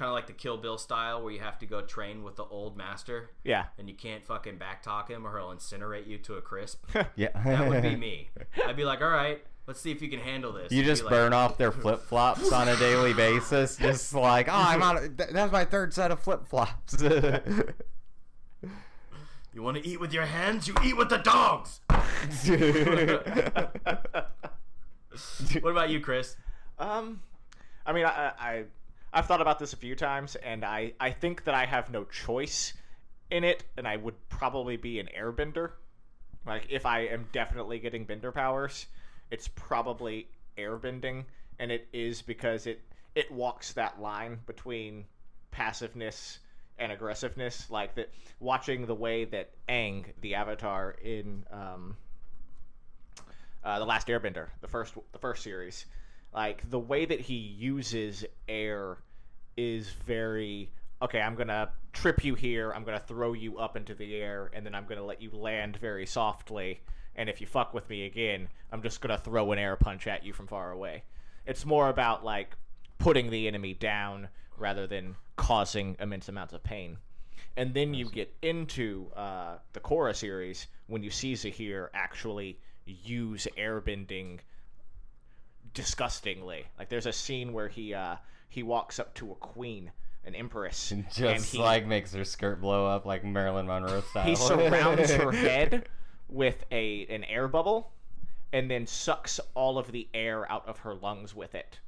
kind 0.00 0.08
of 0.08 0.14
like 0.14 0.26
the 0.26 0.32
Kill 0.32 0.56
Bill 0.56 0.78
style, 0.78 1.22
where 1.22 1.30
you 1.30 1.40
have 1.40 1.58
to 1.58 1.66
go 1.66 1.82
train 1.82 2.22
with 2.24 2.36
the 2.36 2.44
old 2.44 2.74
master, 2.74 3.28
Yeah. 3.44 3.66
and 3.78 3.86
you 3.86 3.94
can't 3.94 4.24
fucking 4.24 4.58
backtalk 4.58 5.08
him 5.08 5.26
or 5.26 5.36
he'll 5.38 5.50
incinerate 5.50 6.06
you 6.06 6.16
to 6.18 6.36
a 6.36 6.40
crisp. 6.40 6.86
Yeah. 7.16 7.28
That 7.44 7.68
would 7.68 7.82
be 7.82 7.96
me. 7.96 8.30
I'd 8.66 8.76
be 8.78 8.84
like, 8.86 9.02
all 9.02 9.10
right, 9.10 9.44
let's 9.66 9.78
see 9.78 9.90
if 9.90 10.00
you 10.00 10.08
can 10.08 10.20
handle 10.20 10.54
this. 10.54 10.72
You 10.72 10.82
just 10.84 11.04
like, 11.04 11.10
burn 11.10 11.34
off 11.34 11.58
their 11.58 11.70
flip 11.70 12.00
flops 12.00 12.50
on 12.50 12.66
a 12.68 12.76
daily 12.76 13.12
basis, 13.12 13.76
just 13.80 14.14
like, 14.14 14.48
oh, 14.48 14.52
I'm 14.54 14.82
on. 14.82 15.16
Th- 15.18 15.28
that's 15.30 15.52
my 15.52 15.66
third 15.66 15.92
set 15.92 16.10
of 16.10 16.18
flip 16.20 16.46
flops. 16.46 16.96
You 19.52 19.62
want 19.62 19.76
to 19.76 19.86
eat 19.86 20.00
with 20.00 20.14
your 20.14 20.24
hands? 20.24 20.66
You 20.66 20.74
eat 20.82 20.96
with 20.96 21.10
the 21.10 21.18
dogs. 21.18 21.80
what 25.60 25.70
about 25.70 25.90
you, 25.90 26.00
Chris? 26.00 26.36
Um, 26.78 27.20
I 27.84 27.92
mean, 27.92 28.06
I, 28.06 28.32
I 28.38 28.64
I've 29.12 29.26
thought 29.26 29.40
about 29.40 29.58
this 29.58 29.72
a 29.72 29.76
few 29.76 29.96
times, 29.96 30.36
and 30.36 30.64
I 30.64 30.92
I 31.00 31.10
think 31.10 31.44
that 31.44 31.54
I 31.54 31.66
have 31.66 31.90
no 31.90 32.04
choice 32.04 32.74
in 33.30 33.44
it, 33.44 33.64
and 33.76 33.86
I 33.86 33.96
would 33.96 34.14
probably 34.28 34.76
be 34.76 35.00
an 35.00 35.08
airbender. 35.18 35.72
Like 36.46 36.66
if 36.70 36.86
I 36.86 37.00
am 37.00 37.28
definitely 37.32 37.78
getting 37.78 38.04
bender 38.04 38.32
powers, 38.32 38.86
it's 39.30 39.48
probably 39.48 40.28
airbending, 40.56 41.24
and 41.58 41.70
it 41.72 41.88
is 41.92 42.22
because 42.22 42.66
it 42.66 42.80
it 43.14 43.30
walks 43.30 43.72
that 43.72 44.00
line 44.00 44.40
between 44.46 45.04
passiveness 45.50 46.38
and 46.78 46.92
aggressiveness. 46.92 47.68
Like 47.70 47.94
that, 47.96 48.10
watching 48.38 48.86
the 48.86 48.94
way 48.94 49.24
that 49.26 49.50
Aang, 49.68 50.04
the 50.20 50.36
Avatar 50.36 50.92
in 51.02 51.44
um, 51.50 51.96
uh, 53.64 53.78
the 53.78 53.84
Last 53.84 54.06
Airbender, 54.06 54.48
the 54.60 54.68
first 54.68 54.94
the 55.12 55.18
first 55.18 55.42
series, 55.42 55.86
like 56.32 56.68
the 56.70 56.78
way 56.78 57.04
that 57.04 57.20
he 57.20 57.34
uses 57.34 58.24
air 58.48 58.98
is 59.56 59.90
very 60.06 60.70
okay. 61.02 61.20
I'm 61.20 61.34
gonna 61.34 61.70
trip 61.92 62.24
you 62.24 62.34
here. 62.34 62.72
I'm 62.72 62.84
gonna 62.84 63.00
throw 63.00 63.32
you 63.32 63.58
up 63.58 63.76
into 63.76 63.94
the 63.94 64.16
air, 64.16 64.50
and 64.52 64.64
then 64.64 64.74
I'm 64.74 64.86
gonna 64.86 65.04
let 65.04 65.20
you 65.20 65.30
land 65.30 65.76
very 65.76 66.06
softly. 66.06 66.80
And 67.16 67.28
if 67.28 67.40
you 67.40 67.46
fuck 67.46 67.74
with 67.74 67.88
me 67.90 68.06
again, 68.06 68.48
I'm 68.70 68.82
just 68.82 69.00
gonna 69.00 69.18
throw 69.18 69.50
an 69.52 69.58
air 69.58 69.76
punch 69.76 70.06
at 70.06 70.24
you 70.24 70.32
from 70.32 70.46
far 70.46 70.70
away. 70.70 71.02
It's 71.46 71.66
more 71.66 71.88
about 71.88 72.24
like 72.24 72.56
putting 72.98 73.30
the 73.30 73.48
enemy 73.48 73.74
down 73.74 74.28
rather 74.56 74.86
than 74.86 75.16
causing 75.36 75.96
immense 75.98 76.28
amounts 76.28 76.52
of 76.54 76.62
pain. 76.62 76.98
And 77.56 77.74
then 77.74 77.94
you 77.94 78.08
get 78.08 78.32
into 78.42 79.10
uh, 79.16 79.56
the 79.72 79.80
Korra 79.80 80.14
series 80.14 80.68
when 80.86 81.02
you 81.02 81.10
see 81.10 81.34
Zahir 81.34 81.90
actually 81.94 82.58
use 82.86 83.48
airbending 83.58 84.40
disgustingly. 85.74 86.66
Like 86.78 86.88
there's 86.88 87.06
a 87.06 87.12
scene 87.12 87.52
where 87.52 87.68
he 87.68 87.94
uh, 87.94 88.16
he 88.48 88.62
walks 88.62 88.98
up 88.98 89.14
to 89.14 89.32
a 89.32 89.34
queen, 89.36 89.90
an 90.24 90.34
empress, 90.34 90.90
and 90.90 91.10
just 91.12 91.52
he, 91.52 91.58
like 91.58 91.86
makes 91.86 92.12
her 92.12 92.24
skirt 92.24 92.60
blow 92.60 92.86
up 92.86 93.06
like 93.06 93.24
Marilyn 93.24 93.66
Monroe 93.66 94.00
style. 94.10 94.24
he 94.24 94.36
surrounds 94.36 95.10
her 95.10 95.30
head 95.32 95.88
with 96.28 96.64
a 96.70 97.06
an 97.06 97.24
air 97.24 97.48
bubble, 97.48 97.92
and 98.52 98.70
then 98.70 98.86
sucks 98.86 99.40
all 99.54 99.78
of 99.78 99.92
the 99.92 100.08
air 100.14 100.50
out 100.50 100.66
of 100.68 100.78
her 100.78 100.94
lungs 100.94 101.34
with 101.34 101.54
it. 101.54 101.80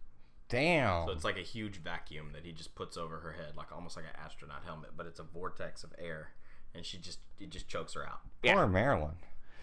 Damn. 0.48 1.06
So 1.06 1.12
it's 1.12 1.24
like 1.24 1.38
a 1.38 1.42
huge 1.42 1.76
vacuum 1.78 2.30
that 2.34 2.44
he 2.44 2.52
just 2.52 2.74
puts 2.74 2.98
over 2.98 3.20
her 3.20 3.32
head, 3.32 3.56
like 3.56 3.72
almost 3.72 3.96
like 3.96 4.04
an 4.04 4.20
astronaut 4.22 4.62
helmet, 4.66 4.90
but 4.96 5.06
it's 5.06 5.18
a 5.18 5.22
vortex 5.22 5.82
of 5.82 5.94
air, 5.98 6.32
and 6.74 6.84
she 6.84 6.98
just 6.98 7.20
it 7.40 7.50
just 7.50 7.68
chokes 7.68 7.94
her 7.94 8.06
out. 8.06 8.20
Yeah. 8.42 8.54
Poor 8.54 8.66
Marilyn. 8.66 9.14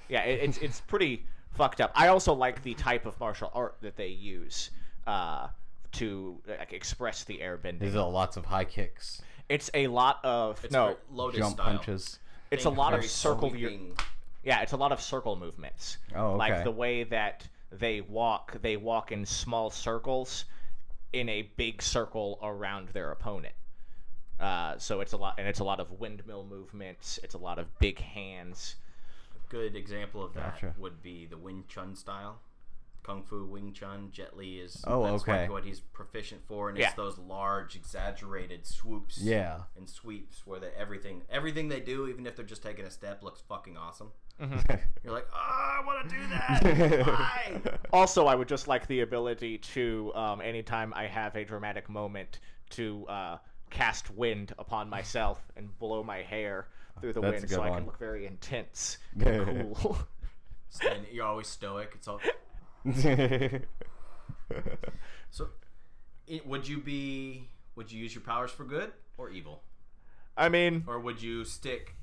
Yeah, 0.07 0.23
it, 0.23 0.39
it's 0.41 0.57
it's 0.57 0.81
pretty 0.81 1.25
fucked 1.55 1.81
up. 1.81 1.91
I 1.95 2.07
also 2.07 2.34
like 2.34 2.63
the 2.63 2.73
type 2.76 3.05
of 3.05 3.19
martial 3.19 3.51
art 3.53 3.76
that 3.81 3.95
they 3.95 4.07
use 4.07 4.71
uh, 5.07 5.47
to 5.93 6.39
like 6.47 6.73
express 6.73 7.23
the 7.23 7.39
airbending. 7.39 7.80
There's 7.80 7.95
are 7.95 8.09
lots 8.09 8.38
of 8.38 8.45
high 8.45 8.65
kicks, 8.65 9.21
It's 9.49 9.69
a 9.73 9.88
lot 9.88 10.19
of 10.23 10.63
It's 10.63 10.73
no, 10.73 10.85
very 10.85 10.97
Lotus 11.11 11.39
jump 11.39 11.53
style. 11.55 11.65
punches. 11.65 12.19
it's 12.51 12.65
a 12.65 12.69
lot 12.69 12.93
of 12.93 13.03
circle. 13.05 13.49
Sweeping. 13.49 13.97
yeah, 14.43 14.61
it's 14.61 14.73
a 14.73 14.77
lot 14.77 14.91
of 14.91 15.01
circle 15.01 15.35
movements. 15.35 15.97
Oh, 16.15 16.27
okay. 16.30 16.38
Like 16.38 16.63
the 16.63 16.71
way 16.71 17.03
that 17.03 17.47
they 17.71 18.01
walk, 18.01 18.57
they 18.61 18.77
walk 18.77 19.11
in 19.11 19.26
small 19.26 19.69
circles 19.69 20.45
in 21.13 21.27
a 21.30 21.43
big 21.57 21.81
circle 21.81 22.39
around 22.41 22.89
their 22.89 23.11
opponent. 23.11 23.53
Uh, 24.39 24.77
so 24.77 25.01
it's 25.01 25.11
a 25.13 25.17
lot, 25.17 25.35
and 25.38 25.47
it's 25.47 25.59
a 25.59 25.63
lot 25.63 25.80
of 25.80 25.91
windmill 25.99 26.45
movements. 26.45 27.19
It's 27.23 27.34
a 27.34 27.38
lot 27.38 27.59
of 27.59 27.67
big 27.80 27.99
hands. 27.99 28.76
Good 29.49 29.76
example 29.76 30.23
of 30.23 30.34
that 30.35 30.53
Gotcha. 30.53 30.76
would 30.77 31.01
be 31.01 31.26
the 31.26 31.38
Wing 31.38 31.65
Chun 31.67 31.95
style. 31.95 32.39
Kung 33.01 33.23
Fu, 33.23 33.45
Wing 33.45 33.73
Chun. 33.73 34.09
Jet 34.11 34.35
Li 34.38 34.59
is 34.59 34.84
Oh, 34.85 35.03
that's 35.03 35.23
okay. 35.23 35.49
what 35.49 35.63
he's 35.63 35.80
proficient 35.80 36.41
for, 36.45 36.69
and 36.69 36.77
Yeah. 36.77 36.88
it's 36.88 36.95
those 36.95 37.17
large, 37.17 37.76
exaggerated 37.76 38.65
swoops. 38.67 39.17
Yeah. 39.21 39.61
and 39.76 39.89
sweeps 39.89 40.45
where 40.45 40.59
they, 40.59 40.69
everything 40.77 41.23
everything 41.30 41.69
they 41.69 41.80
do, 41.80 42.07
even 42.07 42.27
if 42.27 42.35
they're 42.35 42.45
just 42.45 42.61
taking 42.61 42.85
a 42.85 42.91
step, 42.91 43.23
looks 43.23 43.41
fucking 43.41 43.77
awesome. 43.77 44.11
You're 44.39 45.13
like, 45.13 45.27
oh, 45.34 45.38
I 45.38 45.81
want 45.85 46.09
to 46.09 46.15
do 46.15 46.27
that. 46.27 47.07
Why? 47.07 47.61
Also, 47.91 48.27
I 48.27 48.35
would 48.35 48.47
just 48.47 48.67
like 48.67 48.85
the 48.88 48.99
ability 49.01 49.57
to, 49.57 50.13
um, 50.13 50.41
anytime 50.41 50.93
I 50.95 51.07
have 51.07 51.35
a 51.35 51.43
dramatic 51.43 51.89
moment, 51.89 52.39
to 52.71 53.05
uh, 53.07 53.38
cast 53.71 54.11
wind 54.11 54.53
upon 54.59 54.89
myself 54.89 55.41
and 55.57 55.76
blow 55.80 56.03
my 56.03 56.17
hair 56.21 56.67
through 56.99 57.13
the 57.13 57.21
That's 57.21 57.31
a 57.31 57.35
wind 57.38 57.49
good 57.49 57.55
so 57.55 57.61
I 57.61 57.69
one. 57.69 57.77
can 57.80 57.85
look 57.88 57.99
very 57.99 58.26
intense 58.26 58.97
and 59.26 59.76
cool. 59.76 59.97
and 60.81 61.05
you're 61.11 61.26
always 61.26 61.47
stoic. 61.47 61.91
It's 61.95 62.07
all. 62.07 62.19
So, 65.31 65.49
it, 66.26 66.45
would 66.47 66.67
you 66.67 66.80
be? 66.80 67.49
Would 67.76 67.91
you 67.91 68.01
use 68.01 68.13
your 68.15 68.23
powers 68.23 68.51
for 68.51 68.63
good 68.63 68.91
or 69.17 69.30
evil, 69.30 69.61
I 70.35 70.49
mean, 70.49 70.84
or 70.88 70.99
would 70.99 71.21
you 71.21 71.45
stick 71.45 71.95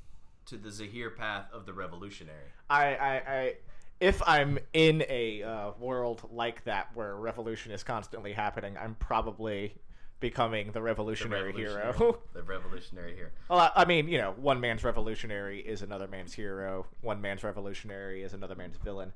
to 0.47 0.57
the 0.57 0.71
Zahir 0.71 1.11
path 1.11 1.47
of 1.53 1.67
the 1.67 1.73
revolutionary? 1.73 2.53
I, 2.71 2.95
I, 2.95 3.15
I 3.27 3.55
if 4.01 4.23
I'm 4.27 4.59
in 4.73 5.05
a 5.09 5.43
uh, 5.43 5.71
world 5.79 6.23
like 6.31 6.65
that 6.65 6.89
where 6.95 7.17
revolution 7.17 7.73
is 7.73 7.83
constantly 7.83 8.33
happening, 8.33 8.77
I'm 8.81 8.95
probably 8.95 9.75
becoming 10.21 10.67
the 10.69 10.73
The 10.75 10.83
revolutionary, 10.83 11.53
revolutionary- 11.53 11.93
hero. 11.97 12.19
the 12.33 12.43
revolutionary 12.43 13.15
hero. 13.15 13.29
well, 13.49 13.59
I, 13.61 13.71
I 13.83 13.85
mean, 13.85 14.09
you 14.09 14.19
know, 14.19 14.33
one 14.39 14.61
man's 14.61 14.83
revolutionary 14.85 15.61
is 15.61 15.83
another 15.83 16.07
man's 16.09 16.33
hero. 16.33 16.87
One 17.03 17.21
man's 17.21 17.45
revolutionary 17.45 18.23
is 18.23 18.33
another 18.33 18.55
man's 18.55 18.77
villain. 18.79 19.13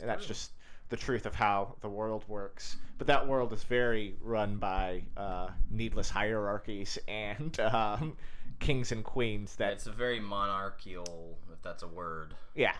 and 0.00 0.08
that's 0.08 0.24
true. 0.24 0.28
just 0.34 0.52
the 0.90 0.96
truth 0.96 1.26
of 1.26 1.34
how 1.34 1.74
the 1.82 1.88
world 1.88 2.24
works. 2.28 2.76
But 2.98 3.06
that 3.08 3.26
world 3.26 3.52
is 3.52 3.62
very 3.64 4.14
run 4.20 4.56
by 4.56 5.02
uh, 5.16 5.48
needless 5.70 6.08
hierarchies 6.08 6.98
and 7.08 7.58
um, 7.72 8.16
kings 8.60 8.92
and 8.92 9.04
queens. 9.04 9.56
That 9.56 9.72
It's 9.74 9.86
a 9.86 9.92
very 9.92 10.20
monarchical, 10.20 11.36
if 11.52 11.60
that's 11.62 11.82
a 11.82 11.88
word, 11.88 12.34
yeah, 12.54 12.74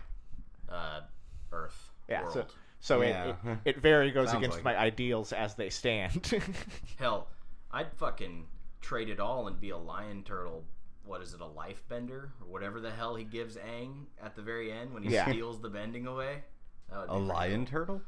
uh, 0.69 1.01
Earth 1.51 1.91
yeah. 2.09 2.21
world. 2.23 2.33
So, 2.33 2.45
so 2.79 3.01
Yeah. 3.01 3.29
it, 3.29 3.35
it 3.65 3.75
it 3.75 3.77
very 3.81 4.11
goes 4.11 4.29
Sounds 4.29 4.37
against 4.39 4.57
like 4.57 4.63
my 4.65 4.77
ideals 4.77 5.31
as 5.33 5.53
they 5.55 5.69
stand. 5.69 6.33
Hell, 6.97 7.27
I'd 7.71 7.91
fucking 7.93 8.47
trade 8.81 9.09
it 9.09 9.19
all 9.19 9.47
and 9.47 9.59
be 9.59 9.69
a 9.69 9.77
lion 9.77 10.23
turtle. 10.23 10.63
What 11.03 11.21
is 11.21 11.33
it, 11.33 11.41
a 11.41 11.45
life 11.45 11.83
bender 11.89 12.31
or 12.41 12.47
whatever 12.47 12.79
the 12.79 12.91
hell 12.91 13.15
he 13.15 13.23
gives 13.23 13.55
Aang 13.57 14.05
at 14.23 14.35
the 14.35 14.41
very 14.41 14.71
end 14.71 14.93
when 14.93 15.03
he 15.03 15.09
Yeah. 15.13 15.27
steals 15.29 15.59
the 15.61 15.69
bending 15.69 16.05
away? 16.07 16.43
That 16.89 16.99
would 16.99 17.07
be 17.07 17.13
A 17.13 17.17
lion 17.17 17.65
turtle? 17.65 18.01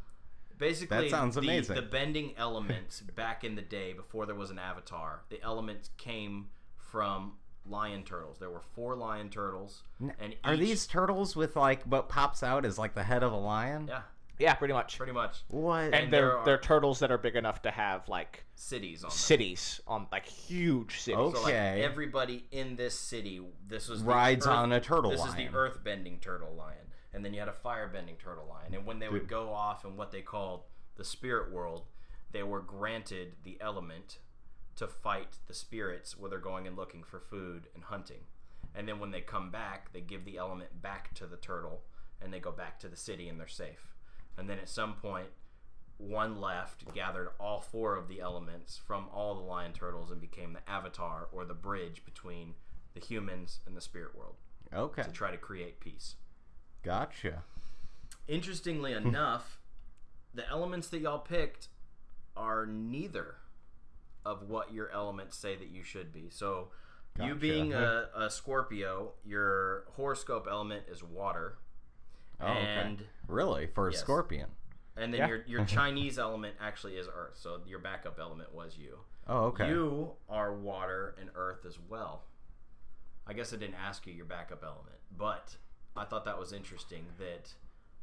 Basically, 0.58 0.96
That 0.98 1.10
sounds 1.10 1.36
the- 1.36 1.42
amazing. 1.42 1.76
The, 1.76 1.82
bending 1.82 2.34
elements 2.38 3.02
back 3.16 3.44
in 3.44 3.56
the 3.56 3.62
day, 3.64 3.94
before 3.94 4.26
there 4.28 4.36
was 4.36 4.52
an 4.52 4.60
avatar, 4.60 5.24
the 5.30 5.42
elements 5.42 5.90
came 5.98 6.50
from 6.78 7.34
lion 7.66 8.04
turtles. 8.04 8.38
There 8.38 8.50
were 8.52 8.62
four 8.62 8.96
lion 8.96 9.30
turtles, 9.30 9.82
and 10.20 10.36
Are 10.44 10.54
each- 10.54 10.60
these 10.60 10.86
turtles 10.88 11.36
with 11.36 11.56
like 11.56 11.84
what 11.84 12.10
pops 12.10 12.44
out 12.44 12.66
is 12.66 12.78
like 12.78 12.94
the 12.94 13.04
head 13.04 13.24
of 13.24 13.32
a 13.32 13.38
lion? 13.38 13.88
yeah, 13.88 14.02
yeah, 14.42 14.54
pretty 14.56 14.74
much. 14.74 14.98
pretty 14.98 15.14
much 15.14 15.44
What? 15.48 15.84
and 15.86 15.96
and 15.96 16.14
they're 16.14 16.22
there 16.22 16.38
are- 16.40 16.46
they're 16.46 16.58
turtles 16.58 17.00
that 17.00 17.12
are 17.12 17.18
big 17.18 17.36
enough 17.36 17.62
to 17.62 17.72
have 17.72 18.10
like 18.10 18.44
cities 18.56 19.04
on 19.04 19.10
them. 19.10 19.18
cities 19.18 19.80
on 19.88 20.08
like 20.12 20.26
huge 20.26 21.00
cities. 21.02 21.16
So 21.18 21.28
like 21.30 21.54
Okay. 21.54 21.84
everybody 21.84 22.46
in 22.52 22.76
this 22.76 22.98
city, 23.00 23.42
this 23.68 23.88
was 23.88 24.04
the 24.04 24.10
Rides 24.10 24.46
earth- 24.46 24.54
on 24.54 24.72
a 24.72 24.82
turtle 24.82 25.12
This 25.12 25.20
lion. 25.22 25.30
is 25.30 25.36
the 25.52 25.58
earth 25.58 25.84
bending 25.84 26.20
turtle 26.20 26.54
lion, 26.56 26.92
and 27.14 27.24
then 27.24 27.34
you 27.34 27.40
had 27.40 27.50
a 27.50 27.54
fire 27.54 27.88
bending 27.88 28.18
turtle 28.18 28.48
lion. 28.48 28.74
And 28.74 28.86
when 28.86 29.00
they 29.00 29.10
would 29.10 29.28
go 29.28 29.54
off 29.54 29.86
in 29.86 29.96
what 29.98 30.12
they 30.12 30.22
called 30.22 30.64
the 30.96 31.06
spirit 31.06 31.52
world, 31.52 31.86
they 32.32 32.44
were 32.44 32.62
granted 32.62 33.36
the 33.44 33.60
element 33.62 34.20
to 34.76 34.88
fight 34.88 35.38
the 35.48 35.54
spirits 35.54 36.18
where 36.18 36.30
they're 36.30 36.40
going 36.40 36.66
and 36.66 36.76
looking 36.78 37.04
for 37.04 37.20
food 37.20 37.68
and 37.76 37.84
hunting. 37.84 38.26
And 38.74 38.88
then 38.88 39.00
when 39.00 39.12
they 39.12 39.20
come 39.22 39.52
back, 39.52 39.92
they 39.92 40.00
give 40.02 40.24
the 40.24 40.38
element 40.38 40.82
back 40.82 41.14
to 41.16 41.28
the 41.28 41.36
turtle, 41.38 41.84
and 42.22 42.34
they 42.34 42.40
go 42.40 42.52
back 42.54 42.80
to 42.80 42.88
the 42.88 42.96
city 42.96 43.28
and 43.28 43.38
they're 43.40 43.48
safe. 43.48 43.96
And 44.42 44.50
then 44.50 44.58
at 44.58 44.68
some 44.68 44.96
point, 44.96 45.28
one 46.00 46.42
left, 46.42 46.92
gathered 46.96 47.30
all 47.40 47.62
four 47.62 47.96
of 47.96 48.08
the 48.08 48.20
elements 48.22 48.76
from 48.76 49.06
all 49.14 49.36
the 49.36 49.42
lion 49.42 49.72
turtles, 49.72 50.10
and 50.10 50.20
became 50.20 50.54
the 50.54 50.68
avatar 50.68 51.28
or 51.32 51.46
the 51.46 51.54
bridge 51.54 52.04
between 52.04 52.56
the 52.96 53.00
humans 53.00 53.60
and 53.68 53.78
the 53.78 53.82
spirit 53.82 54.18
world 54.18 54.34
okay. 54.74 55.04
to 55.04 55.12
try 55.12 55.30
to 55.30 55.38
create 55.38 55.80
peace. 55.80 56.16
Gotcha. 56.82 57.44
Interestingly 58.28 58.94
hmm. 58.94 59.10
enough, 59.10 59.60
the 60.34 60.50
elements 60.50 60.88
that 60.88 61.02
y'all 61.02 61.20
picked 61.20 61.68
are 62.36 62.66
neither 62.66 63.36
of 64.26 64.50
what 64.50 64.74
your 64.74 64.90
elements 64.90 65.38
say 65.38 65.56
that 65.56 65.70
you 65.70 65.84
should 65.84 66.12
be. 66.12 66.30
So, 66.32 66.70
you 67.22 67.36
being 67.36 67.74
a, 67.74 68.08
a 68.16 68.30
Scorpio, 68.32 69.12
your 69.24 69.84
horoscope 69.92 70.48
element 70.50 70.86
is 70.90 71.04
water. 71.04 71.58
Oh, 72.42 72.52
okay. 72.52 72.66
and 72.68 73.04
Really? 73.28 73.68
For 73.68 73.88
a 73.88 73.92
Yes. 73.92 74.02
scorpion? 74.02 74.50
and 74.98 75.14
then 75.14 75.20
Yeah. 75.20 75.28
your 75.28 75.44
your 75.48 75.66
Chinese 75.78 76.20
element 76.20 76.56
actually 76.60 76.98
is 76.98 77.08
earth. 77.08 77.36
So 77.38 77.62
your 77.66 77.80
backup 77.80 78.20
element 78.20 78.54
was 78.54 78.78
you. 78.78 79.00
Oh, 79.28 79.46
okay. 79.46 79.70
You 79.70 80.12
are 80.30 80.54
water 80.54 81.16
and 81.20 81.30
earth 81.36 81.66
as 81.66 81.78
well. 81.80 82.24
I 83.26 83.34
guess 83.34 83.54
I 83.54 83.58
didn't 83.58 83.76
ask 83.76 84.06
you 84.06 84.14
your 84.14 84.26
backup 84.26 84.64
element, 84.64 84.98
but 85.18 85.56
I 85.96 86.04
thought 86.06 86.26
that 86.26 86.38
was 86.40 86.52
interesting 86.52 87.06
that 87.20 87.54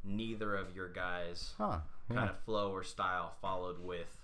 neither 0.03 0.55
of 0.55 0.75
your 0.75 0.87
guys 0.89 1.53
Huh. 1.57 1.79
Yeah. 2.09 2.15
kind 2.15 2.29
of 2.29 2.39
flow 2.39 2.71
or 2.71 2.83
style 2.83 3.35
followed 3.41 3.79
with 3.79 4.18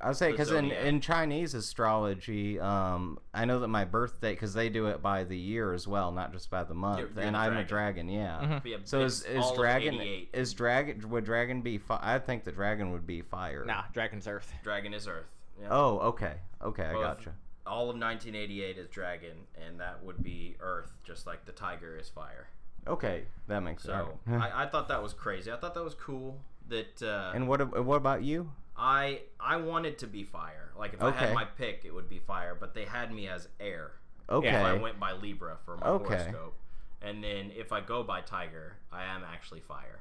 I 0.00 0.08
would 0.08 0.16
say 0.16 0.30
because 0.30 0.52
in, 0.52 0.70
in 0.70 1.00
Chinese 1.00 1.54
astrology, 1.54 2.60
um, 2.60 3.18
I 3.34 3.44
know 3.44 3.58
that 3.60 3.68
my 3.68 3.84
birthday 3.84 4.32
because 4.32 4.54
they 4.54 4.68
do 4.68 4.86
it 4.86 5.02
by 5.02 5.24
the 5.24 5.36
year 5.36 5.72
as 5.74 5.88
well, 5.88 6.12
not 6.12 6.32
just 6.32 6.50
by 6.50 6.62
the 6.64 6.74
month. 6.74 6.98
You're- 7.00 7.10
you're 7.16 7.24
and 7.24 7.34
the 7.34 7.38
I'm 7.40 7.56
a 7.56 7.64
dragon. 7.64 8.06
dragon, 8.06 8.08
yeah. 8.08 8.38
Mhm. 8.42 8.62
be 8.62 8.74
a 8.74 8.80
So 8.86 9.00
is 9.00 9.24
is 9.24 9.44
dragon 9.56 10.26
is 10.32 10.52
dragon 10.54 11.08
would 11.10 11.24
dragon 11.24 11.62
be? 11.62 11.78
Fi- 11.78 11.98
I 12.00 12.18
think 12.20 12.44
the 12.44 12.52
dragon 12.52 12.92
would 12.92 13.06
be 13.06 13.22
fire. 13.22 13.64
nah, 13.64 13.82
Dragon's 13.92 14.28
Earth. 14.28 14.52
dragon 14.62 14.94
is 14.94 15.08
earth. 15.08 15.26
Yeah. 15.60 15.68
Oh, 15.70 15.98
okay, 16.10 16.34
okay, 16.62 16.84
I 16.84 16.92
gotcha. 16.92 17.32
All 17.66 17.90
of 17.90 17.96
1988 17.96 18.78
is 18.78 18.88
dragon, 18.88 19.36
and 19.66 19.80
that 19.80 20.02
would 20.04 20.22
be 20.22 20.56
earth, 20.60 20.94
just 21.04 21.26
like 21.26 21.44
the 21.44 21.52
tiger 21.52 21.96
is 21.96 22.08
fire. 22.08 22.46
Okay, 22.86 23.24
that 23.48 23.60
makes 23.64 23.82
So 23.82 24.16
sense. 24.26 24.42
I, 24.42 24.62
I 24.62 24.66
thought 24.66 24.86
that 24.88 25.02
was 25.02 25.12
crazy. 25.12 25.50
I 25.52 25.56
thought 25.56 25.74
that 25.74 25.82
was 25.84 25.94
cool. 25.94 26.40
That 26.68 27.02
uh, 27.02 27.32
and 27.34 27.48
what 27.48 27.84
what 27.84 27.96
about 27.96 28.22
you? 28.22 28.52
I 28.78 29.20
I 29.40 29.56
wanted 29.56 29.98
to 29.98 30.06
be 30.06 30.22
fire. 30.24 30.70
Like 30.78 30.94
if 30.94 31.02
I 31.02 31.06
Okay. 31.08 31.18
had 31.26 31.34
my 31.34 31.44
pick, 31.44 31.82
it 31.84 31.92
would 31.92 32.08
be 32.08 32.18
fire. 32.20 32.54
But 32.58 32.74
they 32.74 32.84
had 32.84 33.12
me 33.12 33.28
as 33.28 33.48
air. 33.58 33.92
Okay, 34.30 34.48
If 34.48 34.54
I 34.54 34.74
went 34.74 35.00
by 35.00 35.12
Libra 35.12 35.56
for 35.64 35.76
my 35.78 35.86
Okay. 35.86 36.14
horoscope, 36.16 36.54
and 37.02 37.24
then 37.24 37.50
if 37.56 37.72
I 37.72 37.80
go 37.80 38.02
by 38.02 38.20
Tiger, 38.20 38.76
I 38.92 39.04
am 39.04 39.22
actually 39.24 39.60
fire. 39.60 40.00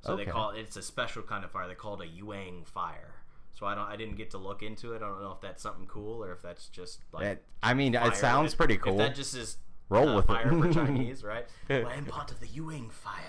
So 0.00 0.16
they 0.16 0.24
call 0.26 0.50
it's 0.50 0.76
a 0.76 0.82
special 0.82 1.22
kind 1.22 1.44
of 1.44 1.50
fire. 1.50 1.68
They 1.68 1.74
call 1.74 2.00
it 2.00 2.08
a 2.08 2.10
Yuang 2.24 2.66
fire. 2.66 3.14
So 3.54 3.66
I 3.66 3.74
don't 3.74 3.86
I 3.88 3.96
didn't 3.96 4.16
get 4.16 4.30
to 4.30 4.38
look 4.38 4.62
into 4.62 4.92
it. 4.94 4.96
I 5.02 5.08
don't 5.08 5.20
know 5.20 5.32
if 5.32 5.40
that's 5.40 5.62
something 5.62 5.86
cool 5.86 6.24
or 6.24 6.32
if 6.32 6.40
that's 6.42 6.68
just 6.68 7.00
like 7.12 7.24
It- 7.26 7.44
I 7.62 7.74
mean, 7.74 7.94
fire. 7.94 8.08
it 8.08 8.16
sounds 8.16 8.52
If- 8.52 8.58
pretty 8.58 8.74
If 8.74 8.82
cool. 8.82 8.96
that 8.98 9.14
just 9.14 9.34
is 9.36 9.58
Roll 9.90 10.08
uh, 10.10 10.16
with 10.16 10.24
it. 10.26 10.28
fire 10.28 10.50
for 10.50 10.72
Chinese, 10.72 11.24
right? 11.24 11.46
am 11.68 12.04
part 12.06 12.30
of 12.30 12.40
the 12.40 12.46
Yuang 12.46 12.90
fire. 12.92 13.22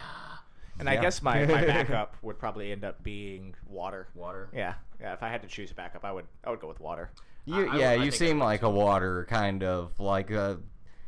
And 0.79 0.89
I 0.89 0.93
Yeah. 0.93 1.01
guess 1.01 1.21
my, 1.21 1.45
my 1.45 1.65
backup 1.65 2.15
would 2.21 2.39
probably 2.39 2.71
end 2.71 2.83
up 2.83 3.03
being 3.03 3.53
water. 3.67 4.07
Water. 4.15 4.49
Yeah, 4.53 4.75
yeah. 4.99 5.13
If 5.13 5.21
I 5.23 5.29
had 5.29 5.41
to 5.43 5.47
choose 5.47 5.71
a 5.71 5.73
backup, 5.75 6.03
I 6.05 6.11
would 6.11 6.25
I 6.43 6.49
would 6.49 6.59
go 6.61 6.67
with 6.67 6.79
water. 6.79 7.11
You, 7.45 7.69
I- 7.69 7.73
I- 7.73 7.77
yeah, 7.77 7.89
I 7.91 7.93
you 7.95 8.11
think 8.11 8.13
I 8.13 8.17
seem 8.27 8.39
would 8.39 8.45
like 8.45 8.61
a 8.63 8.69
water 8.69 9.25
kind 9.29 9.63
of 9.63 9.99
like 9.99 10.31
a. 10.31 10.59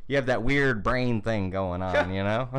You 0.08 0.18
have 0.18 0.26
that 0.26 0.44
weird 0.44 0.84
brain 0.84 1.22
thing 1.22 1.52
going 1.52 1.82
on, 1.82 2.14
you 2.14 2.22
know. 2.24 2.50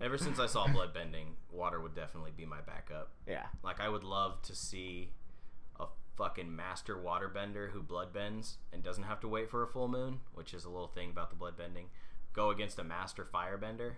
Ever 0.00 0.18
since 0.18 0.40
I 0.40 0.46
saw 0.46 0.66
bloodbending, 0.66 1.34
water 1.52 1.80
would 1.80 1.94
definitely 1.94 2.32
be 2.36 2.46
my 2.46 2.60
backup. 2.62 3.10
Yeah. 3.28 3.46
Like 3.62 3.80
I 3.80 3.88
would 3.88 4.02
love 4.02 4.42
to 4.42 4.56
see 4.56 5.12
a 5.78 5.86
fucking 6.16 6.54
master 6.56 6.96
waterbender 6.96 7.70
who 7.70 7.80
bloodbends 7.82 8.56
and 8.72 8.82
doesn't 8.82 9.04
have 9.04 9.20
to 9.20 9.28
wait 9.28 9.50
for 9.50 9.62
a 9.62 9.68
full 9.68 9.86
moon, 9.86 10.18
which 10.34 10.52
is 10.52 10.64
a 10.64 10.68
little 10.70 10.88
thing 10.88 11.10
about 11.10 11.30
the 11.30 11.36
bloodbending. 11.36 11.84
Go 12.32 12.50
against 12.50 12.78
a 12.80 12.84
master 12.84 13.24
firebender 13.32 13.92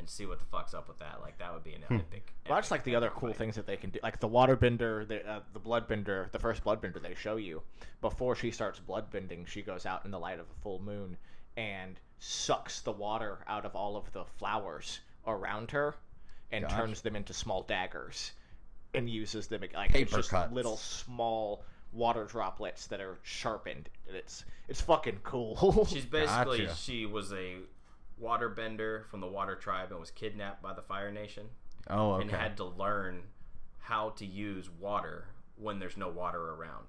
and 0.00 0.08
see 0.08 0.26
what 0.26 0.40
the 0.40 0.44
fuck's 0.46 0.74
up 0.74 0.88
with 0.88 0.98
that. 0.98 1.20
Like 1.22 1.38
that 1.38 1.52
would 1.54 1.62
be 1.62 1.74
an 1.74 1.84
epic. 1.84 2.32
Well, 2.48 2.56
that's 2.56 2.72
like 2.72 2.82
the 2.82 2.96
other 2.96 3.10
cool 3.10 3.28
fight. 3.28 3.38
things 3.38 3.54
that 3.54 3.66
they 3.66 3.76
can 3.76 3.90
do, 3.90 4.00
like 4.02 4.18
the 4.18 4.28
waterbender, 4.28 5.06
the 5.06 5.24
uh, 5.30 5.40
the 5.52 5.60
bloodbender, 5.60 6.30
the 6.32 6.38
first 6.40 6.64
bloodbender 6.64 7.00
they 7.00 7.14
show 7.14 7.36
you 7.36 7.62
before 8.00 8.34
she 8.34 8.50
starts 8.50 8.80
bloodbending. 8.80 9.46
She 9.46 9.62
goes 9.62 9.86
out 9.86 10.04
in 10.04 10.10
the 10.10 10.18
light 10.18 10.40
of 10.40 10.46
a 10.46 10.60
full 10.62 10.80
moon 10.80 11.16
and 11.56 12.00
sucks 12.18 12.80
the 12.80 12.92
water 12.92 13.38
out 13.46 13.64
of 13.64 13.76
all 13.76 13.96
of 13.96 14.10
the 14.12 14.24
flowers 14.24 15.00
around 15.26 15.70
her 15.70 15.94
and 16.50 16.64
Gosh. 16.64 16.72
turns 16.72 17.00
them 17.02 17.14
into 17.16 17.32
small 17.32 17.62
daggers 17.62 18.32
and 18.94 19.08
uses 19.08 19.46
them 19.46 19.60
like 19.74 19.90
it's 19.90 19.92
Paper 19.92 20.16
just 20.16 20.30
cuts. 20.30 20.52
little 20.52 20.76
small 20.76 21.62
water 21.92 22.24
droplets 22.24 22.86
that 22.88 23.00
are 23.00 23.18
sharpened. 23.22 23.88
And 24.08 24.16
it's 24.16 24.44
it's 24.68 24.80
fucking 24.80 25.20
cool. 25.22 25.86
She's 25.90 26.04
basically 26.06 26.66
Gotcha. 26.66 26.76
she 26.76 27.06
was 27.06 27.32
a 27.32 27.56
waterbender 28.20 29.06
from 29.06 29.20
the 29.20 29.26
Water 29.26 29.56
Tribe 29.56 29.90
and 29.90 30.00
was 30.00 30.10
kidnapped 30.10 30.62
by 30.62 30.72
the 30.72 30.82
Fire 30.82 31.10
Nation 31.10 31.46
oh, 31.88 32.12
okay. 32.12 32.22
and 32.22 32.30
had 32.30 32.56
to 32.58 32.64
learn 32.64 33.22
how 33.78 34.10
to 34.10 34.26
use 34.26 34.68
water 34.70 35.26
when 35.56 35.78
there's 35.78 35.96
no 35.96 36.08
water 36.08 36.52
around. 36.52 36.86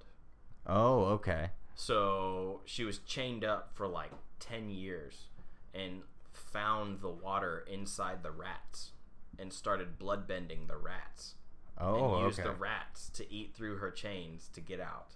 Oh, 0.66 1.04
okay. 1.04 1.50
So 1.74 2.60
she 2.64 2.84
was 2.84 2.98
chained 2.98 3.44
up 3.44 3.70
for 3.74 3.86
like 3.86 4.12
10 4.40 4.70
years 4.70 5.26
and 5.74 6.02
found 6.32 7.00
the 7.00 7.10
water 7.10 7.64
inside 7.70 8.22
the 8.22 8.30
rats 8.30 8.90
and 9.38 9.52
started 9.52 9.98
bloodbending 9.98 10.68
the 10.68 10.76
rats. 10.76 11.34
Oh, 11.78 12.16
and 12.16 12.26
used 12.26 12.40
okay. 12.40 12.48
the 12.48 12.54
rats 12.54 13.08
to 13.14 13.32
eat 13.32 13.54
through 13.54 13.78
her 13.78 13.90
chains 13.90 14.48
to 14.52 14.60
get 14.60 14.80
out. 14.80 15.14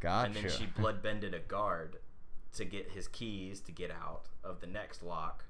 Gotcha. 0.00 0.26
And 0.26 0.34
then 0.34 0.50
she 0.50 0.66
bloodbended 0.66 1.34
a 1.34 1.38
guard 1.38 1.96
to 2.54 2.64
get 2.64 2.90
his 2.92 3.08
keys 3.08 3.60
to 3.60 3.72
get 3.72 3.90
out 3.90 4.22
of 4.42 4.60
the 4.60 4.66
next 4.66 5.02
lock. 5.02 5.44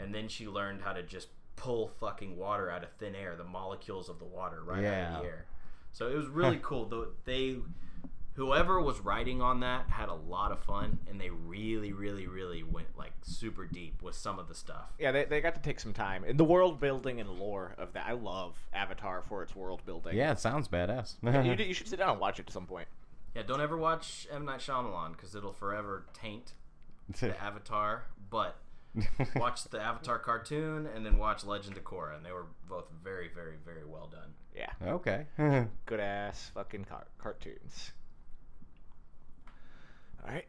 And 0.00 0.14
then 0.14 0.28
she 0.28 0.46
learned 0.48 0.82
how 0.82 0.92
to 0.92 1.02
just 1.02 1.28
pull 1.56 1.88
fucking 1.88 2.36
water 2.36 2.70
out 2.70 2.82
of 2.82 2.90
thin 2.98 3.14
air, 3.14 3.36
the 3.36 3.44
molecules 3.44 4.08
of 4.08 4.18
the 4.18 4.24
water 4.24 4.62
right 4.64 4.78
out 4.78 4.82
Yeah. 4.82 5.16
of 5.16 5.22
the 5.22 5.28
air. 5.28 5.46
So 5.92 6.08
it 6.08 6.16
was 6.16 6.26
really 6.26 6.58
cool. 6.62 6.86
Though 6.86 7.08
they 7.24 7.58
whoever 8.34 8.80
was 8.80 8.98
writing 8.98 9.40
on 9.40 9.60
that 9.60 9.88
had 9.90 10.08
a 10.08 10.14
lot 10.14 10.50
of 10.50 10.58
fun 10.58 10.98
and 11.08 11.20
they 11.20 11.30
really, 11.30 11.92
really, 11.92 12.26
really 12.26 12.64
went 12.64 12.88
like 12.98 13.12
super 13.22 13.64
deep 13.64 14.02
with 14.02 14.16
some 14.16 14.40
of 14.40 14.48
the 14.48 14.54
stuff. 14.54 14.92
Yeah, 14.98 15.12
they, 15.12 15.24
they 15.24 15.40
got 15.40 15.54
to 15.54 15.60
take 15.60 15.78
some 15.78 15.92
time. 15.92 16.24
And 16.26 16.36
the 16.38 16.44
world 16.44 16.80
building 16.80 17.20
and 17.20 17.30
lore 17.30 17.74
of 17.78 17.92
that. 17.92 18.06
I 18.08 18.12
love 18.12 18.56
Avatar 18.72 19.22
for 19.28 19.44
its 19.44 19.54
world 19.54 19.82
building. 19.86 20.16
yeah, 20.16 20.32
it 20.32 20.40
sounds 20.40 20.66
badass. 20.66 21.14
You, 21.22 21.64
you 21.64 21.74
should 21.74 21.86
sit 21.86 22.00
down 22.00 22.10
and 22.10 22.20
watch 22.20 22.40
it 22.40 22.46
at 22.48 22.52
some 22.52 22.66
point. 22.66 22.88
Yeah, 23.34 23.42
don't 23.42 23.60
ever 23.60 23.76
watch 23.76 24.26
M 24.32 24.44
Night 24.44 24.60
Shyamalan 24.60 25.12
because 25.12 25.34
it'll 25.34 25.52
forever 25.52 26.06
taint 26.14 26.52
the 27.20 27.36
Avatar. 27.42 28.04
But 28.30 28.56
watch 29.36 29.64
the 29.64 29.80
Avatar 29.80 30.18
cartoon 30.18 30.86
and 30.94 31.04
then 31.04 31.18
watch 31.18 31.44
Legend 31.44 31.76
of 31.76 31.84
Korra, 31.84 32.16
and 32.16 32.24
they 32.24 32.32
were 32.32 32.46
both 32.68 32.86
very, 33.02 33.28
very, 33.34 33.56
very 33.64 33.84
well 33.84 34.08
done. 34.10 34.32
Yeah. 34.56 34.70
okay. 34.94 35.26
Good 35.86 36.00
ass 36.00 36.50
fucking 36.54 36.84
car- 36.84 37.06
cartoons. 37.18 37.92
All 40.24 40.32
right. 40.32 40.46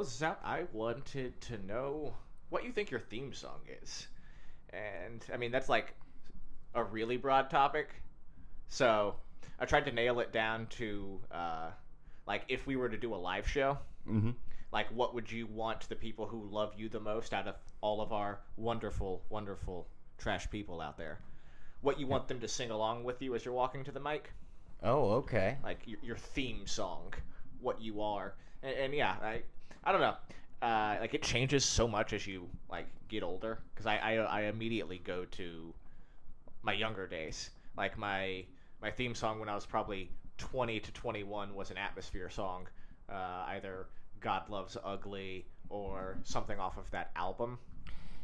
Close 0.00 0.18
this 0.18 0.22
out, 0.22 0.40
I 0.42 0.64
wanted 0.72 1.38
to 1.42 1.66
know 1.66 2.14
what 2.48 2.64
you 2.64 2.72
think 2.72 2.90
your 2.90 3.00
theme 3.00 3.34
song 3.34 3.60
is. 3.82 4.06
And 4.70 5.22
I 5.30 5.36
mean, 5.36 5.52
that's 5.52 5.68
like 5.68 5.94
a 6.74 6.82
really 6.82 7.18
broad 7.18 7.50
topic. 7.50 7.90
So 8.68 9.16
I 9.58 9.66
tried 9.66 9.84
to 9.84 9.92
nail 9.92 10.20
it 10.20 10.32
down 10.32 10.68
to 10.78 11.20
uh, 11.30 11.68
like 12.26 12.44
if 12.48 12.66
we 12.66 12.76
were 12.76 12.88
to 12.88 12.96
do 12.96 13.14
a 13.14 13.16
live 13.16 13.46
show, 13.46 13.76
hmm 14.06 14.30
like 14.72 14.86
what 14.94 15.14
would 15.14 15.30
you 15.30 15.46
want 15.48 15.86
the 15.90 15.96
people 15.96 16.26
who 16.26 16.48
love 16.48 16.72
you 16.78 16.88
the 16.88 17.00
most 17.00 17.34
out 17.34 17.46
of 17.46 17.56
all 17.82 18.00
of 18.00 18.10
our 18.12 18.40
wonderful, 18.56 19.20
wonderful 19.28 19.86
trash 20.16 20.48
people 20.48 20.80
out 20.80 20.96
there? 20.96 21.18
What 21.82 22.00
you 22.00 22.06
want 22.06 22.26
them 22.26 22.40
to 22.40 22.48
sing 22.48 22.70
along 22.70 23.04
with 23.04 23.20
you 23.20 23.34
as 23.34 23.44
you're 23.44 23.52
walking 23.52 23.84
to 23.84 23.92
the 23.92 24.00
mic? 24.00 24.32
Oh, 24.82 25.10
okay. 25.16 25.58
like 25.62 25.80
your, 25.84 25.98
your 26.02 26.16
theme 26.16 26.66
song, 26.66 27.12
what 27.60 27.82
you 27.82 28.00
are, 28.00 28.32
and, 28.62 28.74
and 28.76 28.94
yeah, 28.94 29.16
I 29.22 29.42
I 29.84 29.92
don't 29.92 30.00
know, 30.00 30.16
uh, 30.62 30.96
like 31.00 31.14
it 31.14 31.22
changes 31.22 31.64
so 31.64 31.88
much 31.88 32.12
as 32.12 32.26
you 32.26 32.48
like 32.70 32.86
get 33.08 33.22
older. 33.22 33.58
Because 33.74 33.86
I, 33.86 33.96
I 33.96 34.14
I 34.16 34.40
immediately 34.42 34.98
go 34.98 35.24
to 35.32 35.74
my 36.62 36.72
younger 36.72 37.06
days, 37.06 37.50
like 37.76 37.96
my 37.98 38.44
my 38.82 38.90
theme 38.90 39.14
song 39.14 39.40
when 39.40 39.48
I 39.48 39.54
was 39.54 39.66
probably 39.66 40.10
twenty 40.38 40.80
to 40.80 40.92
twenty 40.92 41.24
one 41.24 41.54
was 41.54 41.70
an 41.70 41.78
atmosphere 41.78 42.30
song, 42.30 42.68
uh, 43.08 43.44
either 43.48 43.86
God 44.20 44.48
Loves 44.50 44.76
Ugly 44.84 45.46
or 45.68 46.18
something 46.24 46.58
off 46.58 46.76
of 46.76 46.90
that 46.90 47.10
album. 47.16 47.58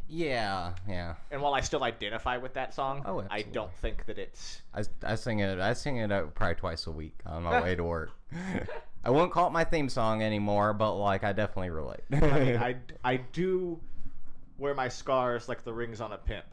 Yeah, 0.08 0.72
yeah. 0.88 1.14
And 1.30 1.42
while 1.42 1.54
I 1.54 1.60
still 1.60 1.82
identify 1.82 2.36
with 2.36 2.54
that 2.54 2.72
song, 2.74 3.02
Oh, 3.04 3.20
I 3.20 3.24
absolutely. 3.24 3.52
don't 3.52 3.74
think 3.74 4.06
that 4.06 4.18
it's 4.18 4.62
I, 4.74 4.82
I 5.02 5.14
sing 5.16 5.40
it. 5.40 5.58
I 5.58 5.72
sing 5.72 5.96
it 5.96 6.34
probably 6.34 6.54
twice 6.54 6.86
a 6.86 6.92
week 6.92 7.18
on 7.26 7.42
my 7.42 7.60
way 7.62 7.74
to 7.74 7.82
work. 7.84 8.10
I 9.04 9.10
won't 9.10 9.32
call 9.32 9.46
it 9.48 9.52
my 9.52 9.64
theme 9.64 9.88
song 9.88 10.22
anymore, 10.22 10.72
but 10.74 10.94
like 10.94 11.24
I 11.24 11.32
definitely 11.32 11.70
relate. 11.70 12.00
I 12.12 12.20
mean, 12.20 12.56
I, 12.60 12.76
I 13.04 13.16
do 13.16 13.80
wear 14.58 14.74
my 14.74 14.88
scars 14.88 15.48
like 15.48 15.64
the 15.64 15.72
rings 15.72 16.00
on 16.00 16.12
a 16.12 16.18
pimp. 16.18 16.44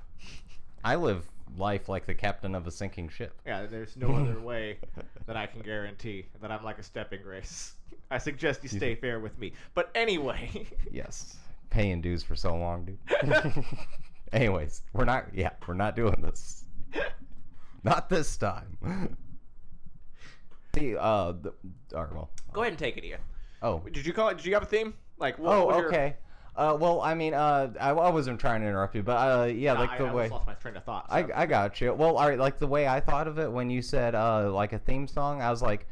I 0.84 0.95
live 0.95 1.25
life 1.57 1.88
like 1.89 2.05
the 2.05 2.13
captain 2.15 2.55
of 2.55 2.65
a 2.67 2.71
sinking 2.71 3.09
ship. 3.09 3.34
Yeah, 3.45 3.65
there's 3.67 3.95
no 3.95 4.15
other 4.15 4.39
way 4.39 4.80
that 5.27 5.38
I 5.38 5.45
can 5.45 5.61
guarantee 5.61 6.25
that 6.41 6.51
I'm 6.51 6.63
like 6.63 6.80
a 6.80 6.84
stepping 6.84 7.21
grace. 7.21 7.73
I 8.11 8.17
suggest 8.17 8.61
you 8.63 8.69
stay 8.69 8.95
fair 8.95 9.19
with 9.19 9.38
me. 9.39 9.53
But 9.73 9.89
anyway, 9.95 10.67
Yes, 10.91 11.38
paying 11.73 12.01
dues 12.01 12.23
for 12.23 12.35
so 12.35 12.55
long, 12.55 12.85
dude. 12.85 13.65
Anyways, 14.33 14.83
we're 14.93 15.05
not. 15.05 15.25
Yeah, 15.33 15.49
we're 15.67 15.73
not 15.73 15.95
doing 15.95 16.21
this. 16.21 16.65
Not 17.83 18.09
this 18.09 18.37
time. 18.37 19.17
See, 20.75 20.95
uh, 20.95 21.33
the, 21.33 21.53
all 21.95 22.03
right, 22.03 22.13
well, 22.13 22.29
go 22.53 22.61
ahead 22.61 22.73
and 22.73 22.79
take 22.79 22.95
it, 22.97 23.03
Ian. 23.03 23.19
oh, 23.61 23.79
Did 23.91 24.05
you 24.05 24.13
call 24.13 24.29
it? 24.29 24.37
Did 24.37 24.45
you 24.45 24.53
have 24.53 24.63
a 24.63 24.67
theme? 24.67 24.93
Like, 25.17 25.37
what 25.37 25.55
oh, 25.55 25.65
was 25.65 25.77
your- 25.77 25.87
okay. 25.89 26.15
Uh, 26.55 26.77
well, 26.79 27.01
I 27.01 27.15
mean, 27.15 27.33
uh, 27.33 27.73
I, 27.79 27.89
I 27.89 28.09
wasn't 28.11 28.39
trying 28.39 28.61
to 28.61 28.67
interrupt 28.67 28.93
you, 28.93 29.01
but 29.01 29.13
uh, 29.13 29.45
yeah, 29.45 29.73
like 29.73 29.89
I, 29.89 29.97
the 29.97 30.05
I 30.05 30.13
way. 30.13 30.29
lost 30.29 30.45
my 30.45 30.53
train 30.53 30.77
of 30.77 30.83
thought. 30.83 31.07
I, 31.09 31.25
I 31.33 31.45
got 31.47 31.81
you. 31.81 31.93
Well, 31.93 32.17
all 32.17 32.29
right, 32.29 32.37
like 32.37 32.59
the 32.59 32.67
way 32.67 32.87
I 32.87 32.99
thought 32.99 33.27
of 33.27 33.39
it 33.39 33.51
when 33.51 33.71
you 33.71 33.81
said 33.81 34.13
uh, 34.13 34.51
like 34.51 34.71
a 34.71 34.77
theme 34.77 35.07
song, 35.07 35.41
I 35.41 35.49
was 35.49 35.63
like, 35.63 35.87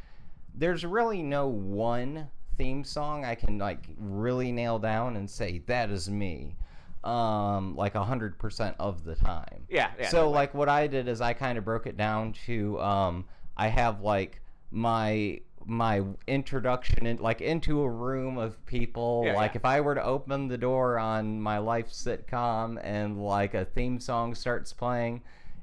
there's 0.54 0.86
really 0.86 1.24
no 1.24 1.48
one 1.48 2.30
theme 2.58 2.84
song 2.84 3.26
I 3.26 3.36
can 3.36 3.58
like 3.58 3.88
really 3.98 4.52
nail 4.52 4.80
down 4.80 5.16
and 5.16 5.30
say 5.30 5.62
that 5.68 5.90
is 5.90 6.10
me, 6.10 6.56
um, 7.04 7.76
like 7.76 7.96
a 7.96 8.04
hundred 8.04 8.38
percent 8.38 8.76
of 8.80 9.04
the 9.04 9.16
time. 9.16 9.66
yeah, 9.70 9.92
yeah. 10.00 10.10
so 10.10 10.24
no 10.26 10.30
like 10.32 10.54
what 10.54 10.70
I 10.70 10.88
did 10.88 11.08
is 11.08 11.22
I 11.22 11.34
kind 11.34 11.58
of 11.58 11.66
broke 11.66 11.88
it 11.88 11.98
down 11.98 12.34
to 12.46 12.80
um, 12.80 13.26
I 13.58 13.68
have 13.68 14.02
like 14.02 14.42
my 14.72 15.42
my 15.66 16.02
introduction 16.28 17.06
in, 17.06 17.18
like 17.18 17.40
into 17.40 17.82
a 17.82 17.90
room 17.90 18.38
of 18.38 18.64
people 18.66 19.22
Yeah, 19.26 19.36
like 19.36 19.52
yeah. 19.52 19.58
if 19.58 19.66
i 19.66 19.80
were 19.80 19.94
to 19.94 20.04
open 20.04 20.48
the 20.48 20.58
door 20.58 20.98
on 20.98 21.40
my 21.40 21.60
life 21.60 21.90
sitcom 21.92 22.80
and 22.84 23.24
like 23.24 23.54
a 23.54 23.66
theme 23.66 24.00
song 24.00 24.34
starts 24.34 24.74
playing 24.74 25.22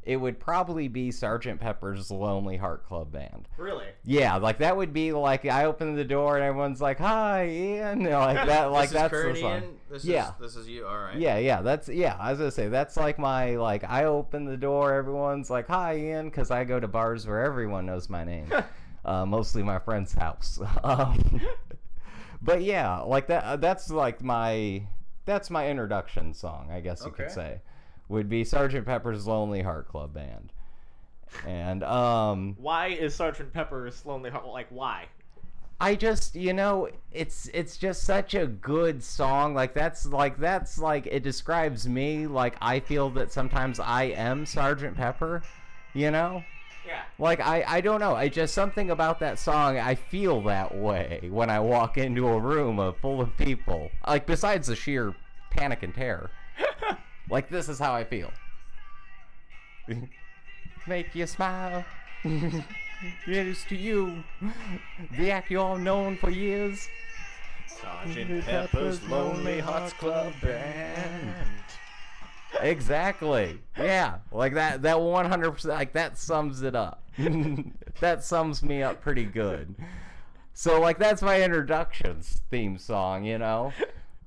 it 0.09 0.17
would 0.17 0.41
probably 0.41 0.89
be 0.89 1.11
sergeant 1.11 1.61
pepper's 1.61 2.11
lonely 2.11 2.57
heart 2.57 2.85
club 2.87 3.13
band 3.13 3.47
really, 3.59 3.85
yeah 4.05 4.37
like 4.37 4.59
that 4.59 4.75
would 4.77 4.93
be 4.93 5.13
like 5.13 5.45
i 5.45 5.65
open 5.67 5.95
the 5.95 6.05
door 6.05 6.37
and 6.37 6.45
everyone's 6.45 6.81
like 6.81 6.99
hi 6.99 7.47
ian 7.47 8.03
like 8.11 8.47
that 8.47 8.73
like 8.73 8.89
this 8.89 8.99
that's 8.99 9.11
Kurt 9.11 9.35
the 9.35 9.41
song 9.41 9.53
Ian? 9.63 9.75
This 9.91 10.05
Yeah. 10.05 10.29
is 10.29 10.35
this 10.41 10.57
is 10.57 10.69
you. 10.69 10.87
All 10.87 10.99
right. 10.99 11.17
yeah, 11.17 11.39
yeah, 11.39 11.63
that's 11.63 11.89
yeah. 11.89 12.15
I 12.21 12.31
was 12.31 12.39
gonna 12.39 12.51
say 12.51 12.69
that's 12.69 12.97
like 12.99 13.19
my 13.19 13.57
like 13.57 13.85
I 13.85 14.05
open 14.05 14.45
the 14.45 14.57
door, 14.57 14.93
everyone's 14.93 15.49
like 15.49 15.67
hi 15.67 15.97
Ian, 15.97 16.29
because 16.29 16.51
I 16.51 16.65
go 16.65 16.79
to 16.79 16.87
bars 16.87 17.27
where 17.27 17.43
everyone 17.43 17.87
knows 17.87 18.11
my 18.11 18.23
name, 18.23 18.53
uh, 19.07 19.25
mostly 19.25 19.63
my 19.63 19.79
friend's 19.79 20.13
house. 20.13 20.59
Um, 20.85 21.41
but 22.43 22.63
yeah, 22.63 22.99
like 23.01 23.29
that. 23.29 23.45
Uh, 23.45 23.57
that's 23.57 23.91
like 23.91 24.23
my 24.23 24.83
that's 25.25 25.49
my 25.51 25.69
introduction 25.71 26.35
song, 26.35 26.69
I 26.71 26.81
guess 26.81 27.03
you 27.05 27.11
could 27.11 27.31
say, 27.31 27.61
would 28.09 28.29
be 28.29 28.45
Sergeant 28.45 28.87
Pepper's 28.87 29.27
Lonely 29.27 29.63
Heart 29.63 29.89
Club 29.89 30.15
Band, 30.15 30.53
and 31.47 31.83
um, 31.85 32.57
why 32.59 32.89
is 32.89 33.15
Sergeant 33.15 33.53
Pepper's 33.53 34.05
Lonely 34.07 34.31
Heart? 34.31 34.47
Like, 34.47 34.69
why? 34.71 35.07
I 35.81 35.95
just, 35.95 36.35
you 36.35 36.53
know, 36.53 36.89
it's 37.13 37.49
it's 37.55 37.77
just 37.77 38.03
such 38.03 38.35
a 38.35 38.47
good 38.47 39.03
song. 39.03 39.55
Like 39.55 39.75
that's 39.75 40.07
like 40.07 40.39
that's 40.39 40.79
like 40.79 41.07
it 41.07 41.23
describes 41.23 41.89
me. 41.89 42.27
Like 42.27 42.57
I 42.61 42.81
feel 42.81 43.11
that 43.11 43.31
sometimes 43.31 43.79
I 43.79 44.05
am 44.05 44.45
Sergeant 44.45 44.97
Pepper, 44.97 45.43
you 45.95 46.11
know? 46.11 46.43
Yeah. 46.85 47.03
Like 47.21 47.39
I 47.41 47.65
I 47.67 47.81
don't 47.81 48.01
know. 48.01 48.17
I 48.17 48.29
just 48.29 48.55
something 48.55 48.91
about 48.91 49.21
that 49.21 49.39
song. 49.39 49.79
I 49.79 49.95
feel 49.95 50.43
that 50.43 50.75
way 50.75 51.29
when 51.31 51.49
I 51.49 51.61
walk 51.61 51.97
into 51.97 52.27
a 52.27 52.41
room 52.41 52.81
of 52.81 52.97
full 52.97 53.21
of 53.21 53.37
people. 53.37 53.93
Like 54.07 54.27
besides 54.27 54.67
the 54.67 54.75
sheer 54.75 55.15
panic 55.51 55.85
and 55.85 55.95
terror. 55.95 56.31
like 57.31 57.49
this 57.49 57.69
is 57.69 57.79
how 57.79 57.95
I 57.95 58.05
feel. 58.05 58.31
Make 60.87 61.15
you 61.15 61.27
smile. 61.27 61.85
Here's 63.25 63.65
to 63.65 63.77
you, 63.77 64.25
the 65.17 65.31
act 65.31 65.51
you're 65.51 65.79
known 65.79 66.17
for 66.17 66.31
years. 66.31 66.89
Sergeant 67.67 68.45
Pepper's 68.45 69.03
Lonely 69.09 69.61
Hearts 69.61 69.93
Club 69.93 70.33
Band. 70.43 71.35
Exactly. 72.61 73.61
Yeah, 73.77 74.19
like 74.33 74.55
that. 74.55 74.83
That 74.83 75.01
one 75.01 75.27
hundred 75.27 75.53
percent. 75.53 75.75
Like 75.75 75.93
that 75.93 76.19
sums 76.19 76.63
it 76.63 76.75
up. 76.75 77.03
that 78.01 78.25
sums 78.25 78.63
me 78.63 78.83
up 78.83 79.01
pretty 79.01 79.25
good. 79.25 79.75
So 80.55 80.81
like 80.81 80.99
that's 80.99 81.23
my 81.23 81.43
introductions 81.43 82.41
theme 82.51 82.79
song, 82.79 83.25
you 83.25 83.39
know. 83.39 83.73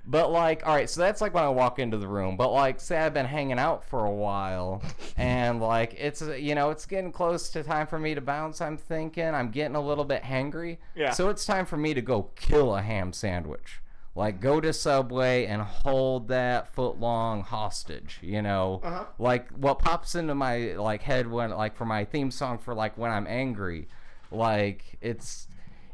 But 0.06 0.32
like, 0.32 0.66
all 0.66 0.74
right, 0.74 0.90
so 0.90 1.02
that's 1.02 1.22
like 1.22 1.34
when 1.34 1.44
I 1.44 1.50
walk 1.50 1.78
into 1.80 1.98
the 1.98 2.08
room. 2.08 2.36
But 2.36 2.52
like, 2.52 2.80
say 2.80 2.98
I've 2.98 3.14
been 3.14 3.26
hanging 3.26 3.60
out 3.60 3.84
for 3.86 4.06
a 4.06 4.12
while, 4.12 4.82
and 5.18 5.62
like 5.62 5.96
it's 5.98 6.22
you 6.22 6.56
know 6.56 6.72
it's 6.72 6.86
getting 6.86 7.12
close 7.12 7.50
to 7.50 7.64
time 7.64 7.88
for 7.88 8.00
me 8.00 8.16
to 8.16 8.22
bounce. 8.22 8.62
I'm 8.62 8.78
thinking 8.78 9.28
I'm 9.28 9.52
getting 9.52 9.76
a 9.76 9.82
little 9.82 10.06
bit 10.06 10.24
hangry. 10.24 10.78
Yeah. 10.96 11.12
So 11.12 11.30
it's 11.30 11.46
time 11.46 11.66
for 11.66 11.78
me 11.78 11.94
to 11.94 12.02
go 12.02 12.30
kill 12.36 12.76
a 12.76 12.82
ham 12.82 13.14
sandwich. 13.14 13.82
Like 14.14 14.42
go 14.42 14.60
to 14.60 14.74
Subway 14.74 15.46
and 15.46 15.62
hold 15.62 16.28
that 16.30 16.74
foot 16.74 17.00
long 17.00 17.44
hostage. 17.44 18.20
You 18.22 18.42
know. 18.42 18.82
Uh-huh. 18.84 19.06
Like 19.20 19.50
what 19.52 19.80
pops 19.80 20.16
into 20.16 20.34
my 20.34 20.74
like 20.74 21.04
head 21.04 21.30
when 21.30 21.52
like 21.52 21.76
for 21.76 21.86
my 21.86 22.06
theme 22.06 22.32
song 22.32 22.58
for 22.58 22.74
like 22.74 22.98
when 22.98 23.12
I'm 23.12 23.28
angry, 23.28 23.88
like 24.32 24.98
it's 25.00 25.48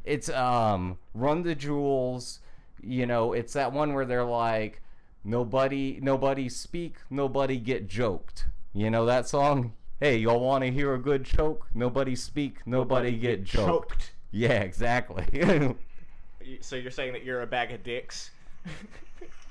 it's 0.05 0.29
um 0.29 0.97
Run 1.13 1.43
the 1.43 1.53
Jewels 1.53 2.39
you 2.81 3.05
know 3.05 3.33
it's 3.33 3.53
that 3.53 3.71
one 3.71 3.93
where 3.93 4.05
they're 4.05 4.23
like 4.23 4.81
nobody 5.23 5.99
nobody 6.01 6.49
speak 6.49 6.97
nobody 7.09 7.57
get 7.57 7.87
joked. 7.87 8.45
You 8.73 8.89
know 8.89 9.05
that 9.05 9.27
song? 9.27 9.73
Hey 9.99 10.17
y'all 10.17 10.39
want 10.39 10.63
to 10.63 10.71
hear 10.71 10.93
a 10.93 10.99
good 10.99 11.23
joke? 11.23 11.67
Nobody 11.73 12.15
speak 12.15 12.59
nobody, 12.65 13.11
get, 13.17 13.43
joked. 13.43 13.67
choked. 13.67 14.11
yeah 14.31 14.61
exactly. 14.61 15.75
So 16.61 16.77
you're 16.77 16.91
saying 16.91 17.11
that 17.11 17.25
you're 17.25 17.41
a 17.41 17.47
bag 17.47 17.73
of 17.73 17.83
dicks? 17.83 18.31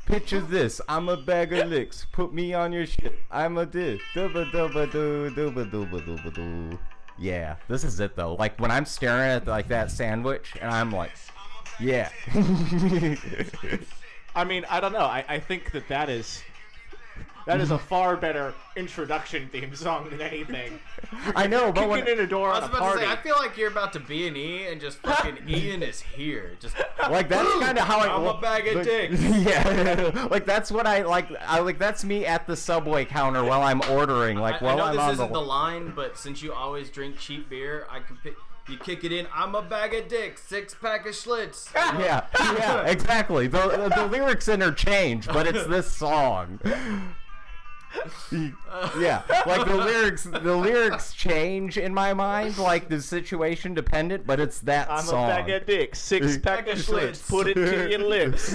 picture 0.06 0.40
this 0.48 0.80
i'm 0.88 1.08
a 1.10 1.16
bag 1.16 1.52
of 1.52 1.68
licks. 1.68 2.06
Put 2.12 2.32
me 2.32 2.54
on 2.54 2.72
your 2.72 2.86
shit. 2.86 3.18
I'm 3.30 3.58
a 3.58 3.66
dick 3.66 4.00
dooba 4.14 4.50
dooba 4.50 4.90
doo 4.90 5.30
dooba 5.30 5.70
dooba 5.70 6.00
dooba 6.00 6.34
doo 6.34 6.78
yeah 7.18 7.56
this 7.68 7.84
is 7.84 8.00
it 8.00 8.16
though. 8.16 8.34
Like 8.34 8.58
when 8.58 8.70
i'm 8.70 8.86
staring 8.86 9.30
at 9.30 9.46
like 9.46 9.68
that 9.68 9.90
sandwich 9.90 10.54
and 10.60 10.70
i'm 10.70 10.90
like 10.90 11.12
yeah 11.80 12.10
I 14.34 14.44
mean, 14.44 14.66
I 14.68 14.80
don't 14.80 14.92
know. 14.92 14.98
I, 14.98 15.24
I 15.28 15.38
think 15.38 15.72
that 15.72 15.88
that 15.88 16.10
is 16.10 16.42
that 17.46 17.60
is 17.60 17.70
a 17.70 17.78
far 17.78 18.16
better 18.16 18.52
introduction 18.76 19.48
theme 19.50 19.74
song 19.74 20.10
than 20.10 20.20
anything. 20.20 20.80
i 21.36 21.46
know 21.46 21.70
but 21.72 21.88
when, 21.88 22.06
in 22.06 22.18
a 22.18 22.26
door 22.26 22.50
I 22.50 22.56
on 22.56 22.62
was 22.62 22.70
a 22.70 22.72
about 22.72 22.80
party. 22.82 23.00
to 23.00 23.06
say, 23.06 23.12
I 23.12 23.16
feel 23.16 23.36
like 23.38 23.56
you're 23.56 23.70
about 23.70 23.92
to 23.94 24.00
be 24.00 24.26
an 24.26 24.36
E 24.36 24.66
and 24.66 24.80
just 24.80 24.98
fucking 24.98 25.38
Ian 25.48 25.82
is 25.82 26.00
here. 26.00 26.56
Just 26.60 26.76
like 27.08 27.28
that's 27.28 27.48
kind 27.64 27.78
of 27.78 27.84
how 27.84 28.00
I. 28.00 28.08
I'm 28.14 28.24
a 28.26 28.40
bag 28.40 28.66
of 28.68 28.74
like- 28.76 28.84
dicks. 28.84 29.22
Yeah, 29.46 30.26
like 30.30 30.44
that's 30.44 30.70
what 30.70 30.86
I 30.86 31.02
like. 31.02 31.28
I 31.46 31.60
like 31.60 31.78
that's 31.78 32.04
me 32.04 32.26
at 32.26 32.46
the 32.46 32.56
subway 32.56 33.04
counter 33.04 33.42
while 33.44 33.62
I'm 33.62 33.80
ordering. 33.90 34.38
Like 34.38 34.60
I, 34.60 34.64
while 34.64 34.74
I 34.74 34.78
know 34.78 34.84
I'm 34.86 34.94
this 34.96 35.02
on 35.02 35.10
isn't 35.12 35.28
the. 35.28 35.40
the 35.40 35.46
line, 35.46 35.92
but 35.94 36.18
since 36.18 36.42
you 36.42 36.52
always 36.52 36.90
drink 36.90 37.16
cheap 37.18 37.48
beer, 37.48 37.86
I 37.90 38.00
can 38.00 38.16
pick. 38.22 38.34
You 38.68 38.76
kick 38.78 39.04
it 39.04 39.12
in. 39.12 39.28
I'm 39.32 39.54
a 39.54 39.62
bag 39.62 39.94
of 39.94 40.08
dicks, 40.08 40.42
six 40.42 40.74
pack 40.74 41.06
of 41.06 41.14
Schlitz. 41.14 41.72
yeah, 41.74 42.26
yeah, 42.34 42.82
exactly. 42.86 43.46
The, 43.46 43.68
the, 43.68 43.88
the 43.94 44.06
lyrics 44.06 44.48
interchange, 44.48 45.26
but 45.28 45.46
it's 45.46 45.66
this 45.66 45.90
song. 45.92 46.58
yeah, 48.98 49.22
like 49.46 49.66
the 49.68 49.76
lyrics, 49.76 50.24
the 50.24 50.56
lyrics 50.56 51.14
change 51.14 51.78
in 51.78 51.94
my 51.94 52.12
mind, 52.12 52.58
like 52.58 52.88
the 52.88 53.00
situation 53.00 53.72
dependent, 53.72 54.26
but 54.26 54.40
it's 54.40 54.58
that 54.60 54.90
I'm 54.90 55.04
song. 55.04 55.24
a 55.24 55.28
bag 55.28 55.48
of 55.50 55.66
dicks, 55.66 56.00
six 56.00 56.36
pack 56.42 56.66
of 56.68 56.76
Schlitz, 56.78 57.26
put 57.28 57.46
it 57.46 57.54
to 57.54 57.88
your 57.88 58.00
lips. 58.00 58.54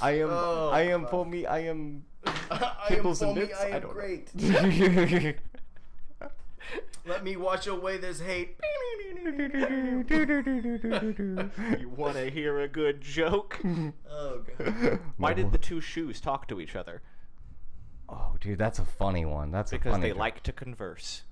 I 0.00 0.12
am, 0.20 0.28
Oh, 0.30 0.70
I 0.72 0.82
am 0.82 1.06
for 1.06 1.26
me, 1.26 1.44
I 1.44 1.60
am. 1.60 2.04
I 2.50 2.86
Pickles 2.88 3.20
and 3.22 3.34
foamy, 3.34 3.46
bits? 3.46 3.60
I 3.60 3.64
I 3.64 3.68
am 3.68 3.82
don't 3.82 3.90
know. 3.90 4.00
great. 4.00 5.38
Let 7.08 7.24
me 7.24 7.36
wash 7.36 7.66
away 7.66 7.96
this 7.96 8.20
hate. 8.20 8.56
You 11.78 11.88
want 11.96 12.16
to 12.16 12.30
hear 12.30 12.60
a 12.60 12.68
good 12.68 13.00
joke? 13.00 13.58
Oh 14.10 14.42
god. 14.58 15.00
Why 15.16 15.32
did 15.32 15.52
the 15.52 15.58
two 15.58 15.80
shoes 15.80 16.20
talk 16.20 16.46
to 16.48 16.60
each 16.60 16.76
other? 16.76 17.02
Oh, 18.08 18.36
dude, 18.40 18.58
that's 18.58 18.78
a 18.78 18.84
funny 18.84 19.24
one. 19.24 19.50
That's 19.50 19.72
a 19.72 19.76
Because 19.76 19.92
funny 19.92 20.02
they 20.02 20.08
joke. 20.10 20.18
like 20.18 20.42
to 20.44 20.52
converse. 20.52 21.22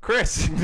Chris. 0.00 0.48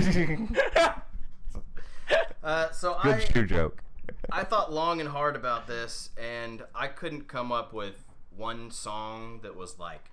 Uh, 2.45 2.71
so 2.71 2.97
Good 3.03 3.15
I 3.17 3.19
shoe 3.19 3.45
joke. 3.45 3.83
I 4.31 4.45
thought 4.45 4.73
long 4.73 5.01
and 5.01 5.09
hard 5.09 5.35
about 5.35 5.67
this, 5.67 6.11
and 6.17 6.63
I 6.77 6.87
couldn't 6.87 7.27
come 7.27 7.51
up 7.51 7.73
with 7.73 8.05
one 8.37 8.71
song 8.71 9.41
that 9.43 9.57
was 9.57 9.81
like 9.81 10.13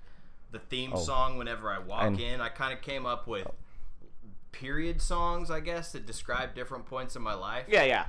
the 0.52 0.58
theme 0.58 0.94
Oh. 0.96 1.00
song 1.00 1.38
whenever 1.38 1.72
I 1.72 1.78
walk 1.78 2.02
And- 2.02 2.20
in. 2.20 2.42
I 2.42 2.50
kind 2.50 2.74
of 2.74 2.82
came 2.82 3.06
up 3.06 3.28
with 3.28 3.48
period 4.54 5.02
songs, 5.02 5.52
I 5.52 5.60
guess, 5.60 5.92
that 5.92 6.06
describe 6.06 6.56
different 6.56 6.86
points 6.86 7.18
in 7.18 7.22
my 7.22 7.34
life. 7.34 7.66
yeah, 7.68 7.84
yeah. 7.84 8.06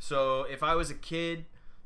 So 0.00 0.42
if 0.42 0.64
I 0.64 0.74
was 0.74 0.90
a 0.90 0.94
kid, 0.94 1.44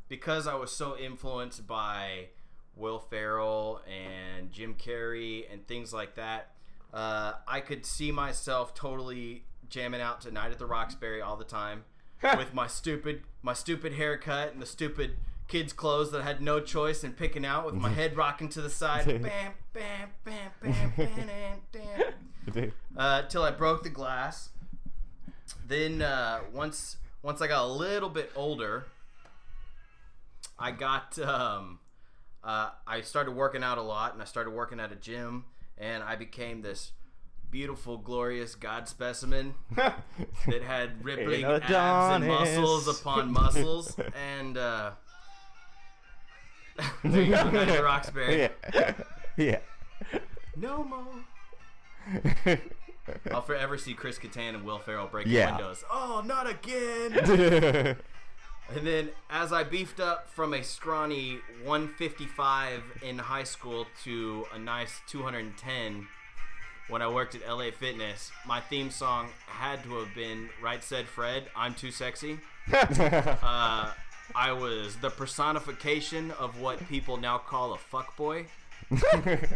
because 0.09 0.47
I 0.47 0.55
was 0.55 0.73
so 0.73 0.97
influenced 0.97 1.67
by 1.67 2.29
Will 2.75 2.99
Ferrell 2.99 3.83
and 3.87 4.51
Jim 4.51 4.75
Carrey 4.75 5.45
and 5.53 5.67
things 5.67 5.93
like 5.93 6.15
that, 6.15 6.53
uh, 6.95 7.35
I 7.47 7.61
could 7.61 7.85
see 7.85 8.13
myself 8.13 8.75
totally 8.75 9.45
jamming 9.69 10.01
out 10.01 10.21
to 10.23 10.31
Night 10.31 10.53
at 10.53 10.59
the 10.59 10.67
Roxbury 10.67 11.21
all 11.21 11.37
the 11.37 11.45
time 11.45 11.85
with 12.23 12.55
my 12.55 12.67
stupid 12.67 13.23
my 13.43 13.53
stupid 13.53 13.93
haircut 13.95 14.53
and 14.53 14.63
the 14.63 14.67
stupid 14.67 15.17
kids' 15.49 15.73
clothes 15.73 16.11
that 16.13 16.23
I 16.23 16.25
had 16.25 16.41
no 16.41 16.61
choice 16.61 17.05
in 17.05 17.13
picking 17.13 17.45
out 17.45 17.67
with 17.67 17.75
my 17.75 17.91
head 17.91 18.17
rocking 18.17 18.49
to 18.51 18.61
the 18.61 18.71
side. 18.71 19.07
bam, 19.23 19.23
bam, 19.23 19.53
bam, 19.73 20.51
bam, 20.63 20.93
bam, 20.97 21.63
bam, 21.73 21.93
bam 22.53 22.73
uh, 22.97 23.23
till 23.23 23.43
I 23.43 23.51
broke 23.51 23.83
the 23.83 23.91
glass. 23.91 24.51
Then 25.67 26.03
uh, 26.03 26.41
once 26.53 26.97
once 27.23 27.41
I 27.41 27.47
got 27.47 27.65
a 27.65 27.73
little 27.73 28.09
bit 28.09 28.31
older, 28.35 28.87
I 30.59 30.71
got 30.71 31.19
um, 31.19 31.81
uh, 32.43 32.71
I 32.87 33.01
started 33.01 33.33
working 33.33 33.63
out 33.63 33.79
a 33.79 33.83
lot, 33.83 34.13
and 34.13 34.23
I 34.23 34.25
started 34.25 34.51
working 34.51 34.81
at 34.81 34.93
a 34.93 34.97
gym, 34.97 35.45
and 35.79 36.03
I 36.03 36.17
became 36.17 36.63
this 36.63 36.93
beautiful, 37.51 37.99
glorious 37.99 38.55
God 38.55 38.89
specimen 38.89 39.55
that 39.77 40.63
had 40.63 41.05
rippling 41.05 41.45
abs 41.45 42.17
and 42.17 42.27
muscles 42.27 43.01
upon 43.01 43.33
muscles, 43.33 43.99
and 44.15 44.57
uh, 44.57 44.93
there 47.05 47.23
you 47.23 47.31
go, 47.31 47.51
Night 47.51 47.69
at 47.69 47.77
the 47.77 47.83
Roxbury. 47.83 48.49
yeah. 48.75 48.95
yeah. 49.37 49.59
No 50.57 50.85
more. 50.85 52.27
I'll 53.31 53.43
forever 53.43 53.79
see 53.79 53.95
Chris 53.95 54.19
Kattan 54.19 54.55
and 54.55 54.65
Will 54.65 54.79
Ferrell 54.79 55.07
breaking 55.07 55.33
Yeah. 55.33 55.51
windows. 55.57 55.85
Oh, 55.91 56.23
not 56.25 56.49
again! 56.49 57.13
and 58.75 58.87
then, 58.87 59.11
as 59.31 59.53
I 59.53 59.63
beefed 59.65 60.01
up 60.01 60.29
from 60.29 60.55
a 60.55 60.63
scrawny 60.63 61.39
155 61.65 62.83
in 63.03 63.19
high 63.19 63.45
school 63.45 63.87
to 64.05 64.45
a 64.53 64.59
nice 64.59 65.01
210 65.09 66.09
when 66.89 67.03
I 67.03 67.09
worked 67.09 67.35
at 67.35 67.49
LA 67.49 67.71
Fitness, 67.73 68.31
my 68.47 68.61
theme 68.61 68.91
song 68.91 69.29
had 69.47 69.83
to 69.85 69.97
have 69.99 70.15
been 70.15 70.49
Right 70.63 70.83
Said 70.85 71.07
Fred, 71.07 71.45
I'm 71.57 71.75
Too 71.75 71.91
Sexy. 71.91 72.39
Uh, 72.73 73.93
I 74.35 74.53
was 74.53 74.97
the 74.97 75.11
personification 75.11 76.31
of 76.33 76.61
what 76.61 76.87
people 76.89 77.17
now 77.17 77.39
call 77.39 77.75
a 77.75 77.79
fuckboy. 77.79 78.47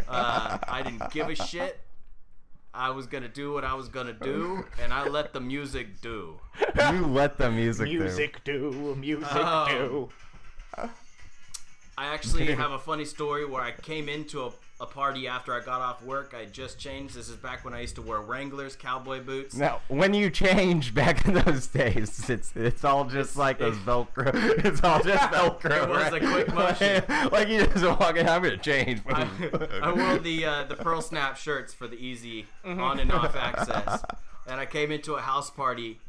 Uh, 0.09 0.57
I 0.67 0.81
didn't 0.83 1.09
give 1.11 1.29
a 1.29 1.35
shit. 1.35 1.79
I 2.73 2.89
was 2.89 3.07
gonna 3.07 3.29
do 3.29 3.53
what 3.53 3.63
I 3.63 3.73
was 3.75 3.87
gonna 3.87 4.11
do, 4.13 4.65
and 4.81 4.93
I 4.93 5.07
let 5.07 5.31
the 5.31 5.39
music 5.39 6.01
do. 6.01 6.39
you 6.91 7.05
let 7.05 7.37
the 7.37 7.49
music. 7.51 7.87
do. 7.87 7.99
Music 7.99 8.43
do, 8.43 8.95
music 8.99 9.33
Um, 9.35 9.69
do. 9.69 10.09
I 11.97 12.07
actually 12.07 12.53
have 12.55 12.71
a 12.71 12.79
funny 12.79 13.05
story 13.05 13.45
where 13.45 13.61
I 13.61 13.71
came 13.71 14.09
into 14.09 14.41
a, 14.45 14.51
a 14.81 14.85
party 14.87 15.27
after 15.27 15.53
I 15.53 15.59
got 15.59 15.79
off 15.79 16.03
work. 16.03 16.33
I 16.37 16.45
just 16.45 16.79
changed. 16.79 17.15
This 17.15 17.29
is 17.29 17.35
back 17.35 17.63
when 17.63 17.73
I 17.73 17.81
used 17.81 17.95
to 17.95 18.01
wear 18.01 18.19
Wranglers, 18.19 18.75
cowboy 18.75 19.21
boots. 19.21 19.55
Now, 19.55 19.81
when 19.87 20.13
you 20.13 20.29
change 20.31 20.93
back 20.93 21.25
in 21.25 21.35
those 21.35 21.67
days, 21.67 22.29
it's 22.29 22.51
it's 22.55 22.83
all 22.83 23.05
just 23.05 23.37
like 23.37 23.59
those 23.59 23.77
Velcro. 23.85 24.33
It's 24.65 24.83
all 24.83 25.01
just 25.01 25.23
Velcro. 25.31 25.83
It 25.83 25.89
was 25.89 26.13
a 26.13 26.19
quick 26.19 26.53
motion. 26.53 27.03
like 27.31 27.47
you 27.47 27.65
just 27.67 27.85
walk 27.85 28.17
in. 28.17 28.27
I'm 28.27 28.41
gonna 28.41 28.57
change. 28.57 29.01
I, 29.07 29.27
I 29.83 29.93
wore 29.93 30.17
the 30.17 30.45
uh, 30.45 30.63
the 30.63 30.75
pearl 30.75 31.01
snap 31.01 31.37
shirts 31.37 31.73
for 31.73 31.87
the 31.87 31.95
easy 31.95 32.47
on 32.65 32.99
and 32.99 33.11
off 33.11 33.35
access, 33.35 34.01
and 34.47 34.59
I 34.59 34.65
came 34.65 34.91
into 34.91 35.13
a 35.13 35.21
house 35.21 35.51
party, 35.51 35.99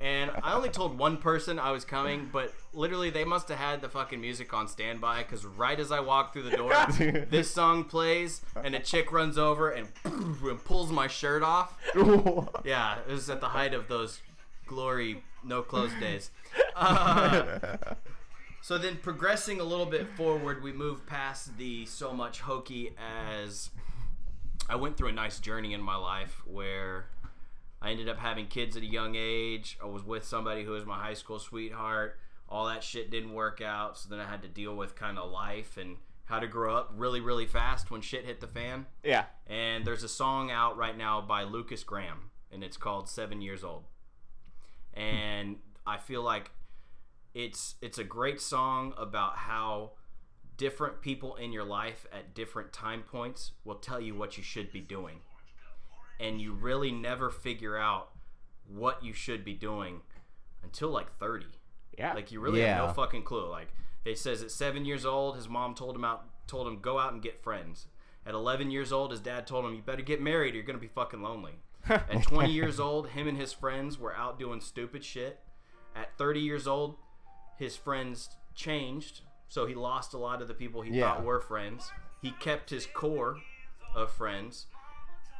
and 0.00 0.30
I 0.42 0.54
only 0.54 0.70
told 0.70 0.98
one 0.98 1.18
person 1.18 1.58
I 1.58 1.72
was 1.72 1.84
coming, 1.84 2.30
but 2.32 2.54
literally 2.72 3.10
they 3.10 3.24
must 3.24 3.48
have 3.48 3.58
had 3.58 3.82
the 3.82 3.88
fucking 3.88 4.20
music 4.20 4.54
on 4.54 4.66
standby 4.66 5.24
because 5.24 5.44
right 5.44 5.78
as 5.78 5.92
I 5.92 6.00
walk 6.00 6.32
through 6.32 6.44
the 6.44 6.56
door, 6.56 6.72
this 7.30 7.52
song 7.52 7.84
plays, 7.84 8.40
and 8.62 8.74
a 8.74 8.80
chick 8.80 9.12
runs 9.12 9.36
over 9.36 9.70
and, 9.70 9.88
and 10.04 10.64
pulls 10.64 10.90
my 10.90 11.06
shirt 11.06 11.42
off. 11.42 11.76
Yeah, 12.64 12.98
it 13.06 13.10
was 13.10 13.28
at 13.30 13.40
the 13.40 13.48
height 13.48 13.74
of 13.74 13.88
those 13.88 14.20
glory 14.66 15.22
no 15.42 15.62
clothes 15.62 15.92
days. 16.00 16.30
Uh, 16.76 17.76
so 18.62 18.78
then 18.78 18.96
progressing 18.96 19.60
a 19.60 19.64
little 19.64 19.86
bit 19.86 20.06
forward, 20.16 20.62
we 20.62 20.72
move 20.72 21.06
past 21.06 21.56
the 21.56 21.86
so 21.86 22.12
much 22.12 22.40
hokey 22.40 22.92
as 22.98 23.70
I 24.68 24.76
went 24.76 24.96
through 24.96 25.08
a 25.08 25.12
nice 25.12 25.40
journey 25.40 25.74
in 25.74 25.80
my 25.80 25.96
life 25.96 26.42
where 26.46 27.06
I 27.82 27.90
ended 27.90 28.08
up 28.08 28.18
having 28.18 28.46
kids 28.46 28.76
at 28.76 28.82
a 28.82 28.86
young 28.86 29.14
age. 29.16 29.78
I 29.82 29.86
was 29.86 30.04
with 30.04 30.24
somebody 30.24 30.64
who 30.64 30.72
was 30.72 30.84
my 30.84 30.98
high 30.98 31.14
school 31.14 31.38
sweetheart. 31.38 32.18
All 32.48 32.66
that 32.66 32.82
shit 32.82 33.10
didn't 33.10 33.32
work 33.32 33.60
out, 33.60 33.96
so 33.96 34.08
then 34.08 34.18
I 34.18 34.28
had 34.28 34.42
to 34.42 34.48
deal 34.48 34.74
with 34.74 34.96
kind 34.96 35.18
of 35.18 35.30
life 35.30 35.76
and 35.76 35.96
how 36.24 36.40
to 36.40 36.46
grow 36.46 36.76
up 36.76 36.92
really, 36.96 37.20
really 37.20 37.46
fast 37.46 37.90
when 37.90 38.00
shit 38.00 38.24
hit 38.24 38.40
the 38.40 38.46
fan. 38.46 38.86
Yeah. 39.02 39.24
And 39.46 39.84
there's 39.84 40.02
a 40.02 40.08
song 40.08 40.50
out 40.50 40.76
right 40.76 40.96
now 40.96 41.20
by 41.20 41.44
Lukas 41.44 41.84
Graham, 41.84 42.30
and 42.52 42.62
it's 42.62 42.76
called 42.76 43.08
Seven 43.08 43.40
Years 43.40 43.64
Old. 43.64 43.84
And 44.94 45.56
I 45.86 45.98
feel 45.98 46.22
like 46.22 46.50
it's 47.34 47.76
it's 47.80 47.98
a 47.98 48.04
great 48.04 48.40
song 48.40 48.92
about 48.98 49.36
how 49.36 49.92
different 50.56 51.00
people 51.00 51.36
in 51.36 51.52
your 51.52 51.64
life 51.64 52.06
at 52.12 52.34
different 52.34 52.72
time 52.72 53.02
points 53.02 53.52
will 53.64 53.76
tell 53.76 54.00
you 54.00 54.14
what 54.14 54.36
you 54.36 54.42
should 54.42 54.70
be 54.70 54.80
doing. 54.80 55.20
And 56.20 56.40
you 56.40 56.52
really 56.52 56.92
never 56.92 57.30
figure 57.30 57.76
out 57.78 58.10
what 58.68 59.02
you 59.02 59.12
should 59.12 59.44
be 59.44 59.54
doing 59.54 60.02
until 60.62 60.90
like 60.90 61.16
30. 61.18 61.46
Yeah. 61.98 62.12
Like 62.12 62.30
you 62.30 62.40
really 62.40 62.60
have 62.60 62.88
no 62.88 62.92
fucking 62.92 63.22
clue. 63.22 63.48
Like 63.48 63.68
it 64.04 64.18
says 64.18 64.42
at 64.42 64.50
seven 64.50 64.84
years 64.84 65.04
old, 65.06 65.36
his 65.36 65.48
mom 65.48 65.74
told 65.74 65.96
him 65.96 66.04
out, 66.04 66.24
told 66.46 66.66
him 66.66 66.80
go 66.80 66.98
out 66.98 67.12
and 67.12 67.22
get 67.22 67.42
friends. 67.42 67.86
At 68.26 68.34
11 68.34 68.70
years 68.70 68.92
old, 68.92 69.10
his 69.12 69.20
dad 69.20 69.46
told 69.46 69.64
him 69.64 69.74
you 69.74 69.80
better 69.82 70.02
get 70.02 70.20
married. 70.20 70.52
or 70.54 70.58
You're 70.58 70.66
gonna 70.66 70.78
be 70.78 70.86
fucking 70.88 71.22
lonely. 71.22 71.54
At 71.88 72.22
20 72.22 72.52
years 72.52 72.78
old, 72.78 73.08
him 73.08 73.26
and 73.26 73.38
his 73.38 73.52
friends 73.54 73.98
were 73.98 74.14
out 74.14 74.38
doing 74.38 74.60
stupid 74.60 75.02
shit. 75.02 75.40
At 75.96 76.16
30 76.18 76.40
years 76.40 76.66
old, 76.66 76.96
his 77.58 77.76
friends 77.76 78.28
changed, 78.54 79.22
so 79.48 79.64
he 79.66 79.74
lost 79.74 80.12
a 80.12 80.18
lot 80.18 80.42
of 80.42 80.48
the 80.48 80.54
people 80.54 80.82
he 80.82 80.92
Yeah. 80.98 81.14
thought 81.14 81.24
were 81.24 81.40
friends. 81.40 81.90
He 82.20 82.32
kept 82.32 82.68
his 82.68 82.84
core 82.86 83.38
of 83.94 84.10
friends, 84.12 84.66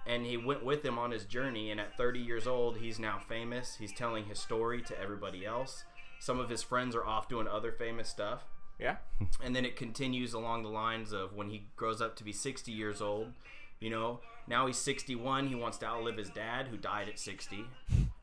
and 0.06 0.24
he 0.24 0.36
went 0.36 0.64
with 0.64 0.84
him 0.84 0.98
on 0.98 1.10
his 1.10 1.24
journey. 1.24 1.70
And 1.70 1.80
at 1.80 1.96
30 1.96 2.20
years 2.20 2.46
old, 2.46 2.78
he's 2.78 2.98
now 2.98 3.18
famous. 3.28 3.76
He's 3.78 3.92
telling 3.92 4.24
his 4.24 4.38
story 4.38 4.82
to 4.82 5.00
everybody 5.00 5.44
else. 5.44 5.84
Some 6.18 6.38
of 6.38 6.48
his 6.48 6.62
friends 6.62 6.94
are 6.94 7.04
off 7.04 7.28
doing 7.28 7.48
other 7.48 7.72
famous 7.72 8.08
stuff. 8.08 8.44
Yeah. 8.78 8.96
And 9.42 9.54
then 9.54 9.64
it 9.64 9.76
continues 9.76 10.32
along 10.34 10.62
the 10.62 10.68
lines 10.68 11.12
of 11.12 11.34
when 11.34 11.48
he 11.48 11.64
grows 11.76 12.00
up 12.00 12.16
to 12.16 12.24
be 12.24 12.32
60 12.32 12.72
years 12.72 13.00
old. 13.00 13.32
You 13.80 13.90
know, 13.90 14.20
now 14.46 14.66
he's 14.66 14.76
61. 14.76 15.48
He 15.48 15.54
wants 15.54 15.78
to 15.78 15.86
outlive 15.86 16.16
his 16.16 16.28
dad, 16.28 16.68
who 16.68 16.76
died 16.76 17.08
at 17.08 17.18
60. 17.18 17.64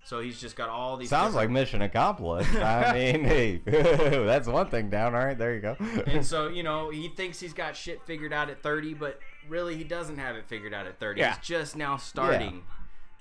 So 0.03 0.21
he's 0.21 0.39
just 0.39 0.55
got 0.55 0.69
all 0.69 0.95
these. 0.95 1.09
Sounds 1.09 1.35
like 1.35 1.49
mission 1.49 1.81
accomplished. 1.81 2.55
I 2.55 2.93
mean, 3.13 3.25
hey, 3.25 3.57
that's 3.65 4.47
one 4.47 4.69
thing 4.69 4.89
down. 4.89 5.15
All 5.15 5.25
right, 5.25 5.37
there 5.37 5.53
you 5.53 5.59
go. 5.59 5.75
And 6.05 6.25
so, 6.25 6.47
you 6.47 6.63
know, 6.63 6.89
he 6.89 7.09
thinks 7.09 7.39
he's 7.39 7.53
got 7.53 7.75
shit 7.75 8.01
figured 8.05 8.31
out 8.31 8.49
at 8.49 8.61
30, 8.61 8.93
but 8.93 9.19
really 9.49 9.75
he 9.75 9.83
doesn't 9.83 10.17
have 10.17 10.35
it 10.35 10.45
figured 10.47 10.73
out 10.73 10.85
at 10.87 10.99
30. 10.99 11.19
Yeah. 11.19 11.35
He's 11.35 11.45
just 11.45 11.75
now 11.75 11.97
starting 11.97 12.63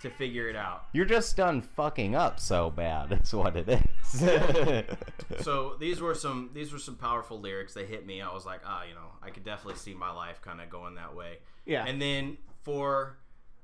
to 0.03 0.11
figure 0.11 0.49
it 0.49 0.57
out. 0.57 0.85
You're 0.93 1.07
just 1.07 1.37
done 1.37 1.63
fucking 1.63 2.15
up 2.15 2.39
so 2.39 2.71
bad. 2.71 3.09
That's 3.11 3.33
what 3.33 3.57
it 3.57 3.69
is. 3.69 3.81
So 5.43 5.77
these 5.81 6.01
were 6.01 6.15
some 6.15 6.51
these 6.55 6.73
were 6.73 6.79
some 6.79 6.95
powerful 6.97 7.41
lyrics. 7.41 7.75
They 7.75 7.85
hit 7.85 8.07
me. 8.07 8.21
I 8.23 8.33
was 8.33 8.47
like, 8.47 8.61
ah, 8.65 8.83
you 8.89 8.95
know, 8.95 9.09
I 9.23 9.31
could 9.31 9.45
definitely 9.45 9.79
see 9.79 9.95
my 9.95 10.13
life 10.13 10.41
kind 10.41 10.61
of 10.61 10.71
going 10.71 10.95
that 10.95 11.15
way. 11.17 11.39
Yeah. 11.65 11.85
And 11.85 12.01
then 12.01 12.39
for 12.63 13.19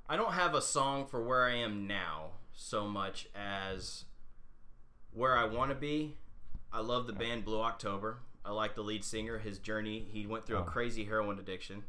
I 0.08 0.16
don't 0.16 0.32
have 0.32 0.54
a 0.54 0.60
song 0.62 1.06
for 1.06 1.22
where 1.22 1.44
I 1.44 1.54
am 1.54 1.86
now 1.86 2.30
so 2.54 2.86
much 2.86 3.28
as 3.34 4.04
where 5.12 5.36
I 5.36 5.44
want 5.44 5.70
to 5.70 5.74
be. 5.76 6.16
I 6.72 6.80
love 6.80 7.06
the 7.06 7.12
band 7.12 7.44
Blue 7.44 7.60
October. 7.60 8.18
I 8.44 8.50
like 8.50 8.74
the 8.74 8.82
lead 8.82 9.04
singer, 9.04 9.38
his 9.38 9.58
journey. 9.58 10.06
He 10.10 10.26
went 10.26 10.46
through 10.46 10.56
a 10.58 10.60
Oh. 10.62 10.64
crazy 10.64 11.04
heroin 11.04 11.38
addiction. 11.38 11.84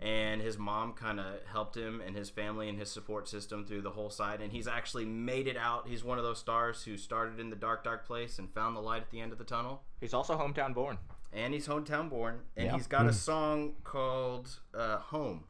And 0.00 0.42
his 0.42 0.58
mom 0.58 0.92
kind 0.92 1.18
of 1.18 1.26
helped 1.50 1.74
him 1.76 2.02
and 2.06 2.14
his 2.14 2.28
family 2.28 2.68
and 2.68 2.78
his 2.78 2.90
support 2.90 3.28
system 3.28 3.64
through 3.64 3.80
the 3.80 3.90
whole 3.90 4.10
side. 4.10 4.42
And 4.42 4.52
he's 4.52 4.68
actually 4.68 5.06
made 5.06 5.46
it 5.48 5.56
out. 5.56 5.88
He's 5.88 6.04
one 6.04 6.18
of 6.18 6.24
those 6.24 6.38
stars 6.38 6.84
who 6.84 6.98
started 6.98 7.40
in 7.40 7.48
the 7.48 7.56
dark, 7.56 7.82
dark 7.82 8.06
place 8.06 8.38
and 8.38 8.52
found 8.52 8.76
the 8.76 8.80
light 8.82 9.00
at 9.02 9.10
the 9.10 9.20
end 9.20 9.32
of 9.32 9.38
the 9.38 9.44
tunnel 9.44 9.82
He's 10.00 10.12
also 10.12 10.36
hometown 10.36 10.74
born. 10.74 10.98
and 11.32 11.54
he's 11.54 11.66
hometown 11.66 12.10
born, 12.10 12.40
and 12.56 12.66
Yeah. 12.66 12.72
he's 12.76 12.86
got 12.86 13.06
a 13.06 13.12
song 13.12 13.74
called 13.84 14.58
uh, 14.74 14.98
"Home." 14.98 15.44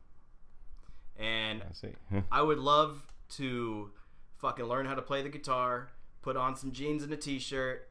And 1.18 1.62
I 1.62 1.73
see. 1.73 1.93
I 2.31 2.43
would 2.43 2.59
love 2.59 3.02
to 3.31 3.90
fucking 4.39 4.64
learn 4.66 4.86
how 4.86 4.94
to 4.94 5.02
play 5.02 5.23
the 5.23 5.28
guitar, 5.28 5.89
put 6.23 6.36
on 6.36 6.55
some 6.56 6.73
jeans 6.73 7.02
and 7.02 7.12
a 7.12 7.16
t-shirt, 7.16 7.89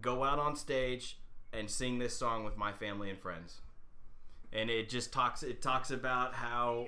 go 0.00 0.24
out 0.24 0.38
on 0.38 0.56
stage, 0.56 1.18
and 1.52 1.68
sing 1.70 1.98
this 1.98 2.16
song 2.16 2.44
with 2.44 2.56
my 2.56 2.72
family 2.72 3.10
and 3.10 3.18
friends. 3.18 3.60
And 4.52 4.70
it 4.70 4.88
just 4.88 5.12
talks. 5.12 5.42
It 5.42 5.60
talks 5.60 5.90
about 5.90 6.34
how 6.34 6.86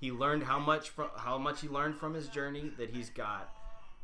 he 0.00 0.12
learned 0.12 0.42
how 0.42 0.58
much 0.58 0.90
from 0.90 1.08
how 1.16 1.38
much 1.38 1.60
he 1.60 1.68
learned 1.68 1.96
from 1.96 2.14
his 2.14 2.28
journey 2.28 2.72
that 2.78 2.90
he's 2.90 3.10
got. 3.10 3.50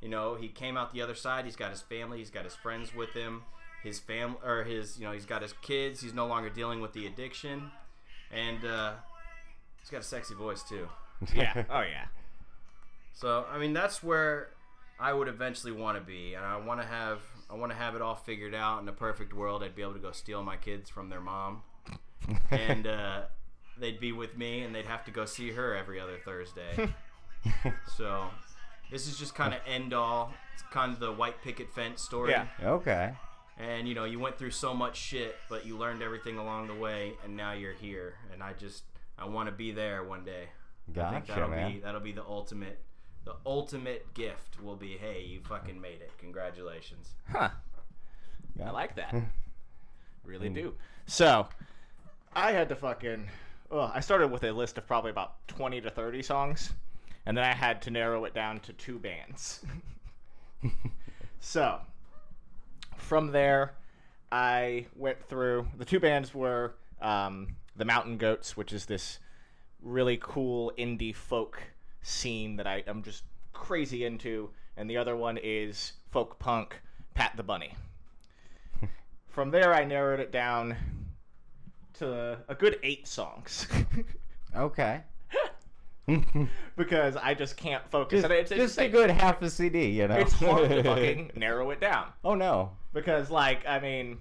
You 0.01 0.09
know, 0.09 0.35
he 0.35 0.49
came 0.49 0.77
out 0.77 0.93
the 0.93 1.03
other 1.03 1.15
side. 1.15 1.45
He's 1.45 1.57
got 1.57 1.71
his 1.71 1.83
family. 1.83 2.19
He's 2.19 2.31
got 2.31 2.45
his 2.45 2.55
friends 2.55 2.95
with 2.95 3.11
him. 3.11 3.43
His 3.83 3.99
fam 3.99 4.37
or 4.45 4.65
his 4.65 4.99
you 4.99 5.05
know 5.05 5.13
he's 5.13 5.27
got 5.27 5.43
his 5.43 5.53
kids. 5.63 6.01
He's 6.01 6.15
no 6.15 6.27
longer 6.27 6.49
dealing 6.49 6.81
with 6.81 6.93
the 6.93 7.07
addiction, 7.07 7.71
and 8.33 8.65
uh, 8.65 8.93
he's 9.81 9.91
got 9.91 10.01
a 10.01 10.05
sexy 10.05 10.35
voice 10.35 10.63
too. 10.63 10.89
Yeah. 11.35 11.65
oh 11.71 11.83
yeah. 11.83 12.07
So 13.13 13.45
I 13.51 13.59
mean 13.59 13.73
that's 13.73 14.03
where 14.03 14.51
I 14.99 15.13
would 15.13 15.29
eventually 15.29 15.73
want 15.73 15.97
to 15.99 16.03
be, 16.03 16.35
and 16.35 16.45
I 16.45 16.57
want 16.57 16.81
to 16.81 16.87
have 16.87 17.21
I 17.51 17.55
want 17.55 17.71
to 17.71 17.77
have 17.79 17.95
it 17.95 18.03
all 18.03 18.15
figured 18.15 18.55
out. 18.55 18.83
In 18.83 18.89
a 18.89 18.93
perfect 18.93 19.33
world, 19.33 19.63
I'd 19.63 19.75
be 19.77 19.83
able 19.83 19.93
to 19.95 19.99
go 20.01 20.11
steal 20.13 20.43
my 20.43 20.57
kids 20.57 20.89
from 20.91 21.09
their 21.11 21.21
mom, 21.21 21.63
and 22.51 22.87
uh, 22.87 23.23
they'd 23.79 24.01
be 24.01 24.13
with 24.13 24.37
me, 24.37 24.63
and 24.63 24.75
they'd 24.75 24.87
have 24.87 25.05
to 25.05 25.11
go 25.11 25.25
see 25.25 25.51
her 25.53 25.77
every 25.77 26.01
other 26.01 26.19
Thursday. 26.25 26.95
so 27.97 28.27
this 28.91 29.07
is 29.07 29.19
just 29.19 29.35
kind 29.35 29.55
of 29.55 29.61
end 29.67 29.93
all. 29.93 30.33
It's 30.55 30.63
kind 30.71 30.93
of 30.93 31.01
the 31.01 31.13
white 31.13 31.43
picket 31.43 31.73
fence 31.73 32.03
story. 32.03 32.33
Yeah. 32.33 32.47
okay. 32.63 33.13
And 33.59 33.87
you 33.87 33.95
know, 33.95 34.05
you 34.05 34.19
went 34.19 34.39
through 34.39 34.51
so 34.51 34.75
much 34.75 34.97
shit, 34.97 35.37
but 35.49 35.67
you 35.67 35.77
learned 35.77 36.03
everything 36.03 36.39
along 36.39 36.69
the 36.69 36.75
way, 36.75 37.13
and 37.25 37.37
now 37.37 37.53
you're 37.53 37.75
here. 37.75 38.15
And 38.33 38.43
I 38.43 38.55
just 38.55 38.85
I 39.19 39.27
want 39.27 39.49
to 39.49 39.53
be 39.55 39.73
there 39.73 40.03
one 40.05 40.25
day. 40.25 40.49
I 40.99 41.11
think 41.11 41.27
that'll 41.27 41.49
man. 41.49 41.73
be 41.73 41.81
that'll 41.81 42.01
be 42.01 42.13
the 42.13 42.25
ultimate 42.25 42.81
the 43.25 43.37
ultimate 43.47 44.13
gift 44.15 44.61
will 44.61 44.75
be 44.75 44.99
hey 45.01 45.23
you 45.23 45.41
fucking 45.49 45.81
made 45.81 46.01
it 46.01 46.11
congratulations 46.19 47.11
Huh. 47.31 47.51
Yeah. 48.59 48.69
I 48.69 48.71
like 48.73 48.97
that. 48.97 49.15
really 50.25 50.49
do. 50.49 50.75
So, 51.07 51.49
I 52.35 52.53
had 52.53 52.69
to 52.71 52.77
fucking. 52.77 53.29
Well, 53.71 53.93
I 53.95 54.01
started 54.01 54.29
with 54.29 54.45
a 54.45 54.53
list 54.53 54.79
of 54.79 54.87
probably 54.87 55.11
about 55.11 55.47
20 55.49 55.81
to 55.83 55.91
30 55.91 56.23
songs, 56.23 56.73
and 57.27 57.37
then 57.37 57.45
I 57.45 57.53
had 57.53 57.83
to 57.83 57.91
narrow 57.91 58.25
it 58.25 58.35
down 58.35 58.61
to 58.61 58.73
two 58.73 58.99
bands. 58.99 59.65
so, 61.41 61.81
from 62.97 63.33
there, 63.33 63.75
I 64.31 64.87
went 64.97 65.23
through. 65.29 65.67
The 65.77 65.85
two 65.85 66.01
bands 66.01 66.35
were 66.35 66.75
um, 67.03 67.57
the 67.77 67.85
Mountain 67.85 68.17
Goats, 68.17 68.57
which 68.57 68.73
is 68.73 68.87
this 68.87 69.19
really 69.83 70.19
cool 70.21 70.73
indie 70.79 71.15
folk 71.15 71.63
scene 72.03 72.57
that 72.57 72.67
I 72.67 72.83
am 72.87 73.03
just 73.03 73.25
crazy 73.53 74.05
into, 74.07 74.51
and 74.79 74.89
the 74.89 74.97
other 74.97 75.17
one 75.17 75.39
is 75.43 75.93
folk 76.11 76.39
punk, 76.39 76.81
Pat 77.15 77.33
the 77.37 77.43
Bunny. 77.43 77.75
From 79.29 79.51
there, 79.51 79.75
I 79.75 79.85
narrowed 79.85 80.21
it 80.21 80.33
down 80.33 80.77
to 81.95 82.39
a 82.49 82.55
good 82.55 82.79
eight 82.83 83.07
songs 83.07 83.67
Okay. 84.57 85.01
because 86.77 87.17
I 87.17 87.33
just 87.35 87.57
can't 87.57 87.83
focus. 87.91 88.23
just 88.23 88.25
And 88.25 88.33
it's, 88.35 88.51
it's 88.51 88.61
just 88.61 88.79
a 88.81 88.89
good 88.89 89.09
half 89.11 89.41
a 89.41 89.49
CD, 89.49 89.87
you 89.87 90.09
know. 90.09 90.17
It's 90.17 90.33
hard 90.33 90.69
to 90.69 90.83
fucking 90.83 91.31
narrow 91.37 91.71
it 91.71 91.81
down 91.81 92.09
Oh 92.25 92.35
no. 92.35 92.73
because, 92.93 93.31
like, 93.31 93.67
I 93.67 93.79
mean, 93.79 94.19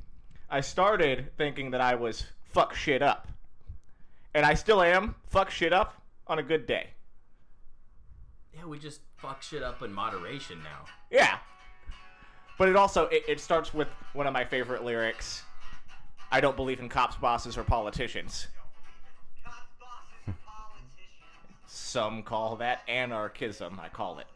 I 0.49 0.61
started 0.61 1.31
thinking 1.37 1.71
that 1.71 1.81
I 1.81 1.95
was 1.95 2.23
fuck 2.45 2.75
shit 2.75 3.01
up, 3.01 3.27
and 4.33 4.45
I 4.45 4.53
still 4.53 4.81
am 4.81 5.15
fuck 5.29 5.49
shit 5.49 5.73
up 5.73 5.95
on 6.27 6.39
a 6.39 6.43
good 6.43 6.65
day. 6.67 6.87
yeah 8.53 8.65
we 8.65 8.77
just 8.79 9.01
fuck 9.17 9.41
shit 9.41 9.63
up 9.63 9.81
in 9.81 9.91
moderation 9.91 10.61
now 10.63 10.85
Yeah. 11.09 11.37
But 12.57 12.69
it 12.69 12.75
also 12.75 13.07
it, 13.07 13.23
it 13.27 13.39
starts 13.39 13.73
with 13.73 13.87
one 14.13 14.27
of 14.27 14.33
my 14.33 14.45
favorite 14.45 14.83
lyrics. 14.83 15.43
I 16.31 16.39
don't 16.41 16.55
believe 16.55 16.79
in 16.79 16.87
cops, 16.89 17.15
bosses, 17.17 17.57
or 17.57 17.63
politicians. 17.63 18.47
Some 21.67 22.23
call 22.23 22.55
that 22.57 22.81
anarchism. 22.87 23.79
I 23.81 23.89
call 23.89 24.19
it. 24.19 24.27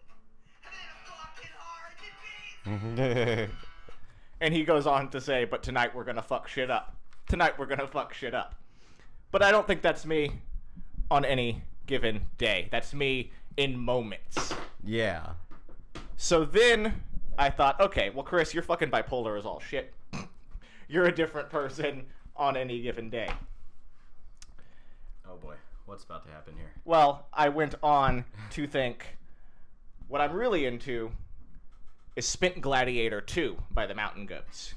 And 4.42 4.54
he 4.54 4.66
goes 4.66 4.86
on 4.86 5.10
to 5.12 5.22
say, 5.22 5.46
"But 5.46 5.64
tonight 5.64 5.96
we're 5.96 6.04
gonna 6.04 6.22
fuck 6.22 6.50
shit 6.50 6.70
up. 6.70 6.94
Tonight 7.30 7.58
we're 7.58 7.68
gonna 7.68 7.88
fuck 7.88 8.14
shit 8.14 8.34
up." 8.36 8.56
But 9.32 9.42
I 9.42 9.50
don't 9.50 9.66
think 9.66 9.82
that's 9.82 10.06
me 10.06 10.42
on 11.10 11.24
any 11.24 11.64
given 11.88 12.26
day. 12.38 12.68
That's 12.70 12.94
me 12.94 13.32
in 13.56 13.78
moments. 13.80 14.54
yeah. 14.84 15.30
So 16.18 16.44
then 16.44 17.02
I 17.38 17.50
thought, 17.50 17.80
okay, 17.80 18.10
well, 18.10 18.24
Chris, 18.24 18.54
you're 18.54 18.62
fucking 18.62 18.92
bipolar 18.92 19.38
as 19.40 19.46
all 19.46 19.62
shit. 19.62 19.94
You're 20.88 21.06
a 21.06 21.16
different 21.16 21.50
person 21.50 22.06
on 22.36 22.58
any 22.58 22.82
given 22.82 23.10
day. 23.10 23.30
oh 25.28 25.38
boy 25.38 25.56
What's 25.86 26.04
about 26.04 26.26
to 26.26 26.32
happen 26.32 26.56
here? 26.58 26.72
Well, 26.84 27.28
I 27.32 27.50
went 27.50 27.76
on 27.84 28.26
to 28.52 28.66
think 28.66 29.18
what 30.08 30.20
I'm 30.20 30.34
really 30.34 30.66
into 30.66 31.12
is 32.16 32.26
Spent 32.26 32.60
Gladiator 32.60 33.22
2 33.22 33.56
by 33.72 33.86
the 33.86 33.94
Mountain 33.94 34.26
Goats. 34.26 34.74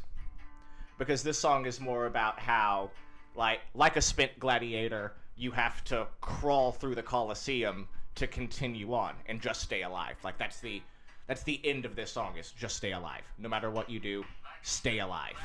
Because 0.98 1.22
this 1.22 1.38
song 1.38 1.64
is 1.64 1.80
more 1.80 2.04
about 2.04 2.38
how, 2.38 2.90
like, 3.34 3.60
like 3.74 3.96
a 3.96 4.02
spent 4.02 4.38
gladiator, 4.38 5.14
you 5.36 5.50
have 5.52 5.82
to 5.84 6.06
crawl 6.20 6.72
through 6.72 6.96
the 6.96 7.02
Colosseum 7.02 7.88
to 8.16 8.26
continue 8.26 8.92
on 8.92 9.14
and 9.26 9.40
just 9.40 9.62
stay 9.62 9.82
alive. 9.82 10.16
Like 10.24 10.36
that's 10.38 10.60
the 10.60 10.82
that's 11.28 11.42
the 11.44 11.60
end 11.62 11.84
of 11.84 11.94
this 11.94 12.10
song 12.10 12.36
is 12.36 12.50
just 12.50 12.76
stay 12.76 12.92
alive. 12.92 13.22
No 13.38 13.48
matter 13.48 13.70
what 13.70 13.88
you 13.88 14.00
do, 14.00 14.24
stay 14.62 14.98
alive. 14.98 15.36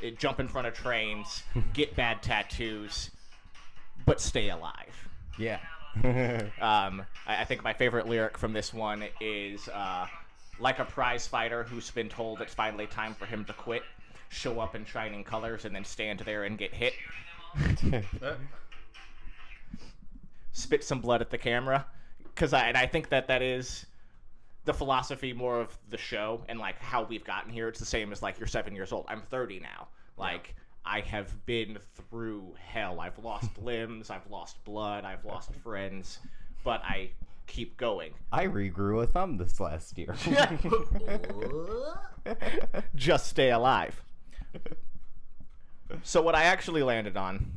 It, 0.00 0.18
jump 0.18 0.40
in 0.40 0.48
front 0.48 0.66
of 0.66 0.74
trains, 0.74 1.42
get 1.72 1.96
bad 1.96 2.22
tattoos, 2.22 3.10
but 4.04 4.20
stay 4.20 4.50
alive. 4.50 5.08
Yeah. 5.38 5.60
Um, 6.60 7.06
I, 7.26 7.40
I 7.40 7.44
think 7.44 7.64
my 7.64 7.72
favorite 7.72 8.06
lyric 8.06 8.36
from 8.36 8.52
this 8.52 8.74
one 8.74 9.04
is 9.18 9.66
uh, 9.68 10.06
like 10.58 10.78
a 10.78 10.84
prize 10.84 11.26
fighter 11.26 11.64
who's 11.64 11.90
been 11.90 12.10
told 12.10 12.42
it's 12.42 12.52
finally 12.52 12.86
time 12.86 13.14
for 13.14 13.24
him 13.24 13.46
to 13.46 13.54
quit, 13.54 13.82
show 14.28 14.60
up 14.60 14.74
in 14.74 14.84
shining 14.84 15.24
colors, 15.24 15.64
and 15.64 15.74
then 15.74 15.86
stand 15.86 16.20
there 16.20 16.44
and 16.44 16.58
get 16.58 16.74
hit. 16.74 16.92
Spit 20.52 20.84
some 20.84 21.00
blood 21.00 21.22
at 21.22 21.30
the 21.30 21.38
camera, 21.38 21.86
because 22.34 22.52
I 22.52 22.68
and 22.68 22.76
I 22.76 22.86
think 22.86 23.08
that 23.08 23.28
that 23.28 23.40
is 23.40 23.86
the 24.66 24.74
philosophy 24.74 25.32
more 25.32 25.60
of 25.60 25.78
the 25.88 25.96
show 25.96 26.42
and 26.48 26.58
like 26.58 26.78
how 26.80 27.04
we've 27.04 27.24
gotten 27.24 27.50
here. 27.50 27.68
It's 27.68 27.78
the 27.78 27.86
same 27.86 28.12
as 28.12 28.22
like 28.22 28.38
you're 28.38 28.48
seven 28.48 28.74
years 28.74 28.92
old. 28.92 29.06
I'm 29.08 29.22
30 29.22 29.60
now. 29.60 29.88
Like 30.18 30.54
I 30.84 31.00
have 31.00 31.46
been 31.46 31.78
through 32.10 32.54
hell. 32.58 33.00
I've 33.00 33.18
lost 33.18 33.56
limbs. 33.62 34.10
I've 34.10 34.28
lost 34.30 34.62
blood. 34.64 35.04
I've 35.04 35.24
lost 35.24 35.54
friends, 35.62 36.18
but 36.64 36.82
I 36.84 37.10
keep 37.46 37.76
going. 37.76 38.12
I 38.32 38.46
regrew 38.46 39.02
a 39.02 39.06
thumb 39.06 39.36
this 39.36 39.60
last 39.60 39.96
year. 39.96 40.14
Just 42.96 43.28
stay 43.28 43.52
alive. 43.52 44.02
So 46.02 46.20
what 46.20 46.34
I 46.34 46.44
actually 46.44 46.82
landed 46.82 47.16
on, 47.16 47.52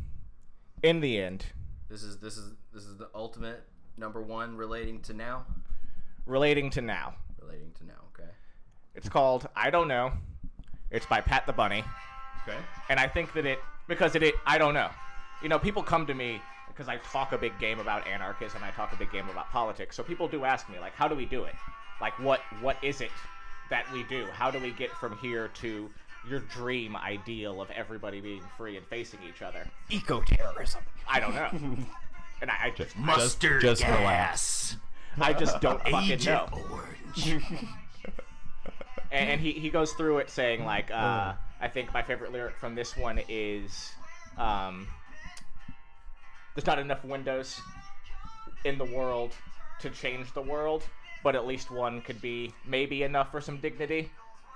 in 0.84 1.00
the 1.00 1.20
end, 1.20 1.48
This 1.90 2.04
is 2.04 2.20
this 2.20 2.38
is 2.38 2.54
this 2.72 2.84
is 2.84 2.98
the 2.98 3.10
ultimate 3.16 3.64
number 3.98 4.22
one 4.22 4.56
relating 4.56 5.02
to 5.02 5.16
now. 5.16 5.48
Relating 6.30 6.70
to 6.72 6.82
now, 6.82 7.16
Relating 7.42 7.72
to 7.80 7.86
now. 7.86 7.94
Okay. 8.14 8.30
it's 8.96 9.10
called 9.10 9.48
I 9.56 9.70
Don't 9.70 9.88
Know. 9.88 10.12
It's 10.92 11.06
by 11.06 11.22
Pat 11.22 11.46
the 11.46 11.54
Bunny. 11.54 11.84
Okay. 12.48 12.58
and 12.90 13.00
I 13.00 13.08
think 13.08 13.34
that 13.34 13.46
it 13.46 13.60
because 13.88 14.16
it, 14.16 14.24
it 14.24 14.36
I 14.46 14.58
don't 14.58 14.74
know. 14.74 14.90
You 15.42 15.50
know, 15.50 15.60
people 15.60 15.84
come 15.84 16.06
to 16.08 16.14
me 16.14 16.42
because 16.68 16.88
I 16.88 16.98
talk 17.12 17.34
a 17.34 17.38
big 17.38 17.58
game 17.60 17.80
about 17.80 18.08
anarchism. 18.08 18.58
And 18.64 18.66
I 18.66 18.72
talk 18.72 18.94
a 18.94 18.96
big 18.96 19.12
game 19.12 19.28
about 19.30 19.50
politics. 19.52 19.96
So 19.96 20.04
people 20.04 20.28
do 20.28 20.46
ask 20.46 20.70
me 20.70 20.80
like, 20.80 20.94
how 20.94 21.08
do 21.08 21.16
we 21.16 21.26
do 21.26 21.44
it? 21.44 21.56
Like, 22.00 22.18
what 22.20 22.40
what 22.62 22.78
is 22.82 23.02
it 23.02 23.12
that 23.70 23.92
we 23.92 24.04
do? 24.04 24.26
How 24.32 24.50
do 24.50 24.60
we 24.60 24.72
get 24.72 24.92
from 24.92 25.18
here 25.18 25.50
to 25.56 25.90
your 26.28 26.40
dream 26.40 26.96
ideal 26.96 27.62
of 27.62 27.70
everybody 27.72 28.22
being 28.22 28.44
free 28.58 28.78
and 28.78 28.86
facing 28.88 29.20
each 29.28 29.42
other? 29.42 29.68
Eco 29.90 30.22
terrorism. 30.22 30.82
I 31.08 31.20
don't 31.20 31.36
know. 31.36 31.50
and 32.42 32.50
I, 32.50 32.68
I 32.68 32.70
just 32.76 32.98
Mustard 32.98 33.62
just 33.62 33.82
gas. 33.82 34.78
I 35.22 35.34
just 35.34 35.62
don't 35.62 35.82
fucking 35.82 36.12
Agent 36.12 36.52
know. 36.52 36.60
Orange. 36.72 37.44
and, 39.12 39.30
and 39.30 39.42
he, 39.42 39.52
he 39.54 39.70
goes 39.70 39.94
through 39.94 40.20
it 40.20 40.30
saying 40.30 40.66
like 40.66 40.92
uh, 40.92 41.34
I 41.62 41.68
think 41.68 41.94
my 41.94 42.02
favorite 42.02 42.32
lyric 42.32 42.56
from 42.58 42.76
this 42.76 42.96
one 42.96 43.20
is 43.28 43.92
um, 44.38 44.88
there's 46.56 46.66
not 46.68 46.80
enough 46.80 47.04
windows 47.04 47.60
in 48.66 48.78
the 48.78 48.86
world 48.86 49.34
to 49.82 49.90
change 49.90 50.34
the 50.34 50.42
world, 50.42 50.84
but 51.24 51.36
at 51.36 51.48
least 51.48 51.72
one 51.72 52.02
could 52.02 52.22
be 52.22 52.54
maybe 52.66 53.04
enough 53.04 53.32
for 53.32 53.42
some 53.42 53.58
dignity. 53.58 54.12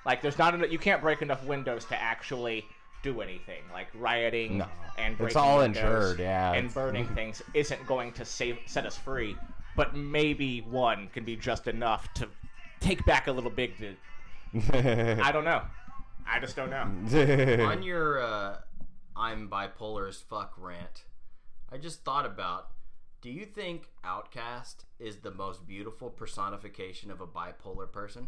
Like 0.06 0.22
there's 0.22 0.38
not 0.38 0.54
enough, 0.54 0.72
you 0.72 0.80
can't 0.80 1.02
break 1.02 1.22
enough 1.22 1.44
windows 1.46 1.86
to 1.86 2.02
actually 2.02 2.66
do 3.04 3.22
anything. 3.22 3.62
Like 3.72 3.88
rioting 3.94 4.60
No. 4.60 4.68
and 4.98 5.20
It's 5.20 5.36
all 5.36 5.60
windows 5.60 5.78
insured, 5.84 6.20
yeah, 6.20 6.54
and 6.54 6.74
burning 6.74 7.08
things 7.16 7.42
isn't 7.54 7.86
going 7.86 8.12
to 8.14 8.26
save 8.26 8.60
set 8.66 8.86
us 8.86 8.98
free. 8.98 9.36
But 9.76 9.96
maybe 9.96 10.60
one 10.62 11.10
can 11.14 11.24
be 11.26 11.36
just 11.36 11.68
enough 11.68 12.14
to 12.16 12.28
take 12.80 13.06
back 13.06 13.28
a 13.28 13.32
little 13.32 13.50
big 13.50 13.74
to 13.78 13.96
I 15.24 15.32
don't 15.32 15.46
know. 15.46 15.64
I 16.28 16.40
just 16.40 16.56
don't 16.56 16.70
know. 16.70 17.64
On 17.66 17.82
your 17.84 18.22
uh, 18.22 18.58
I'm 19.16 19.50
bipolar 19.50 20.08
as 20.08 20.18
fuck 20.22 20.54
rant, 20.58 21.06
I 21.72 21.78
just 21.78 22.04
thought 22.04 22.26
about 22.26 22.70
do 23.22 23.30
you 23.30 23.46
think 23.46 23.88
OutKast 24.04 24.84
is 25.00 25.18
the 25.18 25.32
most 25.32 25.66
beautiful 25.66 26.10
personification 26.10 27.10
of 27.10 27.22
a 27.22 27.28
bipolar 27.28 27.90
person? 27.92 28.28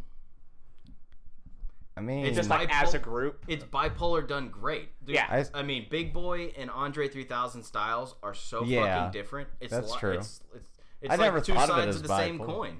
I 1.98 2.02
mean, 2.02 2.26
It's 2.26 2.36
just 2.36 2.50
like 2.50 2.74
as 2.74 2.94
a 2.94 3.00
group. 3.00 3.44
It's 3.48 3.64
bipolar 3.64 4.28
done 4.28 4.50
great. 4.50 4.90
Dude, 5.06 5.16
Yeah. 5.16 5.28
I- 5.30 5.60
I, 5.60 5.64
mean, 5.64 5.88
Big 5.90 6.14
Boi 6.14 6.54
and 6.58 6.70
Andre 6.70 7.08
3000 7.08 7.64
styles 7.64 8.16
are 8.22 8.34
so 8.34 8.64
Yeah, 8.64 8.82
fucking 9.06 9.12
different. 9.12 9.50
It's 9.62 9.72
that's 9.72 9.92
li- 9.92 9.98
true. 10.00 10.12
It's, 10.14 10.42
it's, 10.54 10.68
it's 11.02 11.12
I 11.12 11.16
like 11.16 11.22
never 11.22 11.42
two 11.42 11.54
thought 11.54 11.70
of 11.70 11.78
it 11.80 11.88
as 11.90 11.98
of 11.98 12.04
the 12.08 12.18
same 12.18 12.40
bipolar. 12.40 12.46
coin. 12.46 12.78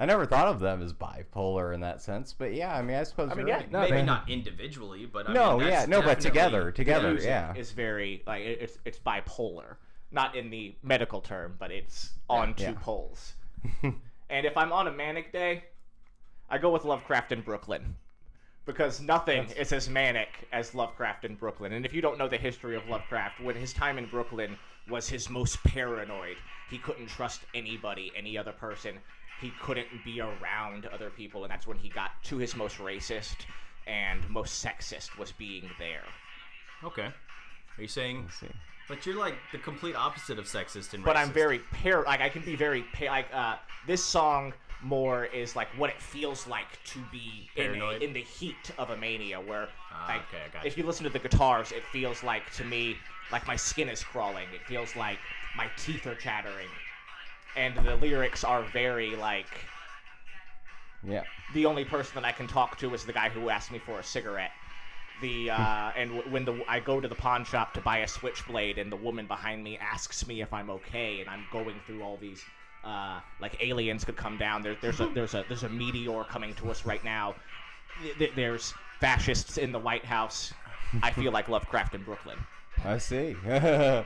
I 0.00 0.06
never 0.06 0.26
thought 0.26 0.48
of 0.48 0.58
them 0.58 0.82
as 0.82 0.92
bipolar 0.92 1.72
in 1.72 1.80
that 1.80 2.02
sense, 2.02 2.32
but 2.36 2.52
yeah, 2.52 2.76
I 2.76 2.82
mean, 2.82 2.96
I 2.96 3.04
suppose 3.04 3.30
I 3.30 3.34
mean, 3.34 3.46
you're 3.46 3.56
yeah, 3.56 3.62
right. 3.62 3.70
no, 3.72 3.80
Maybe 3.82 3.92
they- 3.98 4.02
not 4.02 4.28
individually, 4.28 5.06
but 5.06 5.30
I 5.30 5.32
No, 5.32 5.58
mean, 5.58 5.68
yeah, 5.68 5.86
no, 5.86 6.02
but 6.02 6.18
together, 6.20 6.72
together, 6.72 7.14
yeah. 7.14 7.54
is 7.54 7.70
very 7.70 8.22
like 8.26 8.42
it's 8.42 8.78
it's 8.84 8.98
bipolar, 8.98 9.76
not 10.10 10.34
in 10.34 10.50
the 10.50 10.74
medical 10.82 11.20
term, 11.20 11.54
but 11.58 11.70
it's 11.70 12.10
on 12.28 12.54
two 12.54 12.64
Yeah. 12.64 12.72
poles. 12.80 13.34
and 13.82 14.46
if 14.46 14.56
I'm 14.56 14.72
on 14.72 14.88
a 14.88 14.92
manic 14.92 15.32
day, 15.32 15.64
I 16.50 16.58
go 16.58 16.70
with 16.70 16.84
Lovecraft 16.84 17.32
in 17.32 17.40
Brooklyn. 17.42 17.96
Because 18.66 18.98
nothing 19.00 19.46
is 19.58 19.72
as 19.74 19.90
manic 19.90 20.48
as 20.50 20.74
Lovecraft 20.74 21.26
in 21.26 21.34
Brooklyn. 21.34 21.74
And 21.74 21.84
if 21.84 21.92
you 21.92 22.00
don't 22.00 22.16
know 22.16 22.28
the 22.28 22.38
history 22.38 22.74
of 22.76 22.88
Lovecraft, 22.88 23.40
when 23.42 23.54
his 23.56 23.74
time 23.74 23.98
in 23.98 24.06
Brooklyn 24.06 24.56
was 24.88 25.08
his 25.08 25.30
most 25.30 25.62
paranoid, 25.64 26.36
he 26.70 26.78
couldn't 26.78 27.06
trust 27.08 27.42
anybody, 27.54 28.12
any 28.16 28.36
other 28.36 28.52
person. 28.52 28.96
He 29.40 29.52
couldn't 29.60 29.88
be 30.04 30.20
around 30.20 30.86
other 30.86 31.10
people, 31.10 31.44
and 31.44 31.50
that's 31.50 31.66
when 31.66 31.76
he 31.76 31.88
got 31.88 32.10
to 32.24 32.36
his 32.38 32.54
most 32.56 32.78
racist 32.78 33.36
and 33.86 34.20
most 34.30 34.64
sexist 34.64 35.16
was 35.18 35.32
being 35.32 35.68
there. 35.78 36.04
Okay. 36.82 37.06
Are 37.06 37.82
you 37.82 37.88
saying? 37.88 38.22
Let's 38.22 38.40
see. 38.40 38.46
But 38.88 39.04
you're 39.06 39.18
like 39.18 39.34
the 39.52 39.58
complete 39.58 39.96
opposite 39.96 40.38
of 40.38 40.44
sexist 40.46 40.92
and 40.94 41.02
racist. 41.02 41.06
but 41.06 41.16
I'm 41.16 41.30
very 41.32 41.58
par 41.58 42.04
like 42.04 42.20
I 42.20 42.28
can 42.28 42.42
be 42.42 42.54
very 42.54 42.82
pa- 42.92 43.06
like 43.06 43.26
uh 43.32 43.56
this 43.86 44.04
song 44.04 44.52
more 44.82 45.24
is 45.26 45.56
like 45.56 45.68
what 45.78 45.88
it 45.88 46.00
feels 46.00 46.46
like 46.46 46.66
to 46.84 46.98
be 47.10 47.48
in, 47.56 47.62
a, 47.64 47.66
Paranoid? 47.68 48.02
in 48.02 48.12
the 48.12 48.20
heat 48.20 48.70
of 48.76 48.90
a 48.90 48.96
mania 48.96 49.40
where 49.40 49.68
Ah, 49.90 50.04
like 50.08 50.22
okay, 50.28 50.42
I 50.46 50.52
got 50.52 50.66
if 50.66 50.76
you 50.76 50.84
listen 50.84 51.04
to 51.04 51.10
the 51.10 51.18
guitars 51.18 51.72
it 51.72 51.82
feels 51.86 52.22
like 52.22 52.50
to 52.56 52.64
me 52.64 52.96
like 53.30 53.46
my 53.46 53.56
skin 53.56 53.88
is 53.88 54.04
crawling 54.04 54.52
it 54.52 54.66
feels 54.66 54.96
like 54.96 55.30
my 55.54 55.70
teeth 55.76 56.06
are 56.06 56.14
chattering 56.16 56.70
and 57.56 57.76
the 57.76 57.96
lyrics 57.96 58.44
are 58.44 58.64
very 58.64 59.16
like 59.16 59.70
Yeah. 61.02 61.24
the 61.50 61.66
only 61.66 61.84
person 61.84 62.14
that 62.14 62.24
I 62.24 62.32
can 62.32 62.46
talk 62.46 62.78
to 62.78 62.94
is 62.94 63.04
the 63.04 63.12
guy 63.12 63.28
who 63.28 63.48
asked 63.50 63.70
me 63.70 63.78
for 63.78 63.98
a 63.98 64.04
cigarette. 64.04 64.52
The 65.20 65.50
uh, 65.50 65.56
and 65.94 66.10
w- 66.10 66.28
when 66.28 66.44
the 66.44 66.64
I 66.66 66.80
go 66.80 67.00
to 67.00 67.06
the 67.06 67.14
pawn 67.14 67.44
shop 67.44 67.74
to 67.74 67.80
buy 67.80 67.98
a 67.98 68.08
switchblade, 68.08 68.78
and 68.78 68.90
the 68.90 68.96
woman 68.96 69.26
behind 69.26 69.62
me 69.62 69.78
asks 69.78 70.26
me 70.26 70.40
if 70.40 70.52
I'm 70.52 70.70
okay, 70.70 71.20
and 71.20 71.30
I'm 71.30 71.46
going 71.50 71.80
through 71.80 72.02
all 72.02 72.16
these 72.18 72.50
uh, 72.82 73.20
like 73.38 73.56
aliens 73.60 74.04
could 74.04 74.16
come 74.16 74.38
down. 74.38 74.62
There, 74.62 74.74
there's 74.74 75.00
a 75.00 75.08
there's 75.14 75.34
a 75.34 75.44
there's 75.46 75.62
a 75.62 75.68
meteor 75.68 76.24
coming 76.24 76.54
to 76.56 76.70
us 76.70 76.84
right 76.84 77.04
now. 77.04 77.36
Th- 78.00 78.18
th- 78.18 78.34
There's 78.34 78.74
fascists 79.00 79.56
in 79.56 79.70
the 79.70 79.78
White 79.78 80.04
House. 80.04 80.54
I 81.02 81.12
feel 81.12 81.30
like 81.30 81.48
Lovecraft 81.48 81.94
in 81.94 82.02
Brooklyn. 82.02 82.46
I 82.84 82.98
see. 82.98 83.36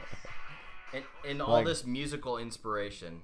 In, 0.93 1.03
in 1.25 1.41
all 1.43 1.53
Like- 1.53 1.67
this 1.67 1.85
musical 1.85 2.39
inspiration, 2.39 3.21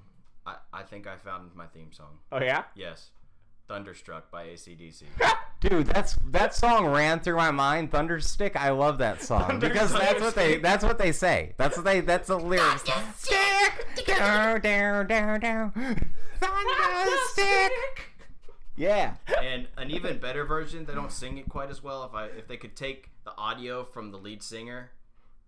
I, 0.46 0.56
I 0.72 0.82
think 0.82 1.06
I 1.06 1.16
found 1.16 1.54
my 1.54 1.66
theme 1.66 1.92
song. 1.92 2.18
Oh 2.30 2.40
yeah. 2.42 2.64
Yes. 2.74 3.08
Thunderstruck 3.68 4.30
by 4.30 4.48
ACDC. 4.48 5.04
Dude, 5.60 5.86
that's 5.86 6.18
that 6.26 6.54
song 6.54 6.86
ran 6.88 7.20
through 7.20 7.36
my 7.36 7.50
mind. 7.50 7.90
Thunderstick. 7.90 8.54
I 8.54 8.68
love 8.68 8.98
that 8.98 9.22
song 9.22 9.58
because 9.60 9.90
that's 9.94 10.20
what 10.20 10.34
they 10.34 10.58
that's 10.58 10.84
what 10.84 10.98
they 10.98 11.10
say. 11.12 11.54
That's 11.56 11.76
what 11.78 11.86
they 11.86 12.00
that's 12.00 12.28
the 12.28 12.38
lyrics. 12.38 12.84
Stick 13.16 14.06
down 14.06 14.60
down 14.60 15.06
down 15.06 15.40
down. 15.40 15.70
Thunderstick. 16.38 17.72
Yeah. 18.76 19.14
and 19.42 19.68
an 19.78 19.90
even 19.90 20.18
better 20.18 20.44
version, 20.44 20.84
they 20.84 20.94
don't 20.94 21.12
sing 21.12 21.38
it 21.38 21.48
quite 21.48 21.70
as 21.70 21.82
well. 21.82 22.04
If 22.04 22.12
I 22.14 22.26
if 22.26 22.46
they 22.46 22.58
could 22.58 22.76
take 22.76 23.08
the 23.24 23.34
audio 23.38 23.84
from 23.84 24.10
the 24.10 24.18
lead 24.18 24.42
singer 24.42 24.90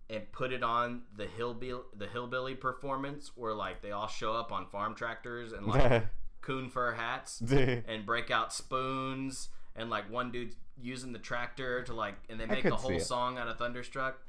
and 0.09 0.31
put 0.31 0.53
it 0.53 0.63
on 0.63 1.01
the 1.15 1.25
hillbilly 1.25 1.81
the 1.95 2.07
hillbilly 2.07 2.55
performance, 2.55 3.31
where 3.35 3.53
like 3.53 3.81
they 3.81 3.91
all 3.91 4.07
show 4.07 4.33
up 4.33 4.51
on 4.51 4.67
farm 4.67 4.95
tractors 4.95 5.51
and 5.53 5.65
like 5.67 6.05
coon 6.41 6.69
fur 6.69 6.93
hats 6.93 7.41
and 7.49 8.05
break 8.05 8.31
out 8.31 8.53
spoons 8.53 9.49
and 9.75 9.89
like 9.89 10.09
one 10.11 10.31
dude 10.31 10.55
using 10.81 11.11
the 11.11 11.19
tractor 11.19 11.83
to 11.83 11.93
like 11.93 12.15
and 12.29 12.39
they 12.39 12.45
make 12.45 12.63
the 12.63 12.75
whole 12.75 12.99
song 12.99 13.37
out 13.37 13.47
of 13.47 13.57
thunderstruck. 13.57 14.19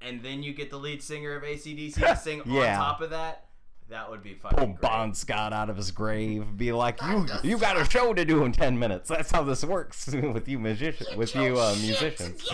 And 0.00 0.22
then 0.22 0.42
you 0.42 0.52
get 0.52 0.70
the 0.70 0.76
lead 0.78 1.02
singer 1.02 1.34
of 1.36 1.42
ACDC 1.42 1.94
to 1.94 2.16
sing 2.16 2.42
Yeah. 2.46 2.72
on 2.74 2.76
top 2.78 3.00
of 3.00 3.10
that, 3.10 3.46
that 3.90 4.10
would 4.10 4.22
be 4.22 4.34
fucking 4.34 4.58
Pull 4.58 4.66
great. 4.68 4.80
Bon 4.80 5.14
Scott 5.14 5.52
out 5.52 5.68
of 5.68 5.76
his 5.76 5.90
grave, 5.90 6.56
be 6.56 6.72
like, 6.72 7.00
"You, 7.02 7.26
you 7.42 7.58
got 7.58 7.78
a 7.78 7.84
show 7.84 8.14
to 8.14 8.24
do 8.24 8.44
in 8.44 8.52
ten 8.52 8.78
minutes." 8.78 9.08
That's 9.08 9.30
how 9.30 9.42
this 9.42 9.62
works 9.62 10.06
with 10.12 10.48
you 10.48 10.58
musician, 10.58 11.06
with 11.16 11.34
you 11.34 11.58
uh, 11.58 11.76
musicians. 11.80 12.50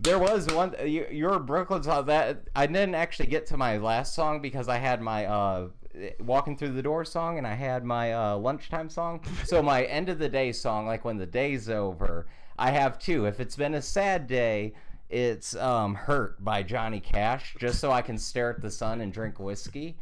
There 0.00 0.18
was 0.18 0.46
one. 0.52 0.74
You, 0.84 1.06
your 1.10 1.38
Brooklyn 1.38 1.82
song 1.82 2.06
that 2.06 2.48
I 2.56 2.66
didn't 2.66 2.94
actually 2.94 3.26
get 3.26 3.46
to 3.46 3.56
my 3.56 3.76
last 3.76 4.14
song 4.14 4.40
because 4.40 4.68
I 4.68 4.78
had 4.78 5.02
my 5.02 5.26
uh, 5.26 5.68
walking 6.18 6.56
through 6.56 6.72
the 6.72 6.82
door 6.82 7.04
song 7.04 7.36
and 7.36 7.46
I 7.46 7.54
had 7.54 7.84
my 7.84 8.14
uh, 8.14 8.36
lunchtime 8.36 8.88
song. 8.88 9.20
So 9.44 9.62
my 9.62 9.84
end 9.84 10.08
of 10.08 10.18
the 10.18 10.30
day 10.30 10.52
song, 10.52 10.86
like 10.86 11.04
when 11.04 11.18
the 11.18 11.26
day's 11.26 11.68
over, 11.68 12.26
I 12.58 12.70
have 12.70 12.98
two. 12.98 13.26
If 13.26 13.38
it's 13.38 13.56
been 13.56 13.74
a 13.74 13.82
sad 13.82 14.26
day. 14.26 14.72
It's 15.12 15.54
um, 15.56 15.94
"Hurt" 15.94 16.42
by 16.42 16.62
Johnny 16.62 16.98
Cash, 16.98 17.54
just 17.58 17.78
so 17.80 17.92
I 17.92 18.00
can 18.02 18.16
stare 18.16 18.50
at 18.50 18.62
the 18.62 18.70
sun 18.70 19.00
and 19.02 19.12
drink 19.12 19.38
whiskey. 19.38 19.98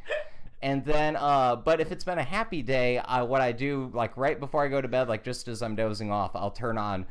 And 0.62 0.84
then, 0.84 1.16
uh, 1.16 1.56
but 1.56 1.80
if 1.80 1.90
it's 1.90 2.04
been 2.04 2.18
a 2.18 2.22
happy 2.22 2.62
day, 2.62 2.98
I, 2.98 3.22
what 3.22 3.40
I 3.40 3.50
do, 3.52 3.90
like 3.92 4.16
right 4.16 4.38
before 4.38 4.64
I 4.64 4.68
go 4.68 4.80
to 4.80 4.86
bed, 4.88 5.08
like 5.08 5.24
just 5.24 5.48
as 5.48 5.62
I'm 5.62 5.74
dozing 5.74 6.12
off, 6.12 6.32
I'll 6.34 6.50
turn 6.52 6.78
on, 6.78 7.06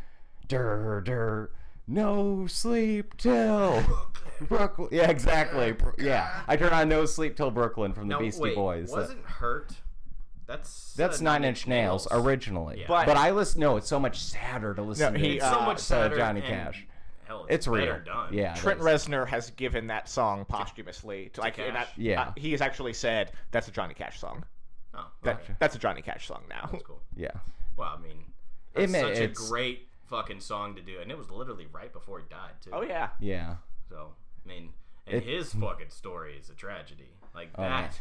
dur 0.48 1.02
dur, 1.02 1.52
no 1.88 2.48
sleep 2.48 3.18
till 3.18 3.84
Brooklyn. 4.48 4.90
Yeah, 4.94 5.10
exactly. 5.10 5.76
Yeah, 5.98 6.44
I 6.48 6.56
turn 6.56 6.72
on 6.72 6.88
no 6.88 7.06
sleep 7.06 7.36
till 7.36 7.52
Brooklyn 7.52 7.92
from 7.92 8.08
the 8.08 8.14
No, 8.16 8.20
Beastie 8.20 8.42
wait, 8.42 8.56
Boys. 8.56 8.92
wasn't 8.92 9.26
hurt? 9.26 9.74
That's 10.46 10.94
That's 10.94 11.20
uh, 11.20 11.24
Nine 11.26 11.44
Inch 11.44 11.68
Nails 11.68 12.08
originally, 12.12 12.80
Yeah. 12.82 12.86
but, 12.88 13.08
But- 13.08 13.18
I 13.18 13.32
listen. 13.32 13.60
No, 13.60 13.76
it's 13.78 13.90
so 13.90 14.00
much 14.00 14.20
sadder 14.20 14.74
to 14.74 14.82
listen 14.84 15.14
No, 15.14 15.20
to. 15.20 15.26
he, 15.26 15.36
It's 15.36 15.46
so 15.46 15.60
uh, 15.60 15.66
much 15.66 15.80
sadder. 15.80 16.16
Johnny 16.18 16.40
and, 16.40 16.50
Cash. 16.50 16.86
Hell, 17.30 17.46
It's 17.48 17.68
better 17.68 17.78
real. 17.94 18.00
done. 18.04 18.34
Yeah, 18.34 18.56
Trent. 18.56 18.80
Reznor 18.80 19.28
has 19.28 19.52
given 19.52 19.86
that 19.88 20.10
song 20.10 20.46
posthumously. 20.46 21.30
To, 21.34 21.42
like, 21.42 21.60
and 21.60 21.78
I- 21.78 21.88
Yeah. 21.96 22.22
uh, 22.24 22.34
he 22.36 22.52
has 22.54 22.60
actually 22.62 22.94
said 22.94 23.34
that's 23.52 23.68
a 23.68 23.72
Johnny 23.72 23.94
Cash 23.94 24.20
song. 24.20 24.44
Oh, 24.96 25.06
That. 25.22 25.40
That's 25.60 25.76
a 25.76 25.80
Johnny 25.80 26.02
Cash 26.02 26.26
song 26.26 26.42
now. 26.50 26.68
That's 26.72 26.84
cool. 26.84 27.00
Yeah, 27.16 27.30
Well, 27.78 27.94
I 27.96 28.02
mean, 28.02 28.26
It 28.74 28.88
that's 28.88 28.92
ma- 28.92 29.00
such 29.14 29.20
a 29.20 29.28
great 29.28 29.88
fucking 30.08 30.40
song 30.40 30.74
to 30.76 30.82
do, 30.82 31.00
and 31.00 31.12
it 31.12 31.18
was 31.20 31.30
literally 31.30 31.68
right 31.72 31.94
before 31.94 32.18
he 32.18 32.26
died 32.32 32.54
too. 32.62 32.72
Oh 32.74 32.82
yeah. 32.82 33.10
yeah. 33.20 33.58
So, 33.90 34.16
I 34.44 34.48
mean, 34.48 34.74
and 35.06 35.18
It- 35.18 35.24
his 35.24 35.54
fucking 35.54 35.92
story 35.92 36.36
is 36.36 36.50
a 36.50 36.56
tragedy. 36.56 37.12
Like 37.36 37.50
Oh, 37.56 37.62
that. 37.64 38.00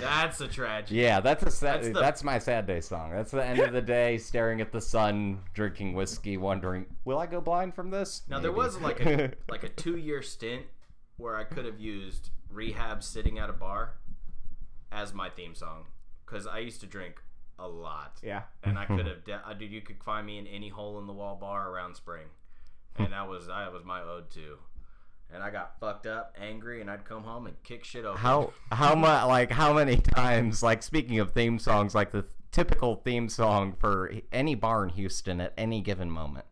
That's 0.00 0.40
a 0.40 0.48
tragedy. 0.48 1.00
Yeah, 1.00 1.20
that's 1.20 1.42
a 1.42 1.50
sad, 1.50 1.82
That's 1.84 1.98
that's, 2.00 2.24
my 2.24 2.38
sad 2.38 2.66
day 2.66 2.80
song. 2.80 3.10
That's 3.12 3.30
the 3.30 3.44
end 3.44 3.60
of 3.60 3.72
the 3.72 3.82
day, 3.82 4.18
staring 4.18 4.60
at 4.60 4.72
the 4.72 4.80
sun, 4.80 5.40
drinking 5.54 5.94
whiskey, 5.94 6.36
wondering, 6.36 6.86
will 7.04 7.18
I 7.18 7.26
go 7.26 7.40
blind 7.40 7.74
from 7.74 7.90
this? 7.90 8.22
Now 8.28 8.40
there 8.40 8.52
was 8.52 8.80
like 8.80 9.00
a 9.04 9.32
like 9.48 9.62
a 9.64 9.68
two 9.68 9.96
year 9.96 10.22
stint 10.22 10.64
where 11.18 11.36
I 11.36 11.44
could 11.44 11.64
have 11.66 11.78
used 11.78 12.30
Rehab 12.50 13.02
sitting 13.02 13.38
at 13.38 13.50
a 13.50 13.52
bar 13.52 13.94
as 14.90 15.12
my 15.14 15.28
theme 15.28 15.54
song 15.54 15.84
because 16.26 16.46
I 16.46 16.58
used 16.58 16.80
to 16.80 16.86
drink 16.86 17.20
a 17.58 17.68
lot. 17.68 18.18
Yeah. 18.22 18.42
and 18.64 18.78
I 18.78 18.86
could 18.86 19.06
have, 19.06 19.24
de- 19.24 19.34
uh, 19.34 19.52
dude. 19.52 19.70
You 19.70 19.82
could 19.82 20.02
find 20.02 20.26
me 20.26 20.38
in 20.38 20.46
any 20.46 20.68
hole 20.70 20.98
in 20.98 21.06
the 21.06 21.12
wall 21.12 21.36
bar 21.36 21.70
around 21.70 21.94
Spring, 21.94 22.26
and 22.96 23.12
that 23.12 23.28
was 23.28 23.46
that 23.48 23.72
was 23.72 23.84
my 23.84 24.00
ode 24.02 24.30
to. 24.30 24.58
And 25.32 25.42
I 25.42 25.50
got 25.50 25.78
fucked 25.78 26.06
up, 26.06 26.36
angry, 26.40 26.80
and 26.80 26.90
I'd 26.90 27.04
come 27.04 27.22
home 27.22 27.46
and 27.46 27.62
kick 27.62 27.84
shit 27.84 28.04
open. 28.04 28.20
how 28.20 28.52
how 28.72 28.94
much 28.94 29.26
like 29.26 29.52
how 29.52 29.72
many 29.72 29.96
times 29.96 30.62
like 30.62 30.82
speaking 30.82 31.18
of 31.20 31.32
theme 31.32 31.58
songs, 31.58 31.94
like 31.94 32.10
the 32.10 32.24
typical 32.50 32.96
theme 32.96 33.28
song 33.28 33.74
for 33.78 34.12
any 34.32 34.54
bar 34.54 34.82
in 34.84 34.90
Houston 34.90 35.40
at 35.40 35.52
any 35.56 35.80
given 35.80 36.10
moment. 36.10 36.46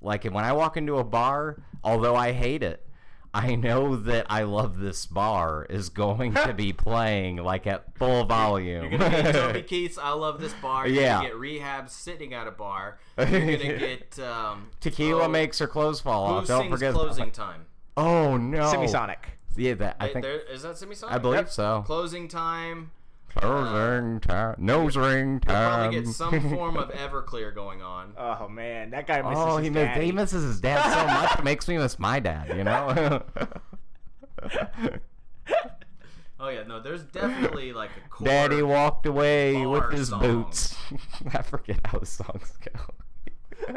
Like 0.00 0.24
when 0.24 0.44
I 0.44 0.52
walk 0.52 0.76
into 0.76 0.98
a 0.98 1.04
bar, 1.04 1.62
although 1.84 2.16
I 2.16 2.32
hate 2.32 2.62
it, 2.62 2.86
I 3.32 3.54
know 3.54 3.96
that 3.96 4.26
I 4.30 4.44
love 4.44 4.78
this 4.78 5.04
bar 5.04 5.66
is 5.68 5.88
going 5.88 6.32
to 6.34 6.54
be 6.54 6.72
playing 6.86 7.36
like 7.36 7.66
at 7.66 7.96
full 7.96 8.24
volume. 8.24 8.90
You're 8.90 8.98
gonna 8.98 9.22
get 9.22 9.34
Toby 9.34 9.62
Keith's 9.68 9.98
"I 9.98 10.10
Love 10.12 10.40
This 10.40 10.54
Bar." 10.54 10.88
You're 10.88 11.02
Yeah. 11.02 11.22
get 11.22 11.36
Rehab 11.36 11.90
sitting 11.90 12.34
at 12.34 12.46
a 12.46 12.50
bar. 12.50 12.98
You're 13.18 13.26
gonna 13.26 13.56
get 13.78 14.18
um, 14.18 14.70
Tequila 14.80 15.24
oh, 15.24 15.28
makes 15.28 15.58
her 15.58 15.66
clothes 15.66 16.00
fall 16.00 16.24
off. 16.24 16.46
Don't 16.46 16.70
forget. 16.70 16.92
closing 16.92 17.30
time? 17.30 17.66
Oh 17.96 18.36
no. 18.36 18.60
Semisonic. 18.72 19.16
Yeah, 19.56 19.74
that 19.74 19.96
I 20.00 20.08
think 20.08 20.22
there, 20.24 20.40
is 20.40 20.62
that 20.62 20.74
Semisonic? 20.76 21.10
I 21.12 21.18
believe 21.18 21.38
Yep. 21.40 21.50
so. 21.50 21.82
Closing 21.86 22.28
time. 22.28 22.90
Closing 23.34 24.16
uh, 24.16 24.20
time, 24.20 24.54
nose 24.58 24.96
ring 24.96 25.40
time. 25.40 25.90
Probably 25.90 26.00
get 26.00 26.08
some 26.08 26.40
form 26.54 26.76
of 26.78 26.88
Everclear 26.90 27.54
going 27.54 27.82
on. 27.82 28.14
Oh 28.16 28.48
man, 28.48 28.90
that 28.90 29.06
guy 29.06 29.20
misses 29.20 29.36
oh, 29.46 29.56
his 29.58 29.64
he, 29.64 29.70
miss, 29.70 29.84
daddy. 29.88 30.06
he 30.06 30.12
misses 30.12 30.42
his 30.42 30.60
dad 30.60 30.90
so 30.90 31.06
much. 31.22 31.38
It 31.38 31.44
makes 31.44 31.68
me 31.68 31.76
miss 31.76 31.98
my 31.98 32.18
dad. 32.18 32.56
You 32.56 32.64
know. 32.64 33.22
Oh 36.38 36.50
yeah, 36.50 36.64
no, 36.64 36.80
there's 36.80 37.02
definitely 37.02 37.72
like 37.72 37.88
a 37.96 38.08
core. 38.10 38.26
Daddy 38.26 38.62
walked 38.62 39.06
away 39.06 39.64
with 39.66 39.90
his 39.90 40.10
song. 40.10 40.20
boots. 40.20 40.76
I 41.32 41.40
forget 41.40 41.80
how 41.86 41.98
the 41.98 42.04
songs 42.06 42.52
go. 42.62 43.74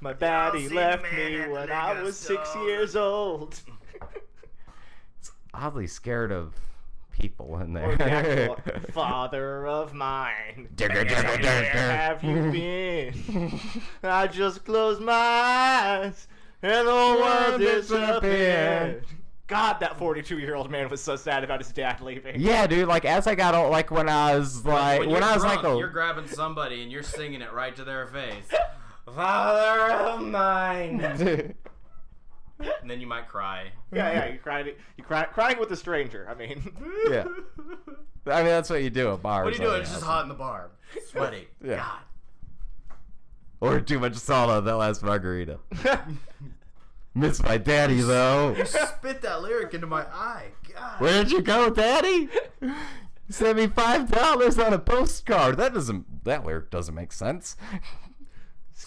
My 0.00 0.12
daddy 0.12 0.68
left 0.68 1.04
me 1.12 1.40
when 1.48 1.70
I 1.72 1.88
Lego 1.92 2.04
was 2.04 2.16
six 2.18 2.54
years 2.56 2.96
old. 2.96 3.58
It's 5.20 5.32
oddly 5.52 5.86
scared 5.88 6.30
of 6.30 6.54
people 7.10 7.58
in 7.58 7.76
Or 7.76 7.90
the 7.90 7.96
there. 7.96 8.50
Oh, 8.50 8.56
actual 8.66 8.80
Father 8.92 9.66
of 9.66 9.92
mine. 9.92 10.68
Digger, 10.76 11.04
digger, 11.04 11.22
Where 11.22 11.96
have 11.96 12.22
you 12.22 12.52
been? 12.52 13.60
I 14.04 14.28
just 14.28 14.64
closed 14.64 15.00
my 15.00 15.12
eyes 15.12 16.28
and 16.62 16.86
the 16.86 16.92
world 16.92 17.60
disappeared. 17.60 19.04
God, 19.48 19.80
that 19.80 19.98
42 19.98 20.38
year 20.38 20.54
old 20.54 20.70
man 20.70 20.88
was 20.90 21.00
so 21.02 21.16
sad 21.16 21.42
about 21.42 21.58
his 21.60 21.72
dad 21.72 22.00
leaving. 22.02 22.38
yeah, 22.40 22.66
dude. 22.66 22.86
Like 22.86 23.04
as 23.04 23.26
I 23.26 23.34
got 23.34 23.54
old, 23.54 23.70
like 23.72 23.90
when 23.90 24.08
I 24.08 24.36
was 24.36 24.64
like 24.64 25.00
when, 25.00 25.10
you're 25.10 25.22
I 25.24 25.32
was 25.34 25.42
drunk, 25.42 25.62
like 25.64 25.72
a 25.74 25.76
you're 25.78 25.88
grabbing 25.88 26.28
somebody 26.28 26.82
and 26.82 26.92
you're 26.92 27.02
singing 27.02 27.40
it 27.40 27.52
right 27.52 27.74
to 27.74 27.82
their 27.82 28.06
face, 28.08 28.46
Father 29.14 29.92
of 29.92 30.22
mine. 30.22 31.00
and 32.58 32.90
then 32.90 33.00
you 33.00 33.06
might 33.06 33.28
cry. 33.28 33.70
yeah, 33.92 34.12
yeah, 34.12 34.32
you 34.32 34.38
cried. 34.38 34.74
You 34.96 35.04
cry, 35.04 35.24
crying 35.24 35.58
with 35.58 35.70
a 35.72 35.76
stranger. 35.76 36.26
I 36.28 36.34
mean, 36.34 36.72
yeah. 37.10 37.24
I 38.26 38.38
mean 38.38 38.46
that's 38.46 38.68
what 38.70 38.82
you 38.82 38.90
do 38.90 39.12
at 39.12 39.22
bars. 39.22 39.44
What 39.44 39.54
are 39.54 39.56
you 39.56 39.70
doing? 39.70 39.82
It's 39.82 39.90
just 39.90 40.02
hot 40.02 40.22
in 40.22 40.28
the 40.28 40.34
bar, 40.34 40.70
sweaty. 41.10 41.48
Yeah. 41.64 41.76
God. 41.76 41.98
Or 43.60 43.80
too 43.80 43.98
much 43.98 44.14
salt 44.14 44.50
on 44.50 44.64
that 44.66 44.76
last 44.76 45.02
margarita. 45.02 45.58
Miss 47.14 47.42
my 47.42 47.56
daddy 47.56 48.00
though. 48.00 48.54
You 48.54 48.64
spit 48.64 49.20
that 49.22 49.42
lyric 49.42 49.74
into 49.74 49.88
my 49.88 50.02
eye. 50.02 50.52
God. 50.72 51.00
Where'd 51.00 51.32
you 51.32 51.42
go, 51.42 51.68
Daddy? 51.68 52.28
You 52.60 52.74
sent 53.30 53.58
me 53.58 53.66
five 53.66 54.10
dollars 54.10 54.60
on 54.60 54.72
a 54.72 54.78
postcard. 54.78 55.56
That 55.56 55.74
doesn't. 55.74 56.24
That 56.24 56.46
lyric 56.46 56.70
doesn't 56.70 56.94
make 56.94 57.12
sense. 57.12 57.56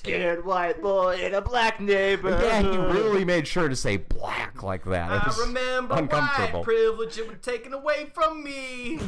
Scared 0.02 0.44
white 0.44 0.82
boy 0.82 1.16
in 1.22 1.36
a 1.36 1.42
black 1.42 1.80
neighborhood. 1.80 2.42
Yeah, 2.44 2.62
he 2.64 2.76
really 2.76 3.24
made 3.24 3.48
sure 3.48 3.70
to 3.70 3.76
say 3.76 3.98
black 3.98 4.64
like 4.64 4.84
that. 4.86 5.12
It 5.12 5.38
I 5.38 5.46
remember 5.46 5.94
uncomfortable. 5.94 6.62
white 6.62 6.66
privilege 6.66 7.20
it 7.20 7.28
was 7.28 7.38
taken 7.44 7.72
away 7.72 8.10
from 8.12 8.44
me. 8.44 9.00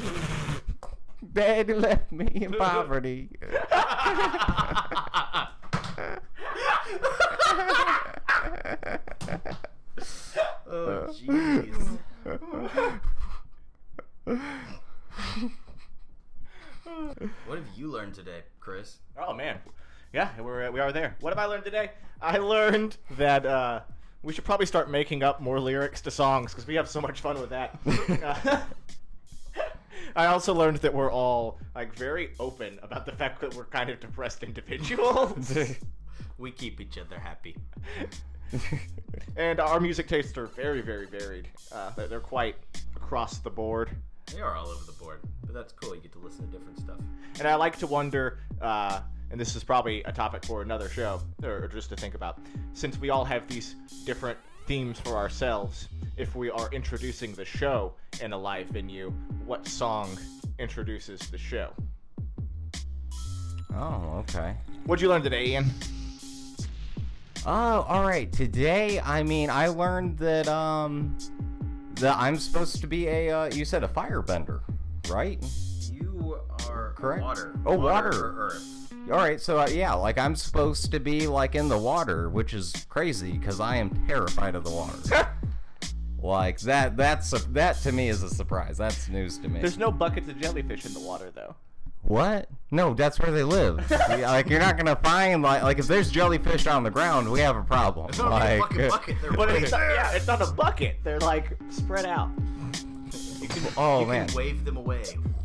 Daddy 1.34 1.74
left 1.74 2.12
me 2.12 2.28
in 2.28 2.52
poverty. 2.54 3.32
oh 10.68 11.08
jeez. 11.10 11.98
What 17.48 17.58
have 17.58 17.68
you 17.76 17.88
learned 17.88 18.14
today, 18.14 18.44
Chris? 18.60 18.98
Oh 19.18 19.34
man, 19.34 19.58
yeah, 20.14 20.30
we're 20.40 20.70
we 20.72 20.80
are 20.80 20.92
there. 20.92 21.16
What 21.20 21.32
have 21.32 21.40
I 21.40 21.46
learned 21.46 21.64
today? 21.66 21.92
I 22.22 22.38
learned 22.38 22.96
that 23.18 23.46
uh, 23.46 23.82
we 24.22 24.32
should 24.34 24.46
probably 24.46 24.66
start 24.66 24.90
making 24.90 25.24
up 25.24 25.42
more 25.42 25.60
lyrics 25.60 26.02
to 26.02 26.12
songs 26.12 26.52
because 26.54 26.68
we 26.68 26.76
have 26.76 26.88
so 26.88 27.02
much 27.02 27.20
fun 27.22 27.40
with 27.42 27.50
that. 27.50 27.78
Uh, 28.24 28.62
I 30.16 30.28
also 30.28 30.54
learned 30.54 30.78
that 30.78 30.94
we're 30.94 31.12
all 31.12 31.60
like 31.76 31.96
very 31.96 32.32
open 32.40 32.80
about 32.84 33.06
the 33.06 33.12
fact 33.12 33.42
that 33.42 33.54
we're 33.56 33.66
kind 33.66 33.90
of 33.90 34.00
depressed 34.00 34.44
individuals, 34.44 35.58
We 36.38 36.52
keep 36.52 36.80
each 36.82 36.98
other 36.98 37.20
happy. 37.20 37.56
and 39.36 39.60
our 39.60 39.80
music 39.80 40.08
tastes 40.08 40.38
are 40.38 40.48
very, 40.48 40.82
very 40.82 41.06
varied. 41.06 41.48
Uh, 41.72 41.92
they're- 41.96 42.08
they're 42.08 42.20
quite 42.20 42.56
across 42.96 43.38
the 43.40 43.50
board. 43.50 43.90
They 44.32 44.42
are 44.42 44.56
all 44.56 44.68
over 44.68 44.84
the 44.86 44.94
board, 44.94 45.20
but 45.46 45.54
that's 45.54 45.74
cool. 45.74 45.96
You 45.96 46.02
get 46.02 46.12
to 46.14 46.20
listen 46.20 46.48
to 46.48 46.58
different 46.58 46.80
stuff. 46.80 46.98
And 47.40 47.48
I 47.48 47.56
like 47.56 47.78
to 47.80 47.88
wonder, 47.88 48.40
uh, 48.62 49.02
and 49.32 49.40
this 49.40 49.56
is 49.56 49.64
probably 49.64 50.04
a 50.04 50.12
topic 50.12 50.46
for 50.46 50.62
another 50.62 50.90
show, 50.90 51.22
or, 51.44 51.64
or 51.64 51.68
just 51.68 51.90
to 51.90 51.96
think 51.96 52.16
about, 52.16 52.40
since 52.74 53.00
we 53.00 53.10
all 53.10 53.26
have 53.26 53.48
these 53.48 53.76
different 54.06 54.38
themes 54.68 55.00
for 55.00 55.16
ourselves, 55.16 55.90
if 56.18 56.36
we 56.36 56.50
are 56.50 56.70
introducing 56.72 57.34
the 57.34 57.46
show 57.46 57.94
in 58.22 58.34
a 58.34 58.38
live 58.38 58.68
venue, 58.68 59.12
what 59.46 59.68
song 59.68 60.18
introduces 60.60 61.20
the 61.30 61.38
show? 61.38 61.72
oh, 63.76 64.18
okay. 64.20 64.56
What'd 64.86 65.02
you 65.02 65.10
learn 65.10 65.24
today, 65.24 65.48
Ian? 65.48 65.72
Oh, 67.46 67.82
all 67.90 68.04
right. 68.04 68.32
Today, 68.32 69.00
I 69.02 69.24
mean, 69.24 69.50
I 69.50 69.68
learned 69.68 70.18
that 70.20 70.48
um, 70.48 71.18
that 72.04 72.18
I'm 72.18 72.38
supposed 72.38 72.82
to 72.82 72.88
be 72.88 73.08
a. 73.08 73.32
Uh, 73.32 73.46
you 73.54 73.66
said 73.66 73.84
a 73.84 73.88
firebender, 73.88 74.62
right? 75.10 75.44
You 75.92 76.38
are 76.68 76.94
Correct. 76.98 77.24
water. 77.24 77.56
Oh, 77.66 77.78
water. 77.78 78.10
or 78.10 78.36
earth. 78.48 78.94
All 79.12 79.18
right. 79.18 79.40
So 79.42 79.60
uh, 79.60 79.68
yeah, 79.68 79.94
like 79.94 80.18
I'm 80.18 80.36
supposed 80.36 80.92
to 80.92 81.00
be 81.00 81.28
like 81.28 81.56
in 81.56 81.68
the 81.70 81.78
water, 81.78 82.30
which 82.30 82.54
is 82.54 82.86
crazy 82.90 83.34
because 83.34 83.60
I 83.60 83.78
am 83.78 83.90
terrified 84.08 84.56
of 84.56 84.64
the 84.64 84.70
water. 84.72 85.30
like 86.22 86.60
that. 86.62 86.96
That's 86.96 87.34
a, 87.34 87.40
that 87.52 87.78
to 87.84 87.92
me 87.92 88.10
is 88.10 88.22
a 88.24 88.30
surprise. 88.30 88.78
That's 88.78 89.10
news 89.10 89.38
to 89.40 89.50
me. 89.50 89.60
There's 89.60 89.78
no 89.78 89.92
buckets 89.92 90.30
of 90.30 90.40
jellyfish 90.40 90.86
in 90.86 90.94
the 90.94 91.00
water 91.00 91.32
though. 91.34 91.56
What? 92.04 92.50
No, 92.72 92.94
that's 92.94 93.20
where 93.20 93.32
they 93.32 93.44
live. 93.44 93.86
Yeah, 94.10 94.30
like 94.32 94.50
you're 94.50 94.60
not 94.60 94.78
gonna 94.78 94.96
find 94.98 95.42
like 95.42 95.64
like 95.64 95.80
if 95.80 95.88
there's 95.88 96.12
jellyfish 96.12 96.68
on 96.68 96.84
the 96.84 96.90
ground, 96.92 97.32
we 97.32 97.40
have 97.40 97.56
a 97.56 97.64
problem. 97.64 98.10
It's 98.10 98.18
not 98.18 98.32
like, 98.32 98.60
a 98.60 98.90
fucking 98.90 98.90
bucket. 98.90 99.16
They're 99.22 99.32
But 99.38 99.50
it's 99.52 99.72
not, 99.72 99.80
yeah, 99.82 100.12
it's 100.12 100.28
not 100.28 100.42
a 100.42 100.52
bucket. 100.52 100.98
They're 101.04 101.20
like 101.20 101.58
spread 101.70 102.06
out. 102.06 102.30
You 103.40 103.48
can, 103.48 103.64
Oh, 103.78 104.02
you 104.02 104.08
man. 104.08 104.28
can 104.28 104.36
wave 104.38 104.66
them 104.66 104.78
away. 104.78 105.04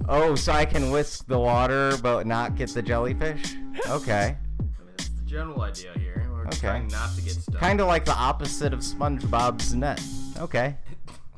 Oh, 0.08 0.34
so 0.34 0.52
I 0.52 0.64
can 0.64 0.90
whisk 0.90 1.26
the 1.26 1.38
water 1.38 1.96
but 2.02 2.26
not 2.26 2.56
get 2.56 2.70
the 2.70 2.82
jellyfish? 2.82 3.54
Okay. 3.88 4.36
I 4.58 4.62
mean, 4.62 4.72
that's 4.96 5.08
the 5.08 5.22
general 5.24 5.62
idea 5.62 5.92
here. 5.96 6.26
We're 6.32 6.46
Okay. 6.48 6.58
trying 6.58 6.88
not 6.88 7.14
to 7.14 7.22
get 7.22 7.34
stuck. 7.34 7.60
Kind 7.60 7.80
of 7.80 7.86
like 7.86 8.04
the 8.04 8.14
opposite 8.14 8.72
of 8.72 8.80
SpongeBob's 8.80 9.72
net. 9.74 10.02
Okay. 10.38 10.76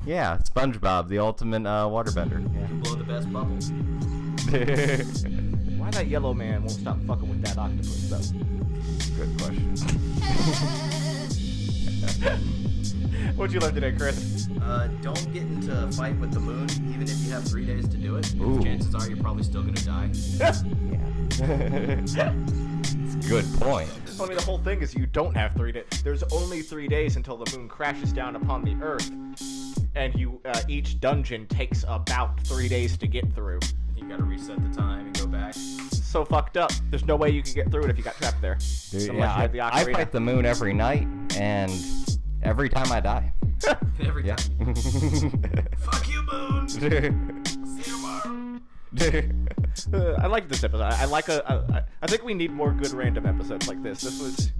Yeah, 0.05 0.37
SpongeBob, 0.37 1.07
the 1.09 1.19
ultimate 1.19 1.65
uh, 1.67 1.85
waterbender. 1.87 2.41
blow 2.83 2.95
the 2.95 3.03
best 3.03 3.31
bubble. 3.31 3.57
Yeah. 4.51 5.03
Why 5.77 5.91
that 5.91 6.07
yellow 6.07 6.33
man 6.33 6.61
won't 6.61 6.71
stop 6.71 6.97
fucking 7.05 7.29
with 7.29 7.43
that 7.43 7.57
octopus 7.57 8.09
though? 8.09 8.21
Good 9.15 9.37
question. 9.39 9.75
What'd 13.35 13.53
you 13.53 13.59
learn 13.59 13.73
today, 13.75 13.91
Chris? 13.91 14.47
Uh, 14.61 14.87
don't 15.01 15.31
get 15.33 15.43
into 15.43 15.83
a 15.83 15.91
fight 15.91 16.17
with 16.19 16.31
the 16.33 16.39
moon, 16.39 16.67
even 16.89 17.03
if 17.03 17.17
you 17.19 17.31
have 17.31 17.43
three 17.43 17.65
days 17.65 17.87
to 17.87 17.97
do 17.97 18.15
it. 18.17 18.33
Ooh. 18.35 18.61
Chances 18.63 18.93
are 18.95 19.07
you're 19.07 19.17
probably 19.17 19.43
still 19.43 19.61
gonna 19.63 19.79
die. 19.81 20.09
It's 22.03 22.15
a 23.25 23.29
good 23.29 23.45
point. 23.59 23.89
I 24.19 24.25
mean, 24.25 24.37
the 24.37 24.43
whole 24.43 24.57
thing 24.59 24.81
is 24.81 24.93
you 24.93 25.05
don't 25.05 25.35
have 25.35 25.53
three 25.55 25.71
days. 25.71 25.85
There's 26.03 26.23
only 26.31 26.61
three 26.61 26.87
days 26.87 27.15
until 27.15 27.37
the 27.37 27.57
moon 27.57 27.67
crashes 27.67 28.11
down 28.13 28.35
upon 28.35 28.63
the 28.63 28.75
Earth, 28.83 29.09
and 29.95 30.13
you 30.15 30.39
uh, 30.45 30.61
each 30.67 30.99
dungeon 30.99 31.45
takes 31.47 31.83
about 31.87 32.39
three 32.41 32.67
days 32.67 32.97
to 32.97 33.07
get 33.07 33.31
through. 33.33 33.59
You 33.95 34.07
gotta 34.07 34.23
reset 34.23 34.61
the 34.67 34.75
time 34.75 35.07
and 35.07 35.17
go 35.19 35.27
back. 35.27 35.53
So 35.53 36.25
fucked 36.25 36.57
up. 36.57 36.71
There's 36.89 37.05
no 37.05 37.15
way 37.15 37.29
you 37.29 37.41
can 37.43 37.53
get 37.53 37.71
through 37.71 37.83
it 37.85 37.89
if 37.91 37.97
you 37.97 38.03
got 38.03 38.15
trapped 38.17 38.41
there. 38.41 38.57
Dude, 38.89 39.09
Unless 39.11 39.37
yeah, 39.37 39.37
I, 39.43 39.47
the 39.47 39.61
I 39.61 39.93
fight 39.93 40.11
the 40.11 40.19
moon 40.19 40.45
every 40.45 40.73
night, 40.73 41.07
and 41.37 41.71
every 42.43 42.69
time 42.69 42.91
I 42.91 42.99
die. 42.99 43.33
Every 44.01 44.25
Yeah. 44.25 44.35
time. 44.37 44.73
Fuck 45.77 46.09
you, 46.09 46.23
moon. 46.31 46.67
See 46.69 46.83
you 46.83 47.83
tomorrow. 47.83 48.59
Uh, 49.93 50.15
I 50.21 50.25
like 50.27 50.49
this 50.49 50.63
episode. 50.63 50.81
I, 50.81 51.03
I 51.03 51.05
like 51.05 51.29
a. 51.29 51.39
a- 51.45 51.73
I- 51.73 51.83
I 52.01 52.07
think 52.07 52.23
we 52.23 52.33
need 52.33 52.51
more 52.51 52.71
good 52.73 52.91
random 52.93 53.27
episodes 53.27 53.67
like 53.67 53.81
this. 53.83 54.01
This 54.01 54.19
was. 54.19 54.51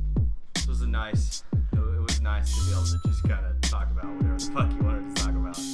This 0.54 0.68
was 0.68 0.82
a 0.82 0.88
nice. 0.88 1.44
It 1.74 1.78
it 1.80 2.02
was 2.02 2.22
nice 2.22 2.54
to 2.56 2.66
be 2.68 2.72
able 2.74 2.84
to 2.86 3.00
just 3.10 3.24
kind 3.28 3.44
of 3.46 3.60
talk 3.62 3.90
about 3.90 4.06
whatever 4.16 4.38
the 4.38 4.52
fuck 4.52 4.72
you 4.72 4.84
wanted 4.84 5.10
to 5.10 5.11
talk 5.11 5.11
about. 5.11 5.11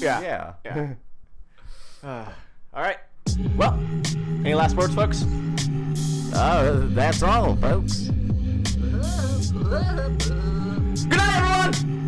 Yeah. 0.01 0.21
yeah. 0.21 0.53
Yeah. 0.65 0.93
Uh, 2.03 2.23
all 2.75 2.83
right. 2.83 2.97
Well, 3.57 3.73
any 4.45 4.53
last 4.53 4.75
words, 4.77 4.93
folks? 4.93 5.25
Oh, 6.33 6.87
that's 6.91 7.23
all, 7.23 7.55
folks. 7.55 8.01
Good 8.07 8.77
night, 11.17 11.73
everyone. 11.73 12.06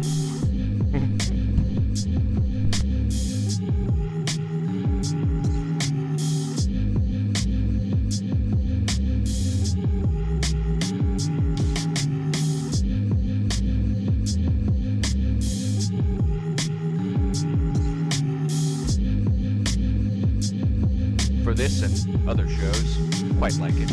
Other 22.30 22.48
shows, 22.48 22.98
quite 23.40 23.58
like 23.58 23.74
it, 23.76 23.90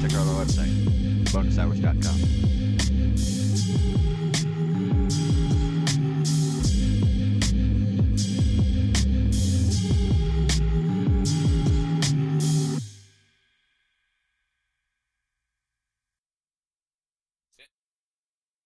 check 0.00 0.14
out 0.14 0.26
our 0.28 0.44
website, 0.44 0.70
bonushours.com. 1.24 2.44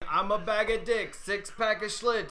I'm 0.07 0.31
a 0.31 0.37
bag 0.37 0.69
of 0.69 0.83
dicks, 0.83 1.17
six 1.17 1.49
pack 1.49 1.81
of 1.81 1.89
Schlitz. 1.89 2.27